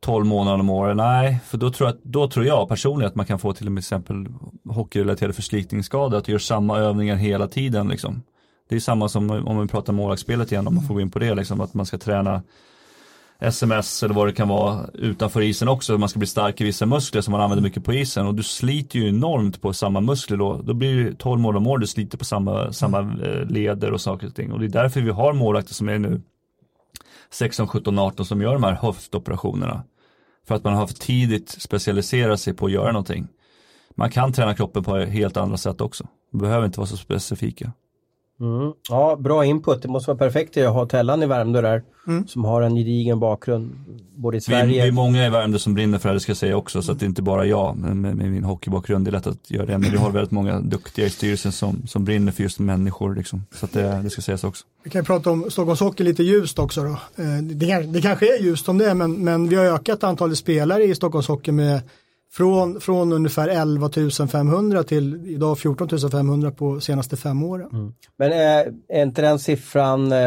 12 0.00 0.26
månader 0.26 0.60
om 0.60 0.70
året, 0.70 0.96
nej, 0.96 1.38
för 1.46 1.58
då 1.58 1.70
tror, 1.70 1.88
jag, 1.88 1.96
då 2.02 2.28
tror 2.28 2.46
jag 2.46 2.68
personligen 2.68 3.08
att 3.08 3.14
man 3.14 3.26
kan 3.26 3.38
få 3.38 3.52
till 3.52 3.78
exempel 3.78 4.26
hockeyrelaterade 4.68 5.34
förslitningsskador, 5.34 6.18
att 6.18 6.24
du 6.24 6.32
gör 6.32 6.38
samma 6.38 6.78
övningar 6.78 7.16
hela 7.16 7.48
tiden 7.48 7.88
liksom. 7.88 8.22
Det 8.68 8.76
är 8.76 8.80
samma 8.80 9.08
som 9.08 9.30
om 9.30 9.60
vi 9.60 9.68
pratar 9.68 9.92
målvaktsspelet 9.92 10.52
igen, 10.52 10.66
om 10.66 10.74
man 10.74 10.84
får 10.84 10.94
gå 10.94 11.00
in 11.00 11.10
på 11.10 11.18
det, 11.18 11.34
liksom, 11.34 11.60
att 11.60 11.74
man 11.74 11.86
ska 11.86 11.98
träna 11.98 12.42
sms 13.40 14.02
eller 14.02 14.14
vad 14.14 14.28
det 14.28 14.32
kan 14.32 14.48
vara 14.48 14.86
utanför 14.94 15.40
isen 15.40 15.68
också, 15.68 15.98
man 15.98 16.08
ska 16.08 16.18
bli 16.18 16.28
stark 16.28 16.60
i 16.60 16.64
vissa 16.64 16.86
muskler 16.86 17.20
som 17.20 17.32
man 17.32 17.40
använder 17.40 17.62
mycket 17.62 17.84
på 17.84 17.92
isen 17.92 18.26
och 18.26 18.34
du 18.34 18.42
sliter 18.42 18.98
ju 18.98 19.08
enormt 19.08 19.60
på 19.60 19.72
samma 19.72 20.00
muskler 20.00 20.36
då, 20.36 20.62
då 20.62 20.74
blir 20.74 21.04
det 21.04 21.14
12 21.14 21.40
mål 21.40 21.56
om 21.56 21.66
året, 21.66 21.80
du 21.80 21.86
sliter 21.86 22.18
på 22.18 22.24
samma, 22.24 22.72
samma 22.72 22.98
eh, 22.98 23.44
leder 23.48 23.92
och 23.92 24.00
saker 24.00 24.26
och 24.26 24.34
ting 24.34 24.52
och 24.52 24.60
det 24.60 24.66
är 24.66 24.68
därför 24.68 25.00
vi 25.00 25.10
har 25.10 25.32
målvakter 25.32 25.74
som 25.74 25.88
är 25.88 25.98
nu 25.98 26.22
16, 27.30 27.68
17, 27.68 27.98
18 27.98 28.26
som 28.26 28.42
gör 28.42 28.52
de 28.52 28.64
här 28.64 28.72
höftoperationerna. 28.72 29.82
För 30.46 30.54
att 30.54 30.64
man 30.64 30.74
har 30.74 30.86
för 30.86 30.94
tidigt 30.94 31.48
specialiserat 31.48 32.40
sig 32.40 32.54
på 32.54 32.66
att 32.66 32.72
göra 32.72 32.92
någonting. 32.92 33.28
man 33.94 34.10
kan 34.10 34.32
träna 34.32 34.54
kroppen 34.54 34.84
på 34.84 34.96
helt 34.96 35.36
andra 35.36 35.56
sätt 35.56 35.80
också. 35.80 36.08
Det 36.32 36.38
behöver 36.38 36.66
inte 36.66 36.80
vara 36.80 36.86
så 36.86 36.96
specifika. 36.96 37.72
Mm. 38.40 38.72
Ja, 38.88 39.16
bra 39.16 39.44
input. 39.44 39.82
Det 39.82 39.88
måste 39.88 40.10
vara 40.10 40.18
perfekt 40.18 40.56
att 40.56 40.72
ha 40.72 40.86
Tellan 40.86 41.22
i 41.22 41.26
Värmdö 41.26 41.60
där. 41.60 41.82
Mm. 42.06 42.26
Som 42.28 42.44
har 42.44 42.62
en 42.62 42.76
gedigen 42.76 43.20
bakgrund 43.20 43.70
både 44.16 44.36
i 44.36 44.38
Vi, 44.38 44.40
Sverige. 44.40 44.82
vi 44.82 44.88
är 44.88 44.92
många 44.92 45.26
i 45.26 45.30
Värmdö 45.30 45.58
som 45.58 45.74
brinner 45.74 45.98
för 45.98 46.08
det 46.08 46.12
här, 46.14 46.18
ska 46.18 46.30
jag 46.30 46.36
säga 46.36 46.56
också. 46.56 46.82
Så 46.82 46.92
att 46.92 46.98
det 47.00 47.04
är 47.04 47.08
inte 47.08 47.22
bara 47.22 47.44
jag 47.46 47.76
med, 47.76 47.96
med, 47.96 48.16
med 48.16 48.30
min 48.30 48.44
hockeybakgrund. 48.44 49.04
Det 49.04 49.10
är 49.10 49.12
lätt 49.12 49.26
att 49.26 49.50
göra 49.50 49.66
det. 49.66 49.78
Men 49.78 49.90
vi 49.90 49.96
har 49.96 50.10
väldigt 50.10 50.30
många 50.30 50.60
duktiga 50.60 51.06
i 51.06 51.10
styrelsen 51.10 51.52
som, 51.52 51.82
som 51.86 52.04
brinner 52.04 52.32
för 52.32 52.42
just 52.42 52.58
människor. 52.58 53.14
Liksom. 53.14 53.42
Så 53.54 53.64
att 53.64 53.72
det, 53.72 54.00
det 54.04 54.10
ska 54.10 54.22
sägas 54.22 54.44
också. 54.44 54.64
Vi 54.84 54.90
kan 54.90 55.04
prata 55.04 55.30
om 55.30 55.50
Stockholms 55.50 55.80
Hockey 55.80 56.04
lite 56.04 56.22
ljust 56.22 56.58
också 56.58 56.82
då. 56.82 56.90
Eh, 57.22 57.42
Det, 57.42 57.66
kan- 57.68 57.92
det 57.92 58.00
kanske 58.00 58.36
är 58.38 58.42
ljust 58.42 58.68
om 58.68 58.78
det, 58.78 58.94
men, 58.94 59.12
men 59.24 59.48
vi 59.48 59.56
har 59.56 59.64
ökat 59.64 60.04
antalet 60.04 60.38
spelare 60.38 60.84
i 60.84 60.94
Stockholms 60.94 61.28
Hockey 61.28 61.52
med 61.52 61.80
från, 62.32 62.80
från 62.80 63.12
ungefär 63.12 63.48
11 63.48 63.90
500 64.32 64.82
till 64.82 65.26
idag 65.26 65.58
14 65.58 66.10
500 66.10 66.50
på 66.50 66.80
senaste 66.80 67.16
fem 67.16 67.42
åren. 67.42 67.94
Men 68.16 68.32
är, 68.32 68.72
är 68.88 69.02
inte 69.02 69.22
den 69.22 69.38
siffran, 69.38 70.12
eh, 70.12 70.18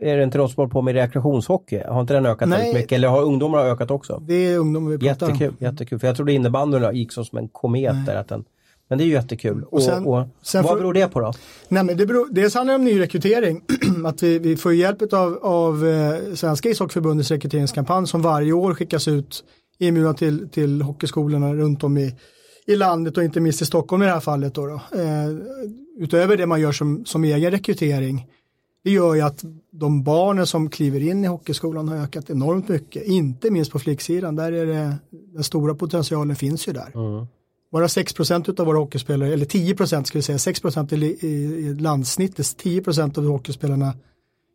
är 0.00 0.16
det 0.16 0.22
inte 0.22 0.38
de 0.38 0.48
som 0.48 0.56
håller 0.56 0.70
på 0.70 0.82
med 0.82 0.94
rekreationshockey? 0.94 1.82
Har 1.88 2.00
inte 2.00 2.14
den 2.14 2.26
ökat 2.26 2.48
Nej. 2.48 2.58
väldigt 2.58 2.74
mycket? 2.74 2.92
Eller 2.92 3.08
har 3.08 3.22
ungdomar 3.22 3.58
ökat 3.58 3.90
också? 3.90 4.22
Det 4.26 4.34
är 4.34 4.58
ungdomar 4.58 4.90
vi 4.90 4.98
pratar 4.98 5.26
Jättekul, 5.26 5.48
om. 5.48 5.56
jättekul. 5.58 5.98
För 5.98 6.06
jag 6.06 6.16
trodde 6.16 6.32
innebandyn 6.32 6.94
gick 6.94 7.12
som 7.12 7.38
en 7.38 7.48
komet 7.48 8.06
där. 8.06 8.16
Att 8.16 8.28
den, 8.28 8.44
men 8.88 8.98
det 8.98 9.04
är 9.04 9.06
ju 9.06 9.12
jättekul. 9.12 9.64
Och, 9.64 9.82
sen- 9.82 10.06
och, 10.06 10.26
sen 10.42 10.64
vad 10.64 10.78
beror 10.78 10.92
det 10.92 11.08
på 11.08 11.20
då? 11.20 11.32
Nej, 11.68 11.84
men 11.84 11.96
det 11.96 12.06
beror, 12.06 12.28
dels 12.30 12.54
handlar 12.54 12.74
det 12.74 12.78
om 12.78 12.84
nyrekrytering. 12.84 13.62
att 14.06 14.22
vi, 14.22 14.38
vi 14.38 14.56
får 14.56 14.74
hjälp 14.74 15.12
av, 15.12 15.38
av 15.42 15.86
eh, 15.86 16.34
Svenska 16.34 16.68
ishockeyförbundets 16.68 17.30
rekryteringskampanj 17.30 18.06
som 18.06 18.22
varje 18.22 18.52
år 18.52 18.74
skickas 18.74 19.08
ut 19.08 19.44
inbjudan 19.78 20.14
till, 20.14 20.48
till 20.48 20.82
hockeyskolorna 20.82 21.54
runt 21.54 21.84
om 21.84 21.98
i, 21.98 22.14
i 22.66 22.76
landet 22.76 23.16
och 23.16 23.24
inte 23.24 23.40
minst 23.40 23.62
i 23.62 23.66
Stockholm 23.66 24.02
i 24.02 24.06
det 24.06 24.12
här 24.12 24.20
fallet. 24.20 24.54
Då, 24.54 24.66
då. 24.66 24.74
Eh, 24.74 25.30
utöver 25.98 26.36
det 26.36 26.46
man 26.46 26.60
gör 26.60 26.72
som, 26.72 27.04
som 27.04 27.24
egen 27.24 27.50
rekrytering. 27.50 28.26
Det 28.84 28.90
gör 28.90 29.14
ju 29.14 29.20
att 29.20 29.44
de 29.70 30.02
barnen 30.02 30.46
som 30.46 30.70
kliver 30.70 31.00
in 31.00 31.24
i 31.24 31.26
hockeyskolan 31.26 31.88
har 31.88 31.96
ökat 31.96 32.30
enormt 32.30 32.68
mycket. 32.68 33.02
Inte 33.02 33.50
minst 33.50 33.72
på 33.72 33.78
flicksidan. 33.78 34.36
Där 34.36 34.52
är 34.52 34.66
det, 34.66 34.96
den 35.10 35.44
stora 35.44 35.74
potentialen 35.74 36.36
finns 36.36 36.68
ju 36.68 36.72
där. 36.72 36.92
Bara 37.72 37.86
6% 37.86 38.60
av 38.60 38.66
våra 38.66 38.78
hockeyspelare, 38.78 39.32
eller 39.32 39.46
10% 39.46 40.04
ska 40.04 40.18
vi 40.18 40.22
säga, 40.22 40.38
6 40.38 40.62
i, 40.92 40.96
i, 40.96 41.26
i 41.26 41.74
landsnittet, 41.74 42.46
10% 42.46 43.18
av 43.18 43.24
hockeyspelarna 43.24 43.94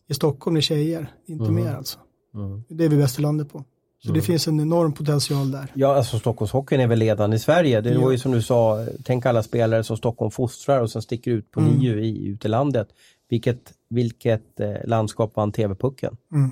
i 0.07 0.13
Stockholm 0.13 0.57
är 0.57 0.61
tjejer, 0.61 1.11
inte 1.26 1.51
mer 1.51 1.74
alltså. 1.74 1.99
Det 2.69 2.86
är 2.86 2.89
vi 2.89 2.97
bäst 2.97 3.19
i 3.19 3.21
landet 3.21 3.51
på. 3.51 3.63
Så 4.06 4.12
det 4.12 4.22
finns 4.22 4.47
en 4.47 4.60
enorm 4.60 4.93
potential 4.93 5.51
där. 5.51 5.68
Ja, 5.74 5.95
alltså 5.95 6.20
Stockholmshockeyn 6.20 6.82
är 6.82 6.88
väl 6.88 6.99
ledande 6.99 7.36
i 7.36 7.39
Sverige. 7.39 7.82
Det 7.82 7.97
var 7.97 8.01
Ja. 8.04 8.12
ju 8.12 8.18
som 8.18 8.32
du 8.32 8.41
sa, 8.41 8.86
tänk 9.04 9.26
alla 9.26 9.43
spelare 9.43 9.84
som 9.84 9.97
Stockholm 9.97 10.32
fostrar 10.32 10.80
och 10.82 10.91
sen 10.91 11.01
sticker 11.01 11.32
ut 11.32 11.51
på 11.51 11.60
Mm. 11.60 11.74
nio 11.74 11.93
i, 11.99 12.26
ut 12.28 12.45
i 12.45 12.47
landet. 12.47 12.88
Vilket, 13.30 13.74
vilket 13.89 14.60
eh, 14.60 14.74
landskap 14.86 15.36
vann 15.36 15.51
TV-pucken? 15.51 16.18
Mm. 16.34 16.51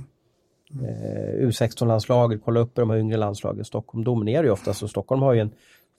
Eh, 0.82 1.48
U16-landslaget, 1.48 2.42
kolla 2.46 2.60
upp 2.60 2.76
de 2.76 2.90
här 2.90 2.98
yngre 2.98 3.18
landslagen. 3.18 3.66
Stockholm 3.66 4.04
dominerar 4.04 4.44
ju 4.44 4.50
oftast 4.52 4.84
och 4.84 4.90
Stockholm 4.90 5.22
har 5.22 5.34
ju 5.34 5.40
en 5.40 5.52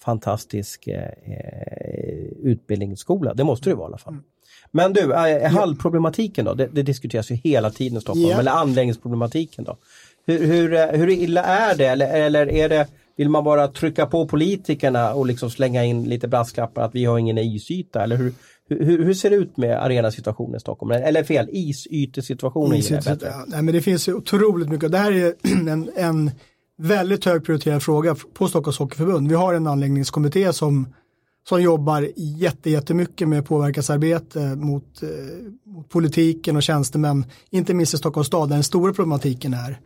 fantastisk 0.05 0.87
eh, 0.87 1.03
eh, 1.03 2.25
utbildningsskola. 2.43 3.35
Det 3.35 3.45
måste 3.45 3.71
det 3.71 3.75
vara 3.75 3.87
i 3.87 3.91
alla 3.91 3.99
fall. 3.99 4.13
Mm. 4.13 4.25
Men 4.71 4.93
du, 4.93 5.13
eh, 5.13 5.51
hallproblematiken 5.53 6.45
då? 6.45 6.55
Det, 6.55 6.67
det 6.73 6.83
diskuteras 6.83 7.31
ju 7.31 7.35
hela 7.35 7.71
tiden 7.71 7.99
i 7.99 8.01
Stockholm. 8.01 8.29
Ja. 8.31 8.39
Eller 8.39 8.53
anläggningsproblematiken 8.53 9.65
då? 9.65 9.77
Hur, 10.27 10.47
hur, 10.47 10.97
hur 10.97 11.11
illa 11.11 11.43
är 11.43 11.77
det? 11.77 11.87
Eller, 11.87 12.15
eller 12.15 12.51
är 12.51 12.69
det, 12.69 12.87
vill 13.17 13.29
man 13.29 13.45
bara 13.45 13.69
trycka 13.69 14.07
på 14.07 14.29
politikerna 14.29 15.15
och 15.15 15.27
liksom 15.27 15.51
slänga 15.51 15.85
in 15.85 16.05
lite 16.05 16.29
brasklappar 16.29 16.83
att 16.83 16.95
vi 16.95 17.05
har 17.05 17.19
ingen 17.19 17.39
isyta? 17.39 18.03
Eller 18.03 18.17
hur, 18.17 18.35
hur, 18.69 19.05
hur 19.05 19.15
ser 19.15 19.31
det 19.31 19.37
ut 19.37 19.57
med 19.57 19.85
arenasituationen 19.85 20.57
i 20.57 20.61
Stockholm? 20.61 20.91
Eller 20.91 21.25
fel, 21.25 21.49
isytesituationen 21.53 22.81
bättre. 22.91 23.17
Ja, 23.21 23.45
nej, 23.47 23.63
men 23.63 23.75
det 23.75 23.83
finns 23.83 24.09
otroligt 24.09 24.69
mycket. 24.69 24.93
Det 24.93 24.99
här 24.99 25.13
är 25.13 25.35
en, 25.69 25.91
en 25.97 26.31
väldigt 26.79 27.25
hög 27.25 27.45
prioriterad 27.45 27.83
fråga 27.83 28.17
på 28.35 28.49
Stockholms 28.49 28.79
Hockeyförbund. 28.79 29.29
Vi 29.29 29.35
har 29.35 29.55
en 29.55 29.67
anläggningskommitté 29.67 30.53
som, 30.53 30.95
som 31.49 31.63
jobbar 31.63 32.09
jätte, 32.17 32.71
jättemycket 32.71 33.29
med 33.29 33.47
påverkansarbete 33.47 34.57
mot, 34.57 35.03
eh, 35.03 35.09
mot 35.67 35.89
politiken 35.89 36.57
och 36.57 36.63
tjänstemän, 36.63 37.25
inte 37.51 37.75
minst 37.75 37.95
i 37.95 37.99
Stockholms 37.99 38.27
stad 38.27 38.49
där 38.49 38.57
den 38.57 38.65
stora 38.65 38.93
problematiken 38.93 39.55
är. 39.55 39.81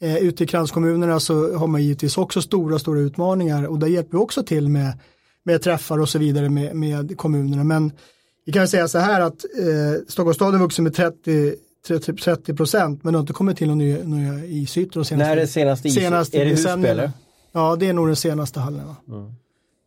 Eh, 0.00 0.16
ute 0.16 0.44
i 0.44 0.46
kranskommunerna 0.46 1.20
så 1.20 1.56
har 1.56 1.66
man 1.66 1.82
givetvis 1.82 2.18
också 2.18 2.42
stora, 2.42 2.78
stora 2.78 3.00
utmaningar 3.00 3.66
och 3.66 3.78
där 3.78 3.86
hjälper 3.86 4.10
vi 4.12 4.18
också 4.18 4.42
till 4.42 4.68
med, 4.68 4.98
med 5.42 5.62
träffar 5.62 5.98
och 6.00 6.08
så 6.08 6.18
vidare 6.18 6.48
med, 6.48 6.76
med 6.76 7.16
kommunerna. 7.16 7.64
Men 7.64 7.92
vi 8.44 8.52
kan 8.52 8.68
säga 8.68 8.88
så 8.88 8.98
här 8.98 9.20
att 9.20 9.44
eh, 9.58 10.02
Stockholms 10.08 10.36
stad 10.36 10.52
har 10.52 10.60
vuxit 10.60 10.82
med 10.82 10.94
30 10.94 11.54
30 12.24 12.54
procent 12.54 13.04
men 13.04 13.12
det 13.12 13.18
har 13.18 13.20
inte 13.22 13.32
kommit 13.32 13.56
till 13.56 13.68
några 13.74 14.02
nya, 14.04 14.44
isytor. 14.44 15.02
senaste- 15.02 15.16
När 15.16 15.32
är 15.32 15.36
det 15.40 15.46
senaste 15.46 15.88
is? 15.88 15.94
senaste 15.94 16.36
är 16.38 16.44
det 16.44 16.50
husspel 16.50 16.84
eller? 16.84 17.10
Ja, 17.52 17.76
det 17.76 17.88
är 17.88 17.92
nog 17.92 18.06
den 18.06 18.16
senaste 18.16 18.60
hallen. 18.60 18.86
va? 18.86 18.96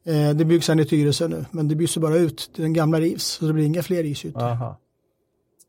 Eh, 0.05 0.29
det 0.35 0.45
byggs 0.45 0.69
en 0.69 0.79
i 0.79 0.85
Tyresö 0.85 1.27
nu, 1.27 1.45
men 1.51 1.67
det 1.67 1.75
byggs 1.75 1.97
ju 1.97 2.01
bara 2.01 2.15
ut. 2.17 2.49
Den 2.55 2.73
gamla 2.73 2.99
rivs, 2.99 3.23
så 3.23 3.45
det 3.45 3.53
blir 3.53 3.65
inga 3.65 3.83
fler 3.83 4.03
isytor. 4.03 4.41
Aha. 4.41 4.77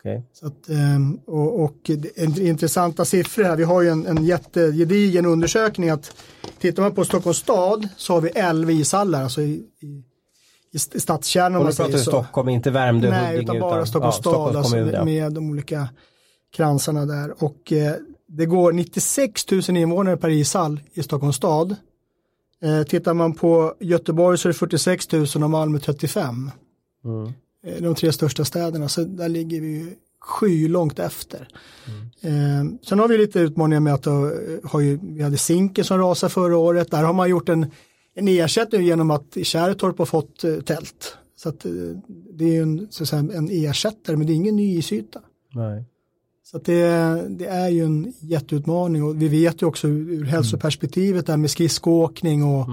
Okej. 0.00 0.22
Så 0.32 0.46
att, 0.46 0.68
ehm, 0.68 1.20
och, 1.26 1.64
och 1.64 1.90
intressanta 2.40 3.04
siffror 3.04 3.44
här. 3.44 3.56
Vi 3.56 3.64
har 3.64 3.82
ju 3.82 3.88
en, 3.88 4.06
en 4.06 4.24
jättegedigen 4.24 5.26
undersökning 5.26 5.90
att 5.90 6.16
tittar 6.58 6.82
man 6.82 6.94
på 6.94 7.04
Stockholms 7.04 7.38
stad 7.38 7.88
så 7.96 8.12
har 8.14 8.20
vi 8.20 8.28
11 8.28 8.72
ishallar, 8.72 9.22
alltså 9.22 9.42
i, 9.42 9.64
i, 9.80 10.02
i 10.72 10.76
st- 10.76 11.00
stadskärnan 11.00 11.60
Och 11.60 11.66
nu 11.66 11.72
pratar 11.72 11.98
så. 11.98 12.10
Stockholm, 12.10 12.48
inte 12.48 12.70
Värmdö, 12.70 13.10
Nej, 13.10 13.20
Huddinge, 13.26 13.42
utan 13.42 13.60
bara 13.60 13.86
Stockholms 13.86 14.16
ja, 14.16 14.20
stad, 14.20 14.32
Stockholms 14.32 14.56
alltså 14.56 14.72
kommun. 14.76 14.90
med, 14.90 15.04
med 15.04 15.32
de 15.32 15.50
olika 15.50 15.88
kransarna 16.56 17.06
där. 17.06 17.44
Och 17.44 17.72
eh, 17.72 17.94
det 18.28 18.46
går 18.46 18.72
96 18.72 19.50
000 19.50 19.62
invånare 19.76 20.16
per 20.16 20.28
ishall 20.30 20.80
i 20.92 21.02
Stockholms 21.02 21.36
stad. 21.36 21.76
Eh, 22.62 22.82
tittar 22.82 23.14
man 23.14 23.32
på 23.34 23.74
Göteborg 23.80 24.38
så 24.38 24.48
är 24.48 24.52
det 24.52 24.58
46 24.58 25.12
000 25.12 25.26
och 25.34 25.50
Malmö 25.50 25.78
35. 25.78 26.50
Mm. 27.04 27.32
Eh, 27.66 27.82
de 27.82 27.94
tre 27.94 28.12
största 28.12 28.44
städerna, 28.44 28.88
så 28.88 29.04
där 29.04 29.28
ligger 29.28 29.60
vi 29.60 29.68
ju 29.68 29.94
skylångt 30.20 30.98
efter. 30.98 31.48
Eh, 32.20 32.64
sen 32.88 32.98
har 32.98 33.08
vi 33.08 33.18
lite 33.18 33.40
utmaningar 33.40 33.80
med 33.80 33.94
att 33.94 34.06
eh, 34.06 34.28
har 34.64 34.80
ju, 34.80 34.98
vi 35.02 35.22
hade 35.22 35.38
Zinken 35.38 35.84
som 35.84 35.98
rasade 35.98 36.30
förra 36.30 36.56
året. 36.56 36.90
Där 36.90 37.02
har 37.02 37.12
man 37.12 37.30
gjort 37.30 37.48
en, 37.48 37.66
en 38.14 38.28
ersättning 38.28 38.82
genom 38.82 39.10
att 39.10 39.36
Kärrtorp 39.42 39.98
har 39.98 40.06
fått 40.06 40.44
eh, 40.44 40.56
tält. 40.56 41.16
Så 41.36 41.48
att, 41.48 41.64
eh, 41.64 41.72
det 42.08 42.44
är 42.44 42.52
ju 42.52 42.62
en, 42.62 42.86
så 42.90 43.02
att 43.02 43.08
säga, 43.08 43.20
en 43.34 43.48
ersättare 43.50 44.16
men 44.16 44.26
det 44.26 44.32
är 44.32 44.34
ingen 44.34 44.56
ny 44.56 44.78
isyta. 44.78 45.20
Nej. 45.54 45.84
Så 46.44 46.56
att 46.56 46.64
det, 46.64 46.84
det 47.28 47.46
är 47.46 47.68
ju 47.68 47.84
en 47.84 48.12
jätteutmaning 48.20 49.04
och 49.04 49.22
vi 49.22 49.28
vet 49.28 49.62
ju 49.62 49.66
också 49.66 49.88
ur 49.88 50.10
ur 50.10 50.24
hälsoperspektivet 50.24 51.26
där 51.26 51.36
med 51.36 51.50
skridskoåkning 51.50 52.44
och, 52.44 52.66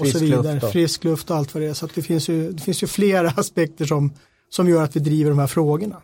och 0.00 0.06
så 0.06 0.18
Mm. 0.18 0.30
Vidare. 0.30 0.54
luft. 0.54 0.72
Frisk 0.72 1.04
luft 1.04 1.30
och 1.30 1.36
allt 1.36 1.54
vad 1.54 1.62
det 1.62 1.66
är. 1.68 1.74
Så 1.74 1.88
det 1.94 2.02
finns 2.02 2.28
ju, 2.28 2.52
det 2.52 2.62
finns 2.62 2.82
ju 2.82 2.86
flera 2.86 3.28
aspekter 3.36 3.84
som, 3.84 4.12
som 4.48 4.68
gör 4.68 4.82
att 4.82 4.96
vi 4.96 5.00
driver 5.00 5.30
de 5.30 5.38
här 5.38 5.46
frågorna. 5.46 5.96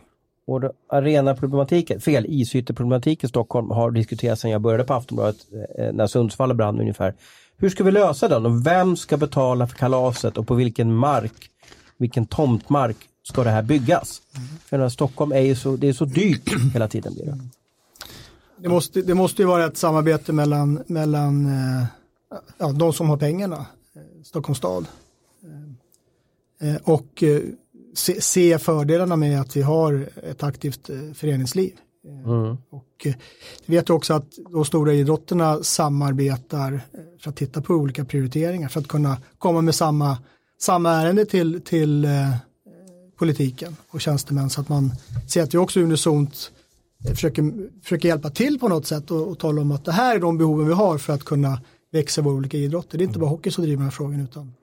Och 0.46 0.62
arenaproblematiken, 0.88 2.00
fel, 2.00 2.26
isyteproblematiken 2.28 3.26
i 3.26 3.28
Stockholm 3.28 3.70
har 3.70 3.90
diskuterats 3.90 4.42
sedan 4.42 4.50
jag 4.50 4.60
började 4.60 4.84
på 4.84 4.94
Aftonbladet 4.94 5.36
eh, 5.78 5.92
när 5.92 6.06
Sundsvall 6.06 6.54
brann 6.54 6.80
ungefär. 6.80 7.14
Hur 7.56 7.70
ska 7.70 7.84
vi 7.84 7.90
lösa 7.90 8.28
den 8.28 8.46
och 8.46 8.66
vem 8.66 8.96
ska 8.96 9.16
betala 9.16 9.66
för 9.66 9.76
kalaset 9.78 10.36
och 10.38 10.46
på 10.46 10.54
vilken 10.54 10.94
mark, 10.94 11.50
vilken 11.98 12.26
tomtmark 12.26 12.96
ska 13.22 13.44
det 13.44 13.50
här 13.50 13.62
byggas? 13.62 14.22
För 14.64 14.78
när 14.78 14.88
Stockholm 14.88 15.32
är 15.32 15.40
ju 15.40 15.56
så, 15.56 15.76
det 15.76 15.88
är 15.88 15.92
så 15.92 16.04
dyrt 16.04 16.72
hela 16.74 16.88
tiden. 16.88 17.14
Blir 17.14 17.24
det. 17.24 17.38
Det 18.58 18.68
måste, 18.68 19.02
det 19.02 19.14
måste 19.14 19.42
ju 19.42 19.48
vara 19.48 19.66
ett 19.66 19.76
samarbete 19.76 20.32
mellan, 20.32 20.82
mellan 20.86 21.46
eh, 21.46 21.84
ja, 22.58 22.72
de 22.72 22.92
som 22.92 23.08
har 23.08 23.16
pengarna, 23.16 23.66
Stockholms 24.24 24.58
stad. 24.58 24.86
Eh, 26.60 26.76
och 26.84 27.22
eh, 27.22 27.40
se, 27.94 28.20
se 28.20 28.58
fördelarna 28.58 29.16
med 29.16 29.40
att 29.40 29.56
vi 29.56 29.62
har 29.62 30.08
ett 30.22 30.42
aktivt 30.42 30.90
eh, 30.90 31.12
föreningsliv. 31.14 31.72
Eh, 32.08 32.56
Och 32.70 33.06
eh, 33.06 33.14
vi 33.66 33.76
vet 33.76 33.90
också 33.90 34.14
att 34.14 34.26
de 34.50 34.64
stora 34.64 34.92
idrotterna 34.94 35.62
samarbetar 35.62 36.72
eh, 36.72 36.80
för 37.20 37.30
att 37.30 37.36
titta 37.36 37.60
på 37.60 37.74
olika 37.74 38.04
prioriteringar 38.04 38.68
för 38.68 38.80
att 38.80 38.88
kunna 38.88 39.16
komma 39.38 39.60
med 39.60 39.74
samma, 39.74 40.18
samma 40.60 40.90
ärende 40.90 41.24
till, 41.24 41.60
till 41.60 42.04
eh, 42.04 42.34
politiken 43.18 43.76
och 43.88 44.00
tjänstemän 44.00 44.50
så 44.50 44.60
att 44.60 44.68
man 44.68 44.90
ser 45.28 45.42
att 45.42 45.54
vi 45.54 45.58
också 45.58 45.80
unisont 45.80 46.52
eh, 47.04 47.14
försöker, 47.14 47.52
försöker 47.82 48.08
hjälpa 48.08 48.30
till 48.30 48.58
på 48.58 48.68
något 48.68 48.86
sätt 48.86 49.10
och, 49.10 49.28
och 49.28 49.38
tala 49.38 49.60
om 49.60 49.72
att 49.72 49.84
det 49.84 49.92
här 49.92 50.16
är 50.16 50.20
de 50.20 50.38
behoven 50.38 50.66
vi 50.68 50.74
har 50.74 50.98
för 50.98 51.12
att 51.12 51.24
kunna 51.24 51.60
växa 51.92 52.22
våra 52.22 52.34
olika 52.34 52.56
idrotter. 52.56 52.98
Det 52.98 53.04
är 53.04 53.06
inte 53.06 53.18
bara 53.18 53.30
hockey 53.30 53.50
som 53.50 53.64
driver 53.64 53.76
den 53.76 53.84
här 53.84 53.90
frågan 53.90 54.20
utan 54.20 54.54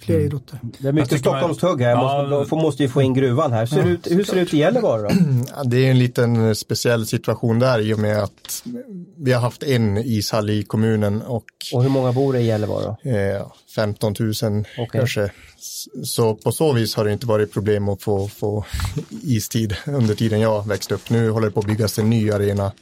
fler 0.00 0.14
Mm. 0.14 0.26
idrotter. 0.26 0.58
Det 0.78 0.88
är 0.88 0.92
mycket 0.92 1.18
Stockholmstugg 1.20 1.80
här, 1.80 1.90
Ja. 1.90 2.26
måste, 2.28 2.54
då 2.56 2.62
måste 2.62 2.82
ju 2.82 2.88
få 2.88 3.02
in 3.02 3.14
gruvan 3.14 3.52
här. 3.52 3.66
Ser 3.66 3.82
det 3.82 3.90
ut, 3.90 4.10
hur 4.10 4.24
ser 4.24 4.34
det 4.34 4.40
ut 4.42 4.54
i 4.54 4.58
Gällivare 4.58 5.02
då? 5.02 5.08
Ja, 5.56 5.64
Det 5.64 5.76
är 5.86 5.90
en 5.90 5.98
liten 5.98 6.54
speciell 6.54 7.06
situation 7.06 7.58
där 7.58 7.80
i 7.80 7.94
och 7.94 7.98
med 7.98 8.22
att 8.22 8.64
vi 9.16 9.32
har 9.32 9.40
haft 9.40 9.62
en 9.62 9.98
ishall 9.98 10.50
i 10.50 10.62
kommunen 10.62 11.22
och 11.22 11.44
Och 11.72 11.82
hur 11.82 11.90
många 11.90 12.12
bor 12.12 12.32
det 12.32 12.40
i 12.40 12.46
Gällivare 12.46 12.96
då? 13.04 13.10
eh, 13.10 13.46
15 13.74 14.14
000 14.20 14.32
Okej. 14.78 14.88
kanske. 14.92 15.30
Så 16.04 16.34
på 16.34 16.52
så 16.52 16.72
vis 16.72 16.94
har 16.94 17.04
det 17.04 17.12
inte 17.12 17.26
varit 17.26 17.52
problem 17.52 17.88
att 17.88 18.02
få, 18.02 18.28
få 18.28 18.64
istid 19.22 19.76
under 19.86 20.14
tiden 20.14 20.40
jag 20.40 20.68
växte 20.68 20.94
upp. 20.94 21.10
Nu 21.10 21.30
håller 21.30 21.46
det 21.46 21.52
på 21.52 21.60
att 21.60 21.66
byggas 21.66 21.98
en 21.98 22.10
ny 22.10 22.30
arena 22.30 22.72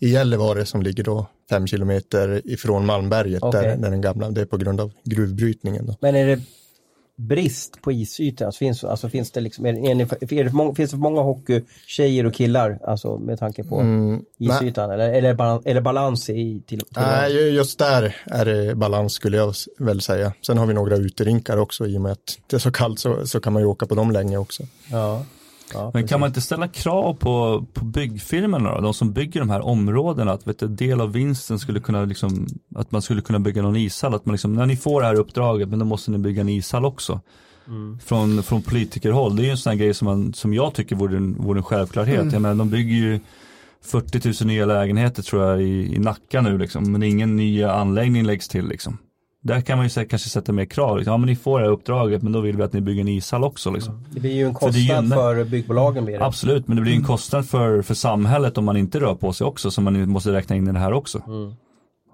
i 0.00 0.08
Gällivare 0.08 0.66
som 0.66 0.82
ligger 0.82 1.04
då 1.04 1.26
fem 1.50 1.66
kilometer 1.66 2.42
ifrån 2.44 2.86
Malmberget 2.86 3.42
Okej. 3.42 3.62
där, 3.62 3.76
där 3.76 3.90
den 3.90 4.00
gamla, 4.00 4.30
det 4.30 4.40
är 4.40 4.44
på 4.46 4.56
grund 4.56 4.80
av 4.80 4.92
gruvbrytningen. 5.04 5.86
Då. 5.86 5.94
Men 6.00 6.14
är 6.16 6.26
det 6.26 6.40
brist 7.16 7.82
på 7.82 7.92
isytor? 7.92 8.46
Alltså 8.46 8.58
finns, 8.58 8.84
alltså 8.84 9.08
finns 9.08 9.30
det 9.30 9.40
liksom, 9.40 9.66
är, 9.66 9.90
är 9.90 9.94
det, 9.94 10.32
är 10.40 10.44
det 10.44 10.52
många, 10.52 10.74
finns 10.74 10.90
det 10.90 10.94
för 10.96 11.02
många 11.02 11.20
hockeytjejer 11.22 12.26
och 12.26 12.34
killar? 12.34 12.78
Alltså 12.84 13.18
med 13.18 13.38
tanke 13.38 13.64
på 13.64 13.80
Mm, 13.80 14.22
isytan? 14.38 14.90
Eller, 14.90 15.12
eller, 15.12 15.28
är 15.30 15.34
balans, 15.34 15.62
är 15.66 15.74
det 15.74 15.80
balans 15.80 16.30
i 16.30 16.34
till, 16.34 16.62
till 16.66 16.86
Nej, 16.96 17.32
ju- 17.32 17.50
just 17.50 17.78
där 17.78 18.16
är 18.26 18.44
det 18.44 18.74
balans 18.74 19.12
skulle 19.12 19.36
jag 19.36 19.54
väl 19.78 20.00
säga. 20.00 20.32
Sen 20.46 20.58
har 20.58 20.66
vi 20.66 20.74
några 20.74 20.96
uterinkar 20.96 21.56
också 21.56 21.86
i 21.86 21.96
och 21.96 22.00
med 22.00 22.12
att 22.12 22.38
det 22.46 22.56
är 22.56 22.60
så 22.60 22.72
kallt 22.72 22.98
så, 22.98 23.26
så 23.26 23.40
kan 23.40 23.52
man 23.52 23.62
ju 23.62 23.66
åka 23.66 23.86
på 23.86 23.94
dem 23.94 24.10
länge 24.10 24.36
också. 24.36 24.62
Ja. 24.90 25.24
Ja 25.72 25.90
Men 25.94 26.08
kan 26.08 26.20
man 26.20 26.26
inte 26.26 26.40
ställa 26.40 26.68
krav 26.68 27.14
på, 27.14 27.66
på 27.72 27.84
byggfirmorna 27.84 28.74
då? 28.74 28.80
De 28.80 28.94
som 28.94 29.12
bygger 29.12 29.40
de 29.40 29.50
här 29.50 29.60
områdena, 29.60 30.32
att 30.32 30.46
vet 30.46 30.58
du, 30.58 30.68
del 30.68 31.00
av 31.00 31.12
vinsten 31.12 31.58
skulle 31.58 31.80
kunna 31.80 32.04
liksom, 32.04 32.46
att 32.74 32.92
man 32.92 33.02
skulle 33.02 33.22
kunna 33.22 33.38
bygga 33.38 33.62
någon 33.62 33.76
ishall, 33.76 34.14
att 34.14 34.26
man 34.26 34.32
liksom, 34.32 34.54
när 34.54 34.66
ni 34.66 34.76
får 34.76 35.00
det 35.00 35.06
här 35.06 35.14
uppdraget, 35.14 35.68
men 35.68 35.78
då 35.78 35.84
måste 35.84 36.10
ni 36.10 36.18
bygga 36.18 36.40
en 36.40 36.48
ishall 36.48 36.84
också. 36.84 37.20
Från, 38.04 38.42
från 38.42 38.62
politikerhåll, 38.62 39.36
det 39.36 39.42
är 39.42 39.44
ju 39.44 39.50
en 39.50 39.58
sån 39.58 39.70
här 39.70 39.78
grej 39.78 39.94
som, 39.94 40.06
man, 40.06 40.34
som 40.34 40.54
jag 40.54 40.74
tycker 40.74 40.96
vore 40.96 41.16
en, 41.16 41.34
vore 41.34 41.58
en 41.58 41.64
självklarhet. 41.64 42.32
Jag 42.32 42.42
menar, 42.42 42.54
de 42.54 42.70
bygger 42.70 42.94
ju 42.94 43.20
40 43.82 44.44
000 44.44 44.54
nya 44.54 44.66
lägenheter 44.66 45.22
tror 45.22 45.44
jag 45.44 45.62
i, 45.62 45.94
i 45.94 45.98
Nacka 45.98 46.40
nu 46.40 46.58
liksom, 46.58 46.92
men 46.92 47.02
ingen 47.02 47.36
ny 47.36 47.62
anläggning 47.64 48.24
läggs 48.24 48.48
till 48.48 48.68
liksom. 48.68 48.98
Där 49.42 49.60
kan 49.60 49.78
man 49.78 49.88
ju 49.88 50.04
kanske 50.04 50.28
sätta 50.28 50.52
mer 50.52 50.64
krav. 50.64 50.96
Liksom. 50.96 51.10
Ja 51.12 51.16
men 51.18 51.26
ni 51.26 51.36
får 51.36 51.58
det 51.58 51.64
här 51.64 51.72
uppdraget 51.72 52.22
men 52.22 52.32
då 52.32 52.40
vill 52.40 52.56
vi 52.56 52.62
att 52.62 52.72
ni 52.72 52.80
bygger 52.80 53.00
en 53.00 53.08
ishall 53.08 53.44
också. 53.44 53.70
Liksom. 53.70 54.04
Det 54.10 54.20
blir 54.20 54.32
ju 54.32 54.46
en 54.46 54.54
För 54.54 54.66
det 54.66 54.72
kostnad 54.72 55.04
gynnar- 55.04 55.16
för 55.16 55.44
byggbolagen. 55.44 56.04
Blir 56.04 56.18
det. 56.18 56.24
Absolut, 56.24 56.68
men 56.68 56.76
det 56.76 56.82
blir 56.82 56.94
en 56.94 57.04
kostnad 57.04 57.46
för, 57.48 57.82
för 57.82 57.94
samhället 57.94 58.58
om 58.58 58.64
man 58.64 58.76
inte 58.76 59.00
rör 59.00 59.14
på 59.14 59.32
sig 59.32 59.46
också, 59.46 59.70
så 59.70 59.80
man 59.80 59.94
ju 59.94 60.06
måste 60.06 60.32
räkna 60.32 60.56
in 60.56 60.68
i 60.68 60.72
det 60.72 60.78
här 60.78 60.92
också. 60.92 61.22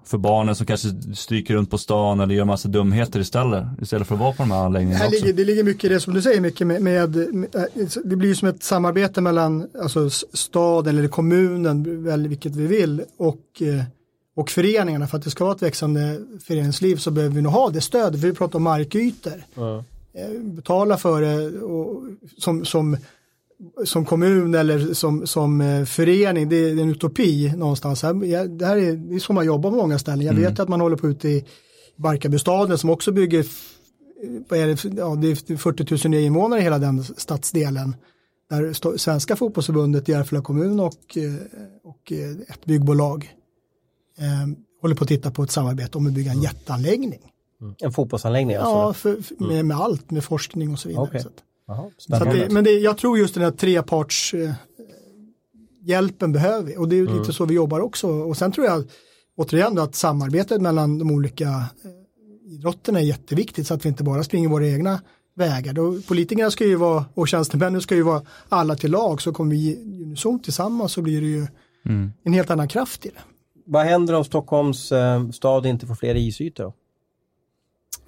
För 0.05 0.17
barnen 0.17 0.55
som 0.55 0.65
kanske 0.65 0.87
stryker 1.15 1.53
runt 1.53 1.69
på 1.71 1.77
stan 1.77 2.19
eller 2.19 2.35
gör 2.35 2.45
massa 2.45 2.67
dumheter 2.69 3.19
istället, 3.19 3.65
istället 3.81 4.07
för 4.07 4.15
att 4.15 4.21
vara 4.21 4.31
på 4.33 4.43
de 4.43 4.51
här 4.51 4.65
anläggningarna 4.65 4.99
Här 4.99 5.07
också. 5.07 5.25
ligger, 5.25 5.37
det 5.37 5.45
ligger 5.45 5.63
mycket 5.63 5.83
i 5.83 5.93
det 5.93 5.99
som 5.99 6.13
du 6.13 6.21
säger 6.21 6.41
mycket 6.41 6.67
med, 6.67 6.81
med, 6.81 7.15
med 7.33 7.47
det 8.05 8.15
blir 8.15 8.29
ju 8.29 8.35
som 8.35 8.47
ett 8.47 8.63
samarbete 8.63 9.21
mellan 9.21 9.67
alltså, 9.81 10.09
staden 10.33 10.97
eller 10.97 11.07
kommunen, 11.07 12.03
väl 12.03 12.27
vilket 12.27 12.55
vi 12.55 12.67
vill, 12.67 13.01
och, 13.17 13.61
eh, 13.61 13.83
och 14.35 14.49
föreningarna. 14.49 15.07
För 15.07 15.17
att 15.17 15.23
det 15.23 15.29
ska 15.29 15.43
vara 15.45 15.55
ett 15.55 15.61
växande 15.61 16.21
föreningsliv 16.43 16.95
så 16.95 17.11
behöver 17.11 17.35
vi 17.35 17.41
nog 17.41 17.51
ha 17.51 17.69
det 17.69 17.81
för 18.19 18.27
vi 18.27 18.33
pratar 18.33 18.59
om 18.59 18.63
markytor. 18.63 19.43
Eh, 20.13 20.41
Betala 20.41 20.97
för 20.97 21.21
det 21.21 21.59
och, 21.59 22.03
som, 22.37 22.65
som, 22.65 22.97
som 23.85 24.05
kommun 24.05 24.55
eller 24.55 24.93
som, 24.93 25.27
som 25.27 25.61
eh, 25.61 25.85
förening, 25.85 26.49
det 26.49 26.55
är 26.55 26.71
en 26.71 26.89
utopi 26.89 27.53
någonstans. 27.57 28.01
Det 28.01 28.07
här 28.65 28.77
är, 28.77 28.95
det 28.95 29.15
är 29.15 29.19
så 29.19 29.33
man 29.33 29.45
jobbar 29.45 29.69
på 29.71 29.75
många 29.77 29.99
ställen. 29.99 30.21
Jag 30.25 30.33
vet 30.33 30.59
att 30.59 30.69
man 30.69 30.81
håller 30.81 30.95
på 30.97 31.07
ute 31.09 31.29
i 31.29 31.45
Barkarbystaden 31.95 32.77
som 32.77 32.89
också 32.89 33.11
bygger 33.11 33.39
f- 33.39 33.71
vad 34.49 34.59
är 34.59 34.67
det, 34.67 34.83
ja, 34.99 35.15
det 35.15 35.51
är 35.51 35.57
40 35.57 36.07
000 36.07 36.11
nya 36.11 36.21
invånare 36.21 36.59
i 36.59 36.63
hela 36.63 36.77
den 36.79 37.03
stadsdelen. 37.03 37.95
Där 38.49 38.97
Svenska 38.97 39.35
fotbollsförbundet, 39.35 40.07
Järfälla 40.07 40.41
kommun 40.41 40.79
och, 40.79 41.17
eh, 41.17 41.33
och 41.83 42.11
eh, 42.11 42.29
ett 42.53 42.65
byggbolag 42.65 43.23
eh, 43.23 43.29
håller 44.81 44.95
på 44.95 45.03
att 45.03 45.07
titta 45.07 45.31
på 45.31 45.43
ett 45.43 45.51
samarbete 45.51 45.97
om 45.97 46.07
att 46.07 46.13
bygga 46.13 46.31
en 46.31 46.41
jätteanläggning. 46.41 47.19
En 47.81 47.91
fotbollsanläggning 47.91 48.55
alltså? 48.55 48.71
Ja, 48.71 48.93
för, 48.93 49.21
för, 49.21 49.47
med, 49.47 49.65
med 49.65 49.77
allt, 49.77 50.11
med 50.11 50.23
forskning 50.23 50.71
och 50.71 50.79
så 50.79 50.87
vidare. 50.87 51.03
Okej. 51.03 51.21
Så 51.21 51.27
att, 51.27 51.43
Jaha, 51.67 51.89
så 51.97 52.15
att 52.15 52.23
det, 52.23 52.49
men 52.49 52.63
det, 52.63 52.71
jag 52.71 52.97
tror 52.97 53.17
just 53.17 53.33
den 53.33 53.43
här 53.43 53.51
treparts 53.51 54.33
eh, 54.33 54.51
hjälpen 55.81 56.31
behöver 56.31 56.63
vi 56.63 56.77
och 56.77 56.89
det 56.89 56.95
är 56.95 56.97
ju 56.97 57.19
lite 57.19 57.33
så 57.33 57.45
vi 57.45 57.53
jobbar 57.53 57.79
också. 57.79 58.07
Och 58.07 58.37
sen 58.37 58.51
tror 58.51 58.65
jag 58.65 58.83
återigen 59.37 59.75
då 59.75 59.81
att 59.81 59.95
samarbetet 59.95 60.61
mellan 60.61 60.99
de 60.99 61.11
olika 61.11 61.47
eh, 61.47 62.53
idrotterna 62.53 62.99
är 62.99 63.03
jätteviktigt 63.03 63.67
så 63.67 63.73
att 63.73 63.85
vi 63.85 63.89
inte 63.89 64.03
bara 64.03 64.23
springer 64.23 64.49
våra 64.49 64.67
egna 64.67 65.01
vägar. 65.35 65.73
Då, 65.73 66.01
politikerna 66.01 66.51
ska 66.51 66.65
ju 66.65 66.75
vara 66.75 67.05
och 67.13 67.27
tjänstemännen 67.27 67.81
ska 67.81 67.95
ju 67.95 68.03
vara 68.03 68.21
alla 68.49 68.75
till 68.75 68.91
lag 68.91 69.21
så 69.21 69.33
kommer 69.33 69.51
vi 69.51 69.75
unisont 70.03 70.43
tillsammans 70.43 70.91
så 70.91 71.01
blir 71.01 71.21
det 71.21 71.27
ju 71.27 71.47
en 72.23 72.33
helt 72.33 72.49
annan 72.49 72.67
kraft 72.67 73.05
i 73.05 73.09
det. 73.09 73.21
Vad 73.65 73.85
händer 73.85 74.13
om 74.13 74.23
Stockholms 74.23 74.91
eh, 74.91 75.29
stad 75.29 75.65
inte 75.65 75.87
får 75.87 75.95
fler 75.95 76.15
isytor? 76.15 76.63
då? 76.63 76.73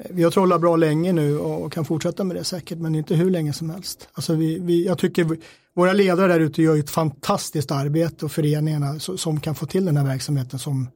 Vi 0.09 0.23
har 0.23 0.31
trollat 0.31 0.61
bra 0.61 0.75
länge 0.75 1.13
nu 1.13 1.39
och 1.39 1.73
kan 1.73 1.85
fortsätta 1.85 2.23
med 2.23 2.35
det 2.35 2.43
säkert, 2.43 2.77
men 2.77 2.95
inte 2.95 3.15
hur 3.15 3.29
länge 3.29 3.53
som 3.53 3.69
helst. 3.69 4.09
Alltså 4.13 4.35
vi, 4.35 4.59
vi, 4.59 4.85
jag 4.85 4.97
tycker 4.97 5.23
vi, 5.23 5.39
våra 5.73 5.93
ledare 5.93 6.27
där 6.33 6.39
ute 6.39 6.61
gör 6.61 6.77
ett 6.77 6.89
fantastiskt 6.89 7.71
arbete 7.71 8.25
och 8.25 8.31
föreningarna 8.31 8.93
so- 8.93 9.17
som 9.17 9.39
kan 9.39 9.55
få 9.55 9.65
till 9.65 9.85
den 9.85 9.97
här 9.97 10.05
verksamheten 10.05 10.59
som, 10.59 10.89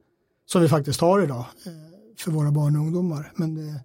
som 0.46 0.62
vi 0.62 0.68
faktiskt 0.68 1.00
har 1.00 1.22
idag 1.22 1.44
eh, 1.66 1.72
för 2.18 2.30
våra 2.30 2.50
barn 2.50 2.76
och 2.76 2.82
ungdomar. 2.82 3.32
Men 3.34 3.54
det, 3.54 3.80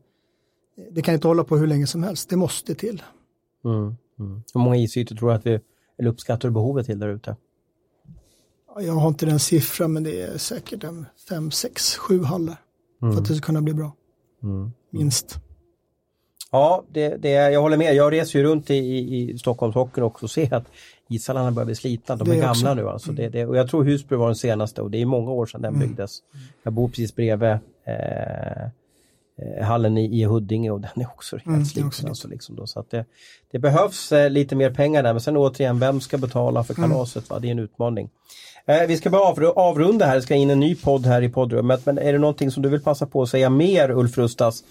det 0.92 1.02
kan 1.02 1.14
inte 1.14 1.28
hålla 1.28 1.44
på 1.44 1.58
hur 1.58 1.68
länge 1.68 1.88
som 1.88 2.04
helst, 2.04 2.30
det 2.30 2.36
måste 2.36 2.76
till. 2.76 3.04
Hur 4.54 4.60
många 4.60 4.76
isytor 4.76 5.16
tror 5.16 5.30
du 5.30 5.36
att 5.36 5.46
vi, 5.46 5.60
eller 6.00 6.10
uppskattar 6.10 6.50
behovet 6.50 6.86
till 6.86 7.00
där 7.00 7.10
ute? 7.10 7.36
Jag 8.82 8.94
har 8.94 9.08
inte 9.08 9.26
den 9.26 9.40
siffran, 9.40 9.94
men 9.94 10.04
det 10.04 10.22
är 10.22 10.38
säkert 10.38 10.84
en 10.84 11.06
fem, 11.30 11.52
sex, 11.52 11.96
sju 11.96 12.24
hallar 12.24 12.56
för 13.00 13.22
att 13.22 13.26
det 13.28 13.36
ska 13.36 13.46
kunna 13.46 13.62
bli 13.62 13.74
bra. 13.74 13.92
Minst. 14.92 15.40
Ja, 16.52 16.84
det, 16.94 17.10
det, 17.18 17.30
jag 17.30 17.62
håller 17.62 17.78
med. 17.78 17.96
Jag 17.96 18.14
reser 18.14 18.40
ju 18.40 18.46
runt 18.46 18.70
i, 18.70 18.74
i, 18.76 19.30
i 19.32 19.38
Stockholmshockeyn 19.38 20.04
också 20.04 20.26
och 20.26 20.32
ser 20.32 20.54
att 20.54 20.66
ishallarna 21.10 21.52
börjar 21.52 21.66
bli 21.66 21.76
slitna. 21.76 22.16
De 22.16 22.28
är 22.28 22.34
Det 22.36 22.40
gamla 22.42 22.52
också. 22.52 22.74
nu 22.74 22.90
alltså. 22.90 23.12
Det, 23.12 23.30
det, 23.30 23.46
och 23.46 23.58
jag 23.58 23.70
tror 23.70 23.84
Husby 23.84 24.16
var 24.16 24.26
den 24.28 24.36
senaste 24.36 24.82
och 24.82 24.92
det 24.92 25.02
är 25.02 25.06
många 25.06 25.32
år 25.32 25.46
sedan 25.46 25.62
den 25.62 25.80
byggdes. 25.80 26.20
Jag 26.64 26.74
bor 26.74 26.88
precis 26.88 27.16
bredvid 27.16 27.50
eh, 27.50 27.58
eh, 29.38 29.66
hallen 29.66 29.98
i, 29.98 30.22
i 30.22 30.24
Huddinge 30.24 30.72
och 30.72 30.82
den 30.82 30.92
är 31.02 31.08
också 31.08 31.36
helt 31.36 31.46
Mm, 31.46 31.60
det 31.60 31.64
är 31.64 31.68
sliten. 31.68 31.88
också 31.88 32.08
alltså, 32.08 32.28
liksom 32.28 32.56
då. 32.56 32.68
Så 32.68 32.80
att 32.80 32.90
det, 32.90 33.06
det 33.52 33.60
behövs 33.60 34.12
eh, 34.12 34.30
lite 34.30 34.56
mer 34.56 34.74
pengar 34.74 35.04
där 35.04 35.14
men 35.14 35.22
sen 35.22 35.38
återigen, 35.38 35.80
vem 35.80 36.02
ska 36.02 36.18
betala 36.18 36.64
för 36.64 36.78
Mm. 36.78 36.90
kalaset? 36.90 37.30
Va? 37.30 37.40
Det 37.40 37.48
är 37.48 37.52
en 37.52 37.60
utmaning. 37.60 38.10
Eh, 38.68 38.88
vi 38.88 38.98
ska 38.98 39.10
bara 39.10 39.34
avru- 39.34 39.54
avrunda 39.56 40.06
här, 40.06 40.16
det 40.16 40.22
ska 40.22 40.36
in 40.36 40.50
en 40.50 40.60
ny 40.60 40.76
podd 40.76 41.06
här 41.06 41.22
i 41.22 41.30
poddrummet. 41.30 41.86
Men 41.86 41.98
är 41.98 42.14
det 42.14 42.20
någonting 42.20 42.52
som 42.52 42.64
du 42.64 42.70
vill 42.70 42.82
passa 42.82 43.06
på 43.06 43.22
att 43.22 43.30
säga 43.30 43.50
mer 43.50 43.92
Ulf 43.92 44.18
Rustas? 44.18 44.64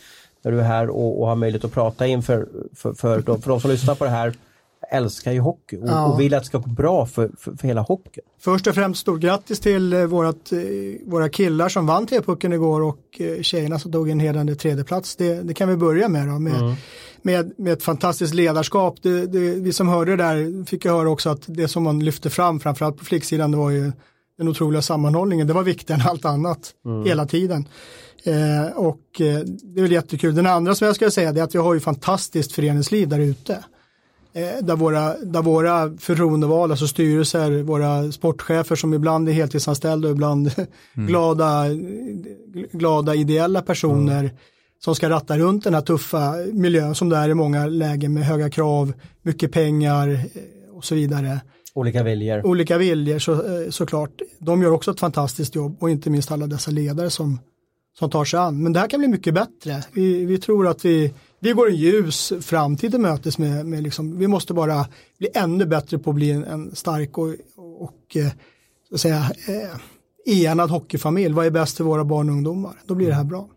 När 0.42 0.53
du 0.53 0.59
är 0.61 0.64
här 0.64 0.90
och, 0.90 1.20
och 1.20 1.26
har 1.28 1.36
möjlighet 1.36 1.64
att 1.64 1.72
prata 1.72 2.07
inför 2.07 2.49
för, 2.74 2.92
för, 2.94 3.20
de, 3.20 3.42
för 3.42 3.51
de 3.51 3.61
som 3.61 3.70
lyssnar 3.70 3.94
på 3.94 4.05
det 4.05 4.11
här 4.11 4.34
älskar 4.90 5.32
ju 5.32 5.40
hockey 5.40 5.76
och, 5.76 5.88
Ja. 5.88 6.07
och 6.07 6.20
vill 6.20 6.34
att 6.34 6.42
det 6.42 6.47
ska 6.47 6.59
gå 6.59 6.68
bra 6.70 7.07
för, 7.07 7.30
för, 7.38 7.53
för 7.57 7.68
hela 7.68 7.80
hockeyn. 7.80 8.24
Först 8.40 8.66
och 8.66 8.74
främst 8.74 9.01
stort 9.01 9.20
grattis 9.20 9.61
till 9.61 9.92
eh, 9.92 10.05
vårat, 10.05 10.53
eh, 10.53 10.59
våra 11.07 11.28
killar 11.28 11.68
som 11.68 11.86
vann 11.86 12.07
T-pucken 12.07 12.53
igår 12.53 12.82
och 12.82 13.20
tjejerna 13.40 13.78
som 13.78 13.92
tog 13.92 14.11
en 14.11 14.20
hedrande 14.20 14.55
tredjeplats. 14.55 15.16
Det, 15.16 15.34
det 15.42 15.55
kan 15.55 15.68
vi 15.68 15.76
börja 15.76 16.09
med 16.09 16.28
då, 16.28 16.38
med, 16.38 16.74
med, 17.27 17.53
med 17.59 17.72
ett 17.72 17.83
fantastiskt 17.83 18.35
ledarskap. 18.35 19.03
Det, 19.03 19.27
det, 19.27 19.39
vi 19.39 19.72
som 19.72 19.89
hörde 19.89 20.16
det 20.16 20.22
där 20.22 20.64
fick 20.64 20.85
ju 20.85 20.91
höra 20.91 21.11
också 21.11 21.31
att 21.31 21.43
det 21.47 21.68
som 21.68 21.83
man 21.83 22.05
lyfte 22.05 22.31
fram, 22.31 22.61
framförallt 22.61 22.97
på 22.97 23.05
flicksidan, 23.05 23.51
det 23.51 23.57
var 23.57 23.70
ju 23.70 23.93
den 24.39 24.49
otroliga 24.49 24.83
sammanhållningen. 24.83 25.47
Det 25.47 25.53
var 25.53 25.62
viktigare 25.62 26.01
än 26.01 26.09
allt 26.09 26.24
annat 26.24 26.74
hela 27.05 27.27
tiden. 27.27 27.68
Eh, 28.24 28.77
och 28.77 29.20
eh, 29.20 29.39
det 29.62 29.81
är 29.81 29.83
väl 29.83 29.93
jättekul. 29.93 30.35
Den 30.35 30.47
andra 30.47 30.74
som 30.74 30.87
jag 30.87 30.97
ska 30.97 31.11
säga 31.11 31.29
är 31.29 31.43
att 31.43 31.55
vi 31.55 31.59
har 31.59 31.74
ju 31.74 31.81
fantastiskt 31.81 32.53
föreningsliv 32.53 33.09
där 33.09 33.18
ute 33.18 33.64
eh, 34.33 34.64
där 34.64 34.77
våra, 34.77 35.16
där 35.16 35.43
våra 35.43 35.97
förtroendevalda, 35.99 36.72
alltså 36.72 36.89
styrelser, 36.89 37.62
våra 37.62 38.12
sportchefer 38.12 38.77
som 38.77 38.95
ibland 38.95 39.29
är 39.29 39.33
heltidsanställda 39.33 40.09
och 40.09 40.14
ibland 40.14 40.51
glada, 40.95 41.64
glada 42.72 43.14
ideella 43.14 43.62
personer 43.62 44.31
som 44.79 44.95
ska 44.95 45.11
ratta 45.11 45.39
runt 45.39 45.64
den 45.64 45.74
här 45.74 45.81
tuffa 45.81 46.35
miljön 46.53 46.95
som 46.95 47.09
det 47.09 47.16
är 47.16 47.29
i 47.29 47.35
många 47.35 47.66
lägen 47.66 48.14
med 48.14 48.24
höga 48.24 48.51
krav, 48.51 48.93
mycket 49.22 49.53
pengar 49.53 50.09
eh, 50.09 50.77
och 50.77 50.85
så 50.85 50.95
vidare. 50.95 51.41
Olika 51.74 52.03
viljor. 52.03 52.47
Olika 52.47 52.79
viljor 52.79 53.18
så, 53.18 53.33
eh, 53.33 53.70
såklart. 53.70 54.22
De 54.39 54.62
gör 54.62 54.70
också 54.70 54.91
ett 54.91 55.01
fantastiskt 55.01 55.55
jobb 55.55 55.77
och 55.81 55.91
inte 55.91 56.11
minst 56.11 56.33
alla 56.33 56.47
dessa 56.47 56.70
ledare 56.70 57.11
som, 57.11 57.41
som 57.99 58.11
tar 58.11 58.24
sig 58.24 58.41
an. 58.41 58.62
Men 58.62 58.72
det 58.72 58.81
här 58.81 58.89
kan 58.89 59.01
bli 59.01 59.09
mycket 59.09 59.35
bättre. 59.35 59.85
Vi, 59.93 60.24
vi 60.24 60.39
tror 60.39 60.66
att 60.66 60.85
vi, 60.85 61.14
vi 61.41 61.53
går 61.53 61.68
en 61.68 61.77
ljus 61.77 62.33
framtid 62.41 62.91
till 62.91 63.01
mötes 63.01 63.39
med, 63.39 63.66
med 63.66 63.83
liksom, 63.83 64.18
vi 64.18 64.27
måste 64.27 64.55
bara 64.55 64.87
bli 65.18 65.29
ännu 65.35 65.66
bättre 65.66 65.99
på 65.99 66.11
att 66.11 66.16
bli 66.16 66.31
en, 66.31 66.45
en 66.45 66.74
stark 66.74 67.18
och, 67.18 67.35
och 67.57 68.16
eh, 68.16 68.29
så 68.89 68.95
att 68.95 69.01
säga, 69.01 69.31
eh, 69.49 69.81
enad 70.45 70.70
hockeyfamilj. 70.70 71.35
Vad 71.35 71.47
är 71.47 71.51
bäst 71.51 71.77
för 71.77 71.85
våra 71.85 72.05
barn 72.05 72.29
och 72.29 72.35
ungdomar? 72.35 72.72
Då 72.87 72.95
blir 72.95 73.07
det 73.07 73.14
här 73.14 73.24
bra. 73.24 73.49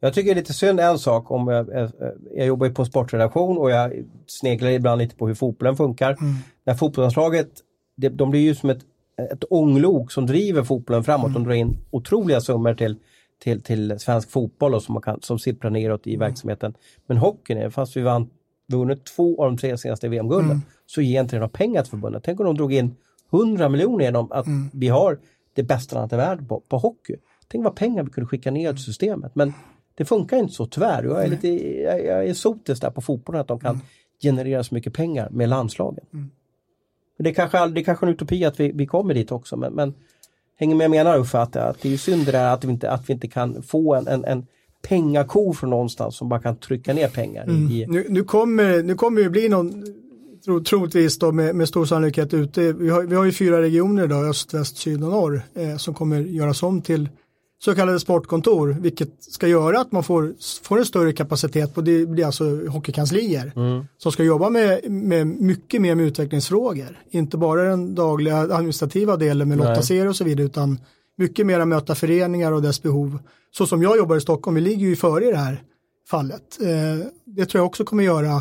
Jag 0.00 0.14
tycker 0.14 0.34
det 0.34 0.40
är 0.40 0.42
lite 0.42 0.52
synd 0.52 0.80
en 0.80 0.98
sak 0.98 1.30
om 1.30 1.48
jag, 1.48 1.68
jag, 1.68 1.90
jag 2.34 2.46
jobbar 2.46 2.66
ju 2.66 2.74
på 2.74 2.82
en 2.82 2.86
sportredaktion 2.86 3.58
och 3.58 3.70
jag 3.70 3.92
sneglar 4.26 4.70
ibland 4.70 4.98
lite 4.98 5.16
på 5.16 5.26
hur 5.26 5.34
fotbollen 5.34 5.76
funkar. 5.76 6.10
Mm. 6.10 6.34
När 6.64 6.74
fotbollslandslaget, 6.74 7.48
det, 7.96 8.08
de 8.08 8.30
blir 8.30 8.40
ju 8.40 8.54
som 8.54 8.70
ett, 8.70 8.80
ett 9.32 9.44
ånglok 9.50 10.12
som 10.12 10.26
driver 10.26 10.62
fotbollen 10.62 11.04
framåt. 11.04 11.34
De 11.34 11.44
drar 11.44 11.52
in 11.52 11.76
otroliga 11.90 12.40
summor 12.40 12.74
till, 12.74 12.96
till, 13.42 13.62
till 13.62 13.98
svensk 13.98 14.30
fotboll 14.30 14.74
och 14.74 14.82
som, 14.82 14.92
man 14.92 15.02
kan, 15.02 15.22
som 15.22 15.38
sipprar 15.38 15.70
neråt 15.70 16.06
i 16.06 16.16
verksamheten. 16.16 16.74
Men 17.06 17.16
hockeyn, 17.16 17.58
är, 17.58 17.70
fast 17.70 17.96
vi 17.96 18.00
vann 18.02 18.30
vunnit 18.72 19.04
två 19.04 19.42
av 19.42 19.50
de 19.50 19.58
tre 19.58 19.78
senaste 19.78 20.08
VM-gulden, 20.08 20.62
så 20.86 21.02
ger 21.02 21.20
inte 21.20 21.36
det 21.36 21.40
några 21.40 21.48
pengar 21.48 21.82
till 21.82 21.90
förbundet. 21.90 22.22
Tänk 22.24 22.40
om 22.40 22.46
de 22.46 22.56
drog 22.56 22.72
in 22.72 22.96
100 23.32 23.68
miljoner 23.68 24.04
genom 24.04 24.32
att 24.32 24.46
vi 24.72 24.88
har 24.88 25.18
det 25.54 25.62
bästa 25.62 25.96
landet 25.96 26.12
i 26.12 26.16
världen 26.16 26.48
på, 26.48 26.60
på 26.60 26.78
hockey. 26.78 27.16
Tänk 27.48 27.64
vad 27.64 27.76
pengar 27.76 28.02
vi 28.02 28.10
kunde 28.10 28.28
skicka 28.28 28.50
ner 28.50 28.72
till 28.72 28.84
systemet. 28.84 29.34
Men 29.34 29.54
det 29.98 30.04
funkar 30.04 30.36
inte 30.36 30.54
så 30.54 30.66
tyvärr. 30.66 31.04
Jag 31.04 31.24
är, 31.24 31.28
lite, 31.28 31.48
jag, 31.82 32.04
jag 32.04 32.26
är 32.26 32.34
sotis 32.34 32.80
där 32.80 32.90
på 32.90 33.00
fotbollen 33.00 33.40
att 33.40 33.48
de 33.48 33.60
kan 33.60 33.80
generera 34.22 34.64
så 34.64 34.74
mycket 34.74 34.94
pengar 34.94 35.28
med 35.30 35.48
landslagen. 35.48 36.04
Men 36.10 36.30
Det 37.18 37.30
är 37.30 37.34
kanske, 37.34 37.68
det 37.68 37.80
är 37.80 37.84
kanske 37.84 38.06
en 38.06 38.12
utopi 38.12 38.44
att 38.44 38.60
vi, 38.60 38.72
vi 38.74 38.86
kommer 38.86 39.14
dit 39.14 39.32
också 39.32 39.56
men, 39.56 39.72
men 39.72 39.94
hänger 40.56 40.74
med 40.74 40.84
jag 40.84 40.90
menar 40.90 41.18
Uffe 41.18 41.38
att, 41.38 41.56
att 41.56 41.82
det 41.82 41.92
är 41.92 41.96
synd 41.96 42.26
det 42.26 42.32
där 42.32 42.54
att 42.54 42.64
vi 42.64 42.70
inte, 42.70 42.90
att 42.90 43.08
vi 43.08 43.12
inte 43.12 43.28
kan 43.28 43.62
få 43.62 43.94
en, 43.94 44.08
en, 44.08 44.24
en 44.24 44.46
pengako 44.88 45.52
från 45.52 45.70
någonstans 45.70 46.16
som 46.16 46.28
bara 46.28 46.40
kan 46.40 46.56
trycka 46.56 46.94
ner 46.94 47.08
pengar 47.08 47.50
i, 47.50 47.52
i 47.52 47.86
Nu, 47.88 48.06
nu, 48.08 48.24
kommer, 48.24 48.82
nu 48.82 48.94
kommer 48.94 49.22
det 49.22 49.30
bli 49.30 49.48
någon, 49.48 49.84
tro, 50.44 50.60
troligtvis 50.60 51.18
då 51.18 51.32
med, 51.32 51.54
med 51.54 51.68
stor 51.68 51.84
sannolikhet 51.84 52.34
ute, 52.34 52.72
vi 52.72 52.88
har, 52.88 53.02
vi 53.02 53.16
har 53.16 53.24
ju 53.24 53.32
fyra 53.32 53.62
regioner 53.62 54.04
idag, 54.04 54.28
öst, 54.28 54.54
väst, 54.54 54.76
syd 54.76 55.04
och 55.04 55.10
norr, 55.10 55.42
eh, 55.54 55.76
som 55.76 55.94
kommer 55.94 56.20
göras 56.20 56.62
om 56.62 56.82
till 56.82 57.08
så 57.64 57.74
kallade 57.74 58.00
sportkontor, 58.00 58.76
vilket 58.80 59.22
ska 59.24 59.48
göra 59.48 59.80
att 59.80 59.92
man 59.92 60.04
får, 60.04 60.34
får 60.62 60.78
en 60.78 60.84
större 60.84 61.12
kapacitet 61.12 61.74
på, 61.74 61.80
det 61.80 62.06
blir 62.06 62.26
alltså 62.26 62.66
hockeykanslier, 62.66 63.52
som 63.98 64.12
ska 64.12 64.24
jobba 64.24 64.50
med, 64.50 64.90
med 64.90 65.26
mycket 65.26 65.80
mer 65.82 65.94
med 65.94 66.06
utvecklingsfrågor. 66.06 66.98
Inte 67.10 67.36
bara 67.36 67.62
den 67.62 67.94
dagliga 67.94 68.36
administrativa 68.36 69.16
delen 69.16 69.48
med 69.48 69.58
Nej. 69.58 69.68
lotta 69.68 70.08
och 70.08 70.16
så 70.16 70.24
vidare, 70.24 70.46
utan 70.46 70.78
mycket 71.16 71.46
mer 71.46 71.60
att 71.60 71.68
möta 71.68 71.94
föreningar 71.94 72.52
och 72.52 72.62
dess 72.62 72.82
behov. 72.82 73.18
Så 73.50 73.66
som 73.66 73.82
jag 73.82 73.96
jobbar 73.96 74.16
i 74.16 74.20
Stockholm, 74.20 74.54
vi 74.54 74.60
ligger 74.60 74.86
ju 74.86 74.96
före 74.96 75.28
i 75.28 75.30
det 75.30 75.38
här 75.38 75.62
fallet. 76.10 76.58
Eh, 76.60 77.06
det 77.24 77.46
tror 77.46 77.60
jag 77.60 77.66
också 77.66 77.84
kommer 77.84 78.04
göra 78.04 78.34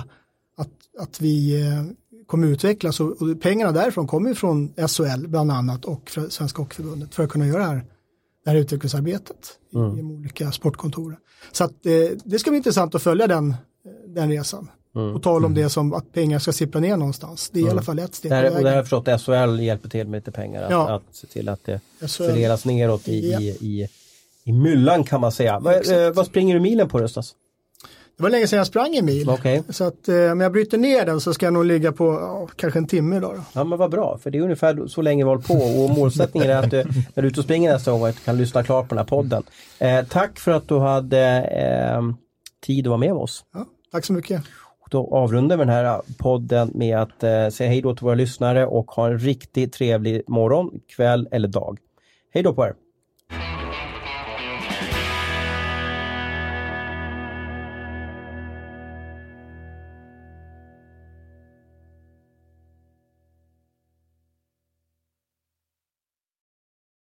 att, 0.57 0.69
att 0.99 1.21
vi 1.21 1.61
eh, 1.61 1.83
kommer 2.27 2.47
utvecklas 2.47 2.99
och, 2.99 3.41
pengarna 3.41 3.71
därifrån 3.71 4.07
kommer 4.07 4.29
ju 4.29 4.35
från 4.35 4.73
SHL 4.87 5.27
bland 5.27 5.51
annat 5.51 5.85
och 5.85 6.17
Svenska 6.29 6.61
Hockeyförbundet 6.61 7.15
för 7.15 7.23
att 7.23 7.29
kunna 7.29 7.47
göra 7.47 7.59
det 7.59 7.65
här, 7.65 7.85
det 8.51 8.51
här 8.57 8.57
utvecklingsarbetet 8.59 9.37
i, 9.73 9.77
i 9.77 9.79
de 9.79 10.11
olika 10.11 10.51
sportkontoren. 10.51 11.17
Så 11.51 11.63
att, 11.63 11.85
eh, 11.85 11.91
det 12.23 12.39
ska 12.39 12.51
bli 12.51 12.57
intressant 12.57 12.95
att 12.95 13.01
följa 13.03 13.27
den, 13.27 13.55
den 14.07 14.29
resan. 14.29 14.69
På 15.13 15.19
tal 15.19 15.45
om 15.45 15.53
det 15.53 15.69
som 15.69 15.93
att 15.93 16.13
pengar 16.13 16.39
ska 16.39 16.51
sippra 16.53 16.81
ner 16.81 16.97
någonstans. 16.97 17.49
Det 17.53 17.59
är 17.59 17.65
i 17.65 17.69
alla 17.69 17.81
fall 17.81 17.99
ett 17.99 18.15
steg 18.15 18.31
Det 18.31 18.35
här, 18.35 18.49
på 18.49 18.55
och 18.57 18.63
det 18.63 18.69
här 18.69 18.75
har 18.75 18.75
vägen. 18.75 18.75
jag 18.77 18.85
förstått 18.85 19.07
att 19.37 19.55
SHL 19.55 19.59
hjälper 19.63 19.89
till 19.89 20.07
med 20.07 20.17
lite 20.17 20.31
pengar. 20.31 20.63
Att, 20.63 20.71
Ja. 20.71 20.89
att 20.95 21.03
se 21.11 21.27
till 21.27 21.49
att 21.49 21.63
det 21.65 21.79
SHL. 21.99 22.07
fördelas 22.07 22.65
neråt 22.65 23.07
i, 23.07 23.11
i, 23.11 23.47
i, 23.61 23.87
i 24.43 24.51
myllan 24.53 25.03
kan 25.03 25.21
man 25.21 25.31
säga. 25.31 25.59
Vad, 25.59 25.91
eh, 25.91 26.11
vad 26.13 26.25
springer 26.25 26.53
du 26.55 26.59
milen 26.61 26.89
på 26.89 26.99
Röstas? 26.99 27.35
Det 28.17 28.23
var 28.23 28.29
länge 28.29 28.47
sedan 28.47 28.57
jag 28.57 28.67
sprang 28.67 28.95
en 28.95 29.05
mil. 29.05 29.29
Okej. 29.29 29.63
Så 29.69 29.83
att 29.83 30.07
eh, 30.07 30.31
om 30.31 30.41
jag 30.41 30.51
bryter 30.51 30.77
ner 30.77 31.05
den 31.05 31.21
så 31.21 31.33
ska 31.33 31.45
jag 31.45 31.53
nog 31.53 31.65
ligga 31.65 31.91
på 31.91 32.05
ja, 32.05 32.47
kanske 32.55 32.79
en 32.79 32.87
timme 32.87 33.17
idag. 33.17 33.35
Då. 33.35 33.41
Ja 33.53 33.63
men 33.63 33.79
vad 33.79 33.91
bra, 33.91 34.17
för 34.17 34.31
det 34.31 34.37
är 34.37 34.41
ungefär 34.41 34.87
så 34.87 35.01
länge 35.01 35.23
vi 35.23 35.27
håller 35.27 35.41
på 35.41 35.53
och 35.53 35.89
målsättningen 35.89 36.49
är 36.49 36.55
att 36.55 36.71
du, 36.71 36.77
när 36.77 37.13
du 37.15 37.21
är 37.21 37.25
ute 37.25 37.39
och 37.39 37.43
springer 37.43 37.73
nästa 37.73 37.91
gång 37.91 38.05
att 38.05 38.15
du 38.15 38.21
kan 38.21 38.37
lyssna 38.37 38.63
klart 38.63 38.89
på 38.89 38.95
den 38.95 38.97
här 38.97 39.05
podden. 39.05 39.43
Eh, 39.79 40.05
tack 40.05 40.39
för 40.39 40.51
att 40.51 40.67
du 40.67 40.79
hade 40.79 41.41
eh, 41.41 42.01
tid 42.65 42.87
att 42.87 42.89
vara 42.89 42.99
med 42.99 43.13
oss. 43.13 43.45
Ja, 43.53 43.65
tack 43.91 44.05
så 44.05 44.13
mycket. 44.13 44.41
Och 44.79 44.87
då 44.91 45.09
avrundar 45.15 45.57
vi 45.57 45.61
den 45.61 45.73
här 45.73 46.01
podden 46.17 46.71
med 46.73 46.97
att 46.97 47.23
eh, 47.23 47.49
säga 47.49 47.69
hej 47.69 47.81
då 47.81 47.95
till 47.95 48.03
våra 48.03 48.15
lyssnare 48.15 48.65
och 48.65 48.91
ha 48.91 49.07
en 49.07 49.19
riktigt 49.19 49.73
trevlig 49.73 50.23
morgon, 50.27 50.71
kväll 50.95 51.27
eller 51.31 51.47
dag. 51.47 51.79
Hej 52.33 52.43
då 52.43 52.53
på 52.53 52.65
er! 52.65 52.73